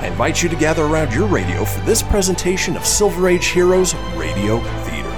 I 0.00 0.08
invite 0.08 0.42
you 0.42 0.48
to 0.48 0.56
gather 0.56 0.84
around 0.84 1.12
your 1.14 1.26
radio 1.26 1.64
for 1.64 1.80
this 1.86 2.02
presentation 2.02 2.76
of 2.76 2.84
Silver 2.84 3.28
Age 3.28 3.46
Heroes 3.46 3.94
Radio 4.16 4.60
Theater. 4.60 5.10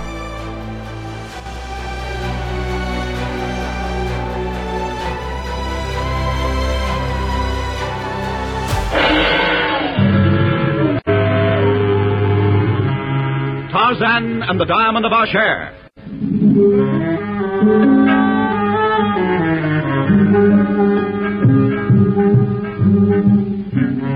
Tarzan 13.71 14.43
and 14.43 14.61
the 14.61 14.65
Diamond 14.65 15.07
of 15.07 15.13
Asher. 15.13 15.73
Atam 23.77 24.07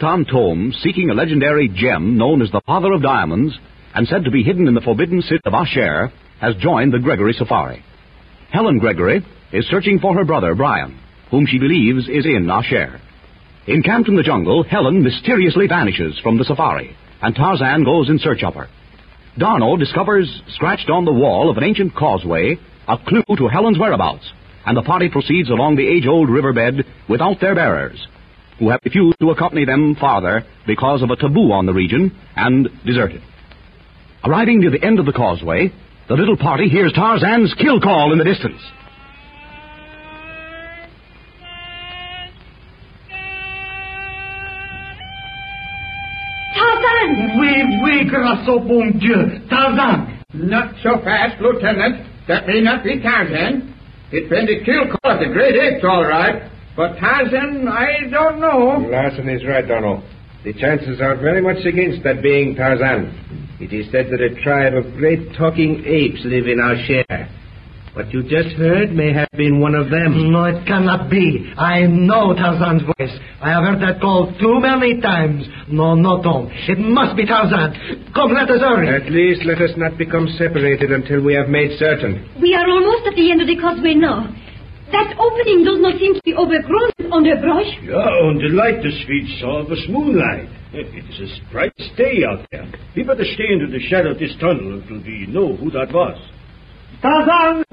Tom, 0.00 0.72
seeking 0.82 1.10
a 1.10 1.14
legendary 1.14 1.68
gem 1.68 2.16
known 2.16 2.40
as 2.40 2.50
the 2.50 2.62
Father 2.64 2.90
of 2.92 3.02
Diamonds 3.02 3.58
and 3.94 4.08
said 4.08 4.24
to 4.24 4.30
be 4.30 4.42
hidden 4.42 4.66
in 4.66 4.72
the 4.72 4.80
forbidden 4.80 5.20
city 5.20 5.42
of 5.44 5.52
Asher, 5.52 6.10
has 6.40 6.56
joined 6.56 6.94
the 6.94 6.98
Gregory 6.98 7.34
Safari. 7.34 7.84
Helen 8.50 8.78
Gregory 8.78 9.24
is 9.52 9.68
searching 9.68 9.98
for 9.98 10.14
her 10.14 10.24
brother, 10.24 10.54
Brian, 10.54 10.98
whom 11.30 11.46
she 11.46 11.58
believes 11.58 12.08
is 12.08 12.24
in 12.24 12.48
Asher. 12.50 12.98
Encamped 13.66 14.08
in 14.08 14.16
the 14.16 14.22
jungle, 14.22 14.62
Helen 14.62 15.02
mysteriously 15.02 15.66
vanishes 15.68 16.18
from 16.22 16.38
the 16.38 16.44
safari, 16.44 16.96
and 17.20 17.36
Tarzan 17.36 17.84
goes 17.84 18.08
in 18.08 18.18
search 18.18 18.42
of 18.42 18.54
her. 18.54 18.68
Darno 19.38 19.78
discovers, 19.78 20.42
scratched 20.48 20.88
on 20.88 21.04
the 21.04 21.12
wall 21.12 21.50
of 21.50 21.58
an 21.58 21.64
ancient 21.64 21.94
causeway, 21.94 22.58
a 22.88 22.96
clue 22.96 23.36
to 23.36 23.48
Helen's 23.48 23.78
whereabouts, 23.78 24.32
and 24.64 24.76
the 24.76 24.82
party 24.82 25.10
proceeds 25.10 25.50
along 25.50 25.76
the 25.76 25.86
age-old 25.86 26.30
riverbed 26.30 26.86
without 27.08 27.38
their 27.38 27.54
bearers, 27.54 28.00
who 28.60 28.68
have 28.68 28.80
refused 28.84 29.18
to 29.18 29.30
accompany 29.30 29.64
them 29.64 29.96
farther 29.98 30.44
because 30.66 31.02
of 31.02 31.10
a 31.10 31.16
taboo 31.16 31.50
on 31.50 31.66
the 31.66 31.72
region 31.72 32.16
and 32.36 32.68
deserted. 32.84 33.22
Arriving 34.22 34.60
near 34.60 34.70
the 34.70 34.84
end 34.84 35.00
of 35.00 35.06
the 35.06 35.12
causeway, 35.12 35.72
the 36.08 36.14
little 36.14 36.36
party 36.36 36.68
hears 36.68 36.92
Tarzan's 36.92 37.54
kill 37.54 37.80
call 37.80 38.12
in 38.12 38.18
the 38.18 38.24
distance. 38.24 38.60
Tarzan! 46.54 47.40
Oui, 47.40 47.80
oui, 47.82 48.04
grâce 48.04 48.46
au 48.46 48.60
bon 48.60 48.92
Dieu. 48.98 49.40
Tarzan! 49.48 50.20
Not 50.34 50.74
so 50.82 51.00
fast, 51.02 51.40
Lieutenant. 51.40 52.06
That 52.28 52.46
may 52.46 52.60
not 52.60 52.84
be 52.84 53.00
Tarzan. 53.00 53.74
It's 54.12 54.28
been 54.28 54.44
the 54.44 54.62
kill 54.64 54.84
call 54.90 55.14
of 55.14 55.20
the 55.20 55.32
great 55.32 55.56
apes, 55.56 55.82
all 55.82 56.04
right. 56.04 56.50
But 56.80 56.96
Tarzan, 56.96 57.68
I 57.68 58.08
don't 58.08 58.40
know. 58.40 58.88
Larson 58.88 59.28
is 59.28 59.44
right, 59.44 59.66
Darno. 59.66 60.00
The 60.44 60.54
chances 60.54 60.98
are 60.98 61.14
very 61.14 61.42
much 61.42 61.60
against 61.66 62.02
that 62.04 62.22
being 62.22 62.54
Tarzan. 62.54 63.60
It 63.60 63.70
is 63.70 63.92
said 63.92 64.06
that 64.08 64.24
a 64.24 64.32
tribe 64.40 64.72
of 64.72 64.96
great 64.96 65.36
talking 65.36 65.84
apes 65.84 66.24
live 66.24 66.48
in 66.48 66.56
Asher. 66.56 67.28
What 67.92 68.08
you 68.14 68.22
just 68.22 68.56
heard 68.56 68.96
may 68.96 69.12
have 69.12 69.28
been 69.36 69.60
one 69.60 69.74
of 69.74 69.90
them. 69.90 70.32
No, 70.32 70.44
it 70.44 70.64
cannot 70.66 71.10
be. 71.10 71.52
I 71.58 71.84
know 71.84 72.32
Tarzan's 72.32 72.88
voice. 72.96 73.12
I 73.42 73.50
have 73.50 73.64
heard 73.64 73.82
that 73.82 74.00
call 74.00 74.32
too 74.40 74.56
many 74.64 75.02
times. 75.02 75.44
No, 75.68 75.94
no, 75.94 76.22
Tom. 76.22 76.48
It 76.66 76.78
must 76.78 77.14
be 77.14 77.26
Tarzan. 77.26 78.08
Come, 78.14 78.32
let 78.32 78.48
us 78.48 78.62
hurry. 78.64 78.88
At 78.88 79.12
least 79.12 79.44
let 79.44 79.60
us 79.60 79.76
not 79.76 79.98
become 79.98 80.28
separated 80.38 80.92
until 80.92 81.20
we 81.20 81.34
have 81.34 81.50
made 81.50 81.76
certain. 81.78 82.24
We 82.40 82.54
are 82.54 82.64
almost 82.64 83.06
at 83.06 83.16
the 83.16 83.30
end 83.30 83.42
of 83.42 83.48
the 83.48 83.60
causeway 83.60 84.00
now. 84.00 84.32
That 84.92 85.14
opening 85.18 85.64
does 85.64 85.80
not 85.80 85.98
seem 85.98 86.14
to 86.14 86.22
be 86.24 86.34
overgrown 86.34 86.90
with 86.98 87.12
underbrush. 87.12 87.70
Ja, 87.82 88.02
und 88.26 88.40
the 88.40 88.48
light 88.48 88.82
the 88.82 88.90
street 89.02 89.28
saw 89.40 89.62
was 89.68 89.78
moonlight. 89.88 90.48
It 90.72 90.86
is 90.94 91.20
a 91.20 91.52
bright 91.52 91.76
day 91.96 92.24
out 92.28 92.46
there. 92.50 92.66
We 92.96 93.02
better 93.04 93.24
stay 93.24 93.52
into 93.52 93.66
the 93.66 93.80
shadow 93.88 94.12
of 94.12 94.18
this 94.18 94.34
tunnel 94.40 94.78
until 94.80 95.02
we 95.02 95.26
know 95.28 95.56
who 95.56 95.70
that 95.70 95.92
was. 95.92 96.18
Tarzan! 97.02 97.64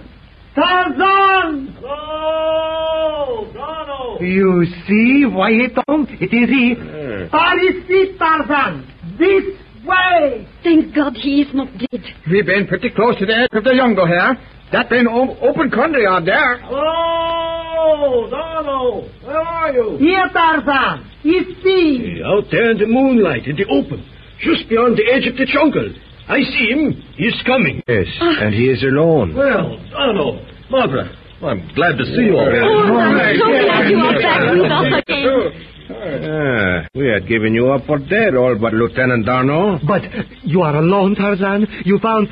Tarzan! 0.56 1.78
Oh, 1.84 3.52
Darno! 3.54 4.22
You 4.22 4.66
see, 4.88 5.26
why 5.26 5.52
Tom? 5.74 6.08
It 6.10 6.34
is 6.34 6.50
he. 6.50 6.76
Eh. 6.78 7.30
Ici, 7.32 8.18
Tarzan! 8.18 8.86
This 9.20 9.44
way! 9.86 10.48
Thank 10.64 10.96
God 10.96 11.14
he 11.16 11.42
is 11.42 11.54
not 11.54 11.70
dead. 11.78 12.04
We've 12.30 12.46
been 12.46 12.68
pretty 12.68 12.90
close 12.90 13.18
to 13.20 13.26
the 13.26 13.36
edge 13.36 13.50
of 13.54 13.64
the 13.64 13.74
jungle 13.76 14.08
here. 14.08 14.38
That 14.72 14.90
been 14.90 15.08
o- 15.08 15.38
open 15.42 15.72
country 15.72 16.06
out 16.06 16.26
there. 16.26 16.60
Oh, 16.66 18.28
Darno! 18.32 19.08
Where 19.26 19.40
are 19.40 19.72
you? 19.74 19.98
Here, 19.98 20.28
Tarzan! 20.34 21.10
Ici! 21.24 22.22
Out 22.26 22.46
there 22.52 22.72
in 22.72 22.78
the 22.78 22.88
moonlight, 22.88 23.46
in 23.48 23.56
the 23.56 23.66
open, 23.72 24.04
just 24.44 24.68
beyond 24.70 24.98
the 24.98 25.06
edge 25.12 25.26
of 25.28 25.38
the 25.38 25.46
jungle. 25.46 25.88
I 26.28 26.40
see 26.44 26.68
him. 26.72 26.92
He's 27.16 27.36
coming. 27.46 27.82
Yes, 27.88 28.08
and 28.20 28.54
he 28.54 28.66
is 28.70 28.84
alone. 28.84 29.34
Well, 29.36 29.80
Darno, 29.96 30.44
Barbara, 30.70 31.10
I'm 31.42 31.64
glad 31.74 31.96
to 31.98 32.06
see 32.06 32.28
you 32.28 32.36
all. 32.36 32.48
Oh, 32.52 32.98
I'm 33.00 33.40
so 33.40 33.48
glad 33.48 33.90
you 33.90 34.00
are 34.04 34.20
back 34.22 34.42
with 34.52 34.72
us 34.72 35.04
again. 35.08 35.64
Ah, 35.90 36.88
we 36.94 37.08
had 37.08 37.26
given 37.30 37.54
you 37.54 37.72
up 37.72 37.86
for 37.86 37.98
dead, 38.00 38.36
all 38.36 38.58
but 38.60 38.74
Lieutenant 38.74 39.26
Darno. 39.26 39.80
But 39.88 40.02
you 40.44 40.62
are 40.62 40.76
alone, 40.76 41.16
Tarzan? 41.16 41.66
You 41.86 42.00
found 42.00 42.28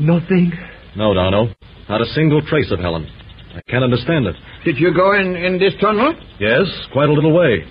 nothing? 0.00 0.50
No, 0.96 1.14
Darno. 1.14 1.54
Not 1.88 2.00
a 2.00 2.06
single 2.14 2.42
trace 2.42 2.70
of 2.70 2.78
Helen. 2.78 3.08
I 3.54 3.60
can't 3.70 3.84
understand 3.84 4.26
it. 4.26 4.36
Did 4.64 4.78
you 4.78 4.94
go 4.94 5.14
in, 5.14 5.36
in 5.36 5.58
this 5.58 5.74
tunnel? 5.80 6.14
Yes, 6.40 6.66
quite 6.92 7.08
a 7.08 7.12
little 7.12 7.34
way. 7.34 7.64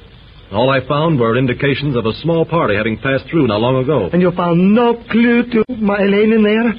All 0.52 0.70
I 0.70 0.86
found 0.88 1.20
were 1.20 1.38
indications 1.38 1.96
of 1.96 2.06
a 2.06 2.14
small 2.22 2.46
party 2.46 2.76
having 2.76 2.98
passed 2.98 3.24
through 3.32 3.48
not 3.48 3.62
long 3.62 3.82
ago. 3.82 4.10
And 4.12 4.22
you 4.22 4.32
found 4.32 4.76
no 4.76 5.02
clue 5.10 5.44
to 5.44 5.64
my 5.76 5.98
Elaine 5.98 6.34
in 6.34 6.44
there? 6.44 6.74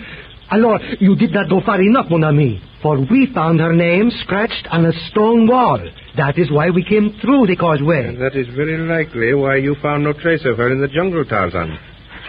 Alors, 0.50 0.79
you 1.00 1.17
did 1.17 1.33
not 1.33 1.49
go 1.49 1.62
far 1.65 1.81
enough, 1.81 2.11
mon 2.11 2.23
ami. 2.25 2.61
For 2.83 3.00
we 3.00 3.31
found 3.33 3.61
her 3.61 3.73
name 3.73 4.11
scratched 4.23 4.69
on 4.71 4.85
a 4.85 4.93
stone 5.11 5.47
wall. 5.49 5.79
That 6.17 6.37
is 6.37 6.50
why 6.50 6.69
we 6.69 6.85
came 6.85 7.17
through 7.23 7.47
the 7.47 7.56
causeway. 7.56 8.15
That 8.17 8.37
is 8.37 8.49
very 8.55 8.77
likely 8.77 9.33
why 9.35 9.56
you 9.56 9.77
found 9.81 10.05
no 10.05 10.12
trace 10.12 10.44
of 10.44 10.59
her 10.59 10.71
in 10.71 10.81
the 10.81 10.89
jungle, 10.89 11.25
Tarzan. 11.25 11.79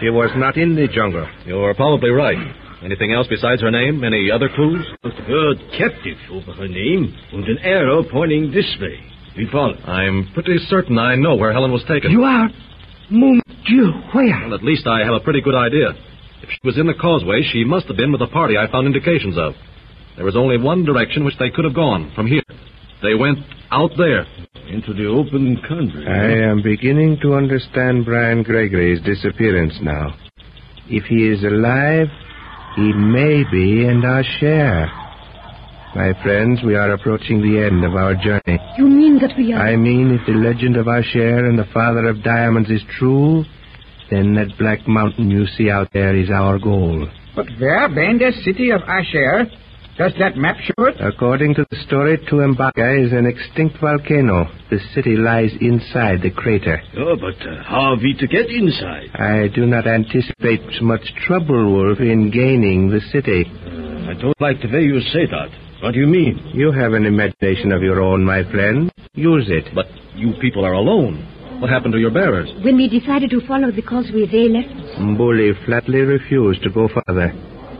She 0.00 0.08
was 0.08 0.30
not 0.36 0.56
in 0.56 0.74
the 0.74 0.88
jungle. 0.88 1.28
You're 1.44 1.74
probably 1.74 2.10
right. 2.10 2.38
Anything 2.84 3.12
else 3.12 3.26
besides 3.28 3.62
her 3.62 3.70
name? 3.70 4.04
Any 4.04 4.30
other 4.30 4.48
clues? 4.54 4.86
Word 5.28 5.56
captive 5.78 6.18
over 6.30 6.52
her 6.52 6.68
name 6.68 7.16
and 7.32 7.44
an 7.44 7.58
arrow 7.62 8.04
pointing 8.10 8.50
this 8.50 8.76
way. 8.80 9.00
We 9.36 9.48
follow. 9.50 9.74
I'm 9.74 10.30
pretty 10.34 10.58
certain 10.68 10.98
I 10.98 11.16
know 11.16 11.34
where 11.34 11.52
Helen 11.52 11.72
was 11.72 11.82
taken. 11.88 12.10
You 12.10 12.24
are? 12.24 12.48
Mon 13.10 13.40
Dieu, 13.66 13.90
where? 14.12 14.40
Well, 14.44 14.54
at 14.54 14.62
least 14.62 14.86
I 14.86 15.00
have 15.00 15.14
a 15.14 15.20
pretty 15.20 15.40
good 15.40 15.54
idea. 15.54 15.90
If 16.42 16.50
she 16.50 16.58
was 16.62 16.78
in 16.78 16.86
the 16.86 16.94
causeway, 16.94 17.42
she 17.42 17.64
must 17.64 17.86
have 17.86 17.96
been 17.96 18.12
with 18.12 18.20
the 18.20 18.26
party 18.26 18.56
I 18.58 18.70
found 18.70 18.86
indications 18.86 19.38
of. 19.38 19.54
There 20.16 20.24
was 20.24 20.36
only 20.36 20.58
one 20.58 20.84
direction 20.84 21.24
which 21.24 21.38
they 21.38 21.50
could 21.50 21.64
have 21.64 21.74
gone, 21.74 22.12
from 22.14 22.26
here. 22.26 22.42
They 23.02 23.14
went 23.14 23.38
out 23.70 23.90
there. 23.96 24.26
Into 24.68 24.94
the 24.94 25.06
open 25.06 25.60
country. 25.68 26.06
I 26.06 26.50
am 26.50 26.62
beginning 26.62 27.18
to 27.22 27.34
understand 27.34 28.04
Brian 28.04 28.42
Gregory's 28.42 29.00
disappearance 29.02 29.74
now. 29.82 30.14
If 30.88 31.04
he 31.04 31.28
is 31.28 31.42
alive, 31.44 32.08
he 32.76 32.92
may 32.92 33.44
be 33.50 33.86
in 33.86 34.02
our 34.04 34.24
share. 34.40 34.86
My 35.94 36.12
friends, 36.24 36.60
we 36.64 36.74
are 36.74 36.92
approaching 36.92 37.40
the 37.40 37.64
end 37.64 37.84
of 37.84 37.94
our 37.94 38.14
journey. 38.14 38.58
You 38.76 38.86
mean 38.86 39.20
that 39.20 39.34
we 39.38 39.52
are... 39.52 39.62
I 39.62 39.76
mean, 39.76 40.10
if 40.10 40.26
the 40.26 40.32
legend 40.32 40.76
of 40.76 40.88
Asher 40.88 41.46
and 41.46 41.56
the 41.56 41.66
Father 41.72 42.08
of 42.08 42.24
Diamonds 42.24 42.68
is 42.68 42.82
true, 42.98 43.44
then 44.10 44.34
that 44.34 44.58
black 44.58 44.88
mountain 44.88 45.30
you 45.30 45.46
see 45.56 45.70
out 45.70 45.90
there 45.92 46.16
is 46.16 46.30
our 46.30 46.58
goal. 46.58 47.08
But 47.36 47.46
where 47.60 47.88
then 47.88 48.18
the 48.18 48.32
city 48.44 48.70
of 48.70 48.82
Asher? 48.82 49.46
Does 49.96 50.12
that 50.18 50.36
map 50.36 50.56
show 50.58 50.86
it? 50.86 50.96
According 51.00 51.54
to 51.54 51.66
the 51.70 51.76
story, 51.86 52.18
Tuanbaca 52.26 53.06
is 53.06 53.12
an 53.12 53.26
extinct 53.26 53.78
volcano. 53.80 54.50
The 54.68 54.80
city 54.92 55.14
lies 55.14 55.52
inside 55.60 56.20
the 56.20 56.32
crater. 56.34 56.82
Oh, 56.98 57.14
but 57.14 57.38
uh, 57.46 57.62
how 57.62 57.94
are 57.94 57.96
we 57.96 58.12
to 58.18 58.26
get 58.26 58.50
inside? 58.50 59.14
I 59.14 59.46
do 59.54 59.66
not 59.66 59.86
anticipate 59.86 60.82
much 60.82 61.06
trouble, 61.24 61.70
Wolf, 61.72 62.00
in 62.00 62.32
gaining 62.32 62.90
the 62.90 63.00
city. 63.12 63.44
Uh, 63.46 64.10
I 64.10 64.14
don't 64.20 64.40
like 64.40 64.60
the 64.60 64.68
way 64.72 64.82
you 64.82 64.98
say 65.14 65.26
that. 65.30 65.50
What 65.80 65.92
do 65.94 66.00
you 66.00 66.08
mean? 66.08 66.42
You 66.52 66.72
have 66.72 66.92
an 66.94 67.06
imagination 67.06 67.70
of 67.70 67.82
your 67.82 68.02
own, 68.02 68.24
my 68.24 68.42
friend. 68.50 68.90
Use 69.14 69.46
it. 69.46 69.72
But 69.76 69.86
you 70.16 70.32
people 70.40 70.64
are 70.64 70.72
alone. 70.74 71.22
What 71.60 71.70
happened 71.70 71.92
to 71.92 72.00
your 72.00 72.10
bearers? 72.10 72.50
When 72.64 72.76
we 72.76 72.88
decided 72.88 73.30
to 73.30 73.46
follow 73.46 73.70
the 73.70 73.82
causeway, 73.82 74.26
they 74.26 74.48
left 74.48 74.74
us. 74.74 74.98
Mbuli 74.98 75.54
flatly 75.64 76.00
refused 76.00 76.64
to 76.64 76.70
go 76.70 76.88
further. 76.88 77.30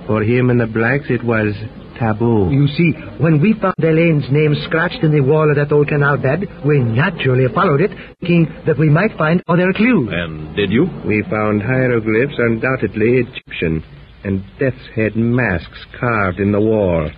For 0.06 0.22
him 0.22 0.50
and 0.50 0.60
the 0.60 0.68
blacks, 0.68 1.06
it 1.08 1.24
was 1.24 1.52
taboo. 1.98 2.50
You 2.50 2.66
see, 2.68 2.92
when 3.18 3.40
we 3.40 3.54
found 3.60 3.74
Elaine's 3.78 4.30
name 4.30 4.54
scratched 4.66 5.02
in 5.02 5.12
the 5.12 5.22
wall 5.22 5.48
of 5.48 5.56
that 5.56 5.72
old 5.72 5.88
canal 5.88 6.16
bed, 6.16 6.46
we 6.64 6.80
naturally 6.80 7.46
followed 7.54 7.80
it, 7.80 7.90
thinking 8.20 8.46
that 8.66 8.78
we 8.78 8.88
might 8.88 9.16
find 9.16 9.42
other 9.48 9.72
clues. 9.72 10.08
And 10.12 10.54
did 10.56 10.70
you? 10.70 10.86
We 11.06 11.22
found 11.30 11.62
hieroglyphs 11.62 12.38
undoubtedly 12.38 13.24
Egyptian, 13.26 13.82
and 14.24 14.44
death's 14.58 14.88
head 14.94 15.16
masks 15.16 15.84
carved 15.98 16.40
in 16.40 16.52
the 16.52 16.60
wall. 16.60 17.10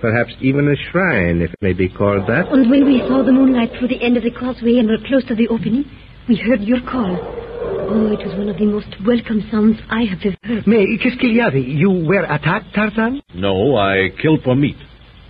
Perhaps 0.00 0.34
even 0.40 0.66
a 0.66 0.76
shrine, 0.90 1.42
if 1.42 1.52
it 1.52 1.62
may 1.62 1.72
be 1.72 1.88
called 1.88 2.26
that. 2.26 2.48
And 2.48 2.68
when 2.70 2.84
we 2.84 2.98
saw 3.06 3.22
the 3.22 3.32
moonlight 3.32 3.70
through 3.78 3.88
the 3.88 4.02
end 4.02 4.16
of 4.16 4.24
the 4.24 4.32
causeway 4.32 4.78
and 4.78 4.88
were 4.88 4.98
close 5.06 5.24
to 5.28 5.36
the 5.36 5.46
opening, 5.48 5.84
we 6.28 6.36
heard 6.36 6.60
your 6.60 6.80
call. 6.82 7.51
Oh, 7.64 8.10
it 8.12 8.24
was 8.26 8.34
one 8.36 8.48
of 8.48 8.56
the 8.58 8.66
most 8.66 8.88
welcome 9.06 9.46
sounds 9.50 9.78
I 9.90 10.02
have 10.04 10.18
ever 10.24 10.36
heard. 10.42 10.66
Mais 10.66 10.86
qu'est-ce 10.98 11.18
qu'il 11.18 11.34
y 11.34 11.40
avait? 11.40 11.62
You 11.62 11.90
were 11.90 12.24
attacked, 12.24 12.74
Tarzan? 12.74 13.22
No, 13.34 13.76
I 13.76 14.10
killed 14.20 14.42
for 14.42 14.54
meat. 14.56 14.76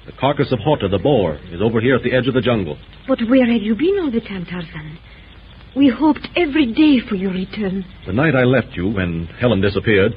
The 0.06 0.12
carcass 0.12 0.52
of 0.52 0.58
Horta, 0.60 0.88
the 0.88 0.98
boar, 0.98 1.38
is 1.50 1.60
over 1.60 1.80
here 1.80 1.96
at 1.96 2.02
the 2.02 2.12
edge 2.12 2.28
of 2.28 2.34
the 2.34 2.40
jungle. 2.40 2.78
But 3.06 3.18
where 3.28 3.46
had 3.46 3.62
you 3.62 3.74
been 3.74 3.98
all 4.00 4.10
the 4.10 4.20
time, 4.20 4.46
Tarzan? 4.46 4.98
We 5.76 5.88
hoped 5.88 6.26
every 6.36 6.72
day 6.72 7.00
for 7.08 7.14
your 7.16 7.32
return. 7.32 7.84
The 8.06 8.12
night 8.12 8.34
I 8.34 8.44
left 8.44 8.76
you, 8.76 8.90
when 8.90 9.26
Helen 9.40 9.60
disappeared, 9.60 10.12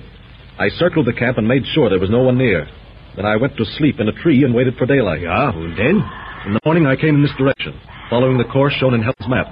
I 0.59 0.69
circled 0.69 1.07
the 1.07 1.13
camp 1.13 1.37
and 1.37 1.47
made 1.47 1.63
sure 1.73 1.89
there 1.89 1.99
was 1.99 2.09
no 2.09 2.23
one 2.23 2.37
near. 2.37 2.67
Then 3.15 3.25
I 3.25 3.37
went 3.37 3.55
to 3.57 3.65
sleep 3.77 3.99
in 3.99 4.07
a 4.07 4.11
tree 4.21 4.43
and 4.43 4.53
waited 4.53 4.75
for 4.77 4.85
daylight. 4.85 5.21
Yeah, 5.21 5.51
and 5.51 5.77
then? 5.77 6.03
In 6.45 6.53
the 6.53 6.59
morning, 6.65 6.85
I 6.85 6.95
came 6.95 7.15
in 7.15 7.21
this 7.21 7.33
direction, 7.37 7.79
following 8.09 8.37
the 8.37 8.43
course 8.45 8.73
shown 8.73 8.93
in 8.93 9.01
Helen's 9.01 9.27
map. 9.27 9.47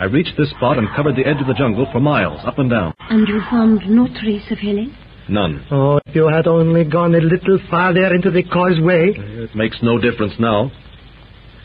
I 0.00 0.04
reached 0.04 0.32
this 0.38 0.48
spot 0.56 0.78
and 0.78 0.88
covered 0.96 1.14
the 1.14 1.26
edge 1.28 1.40
of 1.42 1.46
the 1.46 1.52
jungle 1.52 1.86
for 1.92 2.00
miles, 2.00 2.40
up 2.46 2.58
and 2.58 2.70
down. 2.70 2.94
And 3.10 3.28
you 3.28 3.42
found 3.50 3.82
no 3.86 4.08
trace 4.08 4.50
of 4.50 4.56
Helen? 4.58 4.96
None. 5.28 5.66
Oh, 5.70 6.00
if 6.06 6.16
you 6.16 6.26
had 6.26 6.46
only 6.46 6.84
gone 6.84 7.14
a 7.14 7.20
little 7.20 7.58
farther 7.70 8.14
into 8.14 8.30
the 8.30 8.42
causeway. 8.42 9.12
It 9.14 9.54
makes 9.54 9.76
no 9.82 9.98
difference 9.98 10.32
now. 10.40 10.72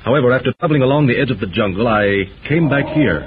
However, 0.03 0.33
after 0.33 0.51
traveling 0.59 0.81
along 0.83 1.07
the 1.07 1.17
edge 1.17 1.31
of 1.31 1.39
the 1.39 1.47
jungle, 1.47 1.87
I 1.87 2.25
came 2.47 2.69
back 2.69 2.85
here, 2.93 3.23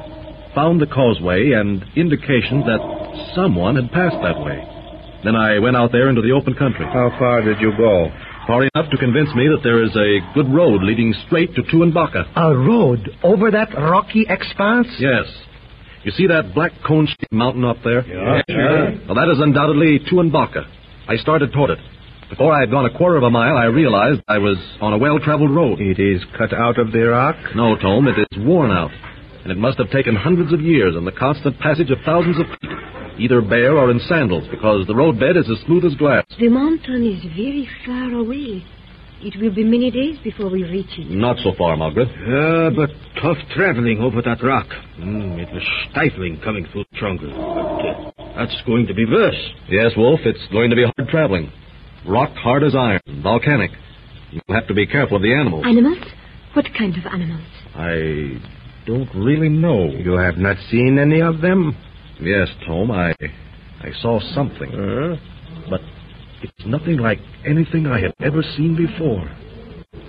found 0.54 0.78
the 0.78 0.86
causeway 0.86 1.52
and 1.52 1.82
indications 1.96 2.64
that 2.68 3.32
someone 3.34 3.76
had 3.76 3.90
passed 3.90 4.20
that 4.22 4.38
way. 4.44 4.60
Then 5.24 5.34
I 5.34 5.58
went 5.58 5.74
out 5.76 5.90
there 5.90 6.10
into 6.10 6.20
the 6.22 6.32
open 6.32 6.54
country. 6.54 6.84
How 6.84 7.10
far 7.18 7.42
did 7.42 7.60
you 7.60 7.72
go? 7.76 8.12
Far 8.48 8.62
enough 8.62 8.90
to 8.90 8.96
convince 8.96 9.28
me 9.34 9.46
that 9.48 9.60
there 9.62 9.84
is 9.84 9.94
a 9.94 10.24
good 10.32 10.48
road 10.48 10.82
leading 10.82 11.12
straight 11.26 11.54
to 11.54 11.62
Tuanbaca. 11.64 12.24
A 12.34 12.56
road 12.56 13.10
over 13.22 13.50
that 13.50 13.74
rocky 13.76 14.24
expanse? 14.26 14.88
Yes. 14.98 15.26
You 16.02 16.12
see 16.12 16.26
that 16.28 16.54
black 16.54 16.72
cone-shaped 16.86 17.30
mountain 17.30 17.62
up 17.62 17.76
there? 17.84 18.06
Yeah, 18.08 18.40
sure. 18.48 19.06
Well, 19.06 19.16
that 19.16 19.30
is 19.30 19.38
undoubtedly 19.38 20.00
Tuanbaca. 20.10 20.64
I 21.06 21.16
started 21.16 21.52
toward 21.52 21.72
it. 21.72 21.78
Before 22.30 22.54
I 22.54 22.60
had 22.60 22.70
gone 22.70 22.86
a 22.86 22.96
quarter 22.96 23.16
of 23.16 23.22
a 23.22 23.28
mile, 23.30 23.54
I 23.54 23.64
realized 23.66 24.22
I 24.28 24.38
was 24.38 24.56
on 24.80 24.94
a 24.94 24.98
well-traveled 24.98 25.50
road. 25.50 25.78
It 25.82 25.98
is 26.00 26.24
cut 26.38 26.54
out 26.54 26.78
of 26.78 26.90
the 26.90 27.00
rock? 27.00 27.36
No, 27.54 27.76
Tom, 27.76 28.08
it 28.08 28.18
is 28.18 28.46
worn 28.46 28.70
out. 28.70 28.90
And 29.42 29.52
it 29.52 29.58
must 29.58 29.76
have 29.76 29.90
taken 29.90 30.16
hundreds 30.16 30.54
of 30.54 30.62
years 30.62 30.96
and 30.96 31.06
the 31.06 31.12
constant 31.12 31.58
passage 31.60 31.90
of 31.90 31.98
thousands 32.06 32.40
of 32.40 32.46
feet, 32.60 32.70
either 33.18 33.40
bare 33.42 33.76
or 33.76 33.90
in 33.90 34.00
sandals, 34.08 34.46
because 34.50 34.86
the 34.86 34.94
roadbed 34.94 35.36
is 35.36 35.48
as 35.50 35.64
smooth 35.66 35.84
as 35.84 35.94
glass. 35.96 36.24
The 36.38 36.48
mountain 36.48 37.04
is 37.04 37.22
very 37.36 37.68
far 37.84 38.12
away. 38.12 38.64
It 39.20 39.34
will 39.40 39.52
be 39.52 39.64
many 39.64 39.90
days 39.90 40.16
before 40.22 40.48
we 40.48 40.62
reach 40.62 40.94
it. 40.96 41.10
Not 41.10 41.38
so 41.42 41.52
far, 41.58 41.76
Magra. 41.76 42.06
Yeah, 42.06 42.70
but 42.70 42.90
tough 43.20 43.38
traveling 43.54 43.98
over 44.00 44.22
that 44.22 44.42
rock. 44.44 44.68
Mm, 45.00 45.38
it 45.42 45.52
was 45.52 45.62
stifling 45.90 46.40
coming 46.44 46.66
through 46.70 46.84
the 46.92 46.98
jungle. 47.00 47.30
But 47.34 48.22
uh, 48.22 48.36
that's 48.36 48.62
going 48.64 48.86
to 48.86 48.94
be 48.94 49.04
worse. 49.04 49.38
Yes, 49.68 49.90
Wolf, 49.96 50.20
it's 50.24 50.46
going 50.52 50.70
to 50.70 50.76
be 50.76 50.84
hard 50.84 51.08
traveling. 51.10 51.50
Rock 52.06 52.30
hard 52.36 52.62
as 52.62 52.76
iron, 52.76 53.00
volcanic. 53.22 53.72
You'll 54.30 54.54
have 54.54 54.68
to 54.68 54.74
be 54.74 54.86
careful 54.86 55.16
of 55.16 55.22
the 55.22 55.34
animals. 55.34 55.64
Animals? 55.66 55.98
What 56.54 56.66
kind 56.78 56.96
of 56.96 57.04
animals? 57.12 57.46
I 57.74 58.40
don't 58.86 59.10
really 59.14 59.48
know. 59.48 59.86
You 59.90 60.12
have 60.12 60.36
not 60.38 60.56
seen 60.70 60.98
any 61.00 61.20
of 61.20 61.40
them? 61.40 61.76
Yes, 62.20 62.48
Tom, 62.66 62.90
I 62.90 63.14
I 63.80 63.90
saw 64.00 64.20
something. 64.34 64.70
But 65.70 65.80
it's 66.42 66.66
nothing 66.66 66.98
like 66.98 67.18
anything 67.46 67.86
I 67.86 68.00
had 68.00 68.12
ever 68.20 68.42
seen 68.56 68.76
before. 68.76 69.28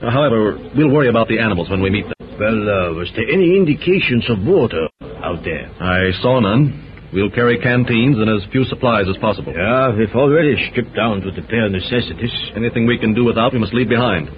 Uh, 0.02 0.12
however, 0.12 0.58
we'll 0.76 0.92
worry 0.92 1.10
about 1.10 1.28
the 1.28 1.40
animals 1.40 1.70
when 1.70 1.82
we 1.82 1.90
meet 1.90 2.06
them. 2.06 2.14
Well, 2.40 2.60
uh, 2.70 2.94
was 2.94 3.12
there 3.16 3.28
any 3.28 3.56
indications 3.58 4.30
of 4.30 4.40
water 4.46 4.88
out 5.24 5.44
there? 5.44 5.70
I 5.82 6.12
saw 6.22 6.40
none. 6.40 6.86
We'll 7.12 7.32
carry 7.32 7.58
canteens 7.60 8.18
and 8.18 8.30
as 8.30 8.48
few 8.52 8.64
supplies 8.66 9.06
as 9.10 9.18
possible. 9.18 9.54
Yeah, 9.56 9.96
we've 9.96 10.14
already 10.16 10.56
stripped 10.72 10.96
down 10.96 11.22
to 11.22 11.32
the 11.32 11.42
bare 11.42 11.70
necessities. 11.70 12.32
Anything 12.56 12.86
we 12.86 12.98
can 13.00 13.14
do 13.14 13.26
without, 13.26 13.52
we 13.54 13.60
must 13.60 13.74
leave 13.74 13.90
behind. 13.90 14.30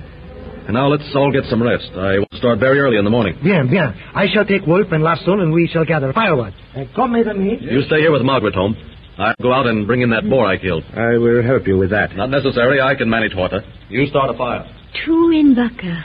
And 0.65 0.73
now 0.73 0.87
let's 0.87 1.03
all 1.15 1.31
get 1.31 1.43
some 1.49 1.61
rest. 1.61 1.89
I 1.95 2.19
will 2.19 2.27
start 2.37 2.59
very 2.59 2.79
early 2.79 2.97
in 2.97 3.03
the 3.03 3.09
morning. 3.09 3.37
Bien, 3.43 3.67
bien. 3.69 3.93
I 4.13 4.27
shall 4.33 4.45
take 4.45 4.65
Wolf 4.65 4.87
and 4.91 5.03
Larson 5.03 5.39
and 5.41 5.51
we 5.51 5.67
shall 5.71 5.85
gather 5.85 6.13
firewood. 6.13 6.53
Uh, 6.75 6.83
come, 6.95 7.13
mes 7.13 7.27
amis. 7.27 7.61
You 7.61 7.81
stay 7.83 7.99
here 7.99 8.11
with 8.11 8.21
Magra, 8.21 8.51
Tom. 8.51 8.75
I'll 9.17 9.35
go 9.41 9.53
out 9.53 9.67
and 9.67 9.85
bring 9.85 10.01
in 10.01 10.09
that 10.11 10.29
boar 10.29 10.45
I 10.47 10.57
killed. 10.57 10.83
I 10.95 11.17
will 11.17 11.43
help 11.43 11.67
you 11.67 11.77
with 11.77 11.89
that. 11.89 12.15
Not 12.15 12.29
necessary. 12.29 12.79
I 12.79 12.95
can 12.95 13.09
manage 13.09 13.33
Horta. 13.33 13.61
You 13.89 14.05
start 14.07 14.29
a 14.33 14.37
fire. 14.37 14.65
Tuanbaca, 15.05 16.03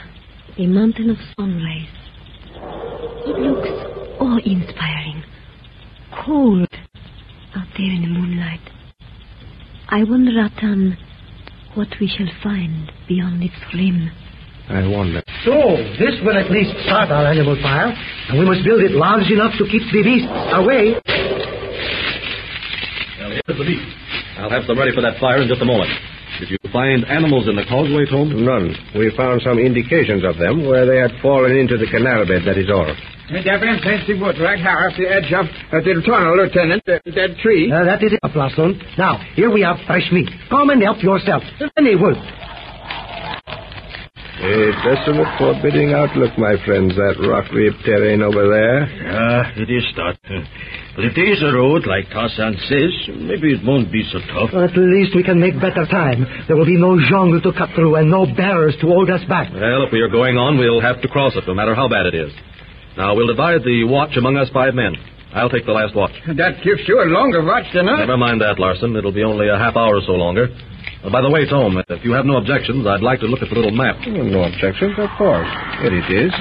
the 0.57 0.67
mountain 0.67 1.09
of 1.11 1.17
sunrise. 1.39 1.87
It 3.25 3.37
looks 3.39 3.69
awe-inspiring. 4.19 5.23
Cold 6.25 6.67
out 7.55 7.67
there 7.77 7.91
in 7.91 8.01
the 8.01 8.07
moonlight. 8.07 8.59
I 9.89 10.03
wonder, 10.03 10.31
Ratan, 10.35 10.97
what 11.75 11.87
we 11.99 12.07
shall 12.07 12.29
find 12.43 12.91
beyond 13.07 13.43
its 13.43 13.55
rim. 13.73 14.09
I 14.69 14.83
wonder. 14.87 15.23
So, 15.47 15.55
this 15.95 16.19
will 16.27 16.35
at 16.35 16.51
least 16.51 16.75
start 16.83 17.07
our 17.09 17.25
animal 17.25 17.55
fire, 17.63 17.87
and 18.29 18.39
we 18.39 18.45
must 18.45 18.63
build 18.67 18.83
it 18.83 18.91
large 18.91 19.31
enough 19.31 19.55
to 19.57 19.63
keep 19.71 19.83
the 19.95 20.03
beasts 20.03 20.27
away. 20.27 20.99
Well, 23.19 23.31
here's 23.31 23.57
the 23.57 23.63
meat. 23.63 23.83
I'll 24.37 24.51
have 24.51 24.67
some 24.67 24.77
ready 24.77 24.91
for 24.93 25.01
that 25.01 25.19
fire 25.19 25.41
in 25.41 25.47
just 25.47 25.61
a 25.61 25.65
moment. 25.65 25.89
Did 26.39 26.51
you 26.51 26.59
find 26.69 27.01
animals 27.07 27.47
in 27.49 27.55
the 27.55 27.65
causeway, 27.65 28.05
Tom? 28.11 28.29
None. 28.29 28.75
We 28.93 29.09
found 29.17 29.41
some 29.41 29.57
indications 29.57 30.21
of 30.27 30.37
them 30.37 30.67
where 30.67 30.85
they 30.85 30.99
had 30.99 31.15
fallen 31.21 31.55
into 31.55 31.77
the 31.79 31.87
canal 31.89 32.27
bed, 32.27 32.45
that 32.45 32.59
is 32.59 32.69
all. 32.69 32.91
And 33.31 33.43
there 33.43 33.59
been 33.59 33.79
plenty 33.81 34.13
wood 34.19 34.37
right 34.39 34.59
here 34.59 34.79
at 34.87 34.95
the 34.95 35.07
edge 35.09 35.31
of 35.33 35.47
uh, 35.47 35.81
the 35.83 35.99
tunnel, 36.05 36.37
Lieutenant. 36.37 36.83
The 36.85 37.01
dead 37.11 37.35
tree. 37.41 37.71
Uh, 37.71 37.83
that 37.83 38.03
is 38.03 38.13
enough, 38.21 38.35
Larson. 38.35 38.79
Now, 38.97 39.17
here 39.35 39.49
we 39.49 39.61
have 39.63 39.77
fresh 39.87 40.07
meat. 40.11 40.29
Come 40.49 40.69
and 40.69 40.81
help 40.83 41.01
yourself. 41.01 41.41
Any 41.75 41.95
wolf. 41.95 42.19
A 44.37 44.69
desolate, 44.85 45.27
forbidding 45.41 45.93
outlook, 45.97 46.37
my 46.37 46.53
friends, 46.63 46.93
that 46.93 47.17
rock-ribbed 47.17 47.81
terrain 47.83 48.21
over 48.21 48.45
there. 48.45 48.85
Yeah, 48.85 49.61
it 49.65 49.69
is 49.69 49.81
that. 49.97 50.13
But 50.93 51.05
if 51.09 51.13
there 51.17 51.25
is 51.33 51.41
a 51.41 51.49
road, 51.57 51.89
like 51.89 52.05
Tarzan 52.13 52.53
says, 52.69 52.93
maybe 53.17 53.57
it 53.57 53.65
won't 53.65 53.89
be 53.91 54.05
so 54.13 54.21
tough. 54.29 54.53
Well, 54.53 54.69
At 54.69 54.77
least 54.77 55.17
we 55.17 55.23
can 55.25 55.41
make 55.41 55.57
better 55.57 55.89
time. 55.89 56.21
There 56.47 56.53
will 56.55 56.69
be 56.69 56.77
no 56.77 57.01
jungle 57.09 57.41
to 57.41 57.51
cut 57.53 57.73
through 57.73 57.95
and 57.97 58.09
no 58.13 58.25
bears 58.29 58.77
to 58.81 58.85
hold 58.85 59.09
us 59.09 59.25
back. 59.25 59.49
Well, 59.53 59.89
if 59.89 59.91
we 59.91 60.01
are 60.05 60.09
going 60.09 60.37
on, 60.37 60.57
we'll 60.61 60.81
have 60.85 61.01
to 61.01 61.07
cross 61.09 61.33
it, 61.35 61.45
no 61.49 61.55
matter 61.57 61.73
how 61.73 61.89
bad 61.89 62.05
it 62.05 62.13
is. 62.13 62.29
Now, 62.95 63.15
we'll 63.17 63.27
divide 63.33 63.61
the 63.65 63.85
watch 63.89 64.17
among 64.17 64.37
us 64.37 64.49
five 64.53 64.73
men. 64.77 64.93
I'll 65.33 65.49
take 65.49 65.65
the 65.65 65.73
last 65.73 65.93
watch. 65.97 66.13
That 66.37 66.61
gives 66.63 66.81
you 66.87 67.01
a 67.01 67.09
longer 67.09 67.41
watch 67.43 67.65
than 67.73 67.89
us. 67.89 67.99
Never 68.05 68.17
mind 68.17 68.41
that, 68.41 68.57
Larson. 68.61 68.95
It'll 68.95 69.11
be 69.11 69.23
only 69.25 69.49
a 69.49 69.57
half 69.57 69.75
hour 69.75 69.97
or 69.97 70.01
so 70.05 70.13
longer. 70.13 70.47
Uh, 71.03 71.09
by 71.09 71.21
the 71.21 71.29
way, 71.29 71.45
Tom, 71.47 71.77
if 71.77 72.03
you 72.03 72.11
have 72.13 72.25
no 72.25 72.37
objections, 72.37 72.85
I'd 72.87 73.01
like 73.05 73.19
to 73.21 73.27
look 73.27 73.41
at 73.41 73.49
the 73.49 73.55
little 73.55 73.71
map. 73.75 73.95
Oh, 74.05 74.11
no 74.11 74.43
objections, 74.43 74.97
of 74.97 75.09
course. 75.17 75.47
Here 75.81 75.93
it 75.93 76.09
is. 76.09 76.33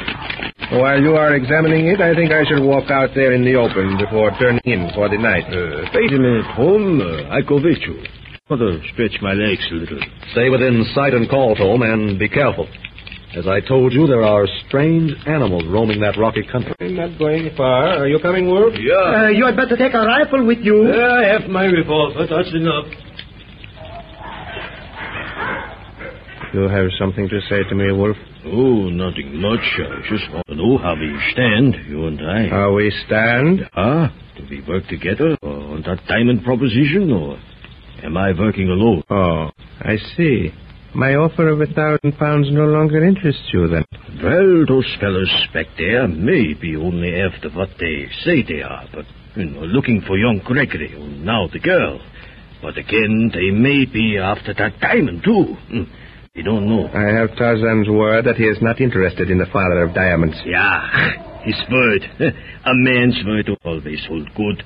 While 0.73 1.01
you 1.01 1.15
are 1.15 1.35
examining 1.37 1.87
it, 1.87 2.01
I 2.01 2.15
think 2.15 2.33
I 2.33 2.43
shall 2.45 2.65
walk 2.67 2.91
out 2.91 3.11
there 3.15 3.33
in 3.33 3.45
the 3.45 3.55
open 3.55 3.97
before 4.01 4.33
turning 4.41 4.65
in 4.65 4.91
for 4.95 5.09
the 5.09 5.19
night. 5.19 5.47
Uh, 5.47 5.87
wait 5.95 6.11
a 6.13 6.19
minute, 6.19 6.47
Holm. 6.57 7.01
Uh, 7.01 7.31
I 7.31 7.41
go 7.43 7.57
with 7.63 7.79
you. 7.87 8.03
Gotta 8.49 8.79
stretch 8.95 9.19
my 9.23 9.33
legs 9.35 9.63
a 9.71 9.75
little. 9.75 10.01
Stay 10.33 10.49
within 10.51 10.85
sight 10.95 11.15
and 11.15 11.29
call, 11.29 11.55
Tom, 11.55 11.83
and 11.83 12.19
be 12.19 12.29
careful. 12.29 12.67
As 13.37 13.47
I 13.47 13.61
told 13.61 13.93
you, 13.93 14.07
there 14.07 14.23
are 14.23 14.47
strange 14.67 15.13
animals 15.27 15.65
roaming 15.69 16.01
that 16.01 16.17
rocky 16.17 16.43
country. 16.51 16.73
I'm 16.81 16.95
not 16.97 17.19
going 17.19 17.51
far. 17.57 17.99
Are 18.03 18.09
you 18.09 18.19
coming, 18.21 18.47
Wolf? 18.47 18.73
Yeah. 18.79 19.27
Uh, 19.27 19.29
you 19.29 19.45
had 19.45 19.57
better 19.57 19.77
take 19.77 19.93
a 19.95 19.99
rifle 20.01 20.47
with 20.47 20.59
you. 20.63 20.89
Yeah, 20.89 21.21
I 21.21 21.25
have 21.37 21.51
my 21.51 21.65
revolver. 21.67 22.27
That's 22.27 22.55
enough. 22.55 22.87
You 26.55 26.69
have 26.69 26.91
something 26.99 27.29
to 27.29 27.41
say 27.49 27.65
to 27.69 27.75
me, 27.75 27.93
Wolf? 27.93 28.17
Oh, 28.47 28.89
nothing 28.89 29.37
much. 29.41 29.61
I 29.79 30.01
just 30.09 30.31
want 30.33 30.47
to 30.47 30.55
know 30.55 30.79
how 30.79 30.95
we 30.95 31.13
stand, 31.33 31.75
you 31.89 32.07
and 32.07 32.21
I. 32.21 32.49
How 32.49 32.73
we 32.75 32.91
stand? 33.07 33.69
Ah, 33.75 34.13
do 34.37 34.45
we 34.49 34.63
work 34.63 34.87
together 34.89 35.37
on 35.43 35.83
that 35.87 36.01
diamond 36.09 36.45
proposition, 36.45 37.13
or 37.13 37.39
am 38.03 38.17
I 38.17 38.33
working 38.39 38.69
alone? 38.69 39.03
Oh, 39.11 39.51
I 39.81 39.97
see. 40.17 40.53
My 40.95 41.15
offer 41.17 41.49
of 41.49 41.61
a 41.61 41.67
thousand 41.67 42.17
pounds 42.19 42.49
no 42.51 42.65
longer 42.65 43.05
interests 43.05 43.51
you, 43.53 43.69
then. 43.69 43.85
Well, 44.23 44.65
those 44.67 44.97
fellows 44.99 45.31
back 45.53 45.67
there 45.77 46.09
may 46.09 46.55
be 46.55 46.77
only 46.77 47.21
after 47.21 47.51
what 47.51 47.71
they 47.79 48.07
say 48.25 48.43
they 48.43 48.63
are, 48.63 48.85
but, 48.95 49.05
you 49.35 49.47
know, 49.47 49.61
looking 49.63 50.01
for 50.07 50.17
young 50.17 50.41
Gregory, 50.45 50.95
and 50.95 51.25
now 51.25 51.49
the 51.53 51.59
girl. 51.59 52.01
But 52.63 52.79
again, 52.79 53.31
they 53.35 53.51
may 53.51 53.85
be 53.85 54.17
after 54.17 54.55
that 54.55 54.81
diamond, 54.81 55.23
too. 55.23 55.57
We 56.37 56.43
don't 56.43 56.69
know. 56.69 56.87
I 56.93 57.17
have 57.19 57.35
Tarzan's 57.39 57.89
word 57.89 58.27
that 58.27 58.37
he 58.37 58.45
is 58.45 58.59
not 58.61 58.79
interested 58.79 59.31
in 59.31 59.39
the 59.39 59.47
father 59.51 59.83
of 59.83 59.95
diamonds. 59.95 60.37
Yeah, 60.45 61.41
his 61.45 61.57
word. 61.73 62.03
A 62.21 62.75
man's 62.75 63.19
word 63.25 63.49
always 63.65 64.05
hold 64.07 64.29
good 64.37 64.63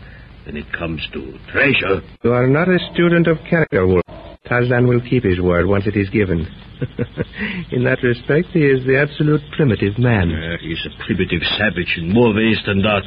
when 0.47 0.57
it 0.57 0.67
comes 0.77 1.01
to 1.13 1.39
treasure. 1.53 2.03
You 2.25 2.33
are 2.33 2.49
not 2.49 2.69
a 2.69 2.79
student 2.93 3.29
of 3.29 3.39
character, 3.49 3.87
Wolf. 3.87 4.03
Tarzan 4.49 4.89
will 4.89 5.01
keep 5.01 5.23
his 5.23 5.41
word 5.41 5.67
once 5.67 5.87
it 5.87 5.97
is 5.97 6.11
given. 6.11 6.41
in 7.71 7.85
that 7.85 8.03
respect, 8.03 8.49
he 8.53 8.67
is 8.67 8.85
the 8.85 8.99
absolute 8.99 9.43
primitive 9.55 9.97
man. 9.97 10.33
Uh, 10.33 10.57
he's 10.61 10.85
a 10.87 11.05
primitive 11.07 11.43
savage 11.57 11.95
in 11.99 12.13
more 12.13 12.35
ways 12.35 12.59
than 12.67 12.83
that. 12.83 13.07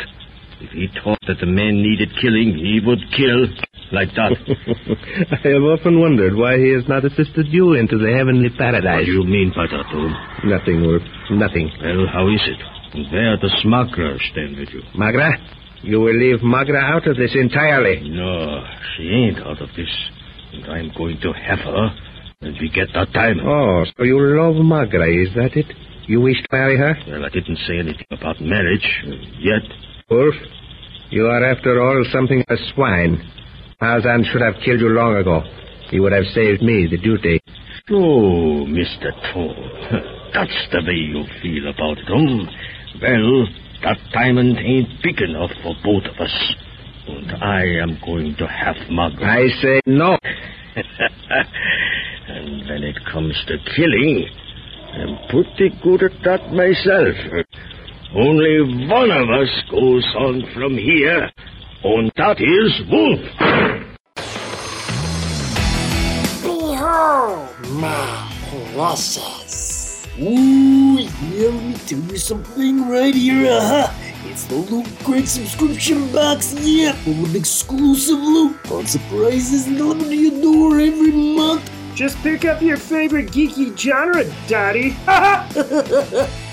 If 0.63 0.71
he 0.71 0.87
thought 1.03 1.19
that 1.27 1.39
the 1.39 1.45
man 1.45 1.83
needed 1.83 2.09
killing, 2.21 2.55
he 2.55 2.79
would 2.83 2.99
kill 3.11 3.51
like 3.91 4.09
that. 4.15 4.31
I 5.35 5.47
have 5.53 5.63
often 5.75 5.99
wondered 5.99 6.33
why 6.35 6.57
he 6.57 6.71
has 6.73 6.87
not 6.87 7.03
assisted 7.05 7.47
you 7.51 7.73
into 7.73 7.97
the 7.99 8.09
heavenly 8.15 8.49
what 8.49 8.57
paradise. 8.57 9.05
do 9.05 9.11
you 9.11 9.23
mean 9.23 9.51
by 9.55 9.67
that, 9.67 9.85
Tom? 9.91 10.09
Nothing, 10.47 10.81
Wolf. 10.81 11.03
Nothing. 11.31 11.69
Well, 11.83 12.07
how 12.11 12.25
is 12.31 12.41
it? 12.47 12.59
And 12.95 13.11
Where 13.11 13.37
does 13.37 13.53
Magra 13.65 14.17
stand 14.31 14.57
with 14.57 14.69
you? 14.73 14.81
Magra, 14.97 15.35
you 15.83 15.99
will 15.99 16.15
leave 16.17 16.39
Magra 16.41 16.79
out 16.81 17.05
of 17.07 17.17
this 17.17 17.35
entirely. 17.35 18.09
No, 18.09 18.63
she 18.95 19.03
ain't 19.09 19.39
out 19.39 19.61
of 19.61 19.69
this. 19.75 19.91
And 20.53 20.65
I'm 20.65 20.91
going 20.97 21.19
to 21.21 21.33
have 21.33 21.59
her 21.59 21.89
when 22.39 22.55
we 22.61 22.69
get 22.69 22.87
that 22.93 23.11
diamond. 23.11 23.47
Oh, 23.47 23.83
so 23.97 24.03
you 24.03 24.17
love 24.17 24.55
Magra, 24.63 25.05
is 25.11 25.33
that 25.35 25.57
it? 25.57 25.65
You 26.07 26.21
wish 26.21 26.37
to 26.37 26.47
marry 26.51 26.77
her? 26.77 26.95
Well, 27.07 27.25
I 27.25 27.29
didn't 27.29 27.57
say 27.67 27.79
anything 27.79 28.05
about 28.11 28.39
marriage 28.41 28.87
yet. 29.39 29.63
Wolf, 30.09 30.35
you 31.09 31.25
are 31.27 31.43
after 31.51 31.81
all 31.81 32.03
something 32.11 32.43
of 32.47 32.57
a 32.57 32.73
swine. 32.73 33.21
Tarzan 33.79 34.25
should 34.31 34.41
have 34.41 34.55
killed 34.63 34.79
you 34.79 34.89
long 34.89 35.15
ago. 35.15 35.41
He 35.89 35.99
would 35.99 36.11
have 36.11 36.25
saved 36.33 36.61
me 36.61 36.87
the 36.89 36.97
duty. 36.97 37.39
Oh, 37.91 38.65
Mr. 38.67 39.11
Tom, 39.31 39.55
that's 40.33 40.67
the 40.71 40.81
way 40.85 40.93
you 40.93 41.23
feel 41.41 41.69
about 41.69 41.97
it, 41.97 42.09
um. 42.09 42.49
Well, 43.01 43.47
that 43.83 43.97
diamond 44.13 44.57
ain't 44.57 45.01
big 45.03 45.21
enough 45.21 45.51
for 45.61 45.75
both 45.83 46.03
of 46.05 46.19
us. 46.19 46.55
And 47.07 47.31
I 47.43 47.63
am 47.81 47.99
going 48.05 48.35
to 48.37 48.47
have 48.47 48.75
Magra. 48.89 49.25
I 49.25 49.47
say 49.61 49.81
no. 49.85 50.17
and 52.27 52.69
when 52.69 52.83
it 52.83 52.97
comes 53.11 53.35
to 53.47 53.57
killing, 53.75 54.27
I'm 54.93 55.17
pretty 55.29 55.69
good 55.83 56.03
at 56.03 56.23
that 56.23 56.51
myself. 56.53 57.15
Only 58.15 58.85
one 58.85 59.09
of 59.09 59.27
us 59.31 59.49
goes 59.71 60.05
on 60.15 60.45
from 60.53 60.77
here, 60.77 61.31
and 61.83 62.11
that 62.15 62.39
is 62.39 62.81
Wolf. 62.91 63.19
Behold 66.43 67.81
my 67.81 68.31
precious. 68.75 70.07
Ooh, 70.19 70.99
yeah, 70.99 71.49
let 71.49 71.63
me 71.63 71.73
tell 71.87 71.99
you 72.01 72.17
something 72.17 72.87
right 72.87 73.15
here. 73.15 73.51
Uh-huh. 73.51 73.91
It's 74.25 74.43
the 74.43 74.57
Loot 74.57 74.87
Crate 75.03 75.27
subscription 75.27 76.11
box, 76.11 76.53
yeah, 76.61 76.91
full 76.91 77.25
of 77.25 77.35
exclusive 77.35 78.19
loot, 78.19 78.55
fun 78.67 78.85
surprises 78.85 79.65
delivered 79.65 80.05
to 80.05 80.15
your 80.15 80.39
door 80.39 80.79
every 80.79 81.11
month. 81.11 81.67
Just 81.95 82.17
pick 82.19 82.45
up 82.45 82.61
your 82.61 82.77
favorite 82.77 83.31
geeky 83.31 83.75
genre, 83.75 84.23
Daddy. 84.47 84.95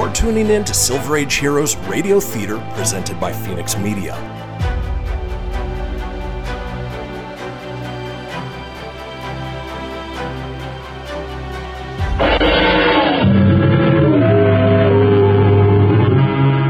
You're 0.00 0.10
tuning 0.14 0.48
in 0.48 0.64
to 0.64 0.72
Silver 0.72 1.18
Age 1.18 1.34
Heroes 1.34 1.76
Radio 1.76 2.20
Theater 2.20 2.58
presented 2.72 3.20
by 3.20 3.34
Phoenix 3.34 3.76
Media. 3.76 4.14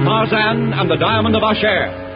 Tarzan 0.04 0.72
and 0.72 0.90
the 0.90 0.96
Diamond 0.96 1.36
of 1.36 1.44
Asher. 1.44 2.10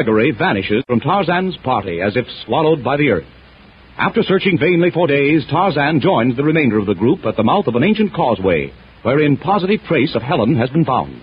Gregory 0.00 0.30
vanishes 0.30 0.82
from 0.86 0.98
Tarzan's 0.98 1.58
party 1.58 2.00
as 2.00 2.16
if 2.16 2.24
swallowed 2.46 2.82
by 2.82 2.96
the 2.96 3.10
earth. 3.10 3.26
After 3.98 4.22
searching 4.22 4.56
vainly 4.58 4.90
for 4.90 5.06
days, 5.06 5.44
Tarzan 5.50 6.00
joins 6.00 6.34
the 6.34 6.42
remainder 6.42 6.78
of 6.78 6.86
the 6.86 6.94
group 6.94 7.26
at 7.26 7.36
the 7.36 7.42
mouth 7.42 7.66
of 7.66 7.74
an 7.74 7.84
ancient 7.84 8.14
causeway, 8.14 8.72
wherein 9.02 9.36
positive 9.36 9.80
trace 9.86 10.14
of 10.14 10.22
Helen 10.22 10.56
has 10.56 10.70
been 10.70 10.86
found. 10.86 11.20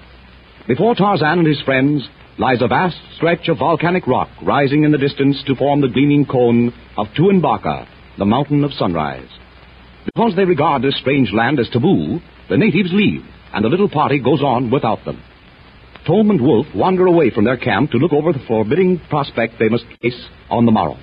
Before 0.67 0.93
Tarzan 0.93 1.39
and 1.39 1.47
his 1.47 1.59
friends 1.61 2.07
lies 2.37 2.61
a 2.61 2.67
vast 2.67 2.97
stretch 3.15 3.47
of 3.47 3.57
volcanic 3.57 4.05
rock 4.05 4.29
rising 4.43 4.83
in 4.83 4.91
the 4.91 4.99
distance 4.99 5.41
to 5.47 5.55
form 5.55 5.81
the 5.81 5.89
gleaming 5.89 6.27
cone 6.27 6.71
of 6.97 7.07
Tuanbaca, 7.17 7.87
the 8.19 8.25
mountain 8.25 8.63
of 8.63 8.73
sunrise. 8.73 9.29
Because 10.05 10.35
they 10.35 10.45
regard 10.45 10.83
this 10.83 10.99
strange 10.99 11.33
land 11.33 11.59
as 11.59 11.67
taboo, 11.69 12.19
the 12.47 12.57
natives 12.57 12.91
leave, 12.93 13.25
and 13.55 13.65
the 13.65 13.69
little 13.69 13.89
party 13.89 14.19
goes 14.19 14.43
on 14.43 14.69
without 14.69 15.03
them. 15.03 15.19
Tom 16.07 16.31
and 16.31 16.39
Wolf 16.39 16.65
wander 16.73 17.05
away 17.05 17.31
from 17.35 17.43
their 17.43 17.57
camp 17.57 17.91
to 17.91 17.97
look 17.97 18.13
over 18.13 18.31
the 18.31 18.39
forbidding 18.47 18.95
prospect 19.09 19.59
they 19.59 19.67
must 19.67 19.83
face 20.01 20.15
on 20.49 20.65
the 20.65 20.71
morrow. 20.71 20.95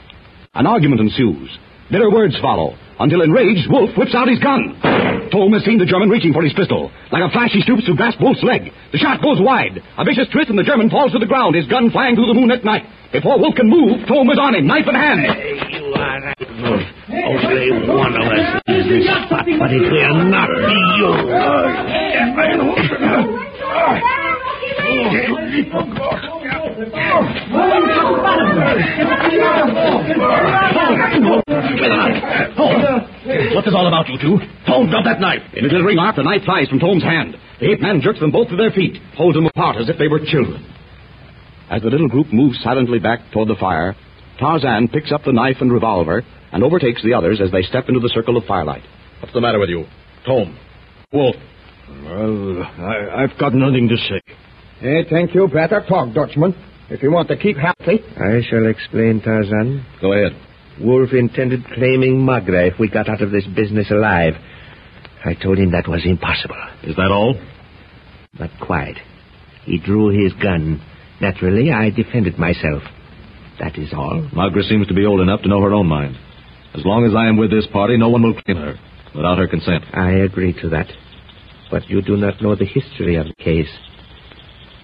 An 0.55 0.67
argument 0.67 1.03
ensues. 1.03 1.53
Bitter 1.93 2.09
words 2.09 2.33
follow, 2.41 2.73
until 2.99 3.21
enraged, 3.21 3.69
Wolf 3.69 3.91
whips 3.99 4.15
out 4.17 4.33
his 4.33 4.41
gun. 4.41 4.81
Tom 5.29 5.53
has 5.53 5.63
seen 5.69 5.77
the 5.77 5.85
German 5.85 6.09
reaching 6.09 6.33
for 6.33 6.41
his 6.41 6.55
pistol. 6.57 6.91
Like 7.13 7.21
a 7.21 7.29
flash, 7.29 7.53
he 7.53 7.61
stoops 7.61 7.85
to 7.85 7.93
grasp 7.93 8.17
Wolf's 8.19 8.43
leg. 8.43 8.73
The 8.93 8.99
shot 8.99 9.21
goes 9.21 9.37
wide. 9.45 9.77
A 9.77 10.05
vicious 10.09 10.33
twist, 10.33 10.49
and 10.49 10.57
the 10.59 10.65
German 10.65 10.89
falls 10.89 11.13
to 11.13 11.19
the 11.21 11.29
ground, 11.29 11.55
his 11.55 11.69
gun 11.69 11.91
flying 11.93 12.17
through 12.17 12.33
the 12.33 12.41
moonlit 12.41 12.65
night. 12.65 12.89
Before 13.13 13.37
Wolf 13.39 13.61
can 13.61 13.69
move, 13.69 14.09
Tom 14.09 14.25
is 14.33 14.41
on 14.41 14.57
him, 14.57 14.65
knife 14.65 14.89
in 14.89 14.97
hand. 14.97 15.21
You 15.21 15.93
are 16.01 16.33
right, 16.33 16.49
Wolf. 16.65 16.81
Only 17.13 17.93
one 17.93 18.17
of 18.17 18.25
us 18.25 18.57
is 18.73 18.89
this 18.89 19.05
spot, 19.29 19.45
but 19.45 19.69
it 19.69 19.85
will 19.85 20.25
not 20.33 20.49
be 20.49 20.81
you. 20.97 21.13
What's 33.55 33.67
this 33.67 33.75
all 33.75 33.87
about, 33.87 34.09
you 34.09 34.19
two? 34.19 34.39
Tom, 34.67 34.91
drop 34.91 35.05
that 35.05 35.21
knife. 35.21 35.43
In 35.55 35.65
a 35.65 35.69
glittering 35.69 35.99
arc, 35.99 36.17
the 36.17 36.23
knife 36.23 36.45
flies 36.45 36.69
from 36.69 36.79
Tom's 36.79 37.03
hand. 37.03 37.37
The 37.61 37.71
ape 37.73 37.81
man 37.81 38.01
jerks 38.01 38.21
them 38.21 38.31
both 38.31 38.49
to 38.49 38.57
their 38.57 38.71
feet, 38.71 39.01
holds 39.17 39.37
them 39.37 39.47
apart 39.47 39.77
as 39.77 39.89
if 39.89 39.99
they 39.99 40.09
were 40.09 40.21
children. 40.21 40.65
As 41.71 41.83
the 41.83 41.89
little 41.89 42.09
group 42.09 42.33
moves 42.33 42.61
silently 42.63 42.99
back 42.99 43.21
toward 43.33 43.49
the 43.49 43.57
fire, 43.59 43.95
Tarzan 44.39 44.89
picks 44.89 45.13
up 45.13 45.23
the 45.25 45.33
knife 45.33 45.57
and 45.61 45.73
revolver 45.73 46.23
and 46.53 46.63
overtakes 46.63 47.03
the 47.03 47.15
others 47.15 47.41
as 47.41 47.51
they 47.51 47.63
step 47.63 47.89
into 47.89 48.01
the 48.01 48.13
circle 48.15 48.37
of 48.37 48.45
firelight. 48.45 48.83
What's 49.21 49.33
the 49.33 49.41
matter 49.41 49.59
with 49.59 49.71
you? 49.71 49.85
Tom. 50.27 50.59
Wolf. 51.13 51.37
Well, 51.89 52.63
I, 52.63 53.23
I've 53.23 53.39
got 53.39 53.55
nothing 53.55 53.89
to 53.89 53.97
say. 53.97 54.21
Hey, 54.85 55.03
thank 55.09 55.35
you. 55.35 55.49
Better 55.49 55.83
talk, 55.89 56.13
Dutchman. 56.13 56.55
If 56.91 57.03
you 57.03 57.11
want 57.11 57.29
to 57.29 57.39
keep 57.39 57.57
happy. 57.57 58.01
I 58.19 58.43
shall 58.47 58.67
explain, 58.67 59.23
Tarzan. 59.23 59.83
Go 59.99 60.13
ahead. 60.13 60.39
Wolf 60.79 61.09
intended 61.15 61.65
claiming 61.73 62.19
Magra 62.21 62.71
if 62.71 62.79
we 62.79 62.91
got 62.91 63.09
out 63.09 63.23
of 63.23 63.31
this 63.31 63.47
business 63.57 63.91
alive. 63.91 64.35
I 65.25 65.33
told 65.43 65.57
him 65.57 65.73
that 65.73 65.89
was 65.89 66.03
impossible. 66.05 66.61
Is 66.83 66.97
that 66.97 67.11
all? 67.11 67.35
Not 68.39 68.51
quite. 68.61 68.99
He 69.65 69.79
drew 69.79 70.11
his 70.11 70.35
gun. 70.35 70.83
Naturally, 71.19 71.73
I 71.73 71.89
defended 71.89 72.39
myself. 72.39 72.83
That 73.61 73.79
is 73.79 73.89
all. 73.95 74.29
Magra 74.35 74.65
seems 74.69 74.87
to 74.89 74.95
be 74.95 75.07
old 75.07 75.23
enough 75.23 75.41
to 75.45 75.49
know 75.49 75.63
her 75.63 75.73
own 75.73 75.87
mind. 75.87 76.15
As 76.75 76.85
long 76.85 77.07
as 77.07 77.15
I 77.17 77.27
am 77.29 77.39
with 77.39 77.51
this 77.51 77.67
party, 77.73 77.97
no 77.97 78.11
one 78.11 78.23
will 78.23 78.39
claim 78.39 78.59
her 78.59 78.75
without 79.17 79.39
her 79.39 79.49
consent. 79.49 79.85
I 79.95 80.11
agree 80.11 80.53
to 80.61 80.69
that. 80.69 80.89
But 81.71 81.89
you 81.89 82.03
do 82.03 82.19
not 82.19 82.43
know 82.43 82.55
the 82.55 82.67
history 82.67 83.15
of 83.15 83.29
the 83.29 83.43
case. 83.43 83.71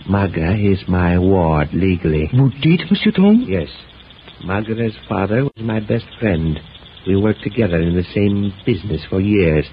Magra 0.09 0.57
is 0.59 0.83
my 0.89 1.19
ward 1.19 1.69
legally. 1.73 2.29
You 2.33 2.51
did, 2.63 2.91
Monsieur 2.91 3.13
Tom? 3.13 3.47
Yes. 3.49 3.69
Magra's 4.45 4.97
father 5.09 5.45
was 5.45 5.53
my 5.59 5.81
best 5.81 6.07
friend. 6.19 6.59
We 7.07 7.17
worked 7.17 7.43
together 7.43 7.81
in 7.81 7.95
the 7.95 8.05
same 8.15 8.53
business 8.65 9.03
for 9.09 9.21
years. 9.21 9.67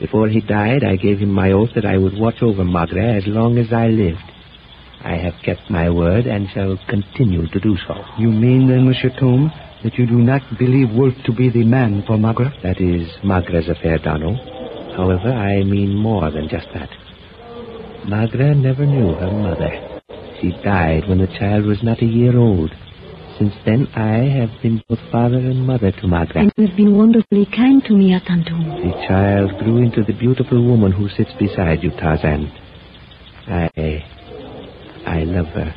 Before 0.00 0.28
he 0.28 0.40
died, 0.40 0.84
I 0.84 0.96
gave 0.96 1.18
him 1.18 1.30
my 1.30 1.52
oath 1.52 1.70
that 1.74 1.84
I 1.84 1.98
would 1.98 2.18
watch 2.18 2.42
over 2.42 2.64
Magra 2.64 3.16
as 3.16 3.24
long 3.26 3.58
as 3.58 3.72
I 3.72 3.88
lived. 3.88 4.22
I 5.04 5.16
have 5.16 5.34
kept 5.44 5.70
my 5.70 5.90
word 5.90 6.26
and 6.26 6.48
shall 6.52 6.78
continue 6.88 7.46
to 7.48 7.60
do 7.60 7.76
so. 7.86 7.94
You 8.18 8.28
mean 8.28 8.68
then, 8.68 8.86
Monsieur 8.86 9.10
Tom, 9.18 9.52
that 9.84 9.94
you 9.94 10.06
do 10.06 10.18
not 10.18 10.42
believe 10.58 10.90
Wolf 10.90 11.14
to 11.26 11.32
be 11.32 11.50
the 11.50 11.64
man 11.64 12.02
for 12.06 12.16
Magra? 12.16 12.52
That 12.62 12.80
is 12.80 13.08
Magra's 13.22 13.68
affair, 13.68 13.98
Darno. 13.98 14.96
However, 14.96 15.32
I 15.32 15.62
mean 15.62 15.94
more 15.94 16.30
than 16.30 16.48
just 16.48 16.66
that. 16.74 16.88
Magra 18.06 18.54
never 18.54 18.86
knew 18.86 19.14
her 19.14 19.30
mother. 19.30 20.00
She 20.40 20.50
died 20.62 21.08
when 21.08 21.18
the 21.18 21.26
child 21.38 21.64
was 21.64 21.82
not 21.82 22.00
a 22.02 22.06
year 22.06 22.38
old. 22.38 22.70
Since 23.38 23.54
then, 23.64 23.86
I 23.94 24.28
have 24.38 24.50
been 24.62 24.82
both 24.88 24.98
father 25.12 25.36
and 25.36 25.66
mother 25.66 25.92
to 25.92 26.06
Magra. 26.06 26.40
And 26.40 26.52
you 26.56 26.66
have 26.66 26.76
been 26.76 26.96
wonderfully 26.96 27.46
kind 27.54 27.82
to 27.84 27.92
me, 27.92 28.10
Atantum. 28.10 28.82
The 28.82 29.06
child 29.06 29.58
grew 29.62 29.78
into 29.78 30.02
the 30.02 30.18
beautiful 30.18 30.64
woman 30.64 30.92
who 30.92 31.08
sits 31.08 31.30
beside 31.38 31.82
you, 31.82 31.90
Tarzan. 31.90 32.50
I. 33.46 34.04
I 35.06 35.24
love 35.24 35.46
her. 35.54 35.74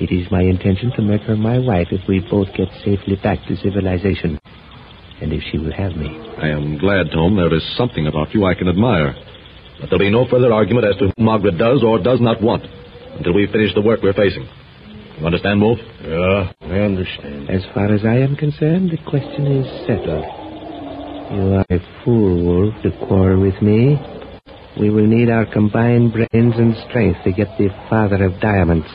It 0.00 0.10
is 0.10 0.30
my 0.30 0.42
intention 0.42 0.92
to 0.96 1.02
make 1.02 1.22
her 1.22 1.36
my 1.36 1.58
wife 1.58 1.88
if 1.90 2.00
we 2.08 2.20
both 2.30 2.48
get 2.56 2.68
safely 2.84 3.16
back 3.22 3.38
to 3.48 3.56
civilization. 3.56 4.40
And 5.20 5.32
if 5.32 5.42
she 5.50 5.58
will 5.58 5.72
have 5.72 5.94
me. 5.96 6.08
I 6.38 6.48
am 6.48 6.78
glad, 6.78 7.10
Tom, 7.12 7.36
there 7.36 7.52
is 7.54 7.62
something 7.76 8.06
about 8.06 8.34
you 8.34 8.44
I 8.44 8.54
can 8.54 8.68
admire. 8.68 9.14
But 9.82 9.90
there'll 9.90 10.06
be 10.06 10.14
no 10.14 10.30
further 10.30 10.52
argument 10.52 10.86
as 10.86 10.96
to 11.02 11.10
who 11.10 11.22
Magra 11.22 11.50
does 11.50 11.82
or 11.82 11.98
does 11.98 12.20
not 12.20 12.40
want 12.40 12.62
until 13.18 13.34
we 13.34 13.50
finish 13.50 13.74
the 13.74 13.82
work 13.82 13.98
we're 14.00 14.14
facing. 14.14 14.46
You 15.18 15.26
understand, 15.26 15.60
Wolf? 15.60 15.78
Yeah, 16.06 16.52
I 16.62 16.78
understand. 16.86 17.50
As 17.50 17.66
far 17.74 17.92
as 17.92 18.06
I 18.06 18.22
am 18.22 18.36
concerned, 18.36 18.90
the 18.94 19.02
question 19.10 19.46
is 19.50 19.66
settled. 19.86 20.24
You 21.34 21.58
are 21.58 21.66
a 21.68 21.80
fool, 22.04 22.46
Wolf, 22.46 22.74
to 22.84 22.90
quarrel 23.06 23.42
with 23.42 23.60
me. 23.60 23.98
We 24.78 24.88
will 24.90 25.06
need 25.06 25.28
our 25.28 25.46
combined 25.52 26.12
brains 26.12 26.54
and 26.56 26.74
strength 26.88 27.18
to 27.24 27.32
get 27.32 27.48
the 27.58 27.68
father 27.90 28.24
of 28.24 28.40
diamonds. 28.40 28.86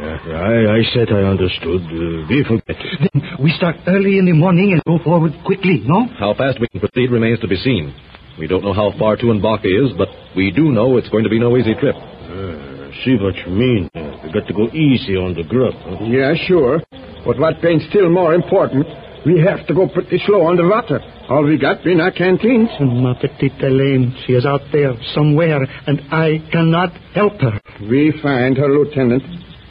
Yeah, 0.00 0.40
I, 0.40 0.80
I 0.80 0.82
said 0.94 1.12
I 1.12 1.28
understood. 1.28 1.84
Uh, 1.84 2.24
we 2.32 2.42
forget. 2.48 2.80
Then 3.12 3.22
we 3.38 3.52
start 3.52 3.76
early 3.86 4.16
in 4.16 4.24
the 4.24 4.32
morning 4.32 4.72
and 4.72 4.82
go 4.84 5.02
forward 5.04 5.32
quickly, 5.44 5.82
no? 5.84 6.06
How 6.18 6.32
fast 6.32 6.58
we 6.58 6.68
can 6.68 6.80
proceed 6.80 7.10
remains 7.10 7.38
to 7.40 7.48
be 7.48 7.56
seen. 7.56 7.94
We 8.40 8.46
don't 8.46 8.64
know 8.64 8.72
how 8.72 8.90
far 8.98 9.18
Tuanbaca 9.18 9.68
is, 9.68 9.92
but 9.98 10.08
we 10.34 10.50
do 10.50 10.72
know 10.72 10.96
it's 10.96 11.10
going 11.10 11.24
to 11.24 11.30
be 11.30 11.38
no 11.38 11.58
easy 11.58 11.74
trip. 11.74 11.94
Uh, 11.94 12.88
see 13.04 13.20
what 13.20 13.36
you 13.44 13.52
mean. 13.52 13.90
We 13.92 14.32
got 14.32 14.48
to 14.48 14.54
go 14.54 14.66
easy 14.72 15.12
on 15.12 15.34
the 15.34 15.44
grub. 15.44 15.74
Huh? 15.76 16.04
Yeah, 16.08 16.32
sure. 16.48 16.80
But 17.26 17.38
what 17.38 17.60
being 17.60 17.80
still 17.90 18.08
more 18.08 18.32
important, 18.32 18.86
we 19.26 19.44
have 19.44 19.66
to 19.66 19.74
go 19.74 19.88
pretty 19.92 20.18
slow 20.24 20.46
on 20.48 20.56
the 20.56 20.64
water. 20.64 21.00
All 21.28 21.44
we 21.44 21.58
got 21.58 21.84
in 21.84 22.00
our 22.00 22.12
canteens. 22.12 22.70
Ma 22.80 23.12
petite 23.12 23.60
Elaine, 23.60 24.16
she 24.24 24.32
is 24.32 24.46
out 24.46 24.62
there 24.72 24.94
somewhere, 25.14 25.60
and 25.86 26.00
I 26.10 26.40
cannot 26.50 26.96
help 27.12 27.38
her. 27.44 27.60
We 27.82 28.18
find 28.22 28.56
her, 28.56 28.70
Lieutenant. 28.72 29.22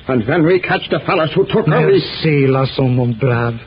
And 0.08 0.28
when 0.28 0.46
we 0.46 0.60
catch 0.62 0.86
the 0.92 1.00
fellows 1.08 1.32
who 1.34 1.46
took 1.46 1.66
her, 1.66 1.88
we... 1.88 1.98
Merci, 1.98 2.46
la 2.46 2.66
son, 2.66 2.96
mon 2.96 3.18
brave. 3.20 3.60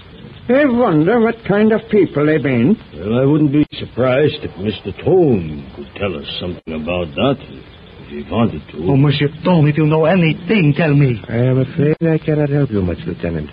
I 0.49 0.65
wonder 0.67 1.21
what 1.21 1.37
kind 1.47 1.73
of 1.73 1.81
people 1.91 2.27
they've 2.27 2.43
been. 2.43 2.77
Well, 2.95 3.21
I 3.21 3.25
wouldn't 3.25 3.53
be 3.53 3.65
surprised 3.79 4.43
if 4.43 4.51
Mr. 4.59 4.93
Tone 5.05 5.71
could 5.77 5.89
tell 5.97 6.17
us 6.17 6.27
something 6.41 6.75
about 6.75 7.15
that 7.15 7.37
if 7.41 8.09
he 8.09 8.31
wanted 8.31 8.63
to. 8.73 8.79
Oh, 8.91 8.97
Monsieur 8.97 9.29
Tom, 9.45 9.67
if 9.69 9.77
you 9.79 9.87
know 9.87 10.05
anything, 10.05 10.75
tell 10.77 10.93
me. 10.93 11.23
I 11.29 11.37
am 11.37 11.59
afraid 11.59 11.97
I 12.03 12.19
cannot 12.19 12.51
help 12.51 12.71
you 12.71 12.83
much, 12.83 12.99
Lieutenant. 13.07 13.51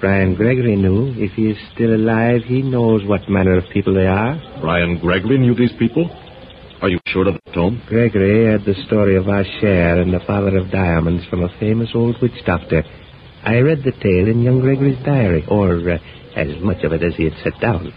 Brian 0.00 0.34
Gregory 0.34 0.76
knew. 0.76 1.14
If 1.16 1.32
he 1.32 1.50
is 1.50 1.56
still 1.72 1.94
alive, 1.94 2.42
he 2.46 2.62
knows 2.62 3.06
what 3.06 3.28
manner 3.28 3.56
of 3.56 3.64
people 3.72 3.94
they 3.94 4.06
are. 4.06 4.34
Brian 4.60 4.98
Gregory 4.98 5.38
knew 5.38 5.54
these 5.54 5.72
people? 5.78 6.10
Are 6.82 6.88
you 6.90 6.98
sure 7.06 7.28
of 7.28 7.34
that, 7.34 7.54
Tom? 7.54 7.80
Gregory 7.88 8.50
had 8.50 8.66
the 8.66 8.74
story 8.86 9.16
of 9.16 9.28
Asher 9.28 10.02
and 10.02 10.12
the 10.12 10.20
father 10.26 10.58
of 10.58 10.70
diamonds 10.70 11.24
from 11.30 11.44
a 11.44 11.58
famous 11.58 11.90
old 11.94 12.16
witch 12.20 12.36
doctor. 12.44 12.82
I 13.44 13.58
read 13.58 13.84
the 13.84 13.92
tale 13.92 14.28
in 14.28 14.42
young 14.42 14.60
Gregory's 14.60 15.02
diary, 15.04 15.44
or 15.48 15.76
uh, 15.90 15.98
as 16.36 16.48
much 16.60 16.82
of 16.84 16.92
it 16.92 17.02
as 17.02 17.14
he 17.16 17.24
had 17.24 17.34
set 17.42 17.60
down. 17.60 17.92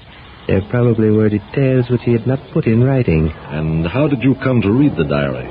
There 0.48 0.62
probably 0.70 1.12
were 1.12 1.30
details 1.30 1.90
which 1.90 2.04
he 2.06 2.14
had 2.14 2.26
not 2.26 2.40
put 2.54 2.68
in 2.68 2.84
writing. 2.84 3.30
And 3.30 3.86
how 3.86 4.08
did 4.08 4.24
you 4.24 4.36
come 4.36 4.62
to 4.62 4.72
read 4.72 4.96
the 4.96 5.04
diary? 5.04 5.48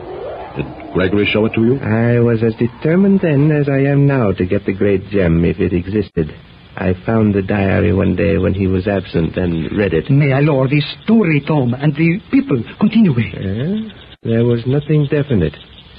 Did 0.57 0.93
Gregory 0.95 1.29
show 1.31 1.45
it 1.45 1.53
to 1.55 1.61
you? 1.61 1.79
I 1.79 2.19
was 2.21 2.43
as 2.43 2.55
determined 2.55 3.21
then 3.21 3.53
as 3.53 3.69
I 3.69 3.81
am 3.93 4.07
now 4.07 4.33
to 4.33 4.47
get 4.47 4.65
the 4.65 4.73
great 4.73 5.09
gem 5.11 5.45
if 5.45 5.59
it 5.61 5.75
existed. 5.75 6.33
I 6.79 6.95
found 7.05 7.35
the 7.35 7.43
diary 7.43 7.93
one 7.93 8.17
day 8.17 8.39
when 8.39 8.55
he 8.55 8.67
was 8.67 8.87
absent 8.89 9.37
and 9.37 9.71
read 9.77 9.93
it. 9.93 10.11
May 10.11 10.33
I 10.33 10.41
lord 10.41 10.71
the 10.71 10.83
story, 11.05 11.43
Tom, 11.47 11.75
and 11.75 11.95
the 11.95 12.21
people 12.31 12.63
continue. 12.79 13.13
Eh? 13.13 13.91
There 14.23 14.45
was 14.45 14.67
nothing 14.67 15.09
definite. 15.11 15.55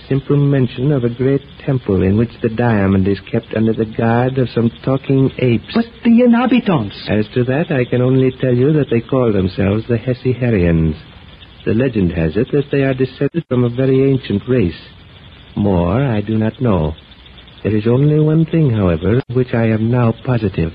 Simple 0.10 0.38
mention 0.38 0.93
of 0.93 1.04
a 1.04 1.10
great 1.10 1.41
temple 1.65 2.02
in 2.02 2.17
which 2.17 2.32
the 2.41 2.48
diamond 2.48 3.08
is 3.10 3.20
kept 3.30 3.54
under 3.56 3.74
the 3.74 3.91
guard 3.98 4.38
of 4.38 4.48
some 4.50 4.72
talking 4.86 5.30
apes. 5.38 5.74
But 5.76 5.86
the 6.06 6.24
inhabitants. 6.24 6.96
As 7.10 7.28
to 7.34 7.43
that, 7.43 7.72
I 7.72 7.84
can 7.89 8.02
only 8.02 8.32
tell 8.39 8.56
you 8.56 8.72
that 8.74 8.88
they 8.89 9.02
call 9.02 9.34
themselves 9.34 9.84
the 9.88 9.98
Hessiharians. 9.98 10.96
The 11.65 11.74
legend 11.74 12.13
has 12.13 12.38
it 12.38 12.48
that 12.54 12.72
they 12.72 12.84
are 12.84 12.93
descended 12.93 13.43
from 13.50 13.65
a 13.65 13.76
very 13.76 14.10
ancient 14.10 14.43
race. 14.48 14.80
More, 15.58 16.02
I 16.02 16.22
do 16.22 16.38
not 16.38 16.62
know. 16.62 16.93
There 17.63 17.76
is 17.76 17.86
only 17.86 18.20
one 18.22 18.46
thing, 18.46 18.70
however, 18.70 19.22
which 19.34 19.54
I 19.54 19.65
am 19.65 19.91
now 19.91 20.13
positive. 20.26 20.72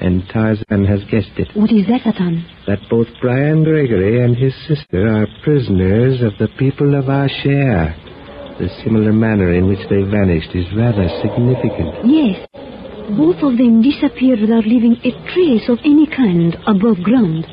And 0.00 0.22
Tarzan 0.32 0.84
has 0.84 1.02
guessed 1.10 1.36
it. 1.36 1.48
What 1.54 1.72
is 1.72 1.86
that, 1.88 2.02
Atan? 2.02 2.46
That 2.68 2.88
both 2.88 3.08
Brian 3.20 3.64
Gregory 3.64 4.22
and 4.22 4.36
his 4.36 4.54
sister 4.68 5.08
are 5.08 5.26
prisoners 5.42 6.22
of 6.22 6.38
the 6.38 6.48
people 6.58 6.94
of 6.96 7.08
our 7.08 7.28
share. 7.42 7.96
The 8.58 8.68
similar 8.82 9.12
manner 9.12 9.52
in 9.52 9.68
which 9.68 9.84
they 9.90 10.00
vanished 10.02 10.54
is 10.54 10.64
rather 10.74 11.08
significant. 11.20 12.08
Yes. 12.08 12.48
Both 13.12 13.42
of 13.44 13.58
them 13.58 13.82
disappeared 13.82 14.40
without 14.40 14.64
leaving 14.64 14.96
a 15.04 15.12
trace 15.32 15.68
of 15.68 15.78
any 15.84 16.06
kind 16.06 16.56
above 16.66 17.02
ground. 17.04 17.46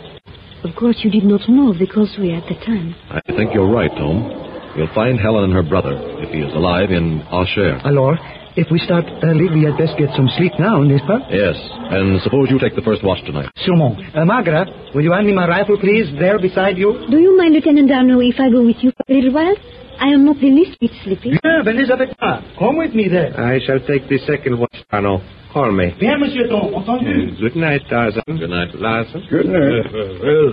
Of 0.63 0.75
course, 0.75 0.97
you 1.03 1.11
did 1.11 1.25
not 1.25 1.47
know 1.49 1.71
of 1.71 1.77
the 1.77 1.87
causeway 1.87 2.31
at 2.31 2.47
the 2.47 2.55
time. 2.65 2.95
I 3.11 3.19
think 3.35 3.53
you're 3.53 3.69
right, 3.69 3.91
Tom. 3.91 4.31
You'll 4.77 4.93
find 4.95 5.19
Helen 5.19 5.43
and 5.43 5.53
her 5.53 5.61
brother, 5.61 5.93
if 6.23 6.29
he 6.31 6.39
is 6.39 6.53
alive, 6.55 6.89
in 6.89 7.21
Asher. 7.29 7.79
Alors, 7.83 8.17
if 8.55 8.67
we 8.71 8.79
start 8.79 9.05
early, 9.23 9.49
we 9.53 9.63
had 9.65 9.77
best 9.77 9.97
get 9.97 10.09
some 10.15 10.27
sleep 10.37 10.53
now, 10.59 10.81
n'est-ce 10.83 11.05
pas? 11.05 11.21
Yes, 11.29 11.55
and 11.91 12.21
suppose 12.21 12.49
you 12.49 12.59
take 12.59 12.75
the 12.75 12.81
first 12.83 13.03
watch 13.03 13.23
tonight. 13.25 13.49
Sûrement. 13.65 13.97
Uh, 14.15 14.25
Magra, 14.25 14.65
will 14.93 15.03
you 15.03 15.11
hand 15.11 15.25
me 15.27 15.33
my 15.33 15.47
rifle, 15.47 15.77
please, 15.79 16.11
there 16.19 16.39
beside 16.39 16.77
you? 16.77 17.05
Do 17.09 17.17
you 17.19 17.37
mind, 17.37 17.53
Lieutenant 17.53 17.89
Darno, 17.89 18.21
if 18.21 18.39
I 18.39 18.49
go 18.49 18.63
with 18.65 18.77
you 18.81 18.91
for 18.95 19.03
a 19.09 19.13
little 19.13 19.33
while? 19.33 19.55
I 19.99 20.07
am 20.07 20.25
not 20.25 20.37
the 20.41 20.49
least 20.49 20.79
bit 20.79 20.91
sleepy. 21.03 21.37
Yeah, 21.43 21.61
venez 21.63 21.89
avec 21.91 22.09
moi. 22.19 22.41
Come 22.57 22.77
with 22.77 22.93
me 22.95 23.07
there. 23.07 23.29
I 23.39 23.59
shall 23.65 23.79
take 23.85 24.09
the 24.09 24.17
second 24.25 24.59
watch, 24.59 24.75
Arno. 24.91 25.21
Call 25.53 25.71
me. 25.71 25.93
Bien, 25.99 26.19
Monsieur 26.19 26.47
Tom. 26.49 26.73
Entendu? 26.73 27.39
Good 27.39 27.55
night, 27.55 27.81
Tarzan. 27.87 28.23
Good 28.25 28.49
night. 28.49 28.73
Larson. 28.73 29.21
Good 29.29 29.45
night. 29.45 29.85
Uh, 29.85 29.99
uh, 29.99 30.19
well, 30.23 30.49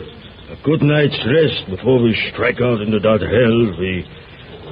a 0.53 0.57
good 0.63 0.83
night's 0.83 1.17
rest 1.25 1.71
before 1.71 2.03
we 2.03 2.13
strike 2.33 2.61
out 2.61 2.83
into 2.83 3.01
that 3.01 3.21
hell. 3.25 3.81
We, 3.81 4.05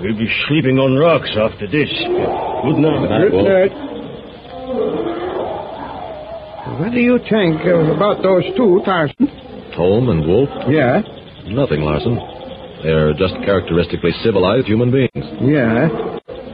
we'll 0.02 0.16
be 0.18 0.28
sleeping 0.48 0.78
on 0.78 0.96
rocks 0.96 1.30
after 1.36 1.66
this. 1.66 1.90
Good 1.90 2.78
night. 2.78 3.00
Good 3.00 3.10
night, 3.10 3.30
Good 3.30 3.44
night. 3.44 3.72
What 6.80 6.92
do 6.92 7.00
you 7.00 7.18
think 7.28 7.62
about 7.64 8.22
those 8.22 8.44
two, 8.56 8.82
Tarzan? 8.84 9.26
Tom 9.74 10.08
and 10.10 10.26
Wolf? 10.26 10.48
Yeah, 10.68 11.00
Nothing, 11.46 11.80
Larson. 11.80 12.18
They're 12.82 13.14
just 13.14 13.34
characteristically 13.44 14.12
civilized 14.22 14.66
human 14.66 14.90
beings. 14.92 15.24
yeah. 15.42 15.88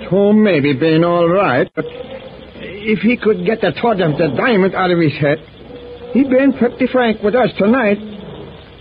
Tom 0.08 0.42
may 0.44 0.60
be 0.60 0.72
being 0.72 1.02
all 1.02 1.28
right, 1.28 1.68
but 1.74 1.84
if 1.88 3.00
he 3.00 3.16
could 3.16 3.44
get 3.44 3.60
the 3.60 3.72
thought 3.80 4.00
of 4.00 4.16
the 4.18 4.28
diamond 4.36 4.74
out 4.74 4.90
of 4.90 4.98
his 5.00 5.12
head, 5.18 5.38
he'd 6.12 6.30
been 6.30 6.52
pretty 6.52 6.86
frank 6.92 7.22
with 7.22 7.34
us 7.34 7.50
tonight. 7.58 7.98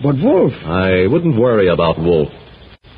But 0.03 0.15
Wolf, 0.21 0.53
I 0.65 1.07
wouldn't 1.07 1.39
worry 1.39 1.67
about 1.69 1.97
Wolf. 1.97 2.29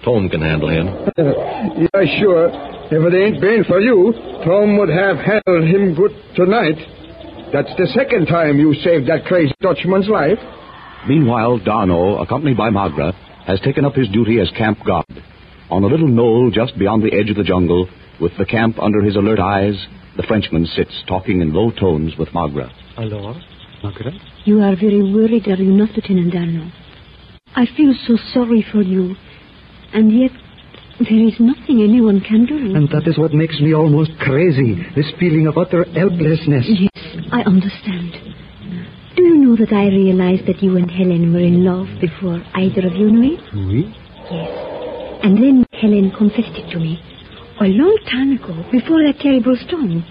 Tom 0.06 0.30
can 0.30 0.42
handle 0.42 0.70
him. 0.70 0.86
yeah, 1.18 2.20
sure. 2.22 2.48
If 2.94 3.02
it 3.02 3.18
ain't 3.18 3.42
been 3.42 3.64
for 3.68 3.82
you, 3.82 4.14
Tom 4.46 4.78
would 4.78 4.90
have 4.90 5.18
handled 5.18 5.66
him 5.66 5.96
good 5.96 6.14
tonight. 6.36 6.78
That's 7.52 7.74
the 7.78 7.88
second 7.96 8.28
time 8.28 8.60
you 8.60 8.76
saved 8.76 9.10
that 9.10 9.26
crazy 9.26 9.54
Dutchman's 9.62 10.08
life. 10.08 10.38
Meanwhile, 11.08 11.60
Darno, 11.66 12.22
accompanied 12.22 12.58
by 12.58 12.70
Magra, 12.70 13.14
has 13.48 13.60
taken 13.62 13.86
up 13.86 13.96
his 13.96 14.10
duty 14.10 14.40
as 14.40 14.50
camp 14.58 14.80
guard. 14.86 15.06
On 15.72 15.84
a 15.84 15.88
little 15.88 16.08
knoll 16.08 16.52
just 16.54 16.78
beyond 16.78 17.02
the 17.02 17.14
edge 17.14 17.32
of 17.32 17.38
the 17.38 17.44
jungle, 17.44 17.90
with 18.22 18.32
the 18.38 18.46
camp 18.46 18.78
under 18.80 19.02
his 19.02 19.16
alert 19.16 19.40
eyes, 19.40 19.76
the 20.18 20.24
Frenchman 20.24 20.66
sits 20.68 20.94
talking 21.08 21.42
in 21.42 21.54
low 21.54 21.72
tones 21.72 22.14
with 22.18 22.30
Magra. 22.34 22.72
Alors, 22.98 23.42
Magra? 23.84 24.12
You 24.46 24.62
are 24.62 24.76
very 24.76 25.02
worried, 25.02 25.48
are 25.48 25.56
you 25.56 25.72
not, 25.72 25.90
Lieutenant 25.96 26.34
Darno? 26.34 26.72
I 27.56 27.66
feel 27.76 27.94
so 28.08 28.18
sorry 28.34 28.64
for 28.72 28.82
you. 28.82 29.16
And 29.96 30.12
yet, 30.12 30.32
there 31.00 31.24
is 31.24 31.40
nothing 31.40 31.82
anyone 31.82 32.20
can 32.20 32.46
do. 32.46 32.76
And 32.76 32.90
that 32.90 33.08
is 33.08 33.18
what 33.18 33.34
makes 33.34 33.60
me 33.62 33.74
almost 33.74 34.12
crazy, 34.20 34.76
this 34.96 35.10
feeling 35.20 35.48
of 35.48 35.58
utter 35.58 35.86
helplessness. 35.86 36.68
Yes, 36.68 36.92
I 37.32 37.42
understand. 37.48 38.12
Do 39.16 39.24
you 39.24 39.36
know 39.40 39.56
that 39.56 39.72
I 39.72 39.88
realized 39.88 40.48
that 40.48 40.62
you 40.62 40.76
and 40.76 40.92
Helen 40.92 41.32
were 41.32 41.40
in 41.40 41.64
love 41.64 41.88
before 42.02 42.44
either 42.54 42.86
of 42.88 42.94
you 42.96 43.10
knew 43.10 43.40
it? 43.40 43.44
Oui? 43.56 43.88
Yes. 44.30 44.52
And 45.24 45.38
then 45.40 45.66
Helen 45.72 46.12
confessed 46.12 46.60
it 46.60 46.70
to 46.72 46.80
me. 46.80 47.00
A 47.62 47.72
long 47.72 47.98
time 48.12 48.36
ago, 48.36 48.54
before 48.72 49.00
that 49.08 49.20
terrible 49.22 49.56
storm. 49.66 50.04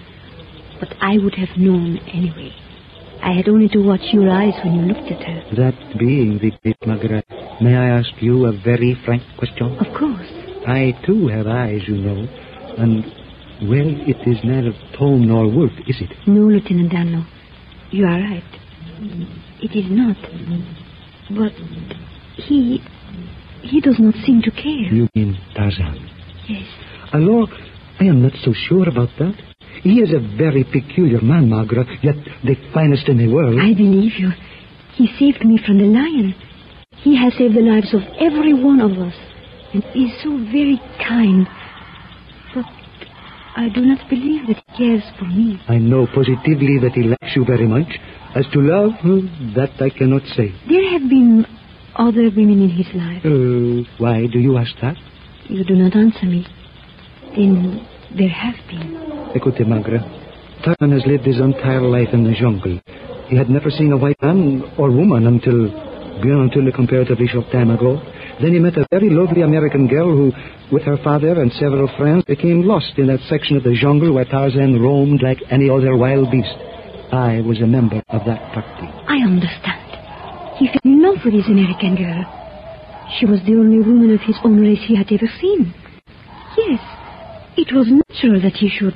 But 0.79 0.97
I 0.99 1.19
would 1.19 1.35
have 1.35 1.55
known 1.57 1.99
anyway. 2.09 2.51
I 3.25 3.33
had 3.33 3.49
only 3.49 3.67
to 3.69 3.79
watch 3.79 4.05
your 4.13 4.29
eyes 4.29 4.53
when 4.63 4.75
you 4.75 4.81
looked 4.93 5.11
at 5.11 5.23
her. 5.23 5.55
That 5.57 5.97
being 5.97 6.37
the 6.37 6.51
case, 6.63 6.77
Magra, 6.85 7.23
may 7.59 7.75
I 7.75 7.97
ask 7.97 8.09
you 8.21 8.45
a 8.45 8.51
very 8.51 8.95
frank 9.03 9.23
question? 9.39 9.77
Of 9.79 9.87
course. 9.97 10.29
I 10.67 10.93
too 11.05 11.27
have 11.29 11.47
eyes, 11.47 11.81
you 11.87 11.97
know, 11.97 12.27
and, 12.77 13.03
well, 13.67 13.89
it 14.11 14.21
is 14.29 14.37
neither 14.43 14.73
Tom 14.97 15.27
nor 15.27 15.49
Wolf, 15.51 15.71
is 15.87 15.97
it? 16.01 16.11
No, 16.27 16.41
Lieutenant 16.41 16.91
Darno. 16.91 17.25
You 17.89 18.05
are 18.05 18.19
right. 18.19 18.43
It 19.59 19.73
is 19.75 19.85
not. 19.89 20.17
But 21.31 21.51
he. 22.45 22.79
he 23.63 23.81
does 23.81 23.97
not 23.99 24.13
seem 24.23 24.41
to 24.43 24.51
care. 24.51 24.93
You 24.93 25.07
mean 25.15 25.37
Tarzan? 25.55 26.09
Yes. 26.47 26.67
Alors, 27.11 27.49
I 27.99 28.03
am 28.05 28.21
not 28.21 28.33
so 28.43 28.53
sure 28.53 28.87
about 28.87 29.09
that. 29.17 29.35
He 29.85 30.01
is 30.01 30.09
a 30.11 30.19
very 30.35 30.63
peculiar 30.63 31.21
man, 31.21 31.47
Magra, 31.47 31.85
yet 32.01 32.15
the 32.43 32.55
finest 32.73 33.07
in 33.07 33.19
the 33.19 33.31
world. 33.31 33.59
I 33.61 33.71
believe 33.75 34.13
you. 34.17 34.31
He 34.95 35.05
saved 35.19 35.45
me 35.45 35.59
from 35.63 35.77
the 35.77 35.85
lion. 35.85 36.33
He 37.03 37.15
has 37.15 37.31
saved 37.37 37.53
the 37.53 37.61
lives 37.61 37.93
of 37.93 38.01
every 38.19 38.55
one 38.55 38.81
of 38.81 38.97
us. 38.97 39.13
And 39.75 39.83
is 39.93 40.09
so 40.23 40.31
very 40.49 40.81
kind. 40.97 41.45
But 42.55 42.65
I 43.55 43.69
do 43.69 43.81
not 43.85 44.09
believe 44.09 44.47
that 44.47 44.57
he 44.65 44.77
cares 44.77 45.03
for 45.19 45.25
me. 45.25 45.61
I 45.67 45.77
know 45.77 46.07
positively 46.07 46.79
that 46.81 46.93
he 46.95 47.03
likes 47.03 47.35
you 47.35 47.45
very 47.45 47.67
much. 47.67 47.91
As 48.33 48.45
to 48.53 48.59
love, 48.61 48.93
that 49.53 49.79
I 49.79 49.91
cannot 49.95 50.23
say. 50.35 50.49
There 50.67 50.89
have 50.97 51.07
been 51.07 51.45
other 51.95 52.33
women 52.35 52.59
in 52.59 52.71
his 52.71 52.87
life. 52.95 53.21
Uh, 53.23 53.85
why 54.01 54.25
do 54.33 54.39
you 54.39 54.57
ask 54.57 54.73
that? 54.81 54.97
You 55.47 55.63
do 55.63 55.75
not 55.75 55.95
answer 55.95 56.25
me. 56.25 56.43
Then 57.35 57.85
there 58.17 58.29
have 58.29 58.55
been. 58.67 58.95
Écoutez, 59.35 59.67
Magra. 59.67 59.99
Tarzan 60.63 60.91
has 60.91 61.05
lived 61.05 61.25
his 61.25 61.39
entire 61.39 61.81
life 61.81 62.09
in 62.13 62.23
the 62.23 62.33
jungle. 62.33 62.79
He 63.27 63.37
had 63.37 63.49
never 63.49 63.69
seen 63.69 63.91
a 63.91 63.97
white 63.97 64.21
man 64.21 64.63
or 64.77 64.89
woman 64.89 65.27
until, 65.27 65.67
bien 66.21 66.39
until 66.39 66.67
a 66.67 66.71
comparatively 66.71 67.27
short 67.27 67.51
time 67.51 67.71
ago. 67.71 68.01
Then 68.41 68.53
he 68.53 68.59
met 68.59 68.77
a 68.77 68.87
very 68.91 69.09
lovely 69.09 69.41
American 69.41 69.87
girl 69.87 70.15
who, 70.15 70.31
with 70.71 70.83
her 70.83 70.97
father 71.03 71.41
and 71.41 71.51
several 71.53 71.89
friends, 71.97 72.23
became 72.25 72.63
lost 72.63 72.97
in 72.97 73.07
that 73.07 73.19
section 73.29 73.57
of 73.57 73.63
the 73.63 73.75
jungle 73.79 74.13
where 74.13 74.25
Tarzan 74.25 74.81
roamed 74.81 75.21
like 75.21 75.39
any 75.51 75.69
other 75.69 75.95
wild 75.95 76.31
beast. 76.31 76.55
I 77.11 77.41
was 77.41 77.61
a 77.61 77.67
member 77.67 78.01
of 78.09 78.25
that 78.25 78.53
party. 78.53 78.87
I 79.07 79.23
understand. 79.23 79.85
He 80.57 80.67
fell 80.67 80.83
in 80.83 81.01
love 81.01 81.19
with 81.23 81.33
this 81.33 81.47
American 81.47 81.95
girl. 81.95 82.23
She 83.19 83.25
was 83.25 83.39
the 83.45 83.53
only 83.53 83.79
woman 83.79 84.13
of 84.13 84.21
his 84.21 84.35
own 84.43 84.59
race 84.61 84.83
he 84.87 84.95
had 84.95 85.11
ever 85.11 85.29
seen. 85.39 85.73
Yes, 86.57 86.79
it 87.57 87.73
was 87.73 87.87
natural 87.87 88.41
that 88.41 88.53
he 88.53 88.69
should. 88.69 88.95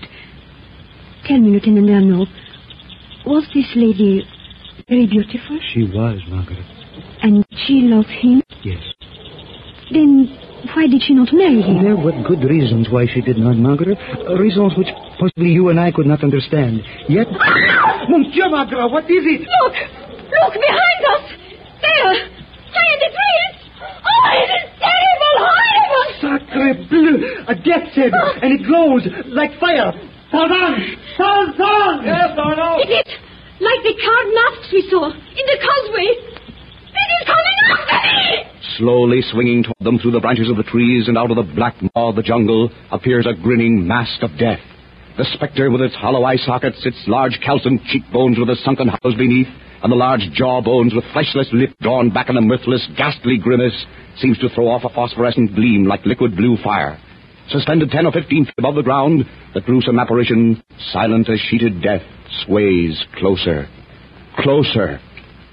Tell 1.28 1.40
me, 1.40 1.52
Lieutenant 1.52 1.88
Darno, 1.88 2.26
was 3.26 3.46
this 3.54 3.68
lady 3.76 4.26
very 4.88 5.08
beautiful? 5.08 5.60
She 5.74 5.84
was, 5.84 6.20
Magra. 6.30 6.64
And 7.22 7.46
she 7.68 7.82
loved 7.86 8.10
him? 8.10 8.42
Yes. 8.64 8.82
Then 9.92 10.28
why 10.74 10.88
did 10.88 11.02
she 11.04 11.14
not 11.14 11.30
marry 11.34 11.62
him? 11.62 11.84
There 11.84 11.96
were 11.96 12.12
good 12.28 12.44
reasons 12.44 12.88
why 12.90 13.06
she 13.08 13.22
did 13.22 13.38
not, 13.38 13.56
Magra. 13.56 13.96
Uh, 13.96 14.36
reasons 14.36 14.74
which 14.78 14.88
possibly 15.20 15.50
you 15.50 15.70
and 15.70 15.80
I 15.80 15.92
could 15.92 16.06
not 16.08 16.24
understand. 16.24 16.82
Yet. 17.08 17.28
Monsieur 18.10 18.50
Magra, 18.50 18.88
what 18.90 19.06
is 19.06 19.24
it? 19.24 19.42
Look! 19.42 19.76
Look 20.30 20.54
behind 20.54 21.02
us! 21.16 21.26
There! 21.82 22.14
High 22.70 22.90
in 22.94 23.00
the 23.00 23.12
trees! 23.14 23.56
Oh, 23.82 24.26
it 24.36 24.50
is 24.52 24.70
terrible! 24.80 24.99
Horrible! 26.22 26.48
Sacre 26.48 26.74
bleu! 26.90 27.46
A 27.48 27.56
death's 27.56 27.96
head, 27.96 28.12
ah. 28.14 28.40
and 28.42 28.60
it 28.60 28.66
glows 28.66 29.08
like 29.28 29.52
fire. 29.60 29.92
Tarzan! 30.32 30.98
Tarzan! 31.18 32.06
Yes, 32.06 32.32
eh, 32.32 32.42
Arno. 32.42 32.78
It 32.80 32.92
is 32.92 33.14
like 33.60 33.82
the 33.84 33.96
carved 33.98 34.34
masks 34.34 34.70
we 34.72 34.88
saw 34.90 35.10
in 35.10 35.46
the 35.46 35.58
causeway. 35.60 36.10
It 36.90 37.10
is 37.16 37.28
coming 37.28 37.58
after 37.72 38.00
me! 38.08 38.52
Slowly 38.78 39.22
swinging 39.32 39.64
toward 39.64 39.82
them 39.82 40.00
through 40.00 40.12
the 40.12 40.20
branches 40.20 40.50
of 40.50 40.58
the 40.58 40.64
trees 40.64 41.08
and 41.08 41.18
out 41.18 41.32
of 41.32 41.38
the 41.38 41.54
black 41.56 41.76
maw 41.96 42.10
of 42.10 42.16
the 42.16 42.24
jungle 42.24 42.70
appears 42.92 43.26
a 43.26 43.34
grinning 43.34 43.86
mask 43.88 44.22
of 44.22 44.32
death. 44.38 44.60
The 45.20 45.28
specter 45.36 45.70
with 45.70 45.82
its 45.82 45.96
hollow 45.96 46.24
eye 46.24 46.38
sockets, 46.38 46.80
its 46.86 47.04
large 47.06 47.38
calcined 47.46 47.84
cheekbones 47.92 48.40
with 48.40 48.48
the 48.48 48.56
sunken 48.64 48.88
hollows 48.88 49.18
beneath, 49.18 49.52
and 49.84 49.92
the 49.92 49.98
large 49.98 50.24
jaw 50.32 50.62
bones 50.62 50.96
with 50.96 51.04
fleshless 51.12 51.52
lip 51.52 51.76
drawn 51.82 52.10
back 52.10 52.30
in 52.30 52.38
a 52.38 52.42
mirthless, 52.42 52.88
ghastly 52.96 53.38
grimace, 53.38 53.76
seems 54.22 54.38
to 54.40 54.48
throw 54.48 54.70
off 54.70 54.86
a 54.86 54.96
phosphorescent 54.96 55.54
gleam 55.56 55.84
like 55.84 56.06
liquid 56.06 56.38
blue 56.38 56.56
fire. 56.64 56.98
Suspended 57.50 57.92
ten 57.92 58.06
or 58.06 58.14
fifteen 58.14 58.46
feet 58.46 58.56
above 58.60 58.76
the 58.76 58.82
ground, 58.82 59.26
the 59.54 59.60
gruesome 59.60 60.00
apparition, 60.00 60.64
silent 60.94 61.28
as 61.28 61.40
sheeted 61.50 61.84
death, 61.84 62.04
sways 62.46 62.98
closer. 63.18 63.68
Closer. 64.38 65.02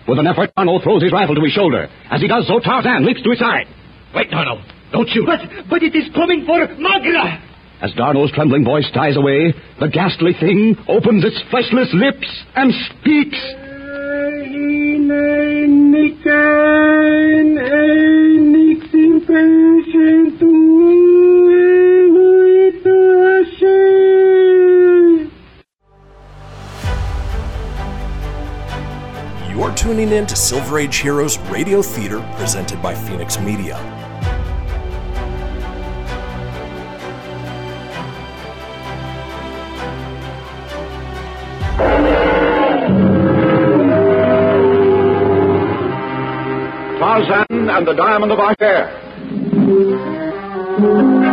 With 0.07 0.21
an 0.21 0.29
effort, 0.29 0.55
Darno 0.57 0.81
throws 0.81 1.03
his 1.03 1.11
rifle 1.11 1.35
to 1.35 1.43
his 1.43 1.55
shoulder. 1.55 1.89
As 2.09 2.21
he 2.21 2.29
does 2.29 2.47
so, 2.47 2.61
Tarzan 2.61 3.05
leaps 3.05 3.23
to 3.25 3.31
his 3.31 3.41
side. 3.41 3.67
Wait, 4.15 4.31
Darno. 4.31 4.63
Don't 4.93 5.09
shoot. 5.09 5.27
But, 5.27 5.41
but 5.69 5.83
it 5.83 5.97
is 5.97 6.07
coming 6.15 6.47
for 6.47 6.69
Magra! 6.79 7.56
As 7.83 7.93
Darno's 7.93 8.33
trembling 8.33 8.65
voice 8.65 8.91
dies 8.95 9.17
away, 9.17 9.53
the 9.79 9.89
ghastly 9.89 10.33
thing 10.41 10.77
opens 10.89 11.25
its 11.25 11.37
fleshless 11.51 11.93
lips 11.93 12.27
and 12.55 12.73
speaks. 12.73 13.39
You're 29.51 29.75
tuning 29.75 30.13
in 30.13 30.27
to 30.27 30.37
Silver 30.37 30.79
Age 30.79 30.97
Heroes 30.97 31.39
Radio 31.51 31.83
Theater 31.83 32.21
presented 32.39 32.83
by 32.83 32.95
Phoenix 32.95 33.39
Media. 33.39 33.96
Tarzan 47.17 47.71
and 47.71 47.87
the 47.87 47.95
Diamond 47.95 48.31
of 48.31 48.39
Our 48.39 48.55
As 51.19 51.26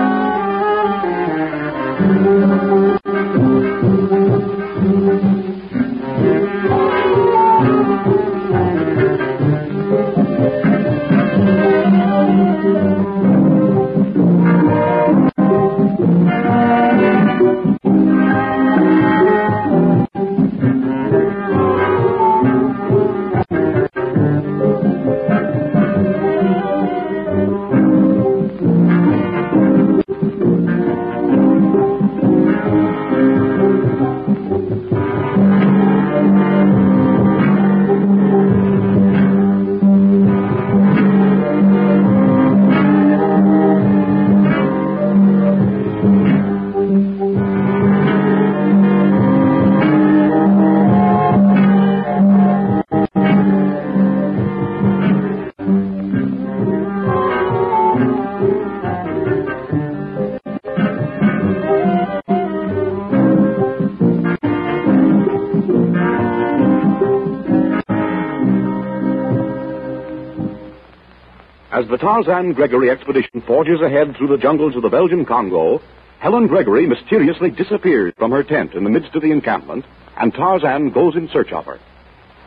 Tarzan 72.24 72.54
Gregory 72.54 72.90
expedition 72.90 73.42
forges 73.46 73.82
ahead 73.82 74.16
through 74.16 74.30
the 74.30 74.38
jungles 74.38 74.78
of 74.78 74.82
the 74.82 74.88
Belgian 74.88 75.26
Congo, 75.26 75.82
Helen 76.20 76.48
Gregory 76.48 76.88
mysteriously 76.88 77.50
disappears 77.50 78.14
from 78.18 78.32
her 78.32 78.44
tent 78.44 78.76
in 78.76 78.86
the 78.86 78.90
midst 78.90 79.14
of 79.14 79.22
the 79.22 79.32
encampment, 79.32 79.84
and 80.16 80.34
Tarzan 80.34 80.92
goes 80.92 81.18
in 81.18 81.28
search 81.28 81.52
of 81.52 81.66
her. 81.66 81.82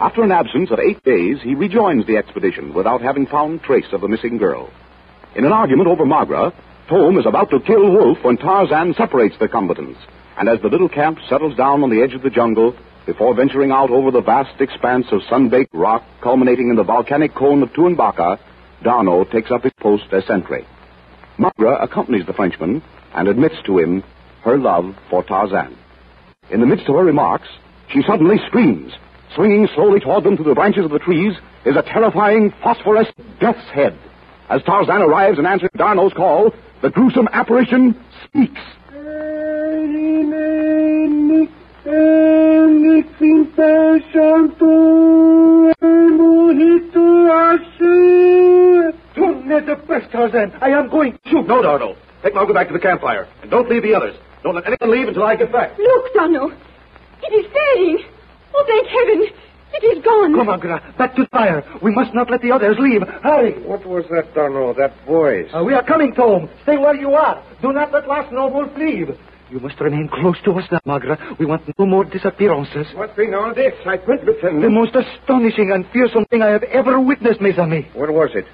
After 0.01 0.23
an 0.23 0.33
absence 0.33 0.71
of 0.71 0.79
eight 0.79 1.05
days, 1.05 1.43
he 1.43 1.55
rejoins 1.55 2.07
the 2.07 2.17
expedition 2.17 2.73
without 2.73 3.03
having 3.03 3.27
found 3.27 3.63
trace 3.63 3.93
of 3.93 4.01
the 4.01 4.09
missing 4.09 4.39
girl. 4.39 4.71
In 5.35 5.45
an 5.45 5.53
argument 5.53 5.89
over 5.89 6.07
Magra, 6.07 6.55
Tom 6.89 7.19
is 7.19 7.27
about 7.27 7.51
to 7.51 7.61
kill 7.61 7.91
Wolf 7.91 8.17
when 8.23 8.39
Tarzan 8.39 8.95
separates 8.95 9.37
the 9.39 9.49
combatants, 9.49 10.01
and 10.39 10.49
as 10.49 10.63
the 10.63 10.69
little 10.69 10.89
camp 10.89 11.19
settles 11.29 11.55
down 11.55 11.83
on 11.83 11.91
the 11.91 12.01
edge 12.01 12.15
of 12.15 12.23
the 12.23 12.31
jungle, 12.31 12.75
before 13.05 13.35
venturing 13.35 13.73
out 13.73 13.91
over 13.91 14.11
the 14.11 14.23
vast 14.23 14.59
expanse 14.59 15.07
of 15.13 15.21
sun-baked 15.29 15.75
rock 15.75 16.03
culminating 16.23 16.71
in 16.71 16.77
the 16.77 16.83
volcanic 16.83 17.35
cone 17.35 17.63
of 17.63 17.69
Tuanbaca, 17.75 18.39
Darno 18.87 19.29
takes 19.29 19.51
up 19.51 19.65
his 19.65 19.73
post 19.81 20.05
as 20.13 20.25
sentry. 20.27 20.65
Magra 21.39 21.83
accompanies 21.83 22.25
the 22.25 22.33
Frenchman 22.33 22.81
and 23.15 23.27
admits 23.27 23.57
to 23.67 23.79
him 23.79 24.05
her 24.43 24.57
love 24.57 24.95
for 25.11 25.25
Tarzan. 25.25 25.77
In 26.51 26.61
the 26.61 26.67
midst 26.67 26.89
of 26.89 26.95
her 26.95 27.05
remarks, 27.05 27.49
she 27.89 28.03
suddenly 28.07 28.37
screams. 28.47 28.93
Swinging 29.35 29.69
slowly 29.75 29.99
toward 29.99 30.23
them 30.23 30.37
through 30.37 30.47
the 30.47 30.55
branches 30.55 30.85
of 30.85 30.93
the 30.93 31.01
trees 31.01 31.35
is 31.65 31.75
a 31.75 31.83
terrifying 31.83 32.55
phosphorescent 32.63 33.41
death's 33.41 33.69
head. 33.75 33.99
As 34.49 34.63
Tarzan 34.63 35.03
arrives 35.03 35.39
and 35.39 35.49
answers 35.49 35.71
Darno's 35.77 36.15
call, 36.15 36.55
the 36.81 36.91
gruesome 36.91 37.29
apparition 37.33 38.01
speaks. 38.25 38.61
The 50.05 50.09
Tarzan. 50.13 50.53
I 50.61 50.71
am 50.71 50.91
going 50.91 51.19
shoot. 51.27 51.47
No, 51.47 51.63
Darno. 51.63 51.97
Take 52.23 52.35
Magra 52.35 52.53
back 52.55 52.67
to 52.69 52.73
the 52.75 52.81
campfire. 52.81 53.27
And 53.43 53.51
don't 53.51 53.69
leave 53.69 53.83
the 53.83 53.95
others. 53.95 54.15
Don't 54.43 54.55
let 54.55 54.67
anyone 54.67 54.91
leave 54.91 55.09
until 55.09 55.23
I 55.25 55.37
get 55.37 55.51
back. 55.53 55.79
Look, 55.79 56.15
Darno. 56.15 56.53
It 57.23 57.33
is 57.33 57.47
fading. 57.47 58.05
Oh, 58.55 58.65
thank 58.67 58.87
heaven. 58.89 59.29
It 59.75 59.85
is 59.99 60.05
gone. 60.05 60.35
Come 60.35 60.49
on, 60.49 60.61
Gra. 60.61 60.95
Back 60.99 61.17
to 61.17 61.23
the 61.23 61.29
fire. 61.29 61.65
We 61.83 61.93
must 61.93 62.15
not 62.15 62.31
let 62.31 62.41
the 62.43 62.53
others 62.53 62.77
leave. 62.79 63.03
Hurry. 63.23 63.53
What 63.65 63.85
was 63.87 64.05
that, 64.11 64.33
Darno? 64.35 64.77
That 64.77 64.93
voice? 65.07 65.49
Uh, 65.55 65.65
we 65.65 65.75
are 65.75 65.83
coming, 65.83 66.13
Tom. 66.15 66.49
Stay 66.63 66.79
where 66.79 66.95
you 66.95 67.13
are. 67.13 67.43
Do 67.63 67.73
not 67.73 67.93
let 67.93 68.07
last 68.09 68.33
noble 68.33 68.71
leave. 68.77 69.09
You 69.51 69.61
must 69.61 69.81
remain 69.81 70.09
close 70.09 70.37
to 70.45 70.53
us 70.53 70.65
now, 70.73 70.81
Magra. 70.87 71.19
We 71.39 71.47
want 71.47 71.63
no 71.79 71.87
more 71.87 72.05
disappearances. 72.05 72.87
What's 72.95 73.15
been 73.17 73.33
all 73.35 73.55
the 73.55 73.67
excitement, 73.67 74.25
Lieutenant? 74.25 74.63
The 74.63 74.71
most 74.71 74.95
astonishing 74.95 75.71
and 75.73 75.87
fearsome 75.93 76.25
thing 76.27 76.43
I 76.43 76.49
have 76.49 76.65
ever 76.65 77.01
witnessed, 77.01 77.41
mes 77.41 77.59
amis. 77.59 77.85
What 77.95 78.11
was 78.13 78.31
it? 78.35 78.45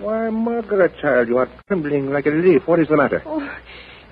Why, 0.00 0.30
Magra, 0.30 0.88
child, 1.00 1.28
you 1.28 1.36
are 1.36 1.48
trembling 1.68 2.10
like 2.10 2.24
a 2.24 2.30
leaf. 2.30 2.62
What 2.66 2.80
is 2.80 2.88
the 2.88 2.96
matter? 2.96 3.22
Oh, 3.26 3.46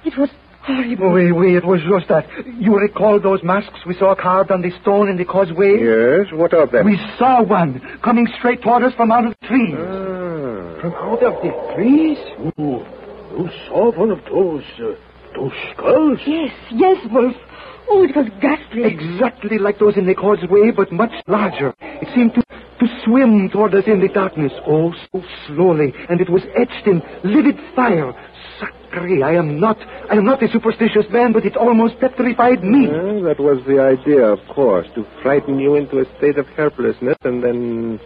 it 0.04 0.16
was 0.18 0.28
horrible. 0.60 1.12
Oui, 1.12 1.32
oui, 1.32 1.56
it 1.56 1.64
was 1.64 1.80
just 1.88 2.08
that. 2.08 2.26
You 2.60 2.76
recall 2.78 3.18
those 3.18 3.42
masks 3.42 3.86
we 3.86 3.94
saw 3.94 4.14
carved 4.14 4.50
on 4.50 4.60
the 4.60 4.70
stone 4.82 5.08
in 5.08 5.16
the 5.16 5.24
causeway? 5.24 5.78
Yes, 5.80 6.26
what 6.32 6.52
of 6.52 6.72
them? 6.72 6.84
We 6.84 6.98
saw 7.18 7.42
one 7.42 7.80
coming 8.04 8.28
straight 8.38 8.60
toward 8.62 8.82
us 8.82 8.92
from 8.94 9.10
out 9.10 9.24
of 9.26 9.34
the 9.40 9.46
trees. 9.46 9.74
Ah. 9.78 10.80
From 10.82 10.92
out 10.92 11.22
of 11.22 11.42
the 11.42 11.72
trees? 11.74 12.18
You, 12.58 12.84
you 13.38 13.50
saw 13.68 13.90
one 13.92 14.10
of 14.10 14.22
those, 14.26 14.64
uh, 14.78 14.94
those 15.34 15.52
skulls? 15.72 16.18
Yes, 16.26 16.52
yes, 16.70 16.98
Wolf. 17.10 17.34
Oh, 17.90 18.04
it 18.04 18.14
was 18.14 18.28
ghastly. 18.40 18.84
Exactly 18.84 19.58
like 19.58 19.78
those 19.78 19.96
in 19.96 20.06
the 20.06 20.14
causeway, 20.14 20.70
but 20.70 20.92
much 20.92 21.12
larger. 21.26 21.74
It 21.80 22.08
seemed 22.14 22.34
to, 22.34 22.42
to 22.42 23.02
swim 23.04 23.48
toward 23.50 23.74
us 23.74 23.84
in 23.86 24.00
the 24.00 24.08
darkness, 24.08 24.52
oh, 24.66 24.92
so 25.12 25.22
slowly, 25.46 25.94
and 26.08 26.20
it 26.20 26.28
was 26.30 26.42
etched 26.54 26.86
in 26.86 27.02
livid 27.24 27.56
fire. 27.74 28.12
Sacre, 28.60 29.24
I 29.24 29.34
am 29.34 29.58
not, 29.58 29.78
I 30.10 30.16
am 30.16 30.24
not 30.24 30.42
a 30.42 30.48
superstitious 30.48 31.06
man, 31.10 31.32
but 31.32 31.44
it 31.44 31.56
almost 31.56 31.98
petrified 31.98 32.62
me. 32.62 32.88
Well, 32.88 33.22
that 33.22 33.40
was 33.40 33.64
the 33.66 33.80
idea, 33.80 34.24
of 34.24 34.38
course, 34.54 34.86
to 34.94 35.06
frighten 35.22 35.58
you 35.58 35.74
into 35.76 35.98
a 35.98 36.04
state 36.18 36.38
of 36.38 36.46
helplessness, 36.48 37.16
and 37.24 37.42
then 37.42 38.00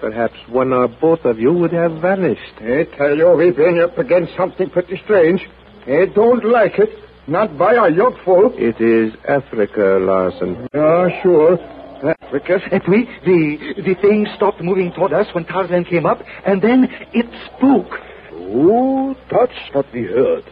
perhaps 0.00 0.36
one 0.48 0.72
or 0.72 0.88
both 0.88 1.24
of 1.24 1.38
you 1.38 1.52
would 1.52 1.72
have 1.72 2.00
vanished. 2.00 2.54
I 2.60 2.84
tell 2.96 3.16
you, 3.16 3.30
we've 3.36 3.56
been 3.56 3.80
up 3.80 3.98
against 3.98 4.36
something 4.36 4.70
pretty 4.70 5.00
strange. 5.04 5.46
I 5.86 6.06
don't 6.14 6.44
like 6.44 6.78
it. 6.78 6.90
Not 7.28 7.58
by 7.58 7.76
our 7.76 7.90
young 7.90 8.16
folk. 8.24 8.54
It 8.56 8.80
is 8.80 9.12
Africa, 9.28 9.98
Larson. 10.00 10.66
Yeah, 10.72 11.22
sure. 11.22 11.58
Africa. 12.22 12.58
Et 12.72 12.80
puis, 12.82 13.06
the, 13.26 13.82
the 13.82 13.94
thing 14.00 14.26
stopped 14.34 14.62
moving 14.62 14.92
toward 14.92 15.12
us 15.12 15.26
when 15.34 15.44
Tarzan 15.44 15.84
came 15.84 16.06
up, 16.06 16.22
and 16.46 16.62
then 16.62 16.88
it 17.12 17.26
spoke. 17.52 18.00
Oh, 18.32 19.14
that's 19.30 19.52
what 19.74 19.84
we 19.92 20.04
heard. 20.04 20.44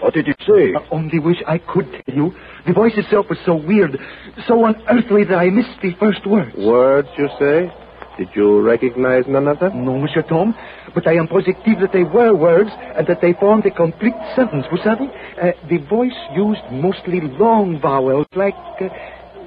What 0.00 0.12
did 0.12 0.28
it 0.28 0.36
say? 0.46 0.74
I 0.76 0.86
only 0.90 1.18
wish 1.20 1.38
I 1.46 1.56
could 1.56 1.90
tell 1.90 2.14
you. 2.14 2.34
The 2.66 2.74
voice 2.74 2.92
itself 2.96 3.26
was 3.30 3.38
so 3.46 3.54
weird, 3.54 3.98
so 4.46 4.66
unearthly 4.66 5.24
that 5.24 5.38
I 5.38 5.48
missed 5.48 5.80
the 5.82 5.94
first 5.98 6.26
words. 6.26 6.54
Words, 6.54 7.08
you 7.16 7.28
say? 7.38 7.72
Did 8.18 8.28
you 8.34 8.60
recognize 8.60 9.24
none 9.28 9.48
of 9.48 9.58
them? 9.60 9.84
No, 9.84 9.96
Monsieur 9.98 10.22
Tom, 10.22 10.54
but 10.94 11.06
I 11.06 11.12
am 11.12 11.26
positive 11.28 11.78
that 11.80 11.92
they 11.92 12.02
were 12.04 12.34
words 12.34 12.70
and 12.96 13.06
that 13.06 13.20
they 13.22 13.32
formed 13.34 13.64
a 13.66 13.70
complete 13.70 14.14
sentence. 14.36 14.66
Vous 14.70 14.78
savez, 14.82 15.08
uh, 15.40 15.52
the 15.68 15.78
voice 15.88 16.16
used 16.34 16.62
mostly 16.70 17.20
long 17.20 17.78
vowels, 17.80 18.26
like, 18.34 18.54
uh, 18.80 18.88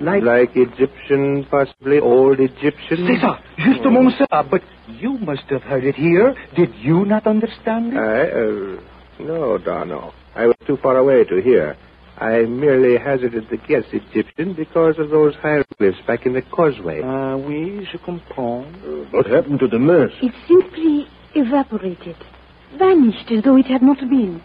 like. 0.01 0.23
Like 0.23 0.51
Egyptian, 0.55 1.45
possibly 1.51 1.99
old 1.99 2.39
Egyptian? 2.39 3.05
C'est 3.05 3.19
ça, 3.19 3.37
justement 3.57 4.09
ça. 4.09 4.43
But 4.49 4.63
you 4.87 5.17
must 5.19 5.43
have 5.49 5.61
heard 5.63 5.83
it 5.83 5.95
here. 5.95 6.33
Did 6.55 6.73
you 6.81 7.05
not 7.05 7.27
understand 7.27 7.93
it? 7.93 7.99
I, 7.99 8.21
uh, 8.31 8.79
no, 9.19 9.57
Darno. 9.59 10.13
I 10.35 10.47
was 10.47 10.55
too 10.65 10.77
far 10.77 10.97
away 10.97 11.25
to 11.25 11.41
hear. 11.41 11.75
I 12.17 12.41
merely 12.45 12.97
hazarded 12.97 13.47
the 13.49 13.57
guess, 13.57 13.83
Egyptian, 13.91 14.53
because 14.53 14.99
of 14.99 15.09
those 15.09 15.33
hieroglyphs 15.35 15.99
back 16.05 16.25
in 16.25 16.33
the 16.33 16.41
causeway. 16.43 17.01
Ah, 17.03 17.35
oui, 17.35 17.85
je 17.91 17.97
comprends. 17.97 18.67
What 19.11 19.25
happened 19.25 19.59
to 19.59 19.67
the 19.67 19.79
mask? 19.79 20.13
It 20.21 20.33
simply 20.47 21.07
evaporated, 21.35 22.15
vanished 22.77 23.31
as 23.31 23.43
though 23.43 23.57
it 23.57 23.65
had 23.65 23.81
not 23.81 23.99
been. 23.99 24.41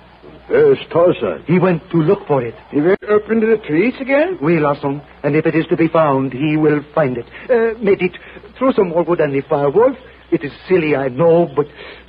Where's 0.48 0.78
Tarzan? 0.90 1.44
He 1.46 1.58
went 1.58 1.82
to 1.90 1.98
look 1.98 2.26
for 2.26 2.42
it. 2.42 2.54
He 2.70 2.80
went 2.80 3.02
up 3.04 3.30
into 3.30 3.46
the 3.46 3.58
trees 3.66 3.94
again? 4.00 4.38
Oui, 4.40 4.58
Larson. 4.58 5.02
And 5.22 5.36
if 5.36 5.44
it 5.44 5.54
is 5.54 5.66
to 5.66 5.76
be 5.76 5.88
found, 5.88 6.32
he 6.32 6.56
will 6.56 6.80
find 6.94 7.18
it. 7.18 7.26
Uh, 7.50 7.76
Medit, 7.84 8.16
throw 8.56 8.72
some 8.72 8.88
more 8.88 9.04
wood 9.04 9.20
on 9.20 9.30
the 9.32 9.42
fire, 9.42 9.70
Wolf. 9.70 9.96
It 10.30 10.42
is 10.42 10.52
silly, 10.66 10.96
I 10.96 11.08
know, 11.08 11.48
but 11.54 11.66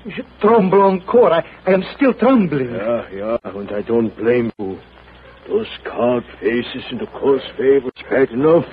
je 0.08 0.24
tremble 0.39 0.82
encore. 0.84 1.32
I, 1.34 1.43
I 1.67 1.72
am 1.72 1.84
still 1.95 2.13
trembling. 2.13 2.72
Yeah, 2.74 3.10
yeah, 3.12 3.38
and 3.43 3.72
I 3.72 3.82
don't 3.82 4.15
blame 4.15 4.52
you. 4.58 4.80
Those 5.49 5.67
carved 5.83 6.27
faces 6.39 6.83
in 6.91 6.99
the 6.99 7.07
causeway 7.07 7.79
was 7.83 7.93
bad 8.09 8.29
enough. 8.29 8.65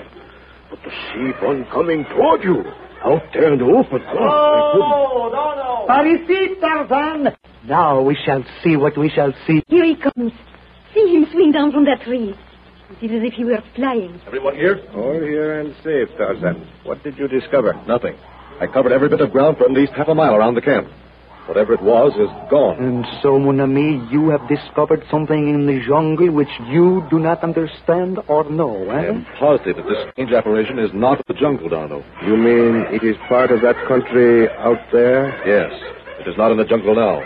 But 0.69 0.83
to 0.83 0.91
see 0.91 1.33
one 1.45 1.65
coming 1.73 2.05
toward 2.05 2.45
you, 2.45 2.65
out 3.03 3.23
there 3.33 3.53
in 3.53 3.59
the 3.59 3.65
open, 3.65 4.03
God, 4.03 5.89
I 5.89 6.05
couldn't. 6.13 6.29
Ici, 6.29 6.61
Tarzan! 6.61 7.37
Now 7.67 8.03
we 8.03 8.15
shall 8.27 8.45
see 8.63 8.77
what 8.77 8.99
we 8.99 9.09
shall 9.09 9.33
see. 9.47 9.63
Here 9.69 9.85
he 9.85 9.97
comes. 9.97 10.33
See 10.93 11.15
him 11.15 11.27
swing 11.33 11.53
down 11.53 11.73
from 11.73 11.87
that 11.87 12.03
tree. 12.03 12.35
It 13.01 13.11
is 13.11 13.23
as 13.23 13.29
if 13.29 13.33
he 13.35 13.45
were 13.45 13.63
flying. 13.75 14.21
Everyone 14.27 14.55
here? 14.55 14.81
All 14.95 15.15
here 15.15 15.61
and 15.61 15.75
safe, 15.83 16.09
Tarzan. 16.19 16.69
What 16.85 17.03
did 17.03 17.17
you 17.19 17.27
discover? 17.27 17.73
Nothing. 17.87 18.17
I 18.61 18.67
covered 18.67 18.93
every 18.93 19.09
bit 19.09 19.21
of 19.21 19.33
ground 19.33 19.57
for 19.59 19.65
at 19.65 19.73
least 19.73 19.93
half 19.93 20.09
a 20.09 20.15
mile 20.15 20.35
around 20.35 20.55
the 20.55 20.63
camp. 20.63 20.89
Whatever 21.47 21.75
it 21.75 21.83
was 21.83 22.13
is 22.15 22.29
gone. 22.51 22.79
And 22.83 23.07
so, 23.23 23.39
mon 23.39 23.61
ami, 23.61 24.03
you 24.11 24.31
have 24.31 24.47
discovered 24.49 25.05
something 25.11 25.49
in 25.49 25.67
the 25.67 25.81
jungle 25.87 26.33
which 26.33 26.51
you 26.67 27.07
do 27.09 27.21
not 27.21 27.45
understand 27.45 28.19
or 28.27 28.51
know, 28.51 28.89
I 28.91 29.07
eh? 29.07 29.09
am 29.11 29.27
positive 29.39 29.77
that 29.77 29.87
this 29.89 30.11
strange 30.11 30.33
apparition 30.33 30.81
is 30.81 30.91
not 30.93 31.25
the 31.29 31.35
jungle, 31.35 31.71
Darno. 31.71 32.03
You 32.27 32.37
mean 32.37 32.87
it 32.91 33.05
is 33.05 33.17
part 33.29 33.53
of 33.53 33.63
that 33.63 33.77
country 33.87 34.49
out 34.59 34.81
there? 34.93 35.31
Yes, 35.47 35.71
it 36.19 36.29
is 36.29 36.37
not 36.37 36.51
in 36.51 36.59
the 36.59 36.65
jungle 36.65 36.97
now. 36.97 37.23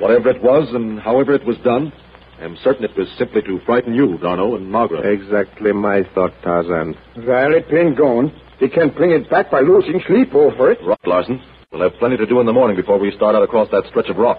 Whatever 0.00 0.30
it 0.30 0.42
was 0.42 0.68
and 0.74 0.98
however 0.98 1.32
it 1.34 1.46
was 1.46 1.56
done, 1.58 1.92
I 2.40 2.44
am 2.44 2.56
certain 2.64 2.82
it 2.82 2.96
was 2.98 3.06
simply 3.16 3.42
to 3.42 3.60
frighten 3.64 3.94
you, 3.94 4.18
Darno, 4.18 4.56
and 4.56 4.70
Margaret. 4.70 5.06
Exactly 5.06 5.72
my 5.72 6.02
thought, 6.14 6.32
Tarzan. 6.42 6.96
Well, 7.24 7.54
it 7.54 7.68
been 7.70 7.94
gone. 7.94 8.32
He 8.58 8.68
can't 8.68 8.94
bring 8.96 9.12
it 9.12 9.30
back 9.30 9.50
by 9.52 9.60
losing 9.60 10.02
sleep 10.06 10.34
over 10.34 10.72
it. 10.72 10.78
Right, 10.84 10.98
Larson. 11.06 11.40
We'll 11.74 11.90
have 11.90 11.98
plenty 11.98 12.16
to 12.18 12.26
do 12.26 12.38
in 12.38 12.46
the 12.46 12.52
morning 12.52 12.76
before 12.76 13.00
we 13.00 13.10
start 13.16 13.34
out 13.34 13.42
across 13.42 13.68
that 13.72 13.82
stretch 13.88 14.08
of 14.08 14.16
rock. 14.16 14.38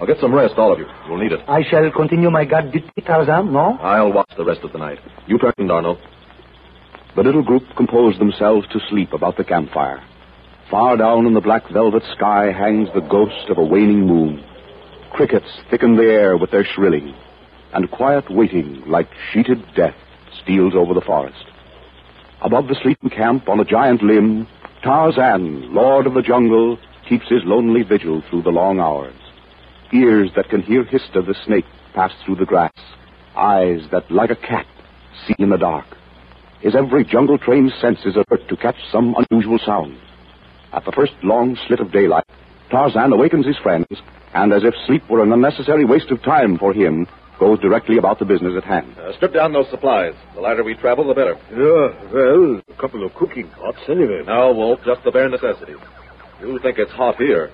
I'll 0.00 0.08
get 0.08 0.18
some 0.18 0.34
rest, 0.34 0.54
all 0.56 0.72
of 0.72 0.80
you. 0.80 0.86
You'll 1.06 1.18
need 1.18 1.30
it. 1.30 1.38
I 1.46 1.62
shall 1.62 1.88
continue 1.92 2.32
my 2.32 2.44
guard 2.44 2.72
duty, 2.72 2.90
Tarzan, 3.06 3.52
no? 3.52 3.78
I'll 3.80 4.12
watch 4.12 4.32
the 4.36 4.44
rest 4.44 4.62
of 4.64 4.72
the 4.72 4.78
night. 4.78 4.98
You 5.28 5.38
turn, 5.38 5.52
Darno. 5.56 5.96
The 7.14 7.22
little 7.22 7.44
group 7.44 7.62
composed 7.76 8.18
themselves 8.18 8.66
to 8.72 8.80
sleep 8.90 9.12
about 9.12 9.36
the 9.36 9.44
campfire. 9.44 10.02
Far 10.68 10.96
down 10.96 11.26
in 11.26 11.34
the 11.34 11.40
black 11.40 11.62
velvet 11.70 12.02
sky 12.16 12.50
hangs 12.50 12.88
the 12.92 13.02
ghost 13.02 13.50
of 13.50 13.58
a 13.58 13.64
waning 13.64 14.04
moon. 14.08 14.44
Crickets 15.12 15.46
thicken 15.70 15.94
the 15.94 16.02
air 16.02 16.36
with 16.36 16.50
their 16.50 16.64
shrilling, 16.64 17.14
and 17.72 17.88
quiet 17.88 18.28
waiting, 18.28 18.82
like 18.88 19.08
sheeted 19.32 19.64
death, 19.76 19.94
steals 20.42 20.74
over 20.74 20.92
the 20.92 21.00
forest. 21.00 21.44
Above 22.42 22.66
the 22.66 22.76
sleeping 22.82 23.10
camp, 23.10 23.48
on 23.48 23.60
a 23.60 23.64
giant 23.64 24.02
limb, 24.02 24.48
Tarzan, 24.84 25.72
lord 25.72 26.06
of 26.06 26.12
the 26.12 26.20
jungle, 26.20 26.78
keeps 27.08 27.26
his 27.30 27.42
lonely 27.46 27.82
vigil 27.82 28.22
through 28.28 28.42
the 28.42 28.50
long 28.50 28.80
hours. 28.80 29.16
Ears 29.94 30.30
that 30.36 30.50
can 30.50 30.60
hear 30.60 30.84
Hista 30.84 31.26
the 31.26 31.34
snake 31.46 31.64
pass 31.94 32.12
through 32.22 32.34
the 32.34 32.44
grass. 32.44 32.74
Eyes 33.34 33.80
that, 33.92 34.10
like 34.10 34.28
a 34.28 34.36
cat, 34.36 34.66
see 35.26 35.34
in 35.38 35.48
the 35.48 35.56
dark. 35.56 35.86
His 36.60 36.74
every 36.76 37.02
jungle-trained 37.02 37.72
sense 37.80 38.00
is 38.04 38.14
alert 38.14 38.46
to 38.46 38.56
catch 38.58 38.76
some 38.92 39.16
unusual 39.30 39.58
sound. 39.64 39.98
At 40.74 40.84
the 40.84 40.92
first 40.92 41.14
long 41.22 41.56
slit 41.66 41.80
of 41.80 41.90
daylight, 41.90 42.24
Tarzan 42.70 43.10
awakens 43.10 43.46
his 43.46 43.56
friends, 43.56 43.86
and 44.34 44.52
as 44.52 44.64
if 44.64 44.74
sleep 44.86 45.08
were 45.08 45.22
an 45.22 45.32
unnecessary 45.32 45.86
waste 45.86 46.10
of 46.10 46.22
time 46.22 46.58
for 46.58 46.74
him, 46.74 47.06
goes 47.38 47.58
directly 47.60 47.98
about 47.98 48.18
the 48.18 48.24
business 48.24 48.54
at 48.56 48.64
hand. 48.64 48.96
Uh, 48.98 49.12
strip 49.16 49.34
down 49.34 49.52
those 49.52 49.68
supplies. 49.70 50.14
The 50.34 50.40
lighter 50.40 50.64
we 50.64 50.74
travel, 50.74 51.06
the 51.08 51.14
better. 51.14 51.36
Yeah, 51.50 52.12
well, 52.12 52.62
a 52.68 52.80
couple 52.80 53.04
of 53.04 53.14
cooking 53.14 53.48
pots 53.50 53.78
anyway. 53.88 54.22
No, 54.26 54.52
Wolf, 54.52 54.80
just 54.84 55.02
the 55.04 55.10
bare 55.10 55.28
necessities. 55.28 55.78
You 56.40 56.58
think 56.60 56.78
it's 56.78 56.92
hot 56.92 57.16
here. 57.16 57.50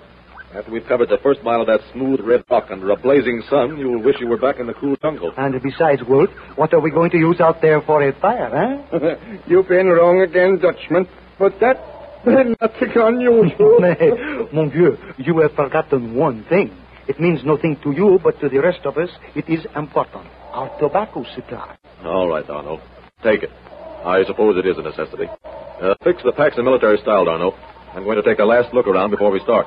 After 0.54 0.72
we've 0.72 0.86
covered 0.86 1.08
the 1.08 1.18
first 1.22 1.44
mile 1.44 1.60
of 1.60 1.68
that 1.68 1.80
smooth 1.92 2.20
red 2.24 2.42
rock 2.50 2.66
under 2.70 2.90
a 2.90 2.96
blazing 2.96 3.40
sun, 3.48 3.78
you'll 3.78 4.02
wish 4.02 4.16
you 4.18 4.26
were 4.26 4.36
back 4.36 4.58
in 4.58 4.66
the 4.66 4.74
cool 4.74 4.96
jungle. 4.96 5.32
And 5.36 5.54
besides, 5.62 6.02
Wolf, 6.08 6.28
what 6.56 6.74
are 6.74 6.80
we 6.80 6.90
going 6.90 7.10
to 7.10 7.18
use 7.18 7.40
out 7.40 7.62
there 7.62 7.80
for 7.82 8.02
a 8.02 8.12
fire, 8.20 8.50
eh? 8.92 9.14
You've 9.46 9.68
been 9.68 9.86
wrong 9.86 10.22
again, 10.22 10.58
Dutchman. 10.58 11.06
But 11.38 11.60
that, 11.60 11.76
that's 12.24 12.48
nothing 12.60 12.90
unusual. 12.96 13.78
Mais, 13.78 13.96
mon 14.52 14.70
Dieu, 14.70 14.98
you 15.18 15.38
have 15.38 15.52
forgotten 15.52 16.16
one 16.16 16.44
thing. 16.48 16.76
It 17.11 17.18
means 17.18 17.40
nothing 17.44 17.75
to 17.83 17.90
you, 17.90 18.20
but 18.23 18.38
to 18.38 18.49
the 18.49 18.59
rest 18.61 18.87
of 18.87 18.96
us, 18.96 19.11
it 19.35 19.49
is 19.49 19.66
important. 19.75 20.27
Our 20.53 20.70
tobacco 20.79 21.25
supply. 21.35 21.77
All 22.05 22.29
right, 22.29 22.46
Darno. 22.46 22.79
Take 23.25 23.42
it. 23.42 23.51
I 24.07 24.23
suppose 24.29 24.57
it 24.57 24.64
is 24.64 24.79
a 24.79 24.83
necessity. 24.83 25.27
Uh, 25.27 25.94
fix 26.05 26.23
the 26.23 26.31
packs 26.31 26.55
in 26.57 26.64
military 26.64 26.99
style, 26.99 27.27
Darno. 27.27 27.51
I'm 27.94 28.05
going 28.05 28.14
to 28.16 28.23
take 28.23 28.38
a 28.38 28.44
last 28.44 28.73
look 28.73 28.87
around 28.87 29.11
before 29.11 29.33
we 29.33 29.40
start. 29.40 29.66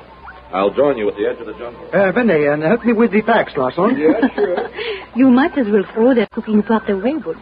I'll 0.56 0.72
join 0.72 0.96
you 0.96 1.06
at 1.10 1.16
the 1.20 1.26
edge 1.28 1.38
of 1.38 1.44
the 1.44 1.52
jungle. 1.52 1.84
Uh, 1.92 2.12
Vene, 2.12 2.48
and 2.48 2.62
help 2.62 2.82
me 2.82 2.94
with 2.94 3.12
the 3.12 3.20
packs, 3.20 3.52
Larson. 3.58 3.92
Yeah, 3.98 4.24
sure. 4.34 4.56
You 5.14 5.28
might 5.28 5.56
as 5.58 5.66
well 5.70 5.84
throw 5.92 6.14
that 6.14 6.30
cooking 6.30 6.62
pot 6.62 6.88
away, 6.90 7.14
but 7.22 7.36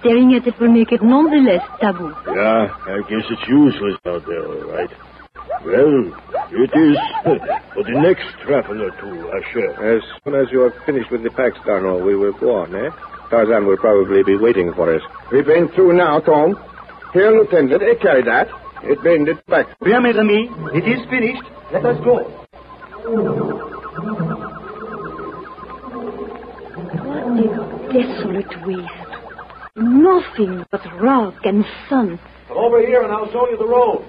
staring 0.00 0.32
at 0.34 0.46
it 0.48 0.58
will 0.58 0.72
make 0.72 0.90
it 0.90 1.02
none 1.02 1.28
the 1.30 1.36
less 1.44 1.62
taboo. 1.80 2.10
Yeah, 2.32 2.72
I 2.72 2.98
guess 3.08 3.28
it's 3.28 3.46
useless 3.46 4.00
out 4.06 4.24
there, 4.26 4.46
all 4.48 4.72
right. 4.72 4.90
Well, 5.64 6.12
it 6.52 6.70
is 6.76 6.96
for 7.72 7.82
the 7.84 7.98
next 8.04 8.26
traveler 8.44 8.90
to 8.90 9.32
Asher. 9.32 9.96
As 9.96 10.02
soon 10.22 10.34
as 10.34 10.46
you 10.52 10.60
have 10.60 10.74
finished 10.84 11.10
with 11.10 11.22
the 11.22 11.30
packs, 11.30 11.56
Darno, 11.66 12.04
we 12.04 12.14
will 12.14 12.32
go 12.34 12.56
on, 12.56 12.74
eh? 12.74 12.90
Tarzan 13.30 13.66
will 13.66 13.78
probably 13.78 14.22
be 14.22 14.36
waiting 14.36 14.72
for 14.74 14.94
us. 14.94 15.00
We've 15.32 15.46
been 15.46 15.68
through 15.68 15.94
now, 15.96 16.20
Tom. 16.20 16.54
Here, 17.14 17.30
Lieutenant, 17.30 17.82
I 17.82 17.94
carry 18.00 18.22
that. 18.24 18.48
It 18.82 19.02
been 19.02 19.24
the 19.24 19.34
back. 19.48 19.66
Bien, 19.80 20.02
mes 20.02 20.16
amis, 20.18 20.50
it 20.74 20.84
is 20.86 21.00
finished. 21.08 21.42
Let 21.72 21.84
us 21.86 21.96
go. 22.04 22.18
What 27.08 27.24
a 27.40 27.92
desolate 27.92 28.66
waste. 28.66 29.12
Nothing 29.76 30.64
but 30.70 30.82
rock 31.00 31.34
and 31.44 31.64
sun. 31.88 32.18
Come 32.48 32.58
over 32.58 32.80
here 32.80 33.02
and 33.02 33.12
I'll 33.12 33.30
show 33.32 33.48
you 33.48 33.56
the 33.56 33.66
road. 33.66 34.04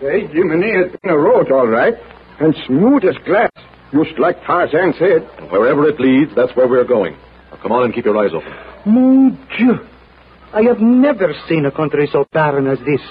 Hey, 0.00 0.26
Jiminy, 0.32 0.72
it's 0.80 0.96
been 1.02 1.12
a 1.12 1.18
road, 1.18 1.52
all 1.52 1.66
right. 1.68 1.92
And 2.40 2.56
smooth 2.66 3.04
as 3.04 3.16
glass. 3.26 3.50
Just 3.92 4.18
like 4.18 4.36
Tarzan 4.46 4.94
said. 4.98 5.28
And 5.38 5.50
wherever 5.50 5.86
it 5.88 6.00
leads, 6.00 6.34
that's 6.34 6.56
where 6.56 6.66
we're 6.66 6.88
going. 6.88 7.12
Now, 7.50 7.58
come 7.60 7.72
on 7.72 7.84
and 7.84 7.94
keep 7.94 8.06
your 8.06 8.16
eyes 8.16 8.30
open. 8.32 8.48
Mon 8.86 9.36
Dieu! 9.58 9.76
I 10.54 10.62
have 10.62 10.80
never 10.80 11.34
seen 11.48 11.66
a 11.66 11.70
country 11.70 12.08
so 12.10 12.24
barren 12.32 12.66
as 12.66 12.78
this. 12.78 13.02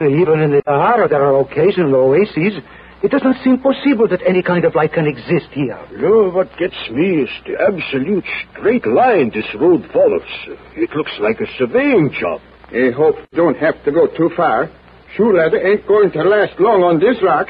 Uh, 0.00 0.06
even 0.06 0.38
in 0.38 0.52
the 0.52 0.62
Sahara, 0.64 1.08
there 1.08 1.24
are 1.24 1.40
occasional 1.40 1.96
oases. 1.96 2.62
It 3.02 3.10
does 3.10 3.22
not 3.24 3.42
seem 3.42 3.58
possible 3.58 4.06
that 4.06 4.22
any 4.24 4.42
kind 4.42 4.64
of 4.64 4.76
life 4.76 4.92
can 4.94 5.06
exist 5.08 5.50
here. 5.52 5.78
No, 5.98 6.30
what 6.30 6.56
gets 6.56 6.78
me 6.90 7.22
is 7.22 7.30
the 7.46 7.58
absolute 7.58 8.24
straight 8.52 8.86
line 8.86 9.32
this 9.34 9.46
road 9.58 9.82
follows. 9.92 10.22
It 10.76 10.90
looks 10.94 11.12
like 11.18 11.40
a 11.40 11.50
surveying 11.58 12.14
job. 12.20 12.40
I 12.70 12.90
hope 12.94 13.16
you 13.32 13.36
don't 13.36 13.56
have 13.58 13.82
to 13.84 13.90
go 13.90 14.06
too 14.06 14.30
far. 14.36 14.70
Shoe 15.16 15.32
leather 15.32 15.58
ain't 15.58 15.86
going 15.86 16.10
to 16.12 16.22
last 16.22 16.58
long 16.60 16.82
on 16.82 17.00
this 17.00 17.16
rock. 17.22 17.48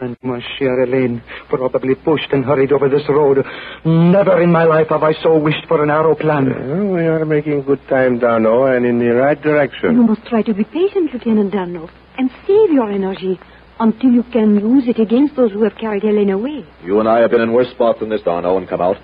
And 0.00 0.16
my 0.22 0.40
chère 0.58 0.86
Elaine 0.86 1.22
probably 1.50 1.94
pushed 1.94 2.32
and 2.32 2.42
hurried 2.42 2.72
over 2.72 2.88
this 2.88 3.06
road. 3.08 3.44
Never 3.84 4.40
in 4.42 4.50
my 4.50 4.64
life 4.64 4.88
have 4.88 5.02
I 5.02 5.12
so 5.22 5.38
wished 5.38 5.66
for 5.68 5.82
an 5.82 5.90
aeroplane. 5.90 6.46
Well, 6.48 6.94
we 6.94 7.02
are 7.02 7.24
making 7.26 7.62
good 7.62 7.80
time, 7.86 8.18
Darno, 8.18 8.62
oh, 8.62 8.74
and 8.74 8.86
in 8.86 8.98
the 8.98 9.14
right 9.14 9.40
direction. 9.40 9.94
You 9.94 10.02
must 10.02 10.24
try 10.26 10.40
to 10.42 10.54
be 10.54 10.64
patient, 10.64 11.12
Lieutenant 11.12 11.52
Darno, 11.52 11.90
and 12.16 12.30
save 12.46 12.72
your 12.72 12.90
energy 12.90 13.38
until 13.78 14.10
you 14.10 14.22
can 14.32 14.58
use 14.58 14.88
it 14.88 14.98
against 14.98 15.36
those 15.36 15.52
who 15.52 15.64
have 15.64 15.76
carried 15.76 16.04
Elaine 16.04 16.30
away. 16.30 16.64
You 16.82 16.98
and 17.00 17.08
I 17.08 17.20
have 17.20 17.30
been 17.30 17.42
in 17.42 17.52
worse 17.52 17.70
spots 17.70 18.00
than 18.00 18.08
this, 18.08 18.22
Darno, 18.22 18.56
and 18.56 18.66
come 18.66 18.80
out. 18.80 18.96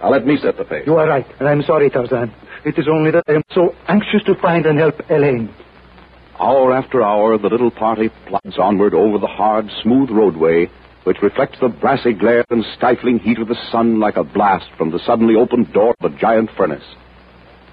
Now 0.00 0.10
let 0.10 0.24
me 0.24 0.36
set 0.40 0.56
the 0.56 0.64
pace. 0.64 0.84
You 0.86 0.96
are 0.96 1.08
right, 1.08 1.26
and 1.40 1.48
I'm 1.48 1.62
sorry, 1.62 1.90
Tarzan. 1.90 2.32
It 2.64 2.78
is 2.78 2.86
only 2.88 3.10
that 3.10 3.24
I 3.26 3.32
am 3.32 3.42
so 3.52 3.74
anxious 3.88 4.22
to 4.26 4.34
find 4.40 4.66
and 4.66 4.78
help 4.78 5.00
Elaine. 5.10 5.52
Hour 6.38 6.72
after 6.72 7.02
hour, 7.02 7.38
the 7.38 7.48
little 7.48 7.70
party 7.70 8.10
plods 8.26 8.58
onward 8.58 8.92
over 8.92 9.18
the 9.18 9.26
hard, 9.26 9.70
smooth 9.82 10.10
roadway, 10.10 10.68
which 11.04 11.22
reflects 11.22 11.58
the 11.60 11.68
brassy 11.68 12.12
glare 12.12 12.44
and 12.50 12.64
stifling 12.76 13.20
heat 13.20 13.38
of 13.38 13.48
the 13.48 13.58
sun 13.70 14.00
like 14.00 14.16
a 14.16 14.24
blast 14.24 14.66
from 14.76 14.90
the 14.90 14.98
suddenly 14.98 15.36
opened 15.36 15.72
door 15.72 15.94
of 16.00 16.12
a 16.12 16.18
giant 16.18 16.50
furnace. 16.56 16.84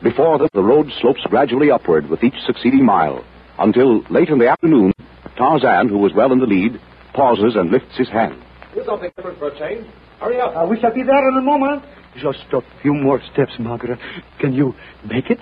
Before 0.04 0.38
them, 0.38 0.50
the 0.54 0.64
road 0.64 0.92
slopes 1.00 1.22
gradually 1.26 1.72
upward 1.72 2.10
with 2.10 2.24
each 2.24 2.40
succeeding 2.46 2.86
mile, 2.86 3.24
until 3.58 4.04
late 4.10 4.30
in 4.30 4.38
the 4.38 4.50
afternoon, 4.50 4.94
Tarzan, 5.38 5.90
who 5.90 5.98
was 5.98 6.14
well 6.14 6.32
in 6.32 6.40
the 6.40 6.46
lead, 6.46 6.80
pauses 7.14 7.56
and 7.56 7.72
lifts 7.72 7.98
his 7.98 8.10
hand. 8.10 8.42
Do 8.76 8.84
something 8.86 9.12
different 9.16 9.40
for 9.40 9.48
a 9.48 9.60
change. 9.60 9.88
Hurry 10.20 10.40
up. 10.40 10.56
Uh, 10.56 10.68
we 10.68 10.80
shall 10.80 10.94
be 10.94 11.04
there 11.04 11.30
in 11.30 11.38
a 11.38 11.42
moment. 11.42 11.84
Just 12.16 12.46
a 12.54 12.62
few 12.82 12.94
more 12.94 13.22
steps, 13.34 13.54
Margaret. 13.60 14.00
Can 14.40 14.54
you 14.54 14.76
make 15.08 15.30
it? 15.30 15.40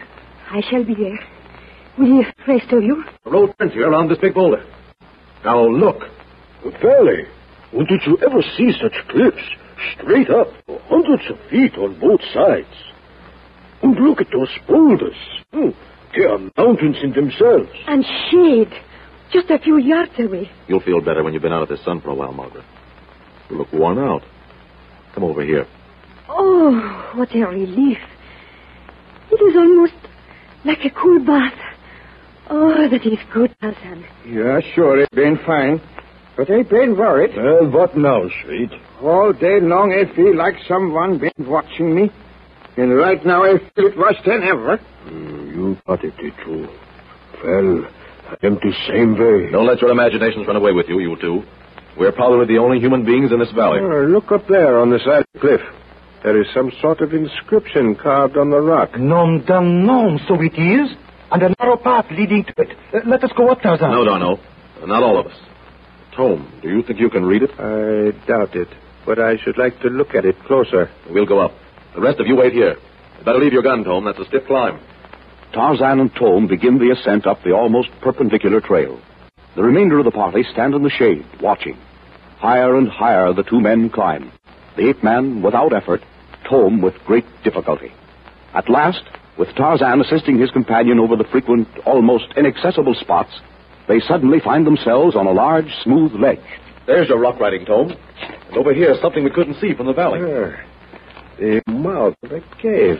I 0.51 0.61
shall 0.69 0.85
be 0.85 0.95
there. 0.95 1.19
Will 1.99 2.07
you 2.07 2.23
rest 2.47 2.71
of 2.71 2.81
you? 2.81 3.03
The 3.25 3.31
road 3.31 3.53
turns 3.59 3.73
here 3.73 3.89
around 3.89 4.09
this 4.09 4.17
big 4.19 4.33
boulder. 4.33 4.63
Now 5.43 5.67
look. 5.67 5.97
Valley. 6.81 7.25
When 7.71 7.85
did 7.85 8.01
you 8.05 8.17
ever 8.25 8.41
see 8.57 8.71
such 8.71 8.93
cliffs? 9.09 9.43
Straight 9.95 10.29
up, 10.29 10.47
hundreds 10.89 11.23
of 11.29 11.37
feet 11.49 11.73
on 11.77 11.99
both 11.99 12.19
sides. 12.33 12.67
And 13.81 13.95
look 13.95 14.19
at 14.21 14.27
those 14.31 14.49
boulders. 14.67 15.15
Hmm, 15.53 15.69
They 16.15 16.23
are 16.23 16.39
mountains 16.57 16.97
in 17.03 17.13
themselves. 17.13 17.69
And 17.87 18.03
shade. 18.31 18.71
Just 19.31 19.49
a 19.51 19.59
few 19.59 19.77
yards 19.77 20.11
away. 20.19 20.49
You'll 20.67 20.81
feel 20.81 20.99
better 21.01 21.23
when 21.23 21.33
you've 21.33 21.43
been 21.43 21.53
out 21.53 21.61
of 21.63 21.69
the 21.69 21.77
sun 21.85 22.01
for 22.01 22.09
a 22.09 22.15
while, 22.15 22.33
Margaret. 22.33 22.65
You 23.49 23.57
look 23.57 23.71
worn 23.71 23.99
out. 23.99 24.23
Come 25.13 25.23
over 25.23 25.43
here. 25.43 25.65
Oh, 26.27 27.11
what 27.15 27.33
a 27.35 27.39
relief. 27.45 27.99
It 29.31 29.35
is 29.35 29.55
almost 29.55 29.93
like 30.65 30.79
a 30.83 30.89
cool 30.89 31.23
bath. 31.25 31.53
Oh, 32.49 32.89
that 32.89 33.05
is 33.05 33.19
good, 33.33 33.55
Tarzan. 33.61 34.05
Yeah, 34.25 34.59
sure, 34.73 34.99
it 34.99 35.11
been 35.11 35.37
fine. 35.45 35.81
But 36.37 36.49
I 36.49 36.63
been 36.63 36.97
worried. 36.97 37.35
Well, 37.35 37.69
what 37.71 37.97
now, 37.97 38.23
Sweet? 38.43 38.71
All 39.01 39.33
day 39.33 39.59
long 39.61 39.91
I 39.93 40.13
feel 40.15 40.35
like 40.35 40.55
someone 40.67 41.19
been 41.19 41.31
watching 41.47 41.93
me. 41.95 42.09
And 42.77 42.95
right 42.95 43.23
now 43.25 43.43
I 43.43 43.57
feel 43.75 43.87
it 43.87 43.97
worse 43.97 44.15
than 44.25 44.43
ever. 44.43 44.77
Hmm, 44.77 45.49
you 45.49 45.77
got 45.85 46.03
it, 46.03 46.15
did 46.17 46.33
you? 46.47 46.67
Well, 47.43 47.85
I 48.31 48.45
am 48.45 48.55
the 48.55 48.73
same 48.87 49.13
way. 49.19 49.51
Don't 49.51 49.67
let 49.67 49.81
your 49.81 49.91
imaginations 49.91 50.47
run 50.47 50.55
away 50.55 50.71
with 50.71 50.87
you, 50.87 50.99
you 50.99 51.17
two. 51.19 51.43
We're 51.97 52.11
probably 52.13 52.45
the 52.47 52.59
only 52.61 52.79
human 52.79 53.03
beings 53.05 53.31
in 53.31 53.39
this 53.39 53.51
valley. 53.51 53.79
Oh, 53.81 54.05
look 54.05 54.31
up 54.31 54.47
there 54.47 54.79
on 54.79 54.89
the 54.89 54.99
side 54.99 55.21
of 55.21 55.25
the 55.33 55.39
cliff. 55.39 55.61
There 56.23 56.39
is 56.39 56.47
some 56.53 56.71
sort 56.81 57.01
of 57.01 57.13
inscription 57.13 57.95
carved 57.95 58.37
on 58.37 58.49
the 58.49 58.59
rock. 58.61 58.97
Nom 58.97 59.43
dum 59.45 59.85
nom, 59.85 60.19
so 60.27 60.35
it 60.41 60.55
is. 60.57 60.95
And 61.31 61.43
a 61.43 61.55
narrow 61.59 61.77
path 61.77 62.05
leading 62.11 62.43
to 62.45 62.53
it. 62.57 62.77
Uh, 62.93 62.99
let 63.05 63.23
us 63.23 63.31
go 63.37 63.49
up, 63.49 63.61
Tarzan. 63.61 63.91
No, 63.91 64.03
Darno. 64.03 64.39
Not 64.85 65.03
all 65.03 65.19
of 65.19 65.27
us. 65.27 65.37
Tome, 66.15 66.59
do 66.61 66.69
you 66.69 66.81
think 66.83 66.99
you 66.99 67.09
can 67.09 67.23
read 67.25 67.43
it? 67.43 67.51
I 67.59 68.11
doubt 68.25 68.55
it, 68.55 68.67
but 69.05 69.19
I 69.19 69.37
should 69.37 69.57
like 69.57 69.79
to 69.81 69.89
look 69.89 70.15
at 70.15 70.25
it 70.25 70.37
closer. 70.45 70.89
We'll 71.09 71.25
go 71.25 71.39
up. 71.39 71.51
The 71.95 72.01
rest 72.01 72.19
of 72.19 72.27
you 72.27 72.35
wait 72.35 72.53
here. 72.53 72.75
You 73.19 73.25
better 73.25 73.39
leave 73.39 73.53
your 73.53 73.63
gun, 73.63 73.83
Tome. 73.83 74.05
That's 74.05 74.19
a 74.19 74.25
stiff 74.25 74.45
climb. 74.47 74.79
Tarzan 75.53 75.99
and 75.99 76.13
Tome 76.15 76.47
begin 76.47 76.77
the 76.77 76.91
ascent 76.91 77.25
up 77.25 77.43
the 77.43 77.51
almost 77.51 77.89
perpendicular 78.01 78.61
trail. 78.61 78.99
The 79.55 79.63
remainder 79.63 79.99
of 79.99 80.05
the 80.05 80.11
party 80.11 80.43
stand 80.51 80.73
in 80.73 80.83
the 80.83 80.89
shade, 80.89 81.25
watching. 81.41 81.77
Higher 82.37 82.75
and 82.77 82.87
higher 82.87 83.33
the 83.33 83.43
two 83.43 83.59
men 83.59 83.89
climb. 83.89 84.31
The 84.77 84.89
ape 84.89 85.03
man 85.03 85.41
without 85.41 85.73
effort, 85.73 86.01
Tome 86.49 86.81
with 86.81 86.93
great 87.05 87.25
difficulty. 87.43 87.91
At 88.53 88.69
last, 88.69 89.03
with 89.39 89.55
Tarzan 89.55 90.01
assisting 90.01 90.37
his 90.37 90.51
companion 90.51 90.99
over 90.99 91.15
the 91.15 91.23
frequent, 91.31 91.67
almost 91.85 92.25
inaccessible 92.35 92.93
spots, 92.93 93.31
they 93.87 93.99
suddenly 94.01 94.39
find 94.41 94.67
themselves 94.67 95.15
on 95.15 95.25
a 95.25 95.31
large, 95.31 95.73
smooth 95.81 96.11
ledge. 96.13 96.39
There's 96.85 97.07
your 97.07 97.19
rock 97.19 97.39
riding, 97.39 97.65
Tome. 97.65 97.93
And 98.49 98.57
over 98.57 98.73
here, 98.73 98.93
something 99.01 99.23
we 99.23 99.31
couldn't 99.31 99.59
see 99.61 99.73
from 99.73 99.85
the 99.87 99.93
valley. 99.93 100.19
Ah, 100.21 100.59
the 101.39 101.61
mouth 101.71 102.15
of 102.21 102.31
a 102.33 102.41
cave. 102.61 102.99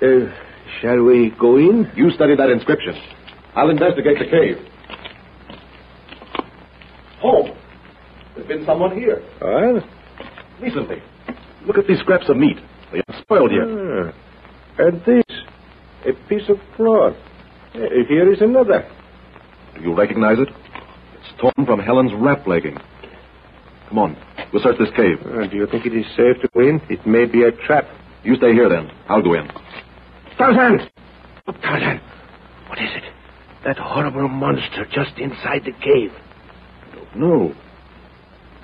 Uh, 0.00 0.32
shall 0.80 1.02
we 1.02 1.34
go 1.38 1.56
in? 1.56 1.90
You 1.96 2.10
study 2.12 2.36
that 2.36 2.50
inscription. 2.50 2.94
I'll 3.56 3.70
investigate 3.70 4.18
the 4.18 4.26
cave. 4.26 4.56
Home. 7.20 7.56
There's 8.36 8.46
been 8.46 8.64
someone 8.64 8.96
here. 8.96 9.20
What? 9.40 9.84
Recently. 10.60 11.02
Look 11.66 11.78
at 11.78 11.88
these 11.88 11.98
scraps 12.00 12.28
of 12.28 12.36
meat. 12.36 12.58
They 12.92 13.02
aren't 13.08 13.22
spoiled 13.22 13.50
yet. 13.50 13.66
Ah, 13.66 14.12
and 14.78 15.04
this, 15.04 15.24
a 16.06 16.12
piece 16.28 16.48
of 16.48 16.58
cloth. 16.76 17.16
Uh, 17.74 17.78
here 18.08 18.32
is 18.32 18.40
another. 18.40 18.88
Do 19.74 19.82
you 19.82 19.94
recognize 19.94 20.38
it? 20.38 20.48
It's 20.48 21.40
torn 21.40 21.66
from 21.66 21.80
Helen's 21.80 22.12
wrap 22.14 22.46
legging. 22.46 22.78
Come 23.88 23.98
on. 23.98 24.16
We'll 24.52 24.62
search 24.62 24.78
this 24.78 24.90
cave. 24.96 25.18
Uh, 25.26 25.46
do 25.46 25.56
you 25.56 25.66
think 25.66 25.86
it 25.86 25.94
is 25.94 26.06
safe 26.16 26.40
to 26.42 26.48
go 26.54 26.60
in? 26.60 26.80
It 26.88 27.06
may 27.06 27.24
be 27.24 27.42
a 27.42 27.52
trap. 27.52 27.88
You 28.22 28.36
stay 28.36 28.52
here 28.52 28.68
then. 28.68 28.90
I'll 29.08 29.22
go 29.22 29.34
in. 29.34 29.48
Tarzan! 30.38 30.88
Oh, 31.46 31.52
Tarzan! 31.52 32.00
What 32.68 32.78
is 32.78 32.90
it? 32.94 33.04
That 33.64 33.78
horrible 33.78 34.28
monster 34.28 34.86
just 34.90 35.18
inside 35.18 35.64
the 35.64 35.72
cave. 35.72 36.12
No. 37.14 37.54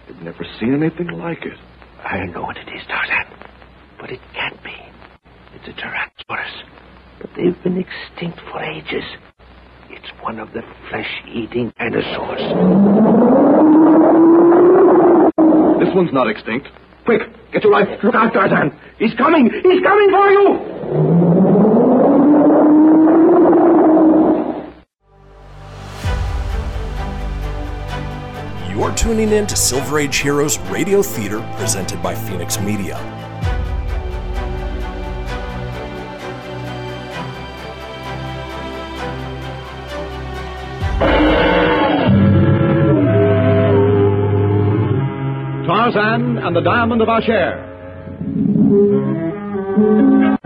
I've 0.09 0.23
never 0.23 0.45
seen 0.59 0.75
anything 0.75 1.09
like 1.09 1.45
it. 1.45 1.59
I 2.05 2.25
know 2.27 2.43
what 2.43 2.57
it 2.57 2.69
is, 2.69 2.83
Tarzan. 2.89 3.27
But 4.01 4.11
it 4.11 4.21
can't 4.35 4.63
be. 4.63 4.90
It's 5.71 5.79
a 5.79 5.83
Tyrannosaurus. 5.83 6.65
But 7.21 7.31
they've 7.37 7.63
been 7.63 7.79
extinct 7.79 8.41
for 8.51 8.61
ages. 8.61 9.05
It's 9.89 10.09
one 10.21 10.41
of 10.41 10.53
the 10.53 10.63
flesh-eating 10.89 11.73
dinosaurs. 11.79 12.41
This 15.79 15.95
one's 15.95 16.13
not 16.13 16.29
extinct. 16.29 16.69
Quick, 17.05 17.23
get 17.53 17.63
your 17.63 17.73
rifle. 17.73 17.99
Look 18.03 18.15
out, 18.15 18.33
Tarzan! 18.33 18.73
He's 18.99 19.15
coming! 19.15 19.49
He's 19.51 19.83
coming 19.83 20.11
for 20.11 20.31
you! 20.31 20.59
You're 28.77 28.95
tuning 28.97 29.31
in 29.31 29.47
to 29.47 29.57
Silver 29.57 30.01
Age 30.01 30.17
Heroes 30.17 30.59
Radio 30.71 31.03
Theater 31.03 31.41
presented 31.59 32.03
by 32.03 32.15
Phoenix 32.15 32.59
Media. 32.61 33.30
And 46.43 46.57
the 46.57 46.61
Diamond 46.61 47.03
of 47.03 47.09
Asher. 47.09 47.67
Tarzan 49.71 50.40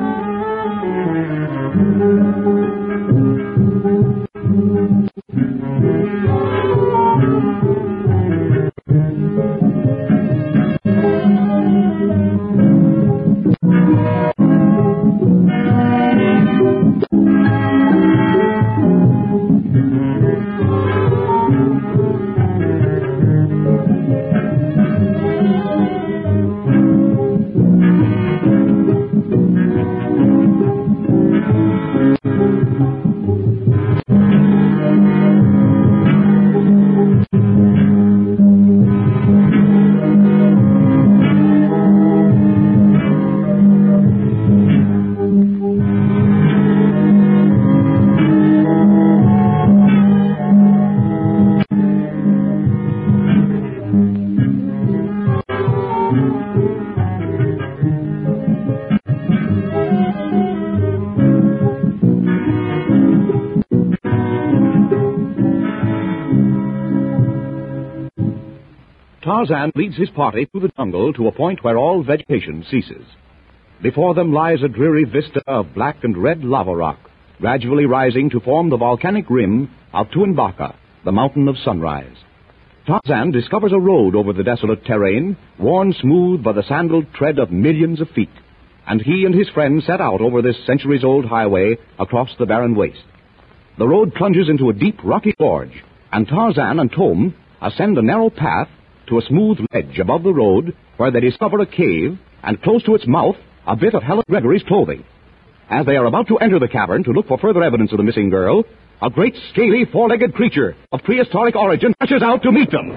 leads 69.94 70.08
his 70.08 70.16
party 70.16 70.46
through 70.46 70.60
the 70.60 70.72
jungle 70.76 71.12
to 71.12 71.28
a 71.28 71.32
point 71.32 71.62
where 71.62 71.78
all 71.78 72.02
vegetation 72.02 72.64
ceases. 72.70 73.04
Before 73.82 74.14
them 74.14 74.32
lies 74.32 74.62
a 74.62 74.68
dreary 74.68 75.04
vista 75.04 75.42
of 75.46 75.74
black 75.74 76.04
and 76.04 76.16
red 76.16 76.44
lava 76.44 76.74
rock, 76.74 76.98
gradually 77.38 77.86
rising 77.86 78.30
to 78.30 78.40
form 78.40 78.70
the 78.70 78.76
volcanic 78.76 79.28
rim 79.28 79.70
of 79.92 80.08
Tuanbaca, 80.08 80.74
the 81.04 81.12
mountain 81.12 81.48
of 81.48 81.56
sunrise. 81.64 82.16
Tarzan 82.86 83.30
discovers 83.30 83.72
a 83.72 83.78
road 83.78 84.14
over 84.14 84.32
the 84.32 84.44
desolate 84.44 84.84
terrain, 84.84 85.36
worn 85.58 85.92
smooth 86.00 86.42
by 86.42 86.52
the 86.52 86.62
sandaled 86.68 87.06
tread 87.14 87.38
of 87.38 87.50
millions 87.50 88.00
of 88.00 88.08
feet, 88.10 88.34
and 88.86 89.00
he 89.00 89.24
and 89.24 89.34
his 89.34 89.48
friends 89.50 89.86
set 89.86 90.00
out 90.00 90.20
over 90.20 90.42
this 90.42 90.56
centuries-old 90.66 91.24
highway 91.24 91.76
across 91.98 92.30
the 92.38 92.46
barren 92.46 92.74
waste. 92.74 93.04
The 93.78 93.88
road 93.88 94.14
plunges 94.14 94.48
into 94.48 94.70
a 94.70 94.74
deep 94.74 94.98
rocky 95.04 95.34
gorge, 95.38 95.82
and 96.12 96.28
Tarzan 96.28 96.78
and 96.78 96.92
Tom 96.92 97.34
ascend 97.60 97.98
a 97.98 98.02
narrow 98.02 98.30
path 98.30 98.68
to 99.08 99.18
a 99.18 99.22
smooth 99.22 99.58
ledge 99.72 99.98
above 99.98 100.22
the 100.22 100.32
road 100.32 100.76
where 100.96 101.10
they 101.10 101.20
discover 101.20 101.60
a 101.60 101.66
cave 101.66 102.18
and 102.42 102.62
close 102.62 102.82
to 102.84 102.94
its 102.94 103.06
mouth 103.06 103.36
a 103.66 103.76
bit 103.76 103.94
of 103.94 104.02
Helen 104.02 104.24
Gregory's 104.28 104.62
clothing. 104.66 105.04
As 105.70 105.86
they 105.86 105.96
are 105.96 106.06
about 106.06 106.28
to 106.28 106.38
enter 106.38 106.58
the 106.58 106.68
cavern 106.68 107.04
to 107.04 107.10
look 107.12 107.26
for 107.26 107.38
further 107.38 107.62
evidence 107.62 107.92
of 107.92 107.98
the 107.98 108.04
missing 108.04 108.30
girl, 108.30 108.64
a 109.00 109.10
great 109.10 109.34
scaly 109.50 109.84
four-legged 109.90 110.34
creature 110.34 110.76
of 110.92 111.02
prehistoric 111.02 111.56
origin 111.56 111.94
rushes 112.00 112.22
out 112.22 112.42
to 112.42 112.52
meet 112.52 112.70
them. 112.70 112.90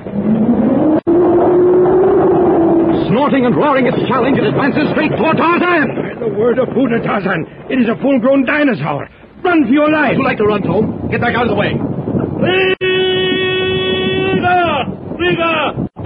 Snorting 3.07 3.45
and 3.45 3.55
roaring 3.55 3.87
its 3.87 3.97
challenge, 4.07 4.37
it 4.37 4.43
advances 4.43 4.89
straight 4.91 5.11
toward 5.11 5.37
Tarzan. 5.37 5.95
By 5.95 6.19
the 6.19 6.27
word 6.27 6.59
of 6.59 6.67
Buddha, 6.75 6.99
Tarzan, 7.03 7.45
it 7.69 7.79
is 7.79 7.87
a 7.87 7.95
full-grown 8.01 8.45
dinosaur. 8.45 9.07
Run 9.43 9.63
for 9.65 9.71
your 9.71 9.89
life. 9.89 10.17
You 10.17 10.23
like 10.23 10.37
to 10.37 10.45
run, 10.45 10.61
Tom? 10.61 11.09
Get 11.09 11.21
back 11.21 11.35
out 11.35 11.43
of 11.43 11.49
the 11.49 11.55
way. 11.55 12.86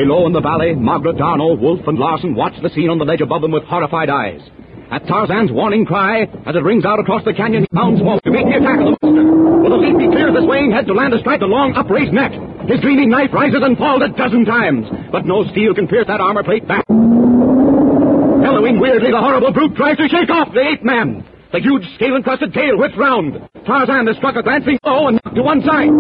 Below 0.01 0.25
in 0.25 0.33
the 0.33 0.41
valley, 0.41 0.73
Margaret, 0.73 1.17
Darno, 1.21 1.53
Wolf, 1.53 1.85
and 1.85 1.93
Larson 1.93 2.33
watch 2.33 2.57
the 2.63 2.73
scene 2.73 2.89
on 2.89 2.97
the 2.97 3.05
ledge 3.05 3.21
above 3.21 3.45
them 3.45 3.51
with 3.51 3.61
horrified 3.69 4.09
eyes. 4.09 4.41
At 4.89 5.05
Tarzan's 5.05 5.51
warning 5.51 5.85
cry, 5.85 6.25
as 6.49 6.55
it 6.57 6.65
rings 6.65 6.85
out 6.89 6.97
across 6.97 7.23
the 7.23 7.37
canyon, 7.37 7.69
he 7.69 7.77
forward 7.77 8.17
to 8.25 8.31
the 8.33 8.41
attack 8.41 8.81
of 8.81 8.85
the 8.89 8.97
monster. 8.97 9.61
With 9.61 9.69
a 9.69 9.77
leap, 9.77 10.01
he 10.01 10.09
clears 10.09 10.33
the 10.33 10.41
swaying 10.41 10.73
head 10.73 10.89
to 10.89 10.97
land 10.97 11.13
a 11.13 11.19
strike 11.21 11.39
the 11.39 11.45
long, 11.45 11.77
upraised 11.77 12.17
neck. 12.17 12.33
His 12.65 12.81
gleaming 12.81 13.13
knife 13.13 13.29
rises 13.29 13.61
and 13.61 13.77
falls 13.77 14.01
a 14.01 14.09
dozen 14.09 14.41
times, 14.43 14.89
but 15.13 15.29
no 15.29 15.45
steel 15.53 15.77
can 15.77 15.85
pierce 15.87 16.09
that 16.09 16.17
armor 16.17 16.41
plate 16.41 16.65
back. 16.67 16.81
Bellowing 16.89 18.81
weirdly, 18.81 19.13
the 19.13 19.21
horrible 19.21 19.53
brute 19.53 19.77
tries 19.77 20.01
to 20.01 20.09
shake 20.09 20.33
off 20.33 20.49
the 20.49 20.65
ape 20.65 20.81
man. 20.81 21.21
The 21.51 21.59
huge 21.59 21.83
scale-encrusted 21.95 22.53
tail 22.53 22.79
whips 22.79 22.95
round. 22.95 23.35
Tarzan 23.67 24.07
has 24.07 24.15
struck 24.15 24.39
a 24.39 24.43
glancing 24.43 24.79
blow 24.83 25.11
and 25.11 25.19
knocked 25.19 25.35
to 25.35 25.43
one 25.43 25.59
side. 25.67 25.91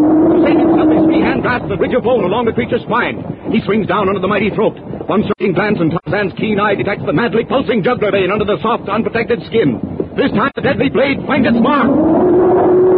Save 0.47 0.63
himself, 0.63 0.87
his 0.87 1.03
free 1.03 1.19
hand 1.19 1.43
grasps 1.43 1.67
the 1.67 1.75
ridge 1.75 1.91
of 1.91 2.07
bone 2.07 2.23
along 2.23 2.47
the 2.47 2.55
creature's 2.55 2.81
spine. 2.87 3.19
He 3.51 3.59
swings 3.67 3.85
down 3.85 4.07
under 4.07 4.23
the 4.23 4.31
mighty 4.31 4.49
throat. 4.55 4.79
One 5.11 5.27
searching 5.27 5.51
glance 5.51 5.75
and 5.83 5.91
Tarzan's 5.91 6.31
keen 6.39 6.55
eye 6.55 6.75
detects 6.75 7.03
the 7.03 7.11
madly 7.11 7.43
pulsing 7.43 7.83
jugular 7.83 8.15
vein 8.15 8.31
under 8.31 8.47
the 8.47 8.63
soft, 8.63 8.87
unprotected 8.87 9.43
skin. 9.51 9.75
This 10.15 10.31
time 10.31 10.55
the 10.55 10.63
deadly 10.63 10.87
blade 10.87 11.19
finds 11.27 11.43
its 11.43 11.59
mark. 11.59 12.90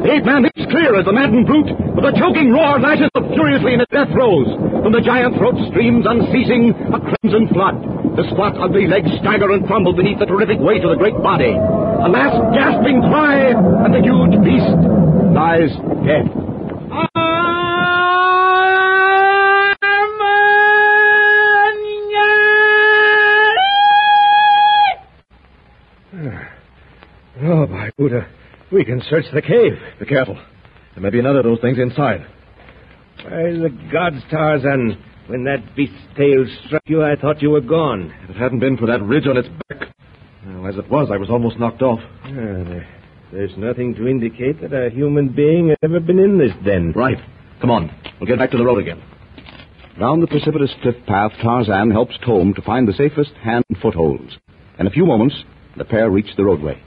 The 0.00 0.16
ape 0.16 0.24
man 0.24 0.42
leaps 0.48 0.64
clear 0.72 0.96
as 0.96 1.04
the 1.04 1.12
maddened 1.12 1.46
brute, 1.46 1.76
with 1.92 2.04
a 2.08 2.16
choking 2.16 2.50
roar, 2.50 2.80
lashes 2.80 3.10
up 3.14 3.28
furiously 3.36 3.74
in 3.74 3.80
its 3.84 3.92
death 3.92 4.08
throes. 4.16 4.48
From 4.80 4.92
the 4.96 5.04
giant 5.04 5.36
throat 5.36 5.60
streams 5.68 6.08
unceasing 6.08 6.72
a 6.88 6.98
crimson 6.98 7.52
flood. 7.52 7.76
The 8.16 8.24
squat, 8.32 8.56
ugly 8.56 8.88
legs 8.88 9.12
stagger 9.20 9.52
and 9.52 9.66
crumble 9.66 9.92
beneath 9.92 10.18
the 10.18 10.24
terrific 10.24 10.58
weight 10.58 10.82
of 10.84 10.90
the 10.90 10.96
great 10.96 11.20
body. 11.20 11.52
A 11.52 12.08
last 12.08 12.40
gasping 12.56 13.02
cry, 13.12 13.52
and 13.52 13.92
the 13.92 14.00
huge 14.00 14.40
beast 14.40 14.72
lies 15.36 15.68
dead. 16.08 16.32
Oh, 27.42 27.66
by 27.66 27.90
Buddha. 27.96 28.26
We 28.72 28.84
can 28.84 29.02
search 29.10 29.24
the 29.32 29.42
cave. 29.42 29.72
Be 29.98 30.06
careful. 30.06 30.38
There 30.94 31.02
may 31.02 31.10
be 31.10 31.18
another 31.18 31.40
of 31.40 31.44
those 31.44 31.60
things 31.60 31.78
inside. 31.78 32.26
By 33.24 33.30
the 33.30 33.70
gods, 33.92 34.16
Tarzan, 34.30 35.02
when 35.26 35.44
that 35.44 35.74
beast's 35.76 35.96
tail 36.16 36.46
struck 36.66 36.82
you, 36.86 37.02
I 37.02 37.16
thought 37.16 37.42
you 37.42 37.50
were 37.50 37.60
gone. 37.60 38.12
If 38.24 38.30
it 38.30 38.36
hadn't 38.36 38.60
been 38.60 38.76
for 38.76 38.86
that 38.86 39.02
ridge 39.02 39.26
on 39.26 39.36
its 39.36 39.48
back. 39.68 39.88
Well, 40.46 40.66
as 40.66 40.76
it 40.76 40.90
was, 40.90 41.10
I 41.12 41.16
was 41.16 41.30
almost 41.30 41.58
knocked 41.58 41.82
off. 41.82 42.00
Ah, 42.24 42.30
there, 42.30 42.88
there's 43.32 43.56
nothing 43.56 43.94
to 43.96 44.06
indicate 44.08 44.60
that 44.62 44.72
a 44.72 44.90
human 44.90 45.28
being 45.28 45.68
had 45.68 45.78
ever 45.82 46.00
been 46.00 46.18
in 46.18 46.38
this 46.38 46.52
den. 46.64 46.92
Right. 46.92 47.18
Come 47.60 47.70
on. 47.70 47.90
We'll 48.18 48.26
get 48.28 48.38
back 48.38 48.50
to 48.52 48.56
the 48.56 48.64
road 48.64 48.78
again. 48.78 49.02
Round 50.00 50.22
the 50.22 50.26
precipitous 50.28 50.70
cliff 50.82 50.94
path, 51.06 51.32
Tarzan 51.42 51.90
helps 51.90 52.16
Tom 52.24 52.54
to 52.54 52.62
find 52.62 52.88
the 52.88 52.94
safest 52.94 53.32
hand 53.42 53.64
footholds. 53.82 54.38
In 54.78 54.86
a 54.86 54.90
few 54.90 55.04
moments, 55.04 55.34
the 55.76 55.84
pair 55.84 56.10
reach 56.10 56.34
the 56.36 56.44
roadway. 56.44 56.82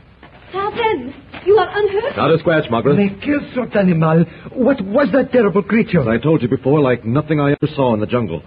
Tarzan, 0.52 1.14
you 1.46 1.58
are 1.58 1.70
unhurt? 1.70 2.18
Not 2.18 2.34
a 2.34 2.40
scratch, 2.40 2.70
Margaret. 2.70 2.96
They 2.96 3.10
killed 3.26 3.44
that 3.56 3.78
animal. 3.78 4.26
What 4.54 4.82
was 4.82 5.10
that 5.14 5.32
terrible 5.32 5.64
creature? 5.64 6.02
As 6.02 6.08
I 6.08 6.18
told 6.18 6.42
you 6.42 6.48
before, 6.48 6.82
like 6.82 7.06
nothing 7.06 7.40
I 7.40 7.52
ever 7.52 7.68
saw 7.76 7.94
in 7.94 8.00
the 8.00 8.08
jungle. 8.08 8.42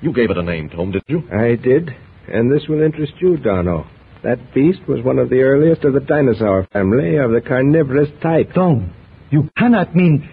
You 0.00 0.12
gave 0.12 0.30
it 0.30 0.38
a 0.38 0.42
name, 0.42 0.68
Tom, 0.70 0.92
didn't 0.92 1.08
you? 1.08 1.22
I 1.32 1.56
did. 1.56 1.90
And 2.32 2.52
this 2.52 2.68
will 2.68 2.82
interest 2.82 3.14
you, 3.20 3.36
Darno. 3.36 3.86
That 4.22 4.52
beast 4.54 4.80
was 4.88 5.04
one 5.04 5.18
of 5.18 5.30
the 5.30 5.40
earliest 5.40 5.84
of 5.84 5.94
the 5.94 6.00
dinosaur 6.00 6.66
family 6.72 7.16
of 7.16 7.30
the 7.30 7.40
carnivorous 7.40 8.08
type. 8.22 8.52
Tom, 8.54 8.94
you 9.30 9.48
cannot 9.56 9.94
mean... 9.94 10.28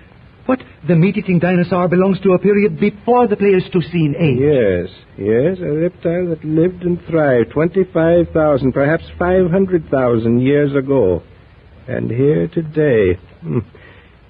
What? 0.45 0.59
The 0.87 0.95
meat-eating 0.95 1.39
dinosaur 1.39 1.87
belongs 1.87 2.19
to 2.21 2.33
a 2.33 2.39
period 2.39 2.79
before 2.79 3.27
the 3.27 3.35
Pleistocene 3.35 4.13
age. 4.19 4.37
Yes, 4.39 4.89
yes, 5.17 5.57
a 5.59 5.73
reptile 5.73 6.29
that 6.29 6.45
lived 6.45 6.83
and 6.83 6.99
thrived 7.09 7.49
25,000, 7.51 8.71
perhaps 8.71 9.03
500,000 9.17 10.39
years 10.41 10.75
ago. 10.75 11.23
And 11.87 12.09
here 12.09 12.47
today. 12.47 13.19
Hmm. 13.41 13.59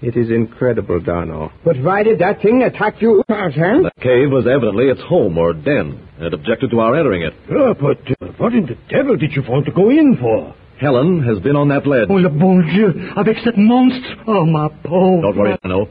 It 0.01 0.17
is 0.17 0.29
incredible, 0.29 0.99
Darno. 0.99 1.51
But 1.63 1.77
why 1.81 2.03
did 2.03 2.19
that 2.19 2.41
thing 2.41 2.61
attack 2.63 3.01
you, 3.01 3.23
Tarzan? 3.29 3.83
The 3.83 3.91
cave 4.01 4.29
was 4.29 4.45
evidently 4.45 4.85
its 4.85 5.01
home 5.01 5.37
or 5.37 5.53
den, 5.53 6.07
and 6.17 6.25
it 6.27 6.33
objected 6.33 6.69
to 6.71 6.79
our 6.79 6.95
entering 6.95 7.21
it. 7.23 7.33
Ah, 7.49 7.73
but 7.73 7.97
uh, 8.21 8.31
what 8.37 8.53
in 8.53 8.65
the 8.65 8.77
devil 8.89 9.15
did 9.15 9.31
you 9.31 9.41
want 9.47 9.65
to 9.65 9.71
go 9.71 9.89
in 9.89 10.17
for? 10.19 10.53
Helen 10.79 11.23
has 11.23 11.39
been 11.41 11.55
on 11.55 11.69
that 11.69 11.87
ledge. 11.87 12.07
Oh, 12.09 12.15
le 12.15 12.29
bon 12.29 12.61
Dieu, 12.61 12.93
avec 13.15 13.37
cette 13.43 13.57
monstre. 13.57 14.23
Oh, 14.27 14.45
my 14.45 14.67
pauvre. 14.83 15.21
Don't 15.21 15.37
worry, 15.37 15.57
Darno. 15.63 15.87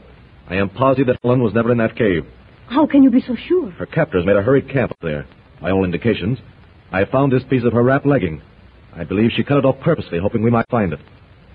I 0.47 0.55
am 0.57 0.69
positive 0.69 1.07
that 1.07 1.19
Helen 1.23 1.41
was 1.41 1.55
never 1.55 1.71
in 1.71 1.79
that 1.79 1.95
cave. 1.97 2.25
How 2.67 2.85
can 2.85 3.01
you 3.01 3.09
be 3.09 3.21
so 3.21 3.35
sure? 3.47 3.71
Her 3.71 3.87
captors 3.87 4.23
made 4.25 4.35
a 4.37 4.43
hurried 4.43 4.69
camp 4.69 4.91
up 4.91 4.99
there. 5.01 5.25
By 5.59 5.71
all 5.71 5.83
indications, 5.83 6.37
I 6.91 7.05
found 7.05 7.31
this 7.31 7.43
piece 7.49 7.63
of 7.65 7.73
her 7.73 7.81
wrap 7.81 8.05
legging. 8.05 8.43
I 8.95 9.03
believe 9.03 9.31
she 9.35 9.43
cut 9.43 9.57
it 9.57 9.65
off 9.65 9.79
purposely, 9.81 10.19
hoping 10.19 10.43
we 10.43 10.51
might 10.51 10.69
find 10.69 10.93
it. 10.93 10.99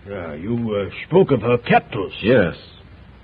Ah, 0.09 0.33
you 0.33 0.75
uh, 0.75 0.91
spoke 1.07 1.31
of 1.31 1.43
her 1.43 1.59
captors. 1.59 2.13
Yes. 2.23 2.55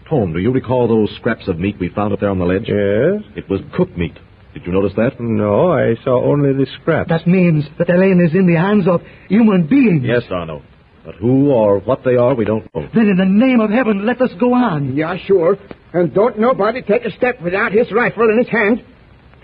Tom, 0.09 0.33
do 0.33 0.39
you 0.39 0.53
recall 0.53 0.87
those 0.87 1.15
scraps 1.17 1.49
of 1.49 1.59
meat 1.59 1.77
we 1.81 1.89
found 1.89 2.13
up 2.13 2.21
there 2.21 2.31
on 2.31 2.39
the 2.39 2.45
ledge? 2.45 2.67
Yes? 2.69 3.23
It 3.37 3.49
was 3.49 3.61
cooked 3.77 3.97
meat. 3.97 4.15
Did 4.55 4.65
you 4.67 4.73
notice 4.73 4.93
that? 4.97 5.19
No, 5.21 5.73
I 5.73 5.97
saw 6.05 6.23
only 6.25 6.53
the 6.53 6.67
scraps. 6.81 7.09
That 7.11 7.27
means 7.27 7.65
that 7.79 7.91
Elaine 7.91 8.21
is 8.27 8.35
in 8.35 8.47
the 8.47 8.55
hands 8.59 8.87
of 8.89 9.01
human 9.29 9.67
beings. 9.67 10.03
Yes, 10.05 10.23
Darno. 10.31 10.63
But 11.05 11.17
who 11.17 11.51
or 11.51 11.81
what 11.81 12.05
they 12.05 12.17
are, 12.17 12.35
we 12.35 12.45
don't 12.45 12.65
know. 12.75 12.89
Then 12.95 13.09
in 13.09 13.17
the 13.17 13.25
name 13.27 13.61
of 13.61 13.71
heaven, 13.71 14.07
let 14.07 14.21
us 14.21 14.31
go 14.41 14.55
on. 14.55 14.97
Yeah, 14.97 15.17
sure. 15.27 15.57
And 15.93 16.13
don't 16.15 16.39
nobody 16.39 16.83
take 16.83 17.05
a 17.05 17.11
step 17.13 17.41
without 17.43 17.73
his 17.73 17.91
rifle 17.93 18.29
in 18.31 18.39
his 18.39 18.49
hand. 18.49 18.85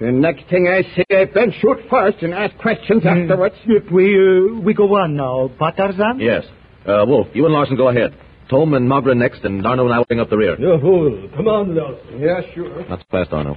The 0.01 0.11
next 0.11 0.49
thing 0.49 0.66
I 0.66 0.83
see, 0.95 1.05
I 1.14 1.26
Ben 1.26 1.53
shoot 1.61 1.78
first 1.91 2.18
and 2.22 2.35
ask 2.35 2.57
questions 2.59 3.05
afterwards. 3.07 3.55
If 3.66 3.91
we, 3.93 4.14
uh, 4.16 4.61
we 4.61 4.74
go 4.74 4.97
on 4.97 5.14
now, 5.16 5.51
but 5.59 5.76
Tarzan? 5.76 6.18
Yes. 6.18 6.45
Uh, 6.87 7.05
Wolf, 7.07 7.28
you 7.35 7.45
and 7.45 7.55
Larson 7.55 7.76
go 7.76 7.89
ahead. 7.89 8.14
Tom 8.51 8.74
and 8.74 8.89
Margaret 8.89 9.16
next, 9.16 9.45
and 9.45 9.62
Darno 9.64 9.85
and 9.85 9.95
I 9.95 9.99
will 9.99 10.05
bring 10.05 10.20
up 10.20 10.28
the 10.28 10.37
rear. 10.37 10.57
Yeah, 10.61 10.76
oh, 10.83 11.28
come 11.35 11.49
on, 11.49 11.74
Larson. 11.74 12.20
Yeah, 12.20 12.41
sure. 12.55 12.87
Not 12.89 12.99
so 13.01 13.05
fast, 13.11 13.30
Darno. 13.30 13.57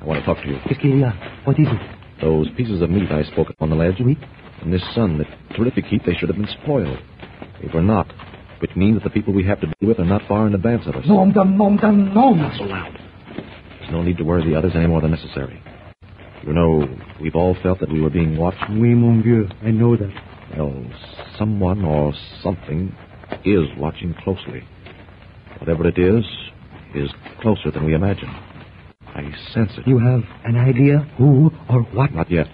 I 0.00 0.04
want 0.04 0.20
to 0.20 0.26
talk 0.26 0.42
to 0.42 0.48
you. 0.48 0.58
Qu'est-ce 0.66 0.80
qu'il 0.80 0.98
y 0.98 1.02
a? 1.02 1.12
What 1.44 1.58
is 1.58 1.66
it? 1.68 2.20
Those 2.20 2.48
pieces 2.56 2.82
of 2.82 2.90
meat 2.90 3.10
I 3.10 3.22
spoke 3.24 3.48
of 3.50 3.56
on 3.60 3.70
the 3.70 3.76
ledge. 3.76 3.96
Oui? 4.00 4.18
In 4.62 4.70
this 4.70 4.82
sun, 4.94 5.18
the 5.18 5.24
terrific 5.56 5.84
heat, 5.86 6.02
they 6.04 6.14
should 6.14 6.28
have 6.28 6.36
been 6.36 6.48
spoiled. 6.62 6.98
They 7.62 7.68
were 7.72 7.82
not, 7.82 8.06
which 8.60 8.74
means 8.76 8.96
that 8.96 9.04
the 9.04 9.10
people 9.10 9.32
we 9.32 9.44
have 9.46 9.60
to 9.60 9.66
deal 9.66 9.88
with 9.88 9.98
are 9.98 10.04
not 10.04 10.22
far 10.28 10.46
in 10.46 10.54
advance 10.54 10.86
of 10.86 10.96
us. 10.96 11.06
Nom 11.06 11.32
de 11.32 11.44
nom 11.44 11.76
de 11.76 11.90
nom. 11.92 12.36
Not 12.38 12.56
so 12.58 12.64
loud. 12.64 12.98
There's 13.80 13.92
no 13.92 14.02
need 14.02 14.16
to 14.18 14.24
worry 14.24 14.44
the 14.44 14.56
others 14.58 14.72
any 14.74 14.86
more 14.86 15.00
than 15.00 15.10
necessary. 15.10 15.62
You 16.46 16.52
know, 16.52 16.86
we've 17.20 17.34
all 17.36 17.56
felt 17.62 17.80
that 17.80 17.90
we 17.90 18.00
were 18.00 18.10
being 18.10 18.36
watched. 18.36 18.62
Oui, 18.70 18.94
mon 18.94 19.22
vieux, 19.22 19.48
I 19.62 19.70
know 19.70 19.96
that. 19.96 20.10
Well, 20.56 20.84
someone 21.38 21.84
or 21.84 22.12
something 22.42 22.94
is 23.44 23.64
watching 23.76 24.14
closely. 24.22 24.62
Whatever 25.58 25.88
it 25.88 25.98
is, 25.98 26.24
is 26.94 27.10
closer 27.40 27.70
than 27.72 27.84
we 27.84 27.94
imagine. 27.94 28.28
I 29.06 29.22
sense 29.52 29.72
it. 29.76 29.86
You 29.86 29.98
have 29.98 30.22
an 30.44 30.56
idea 30.56 30.98
who 31.18 31.50
or 31.68 31.82
what? 31.92 32.12
Not 32.12 32.30
yet. 32.30 32.46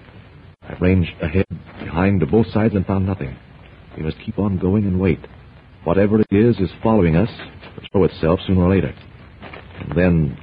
I've 0.62 0.80
ranged 0.80 1.10
ahead, 1.22 1.46
behind, 1.78 2.20
to 2.20 2.26
both 2.26 2.46
sides 2.48 2.74
and 2.74 2.86
found 2.86 3.06
nothing. 3.06 3.36
We 3.96 4.02
must 4.02 4.16
keep 4.24 4.38
on 4.38 4.58
going 4.58 4.84
and 4.86 5.00
wait. 5.00 5.20
Whatever 5.84 6.20
it 6.20 6.26
is 6.30 6.58
is 6.58 6.70
following 6.82 7.16
us, 7.16 7.30
It'll 7.76 7.88
show 7.92 8.04
itself 8.04 8.40
sooner 8.46 8.62
or 8.62 8.74
later. 8.74 8.94
And 9.80 9.92
then... 9.96 10.38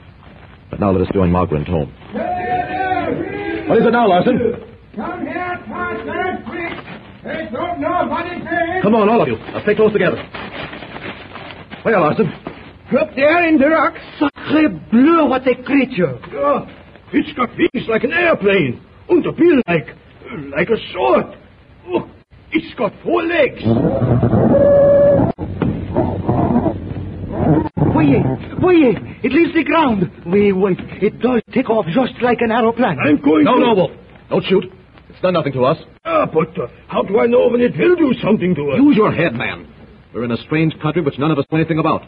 But 0.69 0.79
now 0.79 0.91
let 0.91 1.01
us 1.07 1.13
join 1.13 1.31
Margaret 1.31 1.59
and 1.59 1.65
Tom. 1.65 1.93
What 3.69 3.77
is 3.77 3.85
it 3.85 3.91
now, 3.91 4.07
Larson? 4.07 4.37
Come 4.95 5.25
here, 5.25 5.63
Tarzan, 5.67 6.43
quick. 6.45 6.86
They 7.27 7.49
don't 7.51 7.79
know 7.81 8.07
what 8.07 8.25
it 8.27 8.41
is. 8.41 8.81
Come 8.83 8.95
on, 8.95 9.09
all 9.09 9.21
of 9.21 9.27
you. 9.27 9.35
Now 9.37 9.61
stay 9.63 9.75
close 9.75 9.91
together. 9.91 10.17
Where, 11.83 11.99
Larson? 11.99 12.27
Up 12.97 13.09
there 13.15 13.47
in 13.49 13.57
the 13.57 13.67
rocks. 13.67 13.99
Sacre 14.19 14.69
bleu, 14.91 15.25
what 15.27 15.45
a 15.47 15.55
creature. 15.63 16.17
Yeah, 16.31 16.65
it's 17.11 17.33
got 17.37 17.49
wings 17.57 17.87
like 17.89 18.03
an 18.05 18.13
airplane. 18.13 18.81
And 19.09 19.25
a 19.25 19.31
bill 19.31 19.61
like, 19.67 19.87
like 20.55 20.69
a 20.69 20.77
sword. 20.93 21.37
Oh, 21.87 22.09
it's 22.51 22.73
got 22.77 22.93
four 23.03 23.23
legs. 23.23 23.61
Voyez, 27.93 28.23
voyez, 28.61 28.95
it 29.23 29.31
leaves 29.31 29.53
the 29.53 29.63
ground. 29.63 30.09
Wait, 30.25 30.51
wait, 30.53 30.77
it 31.01 31.19
does 31.19 31.41
take 31.53 31.69
off 31.69 31.85
just 31.87 32.13
like 32.21 32.39
an 32.41 32.51
aeroplane. 32.51 32.97
I'm 33.03 33.21
going 33.21 33.43
No, 33.45 33.55
to... 33.55 33.59
no, 33.59 33.73
Wolf. 33.75 33.91
Don't 34.29 34.43
shoot. 34.45 34.63
It's 35.17 35.23
done 35.23 35.33
nothing 35.33 35.53
to 35.53 35.65
us. 35.65 35.77
Ah, 36.05 36.27
but 36.31 36.49
uh, 36.61 36.67
how 36.87 37.01
do 37.01 37.17
I 37.19 37.25
know 37.25 37.47
when 37.49 37.59
it 37.59 37.75
will 37.75 37.95
do 37.95 38.13
something 38.23 38.53
to 38.53 38.69
us? 38.73 38.77
Use 38.77 38.95
your 38.95 39.11
head, 39.11 39.33
man. 39.33 39.65
We're 40.13 40.25
in 40.25 40.31
a 40.31 40.37
strange 40.45 40.77
country 40.79 41.01
which 41.01 41.17
none 41.17 41.31
of 41.31 41.39
us 41.39 41.45
know 41.51 41.57
anything 41.57 41.79
about. 41.79 42.03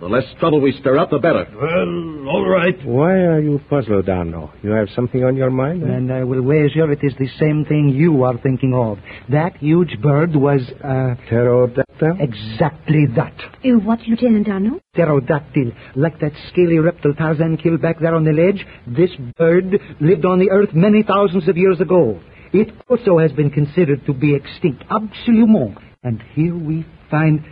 The 0.00 0.06
less 0.06 0.24
trouble 0.40 0.60
we 0.60 0.72
stir 0.80 0.98
up, 0.98 1.10
the 1.10 1.18
better. 1.20 1.46
Well, 1.54 2.28
all 2.28 2.48
right. 2.48 2.74
Why 2.84 3.12
are 3.14 3.40
you 3.40 3.60
puzzled, 3.70 4.06
Darno? 4.06 4.50
You 4.64 4.70
have 4.70 4.88
something 4.96 5.22
on 5.22 5.36
your 5.36 5.50
mind? 5.50 5.84
eh? 5.84 5.86
And 5.86 6.12
I 6.12 6.24
will 6.24 6.42
wager 6.42 6.90
it 6.90 6.98
is 7.02 7.12
the 7.16 7.28
same 7.38 7.64
thing 7.64 7.90
you 7.90 8.24
are 8.24 8.36
thinking 8.38 8.74
of. 8.74 8.98
That 9.28 9.56
huge 9.58 10.00
bird 10.02 10.34
was, 10.34 10.60
uh... 10.82 11.14
Pterodactyl? 11.30 12.16
Exactly 12.18 13.06
that. 13.14 13.34
Uh, 13.64 13.78
what, 13.84 14.00
Lieutenant 14.08 14.48
Darno? 14.48 14.80
Pterodactyl. 14.96 15.70
Like 15.94 16.18
that 16.20 16.32
scaly 16.48 16.78
reptile 16.80 17.14
Tarzan 17.14 17.56
killed 17.56 17.82
back 17.82 18.00
there 18.00 18.16
on 18.16 18.24
the 18.24 18.32
ledge, 18.32 18.66
this 18.88 19.10
bird 19.36 19.80
lived 20.00 20.24
on 20.24 20.40
the 20.40 20.50
earth 20.50 20.70
many 20.74 21.04
thousands 21.04 21.48
of 21.48 21.56
years 21.56 21.80
ago. 21.80 22.18
It 22.52 22.74
also 22.88 23.18
has 23.18 23.32
been 23.32 23.50
considered 23.50 24.04
to 24.06 24.12
be 24.14 24.34
extinct, 24.34 24.84
absolument. 24.90 25.78
And 26.02 26.22
here 26.34 26.56
we 26.56 26.86
find... 27.10 27.44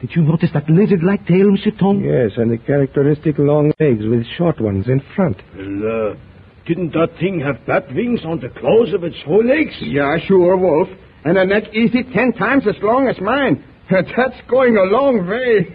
Did 0.00 0.10
you 0.16 0.22
notice 0.22 0.50
that 0.52 0.68
lizard-like 0.68 1.26
tail, 1.26 1.50
Monsieur 1.50 1.70
Tom? 1.78 2.02
Yes, 2.02 2.32
and 2.36 2.50
the 2.50 2.58
characteristic 2.58 3.38
long 3.38 3.72
legs 3.78 4.04
with 4.04 4.26
short 4.36 4.60
ones 4.60 4.86
in 4.88 5.00
front. 5.14 5.36
Well, 5.56 6.10
uh, 6.12 6.16
didn't 6.66 6.92
that 6.92 7.10
thing 7.20 7.40
have 7.40 7.64
bat 7.66 7.92
wings 7.94 8.20
on 8.24 8.40
the 8.40 8.48
claws 8.48 8.92
of 8.94 9.04
its 9.04 9.16
forelegs? 9.24 9.74
Yeah, 9.80 10.16
sure, 10.26 10.56
Wolf. 10.56 10.88
And 11.24 11.38
a 11.38 11.46
neck 11.46 11.72
easy 11.72 12.02
ten 12.12 12.32
times 12.32 12.64
as 12.66 12.74
long 12.82 13.06
as 13.06 13.20
mine. 13.20 13.64
That's 13.90 14.40
going 14.50 14.76
a 14.76 14.82
long 14.82 15.26
way. 15.28 15.68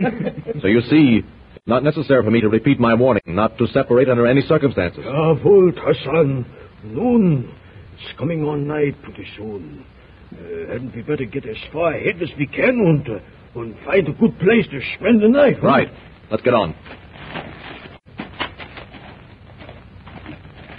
So 0.61 0.68
you 0.68 0.82
see, 0.82 1.22
it's 1.55 1.68
not 1.68 1.84
necessary 1.84 2.22
for 2.24 2.32
me 2.32 2.41
to 2.41 2.49
repeat 2.49 2.80
my 2.80 2.95
warning 2.95 3.22
not 3.28 3.57
to 3.59 3.68
separate 3.68 4.09
under 4.09 4.26
any 4.28 4.41
circumstances. 4.41 5.05
Jawohl, 5.05 5.72
Hassan. 5.78 6.45
Nun, 6.84 7.53
it's 8.00 8.18
coming 8.20 8.43
on 8.43 8.68
night 8.68 9.02
pretty 9.04 9.26
soon. 9.38 9.86
Uh, 10.32 10.72
hadn't 10.74 10.95
we 10.95 11.02
better 11.02 11.26
get 11.26 11.45
as 11.48 11.58
far 11.72 11.93
ahead 11.93 12.22
as 12.22 12.30
we 12.38 12.48
can 12.48 12.70
and, 12.70 13.10
uh, 13.10 13.60
and 13.60 13.76
find 13.86 14.08
a 14.08 14.14
good 14.14 14.38
place 14.39 14.66
to 14.72 14.80
spend 14.98 15.22
the 15.22 15.28
night? 15.30 15.58
huh? 15.62 15.68
Right. 15.68 15.88
Let's 16.30 16.43
get 16.43 16.54
on. 16.54 16.76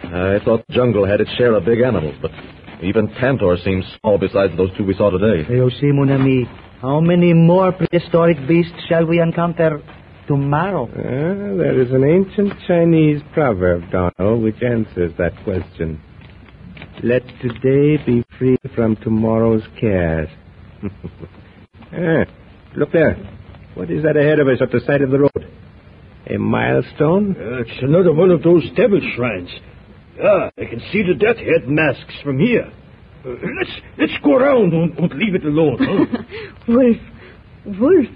I 0.04 0.38
thought 0.44 0.64
the 0.68 0.74
jungle 0.74 1.06
had 1.06 1.20
its 1.20 1.30
share 1.36 1.54
of 1.54 1.64
big 1.64 1.80
animals, 1.80 2.14
but 2.22 2.30
even 2.82 3.08
Tantor 3.20 3.56
seems 3.64 3.84
small 4.00 4.18
besides 4.18 4.56
those 4.56 4.70
two 4.76 4.84
we 4.84 4.94
saw 4.94 5.10
today. 5.10 5.46
You 5.52 5.70
see, 5.80 5.92
mon 5.92 6.10
ami, 6.10 6.44
how 6.80 7.00
many 7.00 7.34
more 7.34 7.72
prehistoric 7.72 8.38
beasts 8.46 8.78
shall 8.88 9.04
we 9.06 9.20
encounter 9.20 9.82
tomorrow? 10.26 10.88
Ah, 10.90 11.56
there 11.58 11.80
is 11.80 11.90
an 11.92 12.04
ancient 12.04 12.52
Chinese 12.66 13.20
proverb, 13.34 13.82
Darno, 13.90 14.40
which 14.42 14.62
answers 14.62 15.12
that 15.18 15.32
question. 15.44 16.00
Let 17.02 17.22
today 17.40 18.02
be 18.04 18.24
free 18.38 18.56
from 18.74 18.96
tomorrow's 18.96 19.62
cares. 19.80 20.28
ah, 21.92 22.24
look 22.76 22.90
there. 22.92 23.14
What 23.74 23.88
is 23.88 24.02
that 24.02 24.16
ahead 24.16 24.40
of 24.40 24.48
us 24.48 24.58
at 24.60 24.72
the 24.72 24.80
side 24.84 25.02
of 25.02 25.10
the 25.10 25.20
road? 25.20 25.52
A 26.26 26.38
milestone? 26.38 27.36
Uh, 27.38 27.60
it's 27.60 27.82
another 27.82 28.12
one 28.12 28.30
of 28.32 28.42
those 28.42 28.64
devil 28.74 29.00
shrines. 29.14 29.48
Ah, 30.20 30.50
I 30.58 30.64
can 30.64 30.80
see 30.90 31.02
the 31.04 31.14
death 31.14 31.36
head 31.36 31.68
masks 31.68 32.14
from 32.24 32.40
here. 32.40 32.68
Uh, 33.24 33.30
let's 33.30 33.70
let's 33.96 34.12
go 34.24 34.34
around 34.34 34.72
and, 34.74 34.98
and 34.98 35.12
leave 35.14 35.36
it 35.36 35.44
alone. 35.44 35.78
Huh? 35.80 36.22
Wolf, 36.68 36.96
Wolf, 37.78 38.06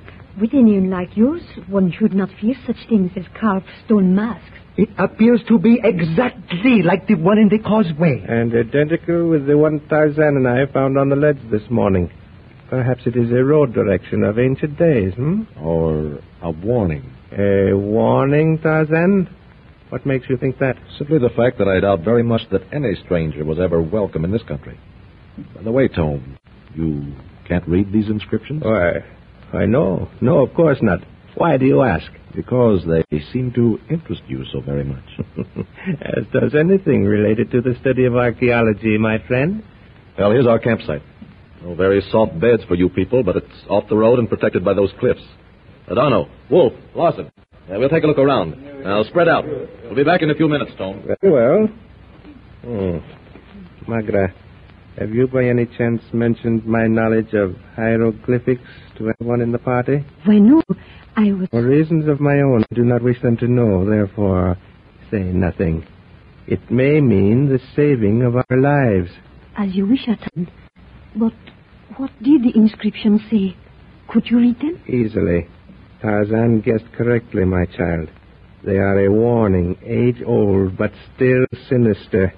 with 0.41 0.53
an 0.55 0.69
iron 0.69 0.91
like 0.91 1.17
yours, 1.17 1.43
one 1.69 1.93
should 1.97 2.15
not 2.15 2.31
fear 2.41 2.55
such 2.67 2.89
things 2.89 3.13
as 3.17 3.25
carved 3.41 3.67
stone 3.85 4.13
masks. 4.15 4.59
It 4.77 4.89
appears 4.97 5.41
to 5.49 5.59
be 5.59 5.81
exactly 5.83 6.83
like 6.83 7.07
the 7.07 7.15
one 7.15 7.39
in 7.39 7.49
the 7.49 7.59
causeway. 7.59 8.25
And 8.27 8.55
identical 8.55 9.29
with 9.29 9.47
the 9.47 9.59
one 9.59 9.81
Tarzan 9.89 10.37
and 10.37 10.49
I 10.49 10.65
found 10.73 10.97
on 10.97 11.11
the 11.11 11.17
ledge 11.17 11.39
this 11.51 11.63
morning. 11.71 12.11
Perhaps 12.71 13.03
it 13.05 13.17
is 13.17 13.31
a 13.31 13.45
road 13.45 13.75
direction 13.75 14.25
of 14.25 14.39
ancient 14.39 14.79
days, 14.79 15.13
hmm? 15.15 15.43
Or 15.61 16.21
a 16.41 16.51
warning. 16.51 17.05
A 17.39 17.75
warning, 17.75 18.59
Tarzan? 18.63 19.29
What 19.91 20.07
makes 20.07 20.31
you 20.31 20.39
think 20.39 20.59
that? 20.61 20.77
Simply 20.97 21.19
the 21.19 21.29
fact 21.37 21.59
that 21.59 21.69
I 21.69 21.81
doubt 21.81 22.01
very 22.01 22.23
much 22.23 22.41
that 22.51 22.63
any 22.73 22.95
stranger 23.05 23.45
was 23.45 23.59
ever 23.61 23.83
welcome 23.83 24.25
in 24.25 24.31
this 24.31 24.43
country. 24.45 24.81
By 25.55 25.63
the 25.63 25.73
way, 25.73 25.89
Tome, 25.89 26.39
you 26.75 27.13
can't 27.47 27.67
read 27.69 27.93
these 27.93 28.09
inscriptions? 28.09 28.63
Why, 28.63 29.05
I 29.53 29.67
know. 29.67 30.09
No, 30.23 30.39
of 30.39 30.55
course 30.55 30.79
not. 30.81 31.01
Why 31.37 31.57
do 31.57 31.65
you 31.67 31.83
ask? 31.83 32.11
Because 32.35 32.85
they 32.87 33.21
seem 33.33 33.53
to 33.55 33.79
interest 33.91 34.23
you 34.27 34.45
so 34.53 34.61
very 34.61 34.85
much. 34.85 35.05
As 36.01 36.25
does 36.33 36.55
anything 36.55 37.05
related 37.05 37.51
to 37.53 37.61
the 37.61 37.75
study 37.81 38.05
of 38.05 38.17
archaeology, 38.17 38.99
my 38.99 39.19
friend. 39.27 39.63
Well, 40.19 40.31
here's 40.31 40.47
our 40.47 40.59
campsite. 40.59 41.03
No 41.63 41.75
very 41.75 42.03
soft 42.11 42.39
beds 42.41 42.63
for 42.69 42.75
you 42.75 42.89
people, 42.89 43.23
but 43.23 43.37
it's 43.37 43.65
off 43.69 43.85
the 43.89 43.97
road 43.97 44.19
and 44.19 44.29
protected 44.29 44.65
by 44.65 44.75
those 44.75 44.91
cliffs. 44.99 45.23
Adano, 45.89 46.29
Wolf, 46.51 46.73
Larson, 46.95 47.31
uh, 47.71 47.79
we'll 47.79 47.89
take 47.89 48.03
a 48.03 48.07
look 48.07 48.19
around. 48.19 48.83
Now, 48.83 49.03
spread 49.05 49.29
out. 49.29 49.45
We'll 49.47 49.95
be 49.95 50.05
back 50.05 50.23
in 50.23 50.31
a 50.31 50.35
few 50.35 50.49
minutes, 50.49 50.73
Tome. 50.77 51.03
Very 51.07 51.33
well. 51.33 51.69
Hmm. 52.63 52.99
Magra, 53.91 54.33
have 54.99 55.11
you 55.11 55.27
by 55.29 55.45
any 55.45 55.67
chance 55.79 56.03
mentioned 56.13 56.67
my 56.67 56.87
knowledge 56.87 57.33
of 57.35 57.57
hieroglyphics 57.77 58.63
to 58.99 59.13
anyone 59.21 59.41
in 59.41 59.53
the 59.53 59.59
party? 59.59 60.05
Why, 60.25 60.39
no, 60.39 60.63
I 61.17 61.33
was. 61.33 61.49
For 61.51 61.63
reasons 61.63 62.09
of 62.09 62.21
my 62.21 62.41
own, 62.41 62.65
I 62.71 62.75
do 62.75 62.85
not 62.85 63.03
wish 63.03 63.21
them 63.23 63.37
to 63.39 63.49
know, 63.49 63.85
therefore, 63.89 64.57
say 65.11 65.23
nothing. 65.23 65.87
It 66.47 66.71
may 66.71 67.01
mean 67.01 67.49
the 67.49 67.61
saving 67.77 68.23
of 68.23 68.37
our 68.37 68.57
lives. 68.59 69.11
As 69.57 69.75
you 69.75 69.87
wish, 69.87 70.07
Atan. 70.07 70.49
But 71.15 71.35
what 71.97 72.11
did 72.23 72.43
the 72.43 72.53
inscription 72.55 73.21
say? 73.31 73.57
Could 74.09 74.27
you 74.31 74.39
read 74.39 74.59
them? 74.59 74.81
Easily. 74.89 75.49
Tarzan 76.01 76.61
guessed 76.63 76.91
correctly, 76.97 77.45
my 77.45 77.65
child. 77.67 78.09
They 78.65 78.77
are 78.77 79.05
a 79.05 79.11
warning, 79.11 79.77
age 79.85 80.23
old, 80.27 80.77
but 80.77 80.93
still 81.15 81.45
sinister. 81.69 82.33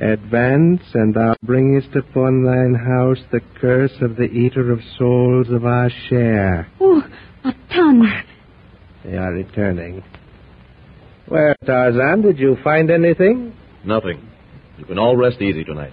Advance, 0.00 0.82
and 0.92 1.14
thou 1.14 1.34
bringest 1.42 1.94
upon 1.96 2.44
thine 2.44 2.74
house 2.74 3.22
the 3.32 3.40
curse 3.60 3.94
of 4.02 4.16
the 4.16 4.24
eater 4.24 4.70
of 4.72 4.80
souls 4.98 5.48
of 5.50 5.64
our 5.64 5.90
share. 6.10 6.68
Oh, 6.80 7.02
Atan. 7.46 8.22
They 9.04 9.16
are 9.16 9.32
returning. 9.32 10.02
Well, 11.28 11.54
Tarzan, 11.64 12.22
did 12.22 12.38
you 12.38 12.56
find 12.62 12.90
anything? 12.90 13.54
Nothing. 13.84 14.28
You 14.78 14.84
can 14.84 14.98
all 14.98 15.16
rest 15.16 15.40
easy 15.40 15.64
tonight. 15.64 15.92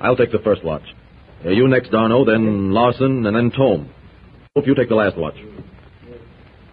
I'll 0.00 0.16
take 0.16 0.32
the 0.32 0.38
first 0.40 0.64
watch. 0.64 0.82
Uh, 1.44 1.50
you 1.50 1.68
next, 1.68 1.90
Darno, 1.90 2.26
then 2.26 2.72
Larson, 2.72 3.24
and 3.26 3.36
then 3.36 3.50
Tome. 3.56 3.90
Hope 4.54 4.66
you 4.66 4.74
take 4.74 4.88
the 4.88 4.94
last 4.94 5.16
watch. 5.16 5.36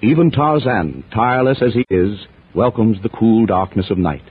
Even 0.01 0.31
Tarzan, 0.31 1.03
tireless 1.13 1.61
as 1.61 1.73
he 1.73 1.85
is, 1.89 2.19
welcomes 2.53 2.97
the 3.01 3.09
cool 3.09 3.45
darkness 3.45 3.89
of 3.89 3.97
night. 3.97 4.23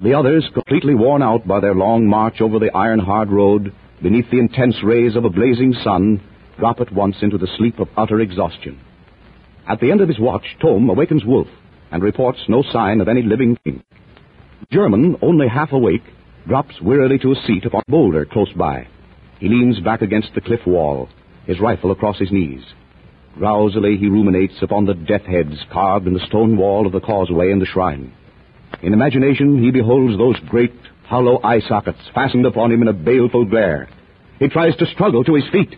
The 0.00 0.14
others, 0.14 0.48
completely 0.52 0.94
worn 0.94 1.22
out 1.22 1.46
by 1.46 1.60
their 1.60 1.74
long 1.74 2.06
march 2.06 2.40
over 2.40 2.58
the 2.58 2.74
iron-hard 2.74 3.30
road 3.30 3.72
beneath 4.02 4.30
the 4.30 4.40
intense 4.40 4.76
rays 4.82 5.14
of 5.14 5.24
a 5.24 5.30
blazing 5.30 5.74
sun, 5.84 6.20
drop 6.58 6.80
at 6.80 6.92
once 6.92 7.16
into 7.22 7.38
the 7.38 7.48
sleep 7.56 7.78
of 7.78 7.88
utter 7.96 8.20
exhaustion. 8.20 8.80
At 9.68 9.80
the 9.80 9.90
end 9.90 10.00
of 10.00 10.08
his 10.08 10.18
watch, 10.18 10.44
Tome 10.60 10.88
awakens 10.90 11.24
Wolf 11.24 11.48
and 11.90 12.02
reports 12.02 12.40
no 12.48 12.62
sign 12.72 13.00
of 13.00 13.08
any 13.08 13.22
living 13.22 13.56
thing. 13.62 13.82
German, 14.70 15.16
only 15.22 15.46
half 15.48 15.72
awake, 15.72 16.02
drops 16.46 16.80
wearily 16.80 17.18
to 17.18 17.32
a 17.32 17.42
seat 17.46 17.64
upon 17.64 17.82
a 17.86 17.90
boulder 17.90 18.24
close 18.24 18.52
by. 18.54 18.88
He 19.38 19.48
leans 19.48 19.78
back 19.80 20.02
against 20.02 20.34
the 20.34 20.40
cliff 20.40 20.66
wall, 20.66 21.08
his 21.46 21.60
rifle 21.60 21.90
across 21.90 22.18
his 22.18 22.32
knees. 22.32 22.62
Drowsily 23.38 23.96
he 23.96 24.08
ruminates 24.08 24.54
upon 24.62 24.84
the 24.84 24.94
death 24.94 25.22
heads 25.22 25.56
carved 25.70 26.06
in 26.06 26.14
the 26.14 26.26
stone 26.26 26.56
wall 26.56 26.86
of 26.86 26.92
the 26.92 27.00
causeway 27.00 27.50
and 27.50 27.60
the 27.60 27.66
shrine. 27.66 28.12
In 28.82 28.92
imagination 28.92 29.62
he 29.62 29.70
beholds 29.70 30.18
those 30.18 30.38
great, 30.48 30.74
hollow 31.04 31.40
eye 31.42 31.60
sockets 31.68 32.00
fastened 32.14 32.46
upon 32.46 32.72
him 32.72 32.82
in 32.82 32.88
a 32.88 32.92
baleful 32.92 33.44
glare. 33.44 33.88
He 34.38 34.48
tries 34.48 34.76
to 34.76 34.86
struggle 34.86 35.24
to 35.24 35.34
his 35.34 35.44
feet. 35.52 35.74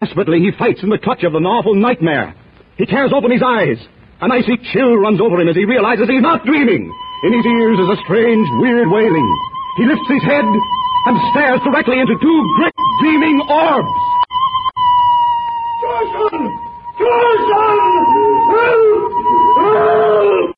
Desperately 0.00 0.40
he 0.40 0.50
fights 0.58 0.82
in 0.82 0.88
the 0.88 0.98
clutch 0.98 1.24
of 1.24 1.34
an 1.34 1.44
awful 1.46 1.74
nightmare. 1.74 2.34
He 2.78 2.86
tears 2.86 3.10
open 3.12 3.30
his 3.30 3.42
eyes. 3.42 3.76
An 4.20 4.30
icy 4.30 4.56
chill 4.72 4.96
runs 4.96 5.20
over 5.20 5.40
him 5.40 5.48
as 5.48 5.56
he 5.56 5.64
realizes 5.64 6.08
he's 6.08 6.22
not 6.22 6.46
dreaming. 6.46 6.94
In 7.24 7.32
his 7.34 7.44
ears 7.44 7.78
is 7.78 7.90
a 7.90 8.02
strange, 8.06 8.46
weird 8.62 8.88
wailing. 8.88 9.28
He 9.76 9.84
lifts 9.86 10.08
his 10.08 10.22
head 10.22 10.46
and 10.46 11.18
stares 11.30 11.60
directly 11.66 11.98
into 11.98 12.14
two 12.22 12.38
great, 12.56 12.74
gleaming 13.00 13.40
orbs. 13.50 13.88
Tarzan! 15.82 16.44
Tarzan! 16.98 17.78
Help! 18.54 19.12
Help! 19.58 20.57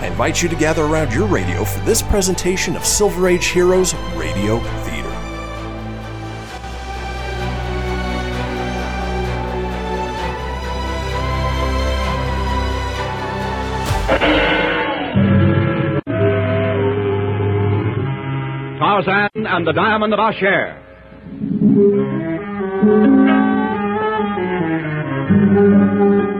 I 0.00 0.06
invite 0.06 0.40
you 0.42 0.48
to 0.48 0.54
gather 0.54 0.84
around 0.84 1.12
your 1.12 1.26
radio 1.26 1.64
for 1.64 1.84
this 1.84 2.02
presentation 2.02 2.76
of 2.76 2.84
Silver 2.84 3.26
Age 3.26 3.46
Heroes 3.46 3.94
Radio 4.14 4.60
Theater. 4.60 5.08
Tarzan 18.78 19.46
and 19.46 19.66
the 19.66 19.72
Diamond 19.72 20.14
of 20.14 20.20
Asher. 20.20 20.76
Leaving 25.48 26.28
the 26.28 26.37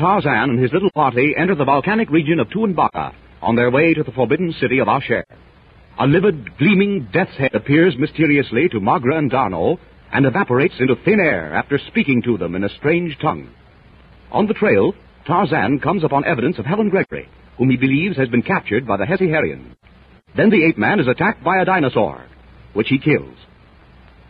Tarzan 0.00 0.48
and 0.48 0.58
his 0.58 0.72
little 0.72 0.90
party 0.92 1.34
enter 1.36 1.54
the 1.54 1.66
volcanic 1.66 2.08
region 2.08 2.40
of 2.40 2.48
Tuanbaca 2.48 3.12
on 3.42 3.54
their 3.54 3.70
way 3.70 3.92
to 3.92 4.02
the 4.02 4.12
forbidden 4.12 4.50
city 4.58 4.78
of 4.78 4.88
Asher. 4.88 5.26
A 5.98 6.06
livid, 6.06 6.56
gleaming 6.56 7.06
death's 7.12 7.36
head 7.36 7.54
appears 7.54 7.98
mysteriously 7.98 8.66
to 8.70 8.80
Magra 8.80 9.18
and 9.18 9.30
Darno 9.30 9.78
and 10.10 10.24
evaporates 10.24 10.76
into 10.80 10.96
thin 11.04 11.20
air 11.20 11.52
after 11.54 11.78
speaking 11.88 12.22
to 12.22 12.38
them 12.38 12.54
in 12.54 12.64
a 12.64 12.74
strange 12.78 13.18
tongue. 13.20 13.50
On 14.32 14.46
the 14.46 14.54
trail, 14.54 14.94
Tarzan 15.26 15.80
comes 15.80 16.02
upon 16.02 16.24
evidence 16.24 16.58
of 16.58 16.64
Helen 16.64 16.88
Gregory, 16.88 17.28
whom 17.58 17.68
he 17.68 17.76
believes 17.76 18.16
has 18.16 18.30
been 18.30 18.42
captured 18.42 18.86
by 18.86 18.96
the 18.96 19.04
Hesiharians. 19.04 19.76
Then 20.34 20.48
the 20.48 20.64
ape 20.64 20.78
man 20.78 21.00
is 21.00 21.08
attacked 21.08 21.44
by 21.44 21.60
a 21.60 21.66
dinosaur, 21.66 22.24
which 22.72 22.88
he 22.88 22.98
kills. 22.98 23.36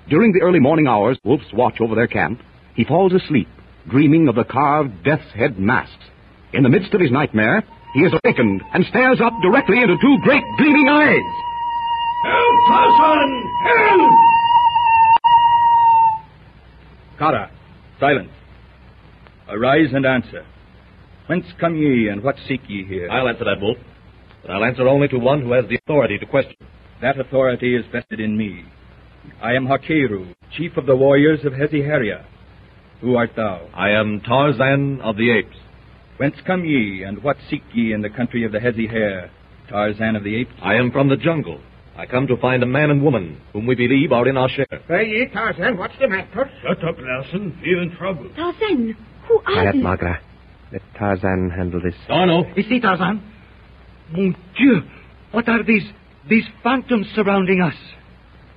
During 0.08 0.32
the 0.32 0.42
early 0.42 0.58
morning 0.58 0.88
hours, 0.88 1.16
wolves 1.22 1.44
watch 1.52 1.80
over 1.80 1.94
their 1.94 2.08
camp. 2.08 2.40
He 2.74 2.84
falls 2.84 3.12
asleep, 3.12 3.48
dreaming 3.88 4.28
of 4.28 4.34
the 4.34 4.44
carved 4.44 5.04
death's 5.04 5.32
head 5.34 5.58
masks. 5.58 6.04
In 6.52 6.62
the 6.62 6.68
midst 6.68 6.92
of 6.94 7.00
his 7.00 7.10
nightmare, 7.10 7.64
he 7.94 8.00
is 8.00 8.12
awakened 8.24 8.62
and 8.72 8.84
stares 8.86 9.20
up 9.20 9.32
directly 9.42 9.80
into 9.80 9.96
two 10.00 10.18
great 10.22 10.44
gleaming 10.58 10.88
eyes. 10.88 11.32
Help, 12.24 12.54
Tarzan! 12.68 13.44
Help! 13.64 14.12
Kara, 17.18 17.50
silence. 17.98 18.30
Arise 19.48 19.92
and 19.92 20.06
answer. 20.06 20.44
Whence 21.26 21.44
come 21.60 21.76
ye, 21.76 22.08
and 22.08 22.22
what 22.22 22.36
seek 22.48 22.62
ye 22.68 22.84
here? 22.84 23.10
I'll 23.10 23.28
answer 23.28 23.44
that, 23.44 23.60
Wolf. 23.60 23.78
But 24.42 24.52
I'll 24.52 24.64
answer 24.64 24.88
only 24.88 25.08
to 25.08 25.18
one 25.18 25.42
who 25.42 25.52
has 25.52 25.66
the 25.68 25.76
authority 25.76 26.18
to 26.18 26.26
question. 26.26 26.56
That 27.02 27.20
authority 27.20 27.76
is 27.76 27.84
vested 27.92 28.20
in 28.20 28.36
me. 28.36 28.64
I 29.42 29.54
am 29.54 29.66
Hakeru, 29.66 30.34
chief 30.56 30.76
of 30.76 30.86
the 30.86 30.96
warriors 30.96 31.40
of 31.44 31.52
Heziharia. 31.52 32.24
Who 33.00 33.16
art 33.16 33.30
thou? 33.34 33.68
I 33.74 33.90
am 33.90 34.20
Tarzan 34.20 35.00
of 35.00 35.16
the 35.16 35.30
Apes. 35.30 35.56
Whence 36.18 36.36
come 36.46 36.64
ye, 36.64 37.02
and 37.02 37.22
what 37.22 37.36
seek 37.48 37.62
ye 37.72 37.92
in 37.94 38.02
the 38.02 38.10
country 38.10 38.44
of 38.44 38.52
the 38.52 38.58
Hezihare, 38.58 39.30
Tarzan 39.70 40.16
of 40.16 40.24
the 40.24 40.36
Apes? 40.36 40.52
I 40.62 40.74
am 40.74 40.90
from 40.90 41.08
the 41.08 41.16
jungle. 41.16 41.60
I 41.96 42.06
come 42.06 42.26
to 42.26 42.36
find 42.36 42.62
a 42.62 42.66
man 42.66 42.90
and 42.90 43.02
woman 43.02 43.40
whom 43.52 43.66
we 43.66 43.74
believe 43.74 44.12
are 44.12 44.28
in 44.28 44.36
Asher. 44.36 44.66
Say, 44.88 45.06
ye, 45.06 45.28
Tarzan, 45.32 45.78
what's 45.78 45.94
the 45.98 46.08
matter? 46.08 46.50
Shut 46.62 46.84
up, 46.84 46.96
Larson. 46.98 47.58
We're 47.62 47.82
in 47.82 47.96
trouble. 47.96 48.30
Tarzan, 48.36 48.96
who 49.26 49.38
are 49.38 49.42
Quiet, 49.42 49.72
they? 49.72 49.78
Magra. 49.80 50.18
Let 50.72 50.82
Tarzan 50.98 51.50
handle 51.56 51.80
this. 51.82 51.94
Darno. 52.08 52.56
Ici, 52.56 52.80
Tarzan. 52.80 53.22
Mon 54.12 54.36
Dieu, 54.58 54.82
what 55.32 55.48
are 55.48 55.62
these, 55.62 55.84
these 56.28 56.44
phantoms 56.62 57.06
surrounding 57.14 57.62
us? 57.62 57.74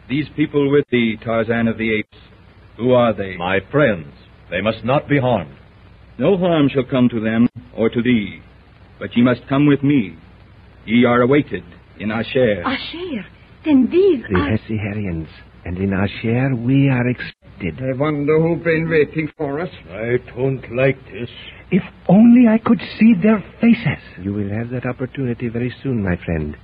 These 0.10 0.28
people 0.36 0.70
with 0.70 0.86
thee, 0.91 1.18
Tarzan 1.24 1.68
of 1.68 1.78
the 1.78 2.00
Apes, 2.00 2.18
who 2.78 2.91
are 2.91 3.14
they? 3.14 3.38
My 3.38 3.60
friends. 3.72 4.14
They 4.54 4.62
must 4.62 4.86
not 4.86 5.10
be 5.10 5.20
harmed. 5.20 5.58
No 6.20 6.38
harm 6.38 6.70
shall 6.72 6.84
come 6.84 7.10
to 7.10 7.20
them 7.20 7.49
or 7.76 7.89
to 7.89 8.04
thee, 8.04 8.39
but 8.99 9.10
ye 9.18 9.24
must 9.24 9.41
come 9.49 9.66
with 9.66 9.82
me. 9.82 10.16
Ye 10.86 11.06
are 11.06 11.24
awaited 11.24 11.64
in 11.99 12.12
Asher. 12.12 12.62
Asher. 12.64 13.26
Then 13.66 13.89
these 13.89 14.24
The 14.30 14.38
are... 14.38 14.51
Hesiharians. 14.56 15.28
And 15.66 15.80
in 15.80 15.91
our 15.91 16.08
share, 16.22 16.54
we 16.56 16.88
are 16.88 17.08
expected. 17.10 17.82
I 17.82 17.97
wonder 17.97 18.39
who's 18.39 18.64
been 18.64 18.89
waiting 18.91 19.28
for 19.36 19.60
us. 19.60 19.70
I 19.89 20.18
don't 20.36 20.64
like 20.76 21.04
this. 21.06 21.30
If 21.72 21.82
only 22.08 22.47
I 22.47 22.60
could 22.60 22.82
see 22.99 23.16
their 23.24 23.43
faces. 23.60 24.04
You 24.22 24.34
will 24.34 24.49
have 24.49 24.70
that 24.70 24.86
opportunity 24.86 25.47
very 25.47 25.74
soon, 25.82 26.04
my 26.04 26.18
friend. 26.24 26.56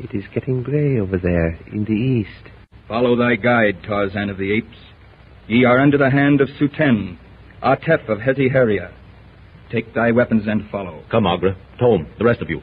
It 0.00 0.14
is 0.14 0.24
getting 0.34 0.62
gray 0.62 1.00
over 1.00 1.16
there 1.16 1.58
in 1.72 1.86
the 1.86 1.92
east. 1.92 2.52
Follow 2.88 3.16
thy 3.16 3.36
guide, 3.36 3.78
Tarzan 3.86 4.28
of 4.28 4.36
the 4.36 4.52
Apes. 4.52 4.76
Ye 5.46 5.64
are 5.64 5.80
under 5.80 5.96
the 5.96 6.10
hand 6.10 6.42
of 6.42 6.48
Suten, 6.60 7.16
Atef 7.62 8.08
of 8.08 8.18
Heziharia. 8.18 8.92
Take 9.70 9.92
thy 9.94 10.12
weapons 10.12 10.44
and 10.46 10.68
follow. 10.70 11.02
Come, 11.10 11.24
Magra. 11.24 11.56
Tome, 11.78 12.06
the 12.18 12.24
rest 12.24 12.40
of 12.40 12.48
you. 12.48 12.62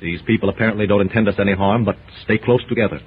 These 0.00 0.22
people 0.26 0.48
apparently 0.48 0.86
don't 0.86 1.02
intend 1.02 1.28
us 1.28 1.34
any 1.38 1.54
harm, 1.54 1.84
but 1.84 1.96
stay 2.24 2.38
close 2.38 2.64
together. 2.68 3.00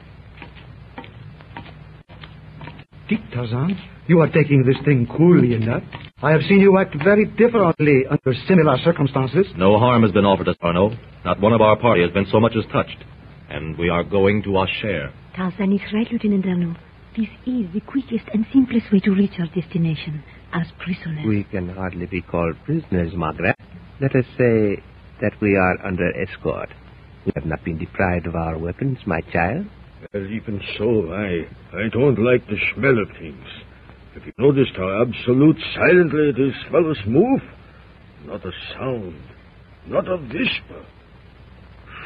Dick, 3.09 3.19
Tarzan, 3.33 3.77
You 4.07 4.19
are 4.21 4.29
taking 4.29 4.63
this 4.63 4.77
thing 4.85 5.07
coolly 5.17 5.55
enough. 5.55 5.83
I 6.21 6.31
have 6.31 6.41
seen 6.47 6.59
you 6.59 6.77
act 6.77 6.95
very 7.03 7.25
differently 7.25 8.03
under 8.09 8.33
similar 8.47 8.77
circumstances. 8.83 9.47
No 9.57 9.77
harm 9.77 10.03
has 10.03 10.11
been 10.11 10.25
offered 10.25 10.47
us, 10.47 10.55
Darno. 10.63 10.97
Not 11.25 11.41
one 11.41 11.51
of 11.51 11.61
our 11.61 11.77
party 11.77 12.01
has 12.01 12.11
been 12.11 12.27
so 12.31 12.39
much 12.39 12.53
as 12.55 12.63
touched. 12.71 13.03
And 13.49 13.77
we 13.77 13.89
are 13.89 14.03
going 14.03 14.43
to 14.43 14.55
our 14.57 14.67
share. 14.81 15.11
Tarzan 15.35 15.73
is 15.73 15.81
right, 15.93 16.07
Lieutenant 16.11 16.45
Darno. 16.45 16.77
This 17.17 17.27
is 17.45 17.65
the 17.73 17.81
quickest 17.81 18.25
and 18.33 18.45
simplest 18.53 18.91
way 18.91 18.99
to 19.01 19.11
reach 19.11 19.33
our 19.39 19.47
destination 19.47 20.23
as 20.53 20.67
prisoners. 20.79 21.25
We 21.27 21.43
can 21.45 21.69
hardly 21.69 22.05
be 22.05 22.21
called 22.21 22.55
prisoners, 22.65 23.13
Margaret. 23.15 23.55
Let 23.99 24.15
us 24.15 24.25
say 24.37 24.81
that 25.21 25.33
we 25.41 25.55
are 25.55 25.85
under 25.85 26.09
escort. 26.21 26.69
We 27.25 27.31
have 27.35 27.45
not 27.45 27.63
been 27.63 27.77
deprived 27.77 28.27
of 28.27 28.35
our 28.35 28.57
weapons, 28.57 28.97
my 29.05 29.21
child. 29.31 29.65
Well, 30.13 30.25
even 30.25 30.61
so, 30.77 31.13
I, 31.13 31.47
I 31.77 31.89
don't 31.91 32.19
like 32.19 32.45
the 32.47 32.57
smell 32.75 32.99
of 32.99 33.07
things. 33.19 33.45
Have 34.13 34.23
you 34.25 34.33
noticed 34.37 34.73
how 34.75 35.01
absolute 35.01 35.57
silently 35.75 36.31
these 36.35 36.71
fellows 36.71 36.99
move? 37.07 37.41
Not 38.25 38.45
a 38.45 38.51
sound, 38.73 39.19
not 39.87 40.07
a 40.07 40.17
whisper. 40.17 40.85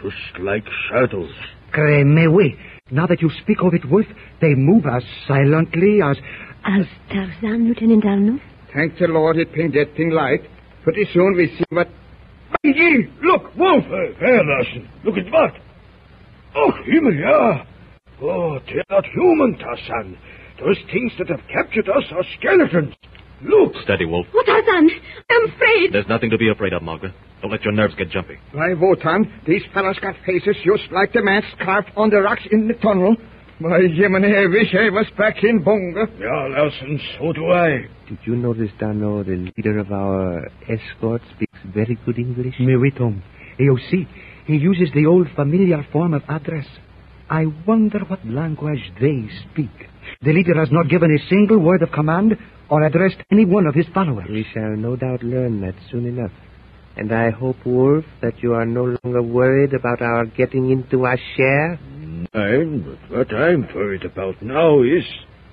Just 0.04 0.40
like 0.40 0.64
shadows. 0.90 1.32
Créeme, 1.74 2.32
oui. 2.32 2.56
Now 2.92 3.08
that 3.08 3.22
you 3.22 3.30
speak 3.42 3.58
of 3.62 3.74
it, 3.74 3.84
Wolf, 3.90 4.06
they 4.40 4.54
move 4.56 4.86
as 4.86 5.04
silently 5.28 6.00
as... 6.02 6.18
As 6.68 6.86
Tarzan, 7.10 7.70
Lieutenant 7.70 8.04
Darno? 8.04 8.42
Thank 8.76 9.00
the 9.00 9.08
Lord 9.08 9.38
it 9.38 9.54
paint 9.54 9.74
that 9.74 9.96
thing 9.96 10.12
light. 10.12 10.42
Pretty 10.84 11.08
soon 11.14 11.36
we 11.38 11.48
see 11.58 11.64
what... 11.70 11.88
Gee, 12.64 13.08
look, 13.24 13.56
Wolf! 13.56 13.86
Hey, 13.86 14.14
hey, 14.20 14.40
Larson, 14.44 14.90
look 15.06 15.16
at 15.16 15.32
what? 15.32 15.54
Oh, 16.56 16.72
Himmel, 16.86 17.16
yeah! 17.16 17.64
Oh, 18.22 18.60
they're 18.66 18.84
not 18.90 19.06
human, 19.06 19.58
Tarzan. 19.58 20.18
Those 20.60 20.78
things 20.92 21.14
that 21.20 21.30
have 21.30 21.42
captured 21.48 21.88
us 21.88 22.04
are 22.12 22.24
skeletons. 22.38 22.94
Look! 23.44 23.74
Steady, 23.84 24.06
Wolf. 24.06 24.28
Oh, 24.34 24.44
Tarzan, 24.46 24.90
I'm 25.30 25.50
afraid. 25.50 25.94
There's 25.94 26.08
nothing 26.10 26.32
to 26.32 26.38
be 26.38 26.50
afraid 26.50 26.74
of, 26.74 26.84
Margaret. 26.84 27.14
Don't 27.42 27.52
let 27.52 27.64
your 27.64 27.74
nerves 27.74 27.96
get 27.96 28.10
jumpy. 28.10 28.38
Why, 28.52 28.74
Wotan, 28.74 29.32
these 29.48 29.62
fellows 29.74 30.00
got 30.02 30.16
faces 30.26 30.58
just 30.66 30.92
like 30.92 31.14
the 31.14 31.22
man 31.24 31.44
carved 31.64 31.92
on 31.96 32.10
the 32.10 32.20
rocks 32.20 32.44
in 32.52 32.68
the 32.68 32.74
tunnel. 32.74 33.16
My 33.60 33.80
Jiminy, 33.82 34.36
I 34.38 34.46
wish 34.46 34.76
I 34.76 34.90
was 34.92 35.08
back 35.18 35.44
in 35.44 35.64
Bonga. 35.64 36.06
Yeah, 36.20 36.48
Larson, 36.48 37.00
so 37.18 37.34
do 37.34 37.52
I. 37.52 37.88
Did 38.08 38.20
you 38.24 38.36
notice, 38.36 38.70
Darno, 38.80 39.26
the 39.26 39.52
leader 39.58 39.80
of 39.80 39.92
our 39.92 40.48
escort 40.70 41.24
speaks 41.36 41.58
very 41.74 41.98
good 42.06 42.20
English? 42.20 42.54
Mais 42.60 42.76
oui, 42.78 42.92
Tom. 42.96 43.24
You 43.58 43.80
see, 43.90 44.08
he 44.46 44.58
uses 44.58 44.94
the 44.94 45.08
old 45.08 45.28
familiar 45.36 45.84
form 45.92 46.14
of 46.14 46.22
address. 46.30 46.68
I 47.32 47.48
wonder 47.66 48.00
what 48.08 48.24
language 48.28 48.94
they 49.02 49.28
speak. 49.50 49.72
The 50.22 50.34
leader 50.34 50.54
has 50.60 50.72
not 50.72 50.88
given 50.88 51.10
a 51.12 51.28
single 51.28 51.58
word 51.58 51.82
of 51.82 51.92
command 51.92 52.38
or 52.70 52.84
addressed 52.84 53.18
any 53.32 53.46
one 53.46 53.66
of 53.66 53.74
his 53.74 53.88
followers. 53.92 54.28
We 54.30 54.46
shall 54.54 54.76
no 54.78 54.96
doubt 54.96 55.24
learn 55.24 55.62
that 55.62 55.74
soon 55.90 56.06
enough. 56.06 56.32
And 56.96 57.12
I 57.12 57.32
hope, 57.32 57.58
Wolf, 57.66 58.06
that 58.22 58.42
you 58.44 58.54
are 58.54 58.66
no 58.66 58.98
longer 59.04 59.24
worried 59.24 59.74
about 59.74 60.02
our 60.04 60.26
getting 60.26 60.70
into 60.70 61.06
our 61.06 61.18
share. 61.36 61.80
Nein, 62.34 62.98
but 63.10 63.18
what 63.18 63.34
I'm 63.34 63.68
worried 63.74 64.06
about 64.06 64.42
now 64.42 64.82
is 64.84 65.04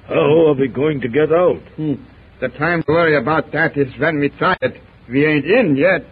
how 0.06 0.48
are 0.48 0.54
we 0.54 0.68
going 0.68 1.00
to 1.00 1.08
get 1.08 1.32
out? 1.32 1.62
Hmm. 1.76 1.94
The 2.40 2.48
time 2.48 2.82
to 2.82 2.92
worry 2.92 3.16
about 3.16 3.52
that 3.52 3.76
is 3.76 3.88
when 3.98 4.18
we 4.18 4.28
try 4.30 4.56
it. 4.60 4.80
We 5.08 5.24
ain't 5.24 5.44
in 5.44 5.76
yet. 5.76 6.04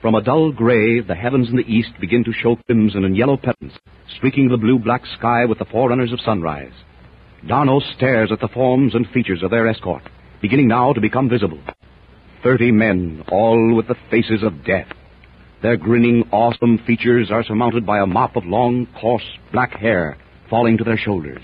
From 0.00 0.14
a 0.14 0.22
dull 0.22 0.52
gray, 0.52 1.00
the 1.00 1.14
heavens 1.14 1.50
in 1.50 1.56
the 1.56 1.66
east 1.66 1.90
begin 2.00 2.24
to 2.24 2.32
show 2.32 2.56
crimson 2.66 3.04
and 3.04 3.16
yellow 3.16 3.36
patterns, 3.36 3.72
streaking 4.16 4.48
the 4.48 4.56
blue-black 4.56 5.02
sky 5.18 5.44
with 5.44 5.58
the 5.58 5.64
forerunners 5.66 6.12
of 6.12 6.20
sunrise. 6.20 6.72
Darno 7.44 7.80
stares 7.96 8.30
at 8.32 8.40
the 8.40 8.48
forms 8.48 8.94
and 8.94 9.06
features 9.08 9.42
of 9.42 9.50
their 9.50 9.66
escort, 9.68 10.02
beginning 10.40 10.68
now 10.68 10.92
to 10.92 11.00
become 11.00 11.28
visible. 11.28 11.60
Thirty 12.42 12.70
men, 12.70 13.24
all 13.30 13.74
with 13.74 13.88
the 13.88 13.96
faces 14.10 14.42
of 14.42 14.64
death. 14.64 14.88
Their 15.60 15.76
grinning, 15.76 16.28
awesome 16.30 16.78
features 16.86 17.30
are 17.32 17.42
surmounted 17.42 17.84
by 17.84 17.98
a 17.98 18.06
mop 18.06 18.36
of 18.36 18.44
long, 18.46 18.86
coarse, 19.00 19.28
black 19.52 19.72
hair 19.72 20.16
falling 20.48 20.78
to 20.78 20.84
their 20.84 20.96
shoulders. 20.96 21.42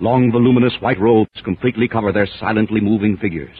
Long, 0.00 0.32
voluminous 0.32 0.72
white 0.80 0.98
robes 0.98 1.30
completely 1.44 1.86
cover 1.86 2.12
their 2.12 2.26
silently 2.40 2.80
moving 2.80 3.18
figures. 3.18 3.56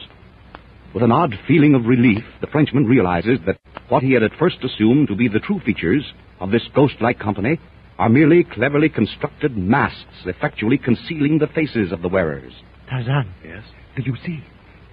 With 0.95 1.03
an 1.03 1.11
odd 1.11 1.35
feeling 1.47 1.75
of 1.75 1.85
relief, 1.85 2.23
the 2.41 2.47
Frenchman 2.47 2.85
realizes 2.85 3.39
that 3.45 3.59
what 3.89 4.01
he 4.01 4.13
had 4.13 4.23
at 4.23 4.37
first 4.39 4.57
assumed 4.63 5.09
to 5.09 5.15
be 5.15 5.27
the 5.27 5.39
true 5.39 5.59
features 5.59 6.03
of 6.39 6.49
this 6.49 6.67
ghost-like 6.73 7.19
company 7.19 7.59
are 7.99 8.09
merely 8.09 8.43
cleverly 8.43 8.89
constructed 8.89 9.55
masks 9.55 10.25
effectually 10.25 10.79
concealing 10.79 11.37
the 11.37 11.47
faces 11.47 11.91
of 11.91 12.01
the 12.01 12.09
wearers. 12.09 12.53
Tarzan. 12.89 13.31
Yes? 13.45 13.63
Do 13.95 14.01
you 14.03 14.15
see? 14.25 14.43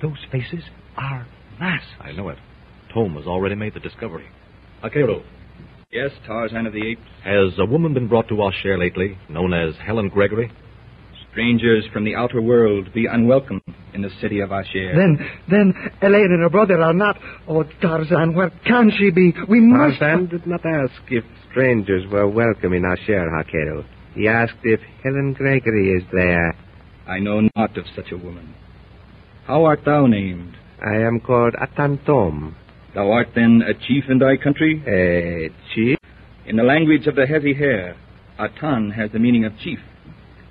Those 0.03 0.19
faces 0.31 0.63
are 0.97 1.27
masks. 1.59 1.89
I 2.01 2.13
know 2.13 2.29
it. 2.29 2.39
Tom 2.93 3.15
has 3.17 3.27
already 3.27 3.55
made 3.55 3.73
the 3.75 3.81
discovery. 3.81 4.27
Akero, 4.83 5.23
Yes, 5.93 6.11
Tarzan 6.27 6.67
of 6.67 6.73
the 6.73 6.87
Apes. 6.93 7.01
has 7.25 7.59
a 7.59 7.65
woman 7.67 7.93
been 7.95 8.07
brought 8.07 8.29
to 8.29 8.41
our 8.43 8.53
share 8.63 8.79
lately, 8.79 9.19
known 9.29 9.53
as 9.53 9.75
Helen 9.85 10.09
Gregory? 10.09 10.51
Strangers 11.33 11.85
from 11.93 12.05
the 12.05 12.15
outer 12.15 12.41
world 12.41 12.93
be 12.93 13.07
unwelcome 13.07 13.61
in 13.93 14.03
the 14.03 14.11
city 14.21 14.41
of 14.41 14.53
Asher. 14.53 14.93
Then, 14.97 15.19
then, 15.51 15.75
Elaine 16.03 16.31
and 16.33 16.43
her 16.43 16.49
brother 16.49 16.81
are 16.81 16.93
not. 16.95 17.19
Oh, 17.49 17.65
Tarzan, 17.83 18.35
where 18.35 18.51
can 18.67 18.91
she 18.97 19.11
be? 19.11 19.33
We 19.49 19.61
must. 19.61 19.99
Tarzan 19.99 20.27
did 20.29 20.47
not 20.47 20.65
ask 20.65 20.93
if 21.09 21.25
strangers 21.51 22.05
were 22.11 22.29
welcome 22.29 22.73
in 22.73 22.85
our 22.85 22.97
share, 23.07 23.29
Hakero. 23.31 23.85
He 24.15 24.29
asked 24.29 24.59
if 24.65 24.81
Helen 25.05 25.35
Gregory 25.35 25.91
is 25.93 26.05
there. 26.13 26.57
I 27.07 27.19
know 27.19 27.49
not 27.57 27.77
of 27.77 27.85
such 27.97 28.13
a 28.13 28.17
woman. 28.17 28.55
How 29.47 29.65
art 29.65 29.81
thou 29.85 30.07
named? 30.07 30.57
I 30.85 30.97
am 31.03 31.21
called 31.21 31.55
Atantom. 31.55 32.55
Thou 32.95 33.11
art 33.13 33.29
then 33.35 33.63
a 33.67 33.75
chief 33.75 34.05
in 34.09 34.19
thy 34.19 34.37
country? 34.37 34.83
A 34.87 35.51
chief? 35.75 35.99
In 36.47 36.57
the 36.57 36.63
language 36.63 37.07
of 37.07 37.15
the 37.15 37.27
heavy 37.27 37.55
hair, 37.55 37.97
Atan 38.39 38.93
has 38.95 39.11
the 39.13 39.19
meaning 39.19 39.45
of 39.45 39.53
chief. 39.63 39.79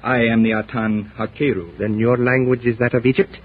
I 0.02 0.20
am 0.26 0.44
the 0.44 0.52
Atan 0.52 1.12
Hakeru. 1.18 1.78
Then 1.78 2.00
your 2.00 2.18
language 2.18 2.66
is 2.66 2.78
that 2.80 2.94
of 2.94 3.06
Egypt? 3.06 3.36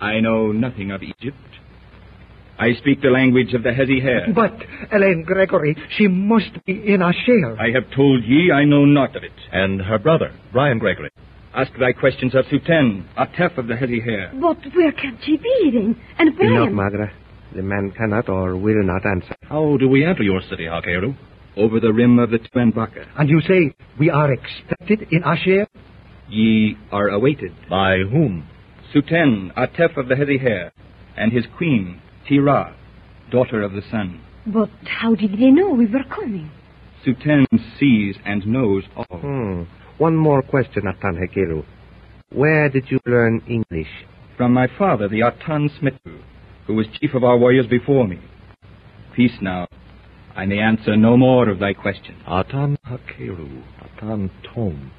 I 0.00 0.20
know 0.20 0.52
nothing 0.52 0.90
of 0.90 1.02
Egypt. 1.02 1.36
I 2.58 2.74
speak 2.74 3.00
the 3.00 3.08
language 3.08 3.54
of 3.54 3.62
the 3.62 3.72
heavy 3.72 4.00
hair. 4.00 4.26
But, 4.34 4.54
Elaine 4.92 5.24
Gregory, 5.26 5.74
she 5.96 6.06
must 6.06 6.64
be 6.66 6.92
in 6.92 7.00
Asher. 7.00 7.56
I 7.58 7.70
have 7.70 7.90
told 7.96 8.22
ye 8.24 8.52
I 8.52 8.64
know 8.64 8.84
not 8.84 9.16
of 9.16 9.24
it. 9.24 9.32
And 9.50 9.80
her 9.80 9.98
brother, 9.98 10.32
Brian 10.52 10.78
Gregory. 10.78 11.10
Ask 11.54 11.72
thy 11.78 11.92
questions 11.92 12.34
of 12.34 12.44
Suten, 12.46 13.04
Atef 13.16 13.56
of 13.58 13.68
the 13.68 13.76
heavy 13.76 14.00
hair. 14.00 14.30
But 14.34 14.58
where 14.74 14.92
can 14.92 15.18
she 15.24 15.36
be 15.38 15.70
then? 15.72 16.00
And 16.18 16.36
Brian? 16.36 16.52
Enough, 16.54 16.72
Magra. 16.72 17.10
The 17.54 17.62
man 17.62 17.92
cannot 17.96 18.28
or 18.28 18.56
will 18.56 18.82
not 18.82 19.04
answer. 19.04 19.34
How 19.42 19.76
do 19.76 19.88
we 19.88 20.04
enter 20.04 20.22
your 20.22 20.40
city, 20.48 20.64
Hakeru? 20.64 21.14
Over 21.56 21.80
the 21.80 21.92
rim 21.92 22.18
of 22.18 22.30
the 22.30 22.38
Tuanbaca. 22.38 23.06
And 23.18 23.28
you 23.28 23.40
say 23.42 23.74
we 23.98 24.08
are 24.08 24.32
expected 24.32 25.06
in 25.10 25.22
Asher? 25.22 25.66
Ye 26.28 26.76
are 26.90 27.08
awaited. 27.08 27.52
By 27.68 27.98
whom? 28.10 28.48
Suten, 28.94 29.52
Atef 29.54 29.96
of 29.98 30.08
the 30.08 30.16
heavy 30.16 30.38
hair, 30.38 30.72
and 31.16 31.32
his 31.32 31.44
queen, 31.56 32.00
Tira, 32.26 32.74
daughter 33.30 33.62
of 33.62 33.72
the 33.72 33.82
sun. 33.90 34.22
But 34.46 34.70
how 34.84 35.14
did 35.14 35.32
they 35.32 35.50
know 35.50 35.70
we 35.70 35.86
were 35.86 36.04
coming? 36.04 36.50
Suten 37.04 37.46
sees 37.78 38.16
and 38.24 38.46
knows 38.46 38.84
all. 38.96 39.18
Hmm. 39.18 39.62
One 39.98 40.16
more 40.16 40.42
question, 40.42 40.84
Atan 40.84 41.18
Hekiru. 41.20 41.64
Where 42.30 42.68
did 42.70 42.90
you 42.90 42.98
learn 43.06 43.42
English? 43.48 43.90
From 44.36 44.52
my 44.54 44.68
father, 44.78 45.08
the 45.08 45.20
Atan 45.20 45.68
Smitu, 45.78 46.22
who 46.66 46.74
was 46.74 46.86
chief 47.00 47.14
of 47.14 47.24
our 47.24 47.36
warriors 47.36 47.66
before 47.66 48.06
me. 48.06 48.18
Peace 49.14 49.36
now. 49.40 49.66
I 50.34 50.46
may 50.46 50.58
answer 50.58 50.96
no 50.96 51.16
more 51.16 51.48
of 51.48 51.58
thy 51.58 51.74
question. 51.74 52.16
Atan 52.26 52.78
Hakeru, 52.86 53.62
Atan 53.82 54.30
Tom. 54.54 54.90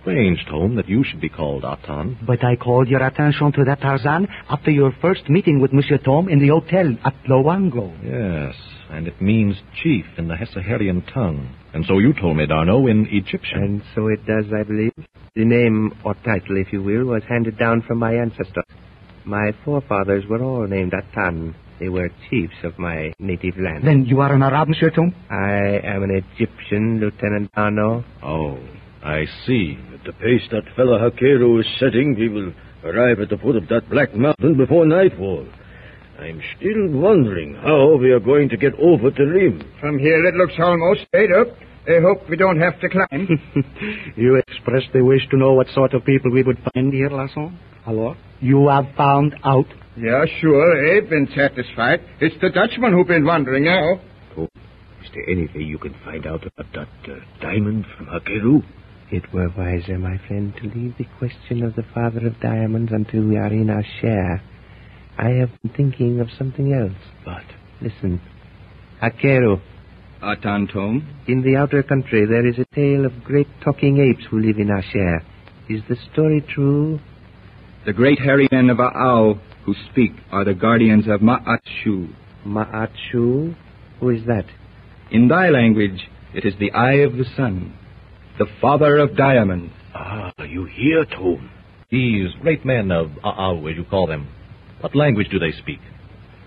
Strange, 0.00 0.44
Tom, 0.50 0.76
that 0.76 0.88
you 0.88 1.04
should 1.04 1.20
be 1.20 1.28
called 1.28 1.62
Atan. 1.62 2.26
But 2.26 2.44
I 2.44 2.56
called 2.56 2.88
your 2.88 3.02
attention 3.04 3.52
to 3.52 3.64
that, 3.64 3.80
Tarzan, 3.80 4.26
after 4.48 4.70
your 4.70 4.92
first 5.00 5.28
meeting 5.28 5.60
with 5.60 5.72
Monsieur 5.72 5.98
Tom 5.98 6.28
in 6.28 6.38
the 6.40 6.48
hotel 6.48 6.94
at 7.04 7.14
Loango. 7.28 7.92
Yes, 8.04 8.54
and 8.90 9.06
it 9.06 9.20
means 9.20 9.56
chief 9.82 10.04
in 10.16 10.28
the 10.28 10.34
Hessaharian 10.34 11.02
tongue. 11.12 11.54
And 11.72 11.84
so 11.86 11.98
you 11.98 12.12
told 12.12 12.36
me, 12.36 12.46
Darno, 12.46 12.90
in 12.90 13.06
Egyptian. 13.10 13.62
And 13.62 13.82
so 13.94 14.08
it 14.08 14.26
does, 14.26 14.46
I 14.52 14.62
believe. 14.62 14.92
The 15.34 15.44
name, 15.44 15.92
or 16.04 16.14
title, 16.14 16.56
if 16.56 16.72
you 16.72 16.82
will, 16.82 17.04
was 17.04 17.22
handed 17.28 17.58
down 17.58 17.82
from 17.86 17.98
my 17.98 18.14
ancestors. 18.14 18.64
My 19.28 19.52
forefathers 19.62 20.24
were 20.26 20.42
all 20.42 20.66
named 20.66 20.94
Atan. 20.94 21.54
They 21.78 21.90
were 21.90 22.08
chiefs 22.30 22.56
of 22.64 22.78
my 22.78 23.12
native 23.18 23.58
land. 23.58 23.86
Then 23.86 24.06
you 24.06 24.22
are 24.22 24.32
an 24.32 24.42
Arab, 24.42 24.68
Monsieur 24.68 24.88
Tom? 24.88 25.14
I 25.30 25.80
am 25.84 26.02
an 26.02 26.22
Egyptian, 26.22 26.98
Lieutenant 26.98 27.52
Darno. 27.52 28.04
Oh, 28.22 28.58
I 29.04 29.26
see. 29.46 29.78
At 29.92 30.04
the 30.04 30.14
pace 30.14 30.48
that 30.50 30.74
fellow 30.74 30.98
Hakeru 30.98 31.60
is 31.60 31.66
setting, 31.78 32.16
we 32.18 32.30
will 32.30 32.54
arrive 32.82 33.20
at 33.20 33.28
the 33.28 33.36
foot 33.36 33.56
of 33.56 33.68
that 33.68 33.90
black 33.90 34.14
mountain 34.14 34.56
before 34.56 34.86
nightfall. 34.86 35.46
I'm 36.18 36.40
still 36.56 36.88
wondering 36.98 37.54
how 37.54 37.98
we 37.98 38.10
are 38.12 38.20
going 38.20 38.48
to 38.48 38.56
get 38.56 38.72
over 38.80 39.10
the 39.10 39.26
rim. 39.26 39.62
From 39.78 39.98
here 39.98 40.24
it 40.24 40.36
looks 40.36 40.54
almost 40.58 41.02
straight 41.08 41.32
up. 41.32 41.48
I 41.86 42.00
hope 42.00 42.30
we 42.30 42.36
don't 42.38 42.58
have 42.60 42.80
to 42.80 42.88
climb. 42.88 43.28
you 44.16 44.36
expressed 44.48 44.88
the 44.94 45.04
wish 45.04 45.28
to 45.30 45.36
know 45.36 45.52
what 45.52 45.66
sort 45.74 45.92
of 45.92 46.06
people 46.06 46.32
we 46.32 46.42
would 46.42 46.58
find 46.72 46.94
here, 46.94 47.10
Larson? 47.10 47.58
Hello? 47.84 48.16
You 48.40 48.68
have 48.68 48.86
found 48.96 49.34
out? 49.44 49.66
Yeah, 49.96 50.24
sure. 50.40 50.96
I've 50.96 51.08
been 51.10 51.28
satisfied. 51.34 52.00
It's 52.20 52.36
the 52.40 52.50
Dutchman 52.50 52.92
who's 52.92 53.06
been 53.08 53.24
wondering 53.24 53.64
now. 53.64 54.00
Oh, 54.36 54.44
is 54.44 55.10
there 55.12 55.28
anything 55.28 55.62
you 55.62 55.78
can 55.78 55.94
find 56.04 56.26
out 56.26 56.46
about 56.46 56.72
that 56.72 57.12
uh, 57.12 57.16
diamond 57.40 57.84
from 57.96 58.06
Hakeru? 58.06 58.62
It 59.10 59.24
were 59.32 59.48
wiser, 59.56 59.98
my 59.98 60.18
friend, 60.28 60.54
to 60.56 60.68
leave 60.68 60.94
the 60.98 61.06
question 61.18 61.64
of 61.64 61.74
the 61.74 61.82
father 61.94 62.26
of 62.26 62.38
diamonds 62.40 62.92
until 62.92 63.26
we 63.26 63.36
are 63.36 63.52
in 63.52 63.70
our 63.70 63.84
share. 64.00 64.42
I 65.16 65.30
have 65.40 65.50
been 65.62 65.72
thinking 65.74 66.20
of 66.20 66.28
something 66.38 66.72
else. 66.72 66.92
But? 67.24 67.42
Listen. 67.80 68.20
Hakeru. 69.02 69.60
Atantom. 70.22 71.02
In 71.26 71.42
the 71.42 71.56
outer 71.56 71.82
country, 71.82 72.26
there 72.26 72.46
is 72.46 72.58
a 72.58 72.74
tale 72.74 73.04
of 73.04 73.24
great 73.24 73.48
talking 73.64 73.98
apes 73.98 74.26
who 74.30 74.40
live 74.40 74.58
in 74.58 74.70
our 74.70 74.82
share. 74.92 75.24
Is 75.68 75.82
the 75.88 75.96
story 76.12 76.44
true? 76.54 77.00
The 77.88 77.94
great 77.94 78.18
hairy 78.18 78.46
men 78.52 78.68
of 78.68 78.76
Aao 78.76 79.40
who 79.64 79.74
speak 79.90 80.12
are 80.30 80.44
the 80.44 80.52
guardians 80.52 81.06
of 81.08 81.22
Ma'atshu. 81.22 82.12
Ma'atshu? 82.46 83.56
Who 84.00 84.10
is 84.10 84.26
that? 84.26 84.44
In 85.10 85.26
thy 85.28 85.48
language, 85.48 85.98
it 86.34 86.44
is 86.44 86.52
the 86.60 86.70
eye 86.72 86.96
of 86.96 87.14
the 87.14 87.24
sun, 87.34 87.72
the 88.38 88.44
father 88.60 88.98
of 88.98 89.16
diamonds. 89.16 89.72
Ah, 89.94 90.34
you 90.46 90.66
hear, 90.66 91.06
Tom? 91.06 91.48
These 91.90 92.28
great 92.42 92.62
men 92.62 92.92
of 92.92 93.06
Aao, 93.24 93.70
as 93.70 93.78
you 93.78 93.84
call 93.84 94.06
them, 94.06 94.28
what 94.80 94.94
language 94.94 95.30
do 95.30 95.38
they 95.38 95.52
speak? 95.52 95.80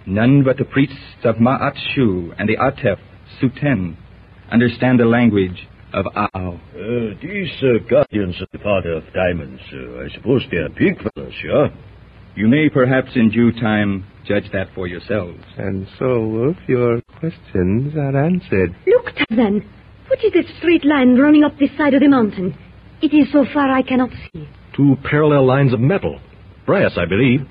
None 0.05 0.43
but 0.43 0.57
the 0.57 0.63
priests 0.63 1.23
of 1.23 1.37
Ma'atshu 1.37 2.35
and 2.37 2.47
the 2.47 2.57
Atef, 2.57 2.99
Suten, 3.41 3.97
understand 4.51 4.99
the 4.99 5.05
language 5.05 5.67
of 5.93 6.05
Aao. 6.05 6.55
Uh, 6.55 7.15
these 7.21 7.51
uh, 7.61 7.83
guardians 7.89 8.41
of 8.41 8.47
the 8.51 8.59
father 8.59 8.93
of 8.93 9.03
diamonds, 9.13 9.61
uh, 9.73 10.03
I 10.03 10.09
suppose 10.15 10.43
they 10.51 10.57
are 10.57 10.69
big 10.69 10.97
fellows, 10.97 11.33
yeah? 11.43 11.67
You 12.35 12.47
may 12.47 12.69
perhaps 12.69 13.09
in 13.15 13.29
due 13.29 13.51
time 13.51 14.05
judge 14.25 14.45
that 14.53 14.67
for 14.73 14.87
yourselves. 14.87 15.43
And 15.57 15.87
so, 15.99 16.25
Wolf, 16.27 16.57
your 16.67 17.01
questions 17.19 17.93
are 17.95 18.25
answered. 18.25 18.75
Look, 18.87 19.05
Tarzan. 19.15 19.67
What 20.07 20.19
is 20.23 20.33
that 20.33 20.45
straight 20.57 20.85
line 20.85 21.17
running 21.17 21.43
up 21.43 21.57
this 21.57 21.75
side 21.77 21.93
of 21.93 22.01
the 22.01 22.09
mountain? 22.09 22.57
It 23.01 23.13
is 23.13 23.31
so 23.31 23.45
far 23.53 23.71
I 23.71 23.81
cannot 23.81 24.09
see. 24.31 24.47
Two 24.75 24.95
parallel 25.09 25.45
lines 25.45 25.73
of 25.73 25.79
metal. 25.79 26.19
Brass, 26.65 26.93
I 26.97 27.05
believe. 27.05 27.41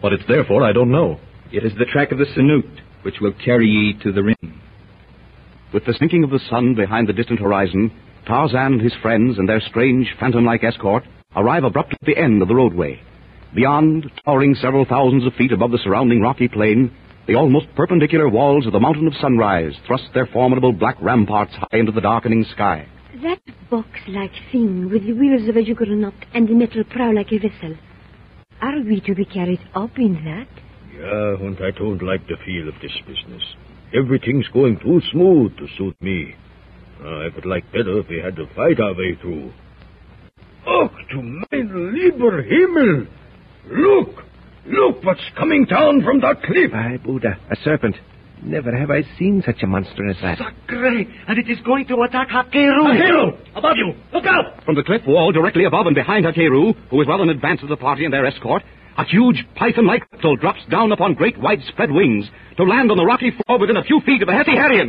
What 0.00 0.12
it's 0.12 0.24
there 0.28 0.44
for, 0.44 0.62
I 0.62 0.72
don't 0.72 0.90
know. 0.90 1.18
It 1.52 1.64
is 1.64 1.72
the 1.78 1.84
track 1.84 2.12
of 2.12 2.18
the 2.18 2.26
Sanut, 2.36 2.80
which 3.02 3.16
will 3.20 3.32
carry 3.44 3.66
ye 3.66 3.94
to 4.02 4.12
the 4.12 4.22
rim. 4.22 4.60
With 5.72 5.84
the 5.84 5.94
sinking 5.98 6.24
of 6.24 6.30
the 6.30 6.40
sun 6.48 6.74
behind 6.74 7.08
the 7.08 7.12
distant 7.12 7.40
horizon, 7.40 7.90
Tarzan 8.26 8.74
and 8.74 8.80
his 8.80 8.94
friends 9.02 9.38
and 9.38 9.48
their 9.48 9.60
strange 9.60 10.14
phantom-like 10.18 10.64
escort 10.64 11.04
arrive 11.34 11.64
abruptly 11.64 11.98
at 12.00 12.06
the 12.06 12.16
end 12.16 12.40
of 12.42 12.48
the 12.48 12.54
roadway. 12.54 13.00
Beyond, 13.54 14.10
towering 14.24 14.54
several 14.54 14.84
thousands 14.84 15.26
of 15.26 15.34
feet 15.34 15.52
above 15.52 15.70
the 15.70 15.78
surrounding 15.82 16.20
rocky 16.20 16.48
plain, 16.48 16.90
the 17.26 17.34
almost 17.34 17.66
perpendicular 17.74 18.28
walls 18.28 18.66
of 18.66 18.72
the 18.72 18.80
Mountain 18.80 19.06
of 19.06 19.14
Sunrise 19.20 19.74
thrust 19.86 20.04
their 20.14 20.26
formidable 20.26 20.72
black 20.72 20.96
ramparts 21.00 21.54
high 21.54 21.78
into 21.78 21.92
the 21.92 22.00
darkening 22.00 22.44
sky. 22.52 22.86
That 23.22 23.40
box-like 23.70 24.32
thing 24.52 24.90
with 24.90 25.04
the 25.06 25.14
wheels 25.14 25.48
of 25.48 25.56
a 25.56 25.64
juggernaut 25.64 26.14
and 26.34 26.48
the 26.48 26.54
metal 26.54 26.84
prow 26.84 27.12
like 27.12 27.32
a 27.32 27.38
vessel. 27.38 27.76
Are 28.60 28.80
we 28.80 29.00
to 29.00 29.14
be 29.14 29.24
carried 29.24 29.60
up 29.74 29.98
in 29.98 30.14
that? 30.24 30.48
Yeah, 30.94 31.46
and 31.46 31.58
I 31.60 31.70
don't 31.76 32.02
like 32.02 32.26
the 32.28 32.36
feel 32.44 32.68
of 32.68 32.74
this 32.80 32.96
business. 33.06 33.42
Everything's 33.94 34.48
going 34.48 34.78
too 34.80 35.00
smooth 35.12 35.56
to 35.58 35.66
suit 35.78 35.96
me. 36.00 36.34
Uh, 37.02 37.08
I 37.08 37.28
would 37.34 37.46
like 37.46 37.64
better 37.72 38.00
if 38.00 38.08
we 38.08 38.18
had 38.18 38.36
to 38.36 38.46
fight 38.54 38.80
our 38.80 38.94
way 38.94 39.16
through. 39.20 39.52
Och, 40.66 40.90
to 41.10 41.22
mein 41.22 41.94
lieber 41.94 42.42
Himmel! 42.42 43.06
Look! 43.70 44.24
Look 44.66 45.04
what's 45.04 45.20
coming 45.38 45.64
down 45.64 46.02
from 46.02 46.20
that 46.20 46.42
cliff! 46.42 46.72
By 46.72 46.96
Buddha, 46.96 47.38
a 47.50 47.56
serpent. 47.62 47.96
Never 48.42 48.76
have 48.76 48.90
I 48.90 49.02
seen 49.18 49.42
such 49.46 49.62
a 49.62 49.66
monster 49.66 50.08
as 50.10 50.16
that. 50.22 50.38
Sacre! 50.38 51.04
And 51.28 51.38
it 51.38 51.48
is 51.48 51.58
going 51.64 51.86
to 51.86 52.02
attack 52.02 52.28
Hakeru! 52.28 52.84
Hakeru! 52.84 53.38
Above 53.54 53.76
you! 53.76 53.94
Look 54.12 54.26
out! 54.26 54.64
From 54.64 54.74
the 54.74 54.82
cliff 54.82 55.02
wall 55.06 55.32
directly 55.32 55.64
above 55.64 55.86
and 55.86 55.94
behind 55.94 56.26
Hakeru, 56.26 56.74
who 56.90 57.00
is 57.00 57.06
well 57.06 57.22
in 57.22 57.30
advance 57.30 57.62
of 57.62 57.68
the 57.68 57.76
party 57.76 58.04
and 58.04 58.12
their 58.12 58.26
escort, 58.26 58.62
a 58.98 59.04
huge 59.04 59.44
python-like 59.56 60.10
reptile 60.12 60.36
drops 60.36 60.64
down 60.70 60.92
upon 60.92 61.14
great 61.14 61.36
widespread 61.38 61.90
wings 61.90 62.24
to 62.56 62.64
land 62.64 62.90
on 62.90 62.96
the 62.96 63.04
rocky 63.04 63.30
floor 63.30 63.58
within 63.60 63.76
a 63.76 63.84
few 63.84 64.00
feet 64.06 64.22
of 64.22 64.28
the 64.28 64.32
Hetty 64.32 64.56
Harrian. 64.56 64.88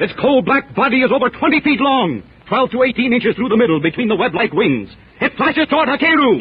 Its 0.00 0.12
coal-black 0.20 0.74
body 0.74 1.04
is 1.04 1.12
over 1.12 1.28
20 1.28 1.60
feet 1.60 1.80
long, 1.80 2.22
12 2.48 2.70
to 2.70 2.82
18 2.82 3.12
inches 3.12 3.36
through 3.36 3.50
the 3.50 3.56
middle 3.56 3.80
between 3.80 4.08
the 4.08 4.16
web-like 4.16 4.52
wings. 4.52 4.88
It 5.20 5.36
flashes 5.36 5.68
toward 5.68 5.88
Hakeru. 5.88 6.40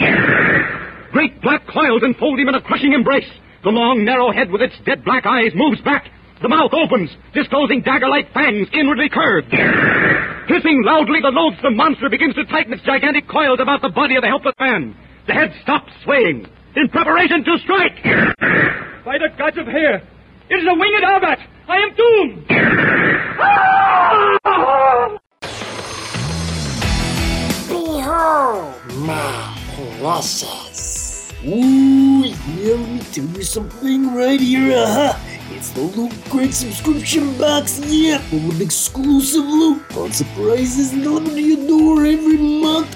Great 1.12 1.42
black 1.42 1.68
coils 1.68 2.04
enfold 2.04 2.40
him 2.40 2.48
in 2.48 2.56
a 2.56 2.62
crushing 2.62 2.94
embrace. 2.94 3.30
The 3.64 3.72
long, 3.72 4.06
narrow 4.06 4.32
head 4.32 4.52
with 4.52 4.62
its 4.62 4.76
dead 4.86 5.04
black 5.04 5.26
eyes 5.26 5.52
moves 5.56 5.82
back. 5.82 6.08
The 6.42 6.50
mouth 6.50 6.72
opens, 6.72 7.10
disclosing 7.34 7.82
dagger-like 7.82 8.34
fangs 8.34 8.68
inwardly 8.72 9.10
curved. 9.10 9.52
Hissing 9.52 10.84
loudly, 10.84 11.20
the 11.20 11.32
loathsome 11.32 11.76
monster 11.76 12.10
begins 12.10 12.36
to 12.36 12.46
tighten 12.46 12.74
its 12.74 12.84
gigantic 12.84 13.28
coils 13.28 13.60
about 13.60 13.82
the 13.82 13.90
body 13.90 14.16
of 14.16 14.22
the 14.22 14.28
helpless 14.28 14.56
man. 14.60 14.96
The 15.28 15.34
head 15.34 15.54
stops 15.64 15.92
swaying, 16.04 16.46
in 16.76 16.90
preparation 16.90 17.44
to 17.46 17.58
strike. 17.58 18.04
By 19.04 19.18
the 19.18 19.30
gods 19.36 19.58
of 19.58 19.66
hair! 19.66 20.04
It 20.50 20.54
is 20.54 20.68
a 20.68 20.76
winged 20.76 21.04
Arbat! 21.04 21.40
I 21.68 21.78
am 21.78 21.96
doomed! 21.96 22.48
Behold 27.68 28.76
my 28.98 29.58
process. 30.00 31.34
Ooh, 31.44 32.24
yeah, 32.24 32.76
let 32.76 32.90
me 32.90 33.00
tell 33.12 33.26
you 33.26 33.42
something 33.42 34.16
right 34.16 34.40
here. 34.40 34.78
Uh-huh. 34.78 35.18
It's 35.50 35.72
the 35.72 35.82
Loot 35.82 36.14
Crate 36.30 36.54
subscription 36.54 37.36
box, 37.40 37.80
yeah, 37.88 38.20
full 38.30 38.50
of 38.52 38.62
exclusive 38.62 39.44
loot, 39.44 39.82
fun 39.92 40.12
surprises 40.12 40.92
delivered 40.92 41.34
to 41.34 41.42
your 41.42 41.68
door 41.68 42.06
every 42.06 42.38
month. 42.38 42.96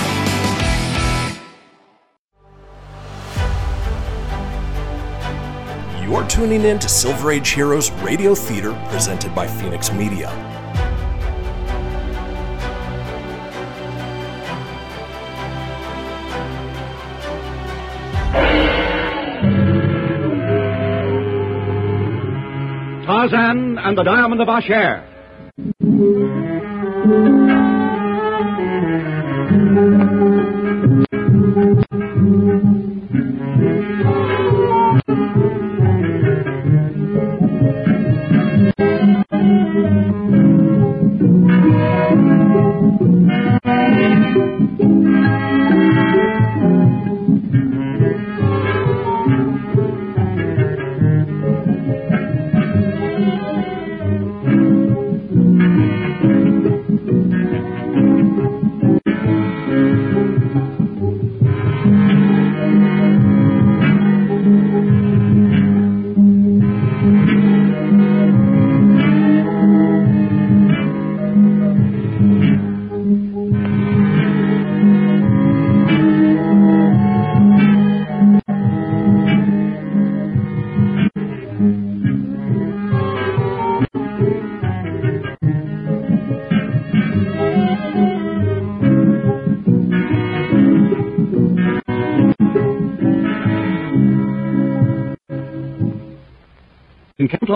You're 6.11 6.27
tuning 6.27 6.65
in 6.65 6.77
to 6.79 6.89
Silver 6.89 7.31
Age 7.31 7.51
Heroes 7.51 7.89
Radio 8.03 8.35
Theater 8.35 8.73
presented 8.89 9.33
by 9.33 9.47
Phoenix 9.47 9.93
Media. 9.93 10.27
Tarzan 23.05 23.77
and 23.77 23.97
the 23.97 24.03
Diamond 24.03 24.41
of 24.41 24.49
Asher. 24.49 25.07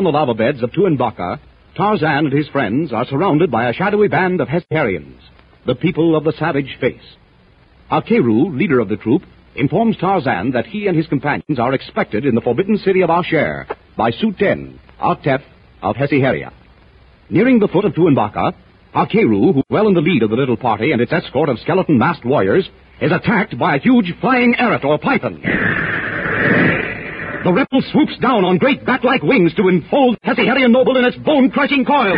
The 0.06 0.12
lava 0.12 0.34
beds 0.34 0.64
of 0.64 0.72
Tuanbaca, 0.72 1.40
Tarzan 1.76 2.26
and 2.26 2.32
his 2.32 2.48
friends 2.50 2.94
are 2.94 3.06
surrounded 3.06 3.52
by 3.52 3.68
a 3.68 3.74
shadowy 3.74 4.08
band 4.08 4.40
of 4.40 4.48
Hesperians, 4.48 5.20
the 5.66 5.76
people 5.76 6.16
of 6.16 6.24
the 6.24 6.34
savage 6.40 6.78
face. 6.80 7.18
Akeru, 7.92 8.58
leader 8.58 8.80
of 8.80 8.88
the 8.88 8.98
troop, 8.98 9.24
informs 9.56 9.98
Tarzan 9.98 10.52
that 10.52 10.68
he 10.68 10.88
and 10.88 10.96
his 10.96 11.08
companions 11.08 11.60
are 11.60 11.74
expected 11.74 12.26
in 12.26 12.36
the 12.36 12.42
forbidden 12.42 12.78
city 12.78 13.02
of 13.02 13.10
Asher 13.10 13.68
by 13.98 14.12
Suten, 14.12 14.80
Atef 15.02 15.42
of 15.82 15.96
Hesiheria. 15.96 16.54
Nearing 17.30 17.60
the 17.60 17.68
foot 17.68 17.86
of 17.86 17.94
Tuanbaca, 17.94 18.54
Akeru, 18.94 19.54
who 19.54 19.64
well 19.70 19.88
in 19.88 19.96
the 19.96 20.02
lead 20.02 20.24
of 20.24 20.30
the 20.30 20.36
little 20.36 20.58
party 20.58 20.92
and 20.92 21.02
its 21.02 21.12
escort 21.12 21.50
of 21.50 21.60
skeleton 21.60 21.98
masked 21.98 22.26
warriors, 22.26 22.70
is 23.02 23.12
attacked 23.12 23.58
by 23.58 23.76
a 23.76 23.80
huge 23.80 24.14
flying 24.22 24.54
eret 24.60 24.86
or 24.86 25.00
python. 25.00 25.42
The 27.46 27.54
reptile 27.54 27.86
swoops 27.94 28.18
down 28.18 28.42
on 28.42 28.58
great 28.58 28.84
bat-like 28.90 29.22
wings 29.22 29.54
to 29.54 29.70
enfold 29.70 30.18
Hesiherian 30.26 30.74
noble 30.74 30.98
in 30.98 31.06
its 31.06 31.16
bone-crushing 31.22 31.86
coils. 31.86 32.18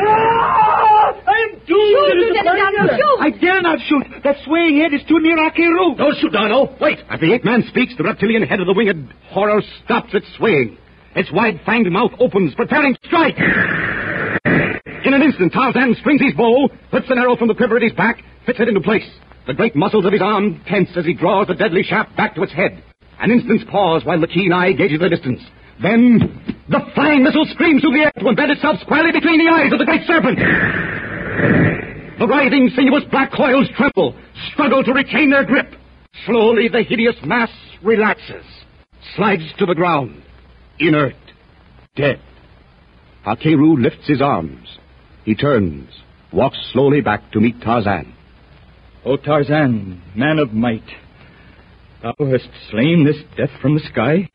Ah! 0.00 1.12
I'm 1.12 1.60
doomed! 1.68 1.68
Shoot, 1.68 2.16
Lieutenant 2.16 2.56
Darno, 2.56 2.88
shoot! 2.96 3.20
I 3.20 3.28
dare 3.36 3.60
not 3.60 3.78
shoot. 3.84 4.24
That 4.24 4.36
swaying 4.46 4.80
head 4.80 4.94
is 4.94 5.04
too 5.06 5.20
near 5.20 5.36
Akeru. 5.36 5.92
Don't 5.92 6.16
shoot, 6.16 6.32
Darno. 6.32 6.72
Wait. 6.80 7.00
As 7.10 7.20
the 7.20 7.34
ape-man 7.34 7.64
speaks, 7.68 7.92
the 7.98 8.04
reptilian 8.04 8.48
head 8.48 8.60
of 8.60 8.66
the 8.66 8.72
winged 8.72 9.12
horror 9.28 9.60
stops 9.84 10.08
its 10.14 10.24
swaying. 10.38 10.78
Its 11.14 11.30
wide-fanged 11.30 11.92
mouth 11.92 12.12
opens, 12.18 12.54
preparing 12.54 12.94
to 12.94 13.00
strike. 13.04 13.36
In 15.04 15.12
an 15.12 15.20
instant, 15.20 15.52
Tarzan 15.52 15.94
strings 16.00 16.22
his 16.22 16.32
bow, 16.32 16.70
puts 16.90 17.10
an 17.10 17.18
arrow 17.18 17.36
from 17.36 17.48
the 17.48 17.54
quiver 17.54 17.76
at 17.76 17.82
his 17.82 17.92
back, 17.92 18.24
fits 18.46 18.58
it 18.58 18.68
into 18.68 18.80
place. 18.80 19.04
The 19.46 19.52
great 19.52 19.76
muscles 19.76 20.06
of 20.06 20.14
his 20.14 20.22
arm 20.22 20.62
tense 20.66 20.88
as 20.96 21.04
he 21.04 21.12
draws 21.12 21.46
the 21.46 21.54
deadly 21.54 21.82
shaft 21.82 22.16
back 22.16 22.34
to 22.36 22.42
its 22.42 22.54
head. 22.54 22.82
An 23.20 23.30
instant's 23.30 23.64
pause 23.70 24.04
while 24.04 24.20
the 24.20 24.26
keen 24.26 24.52
eye 24.52 24.72
gauges 24.72 25.00
the 25.00 25.08
distance. 25.08 25.40
Then, 25.82 26.18
the 26.68 26.80
flying 26.94 27.22
missile 27.22 27.46
screams 27.52 27.82
through 27.82 27.92
the 27.92 28.04
air 28.04 28.12
to 28.18 28.24
embed 28.24 28.50
itself 28.50 28.76
squarely 28.80 29.12
between 29.12 29.38
the 29.38 29.50
eyes 29.50 29.72
of 29.72 29.78
the 29.78 29.84
great 29.84 30.06
serpent. 30.06 30.38
The 32.18 32.26
writhing, 32.26 32.70
sinuous 32.74 33.04
black 33.10 33.32
coils 33.32 33.68
tremble, 33.76 34.16
struggle 34.52 34.82
to 34.84 34.92
retain 34.92 35.30
their 35.30 35.44
grip. 35.44 35.74
Slowly, 36.24 36.68
the 36.68 36.82
hideous 36.82 37.16
mass 37.24 37.50
relaxes, 37.82 38.44
slides 39.14 39.44
to 39.58 39.66
the 39.66 39.74
ground, 39.74 40.22
inert, 40.78 41.14
dead. 41.94 42.20
Hakeru 43.24 43.76
lifts 43.76 44.06
his 44.08 44.22
arms. 44.22 44.78
He 45.24 45.34
turns, 45.34 45.90
walks 46.32 46.58
slowly 46.72 47.02
back 47.02 47.32
to 47.32 47.40
meet 47.40 47.60
Tarzan. 47.60 48.14
O 49.04 49.16
Tarzan, 49.16 50.00
man 50.14 50.38
of 50.38 50.52
might, 50.52 50.88
thou 52.06 52.26
hast 52.26 52.48
slain 52.70 53.04
this 53.04 53.22
death 53.36 53.50
from 53.60 53.74
the 53.74 53.80
sky? 53.92 54.28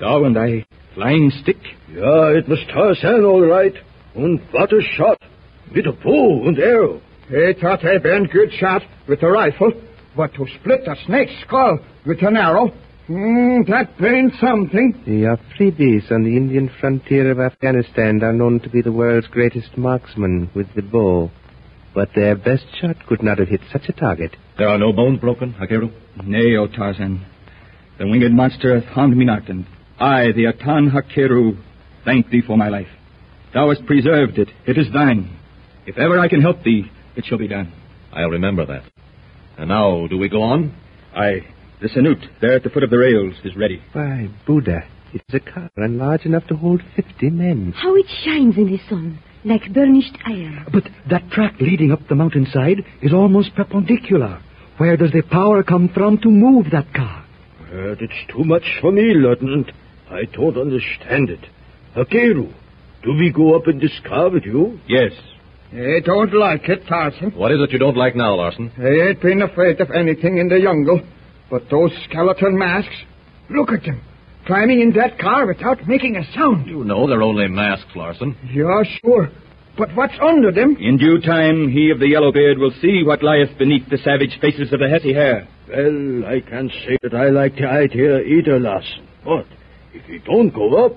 Thou 0.00 0.24
and 0.24 0.36
thy 0.36 0.64
flying 0.94 1.30
stick? 1.42 1.58
Ja, 1.90 2.28
it 2.28 2.48
was 2.48 2.58
Tarzan, 2.72 3.24
all 3.24 3.42
right. 3.42 3.74
And 4.14 4.40
what 4.52 4.72
a 4.72 4.80
shot. 4.96 5.18
With 5.74 5.86
a 5.86 5.92
bow 5.92 6.46
and 6.46 6.58
arrow. 6.58 7.00
He 7.28 7.52
thought 7.60 7.80
he'd 7.80 8.02
been 8.02 8.24
good 8.26 8.52
shot 8.58 8.82
with 9.08 9.22
a 9.22 9.28
rifle, 9.28 9.72
but 10.16 10.34
to 10.34 10.46
split 10.60 10.86
a 10.86 10.96
snake's 11.06 11.32
skull 11.46 11.78
with 12.04 12.22
an 12.22 12.36
arrow, 12.36 12.68
hmm, 13.06 13.62
that 13.68 13.96
been 13.98 14.32
something. 14.40 15.02
The 15.06 15.36
Afridis 15.36 16.10
on 16.10 16.24
the 16.24 16.36
Indian 16.36 16.70
frontier 16.80 17.30
of 17.30 17.40
Afghanistan 17.40 18.22
are 18.22 18.34
known 18.34 18.60
to 18.60 18.68
be 18.68 18.82
the 18.82 18.92
world's 18.92 19.28
greatest 19.28 19.78
marksmen 19.78 20.50
with 20.54 20.66
the 20.74 20.82
bow. 20.82 21.30
But 21.94 22.10
their 22.14 22.34
best 22.36 22.64
shot 22.80 22.96
could 23.06 23.22
not 23.22 23.38
have 23.38 23.48
hit 23.48 23.60
such 23.72 23.88
a 23.88 23.92
target. 23.92 24.36
There 24.58 24.68
are 24.68 24.78
no 24.78 24.92
bones 24.92 25.20
broken, 25.20 25.52
Hakeru? 25.52 25.90
Nay, 26.24 26.56
O 26.56 26.66
Tarzan. 26.66 27.24
The 27.98 28.06
winged 28.06 28.32
monster 28.32 28.80
hath 28.80 28.88
harmed 28.88 29.16
me 29.16 29.24
not, 29.24 29.48
and 29.48 29.66
I, 29.98 30.32
the 30.32 30.46
Atan 30.46 30.90
Hakeru, 30.90 31.56
thank 32.04 32.30
thee 32.30 32.42
for 32.46 32.56
my 32.56 32.68
life. 32.68 32.88
Thou 33.52 33.68
hast 33.68 33.84
preserved 33.86 34.38
it. 34.38 34.48
It 34.66 34.78
is 34.78 34.86
thine. 34.92 35.36
If 35.86 35.98
ever 35.98 36.18
I 36.18 36.28
can 36.28 36.40
help 36.40 36.62
thee, 36.62 36.90
it 37.16 37.26
shall 37.26 37.38
be 37.38 37.48
done. 37.48 37.72
I'll 38.12 38.30
remember 38.30 38.64
that. 38.66 38.84
And 39.58 39.68
now, 39.68 40.06
do 40.06 40.16
we 40.16 40.28
go 40.30 40.42
on? 40.42 40.74
Aye. 41.14 41.46
The 41.82 41.88
Sanut, 41.88 42.22
there 42.40 42.54
at 42.54 42.62
the 42.62 42.70
foot 42.70 42.84
of 42.84 42.90
the 42.90 42.98
rails, 42.98 43.34
is 43.44 43.56
ready. 43.56 43.82
Why, 43.92 44.28
Buddha, 44.46 44.82
it 45.12 45.22
is 45.28 45.34
a 45.34 45.40
car 45.40 45.70
and 45.76 45.98
large 45.98 46.24
enough 46.24 46.46
to 46.46 46.56
hold 46.56 46.80
fifty 46.96 47.28
men. 47.28 47.74
How 47.76 47.94
it 47.96 48.06
shines 48.24 48.56
in 48.56 48.66
the 48.66 48.78
sun, 48.88 49.18
like 49.44 49.72
burnished 49.72 50.16
iron. 50.26 50.66
But 50.72 50.84
that 51.10 51.30
track 51.30 51.54
leading 51.60 51.92
up 51.92 52.00
the 52.08 52.14
mountainside 52.14 52.78
is 53.00 53.12
almost 53.12 53.54
perpendicular. 53.54 54.40
Where 54.78 54.96
does 54.96 55.12
the 55.12 55.22
power 55.22 55.62
come 55.62 55.88
from 55.92 56.18
to 56.18 56.28
move 56.28 56.66
that 56.72 56.92
car? 56.94 57.24
Uh, 57.62 57.92
it's 58.00 58.32
too 58.32 58.44
much 58.44 58.64
for 58.80 58.92
me, 58.92 59.14
Lieutenant. 59.14 59.70
I 60.10 60.24
don't 60.32 60.56
understand 60.58 61.30
it. 61.30 61.40
Hakeru, 61.96 62.52
do 63.02 63.12
we 63.14 63.32
go 63.32 63.56
up 63.56 63.68
in 63.68 63.78
this 63.78 63.98
car 64.06 64.30
with 64.30 64.44
you? 64.44 64.78
Yes. 64.86 65.12
I 65.72 66.00
don't 66.04 66.34
like 66.34 66.68
it, 66.68 66.86
Tarzan. 66.86 67.30
What 67.32 67.50
is 67.50 67.58
it 67.62 67.72
you 67.72 67.78
don't 67.78 67.96
like 67.96 68.14
now, 68.14 68.34
Larson? 68.34 68.70
I 68.78 69.08
ain't 69.08 69.22
been 69.22 69.40
afraid 69.40 69.80
of 69.80 69.90
anything 69.90 70.36
in 70.36 70.48
the 70.48 70.60
jungle. 70.60 71.00
But 71.50 71.70
those 71.70 71.92
skeleton 72.08 72.58
masks, 72.58 72.94
look 73.48 73.70
at 73.72 73.82
them. 73.84 74.02
Climbing 74.46 74.80
in 74.80 74.92
that 74.94 75.18
car 75.18 75.46
without 75.46 75.86
making 75.86 76.16
a 76.16 76.24
sound. 76.34 76.66
You 76.66 76.84
know 76.84 77.06
they're 77.06 77.22
only 77.22 77.46
masks, 77.48 77.94
Larson. 77.94 78.36
Yeah, 78.52 78.82
sure. 79.04 79.30
But 79.78 79.94
what's 79.94 80.14
under 80.20 80.50
them? 80.52 80.76
In 80.78 80.98
due 80.98 81.20
time, 81.20 81.68
he 81.70 81.90
of 81.90 82.00
the 82.00 82.08
yellow 82.08 82.32
beard 82.32 82.58
will 82.58 82.72
see 82.82 83.02
what 83.04 83.22
lieth 83.22 83.56
beneath 83.56 83.88
the 83.88 83.98
savage 83.98 84.38
faces 84.40 84.72
of 84.72 84.80
the 84.80 84.88
Hesse 84.88 85.14
hair. 85.14 85.48
Well, 85.68 86.26
I 86.26 86.40
can't 86.40 86.70
say 86.70 86.98
that 87.02 87.14
I 87.14 87.30
like 87.30 87.56
the 87.56 87.68
idea 87.68 88.20
either, 88.20 88.58
Larson. 88.58 89.08
But 89.24 89.46
if 89.94 90.06
we 90.08 90.18
don't 90.18 90.52
go 90.52 90.86
up, 90.86 90.96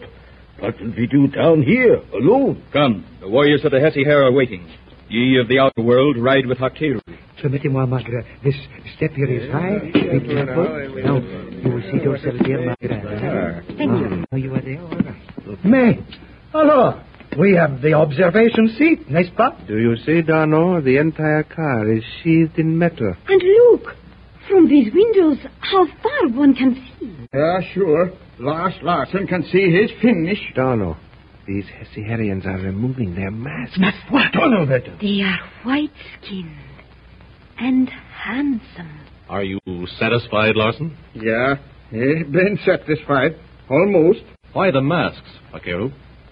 what 0.60 0.80
will 0.82 0.94
we 0.98 1.08
do 1.08 1.28
down 1.28 1.62
here, 1.62 1.96
alone? 2.14 2.64
Come, 2.74 3.06
the 3.22 3.30
warriors 3.30 3.64
of 3.64 3.72
the 3.72 3.80
Hesse 3.80 4.04
hair 4.06 4.24
are 4.24 4.32
waiting. 4.32 4.68
Ye 5.08 5.40
of 5.40 5.48
the 5.48 5.60
outer 5.60 5.82
world 5.82 6.18
ride 6.18 6.48
with 6.48 6.58
Hakeru. 6.58 7.00
Permettez-moi, 7.41 7.86
Margaret. 7.86 8.26
This 8.44 8.56
step 8.95 9.12
here 9.12 9.32
is 9.32 9.52
high. 9.52 9.80
Be 9.80 9.91
careful. 9.91 10.64
Now, 11.03 11.20
you 11.20 11.70
will 11.70 11.84
see 11.91 12.02
yourself 12.03 12.36
there, 12.45 12.66
Margaret. 12.66 13.66
Thank 13.78 13.91
you. 13.91 14.26
Now 14.32 14.38
you 14.38 14.53
are 14.53 14.62
there, 14.62 14.82
all 14.82 14.98
right. 14.98 15.66
Mais, 15.66 15.99
alors, 16.53 17.02
we 17.38 17.56
have 17.56 17.82
the 17.82 17.94
observation 17.94 18.70
seat, 18.78 19.10
n'est-ce 19.10 19.32
pas? 19.36 19.53
Do 19.68 19.78
you 19.78 19.95
see, 19.98 20.22
Darno? 20.22 20.84
The 20.84 20.98
entire 20.98 21.44
car 21.44 21.91
is 21.91 22.03
sheathed 22.24 22.57
in 22.57 22.78
metal. 22.78 23.14
And 23.28 23.41
look, 23.44 23.95
from 24.49 24.68
these 24.70 24.94
windows, 24.94 25.38
how 25.60 25.86
far 25.86 26.30
one 26.30 26.56
can 26.56 26.76
see. 26.99 27.28
Yeah, 27.34 27.60
sure. 27.74 28.12
Lars 28.40 28.74
Larson 28.82 29.28
can 29.28 29.44
see 29.44 29.72
his 29.72 29.91
finish. 30.02 30.40
Darno, 30.56 30.95
these 31.48 31.66
Hessiherians 31.66 32.45
are 32.45 32.57
removing 32.57 33.14
their 33.16 33.32
masks. 33.32 33.78
Mas 33.78 33.94
what? 34.10 34.32
Donnerwetter. 34.34 34.99
They 35.02 35.22
are 35.22 35.40
white-skinned 35.64 36.56
and 37.60 37.90
handsome. 37.90 38.99
Are 39.30 39.44
you 39.44 39.60
satisfied, 39.99 40.56
Larson? 40.56 40.95
Yeah, 41.14 41.56
he's 41.90 42.26
been 42.32 42.60
satisfied. 42.65 43.36
Almost. 43.69 44.22
Why 44.53 44.72
the 44.72 44.82
masks, 44.82 45.27
Hakeru? 45.53 45.91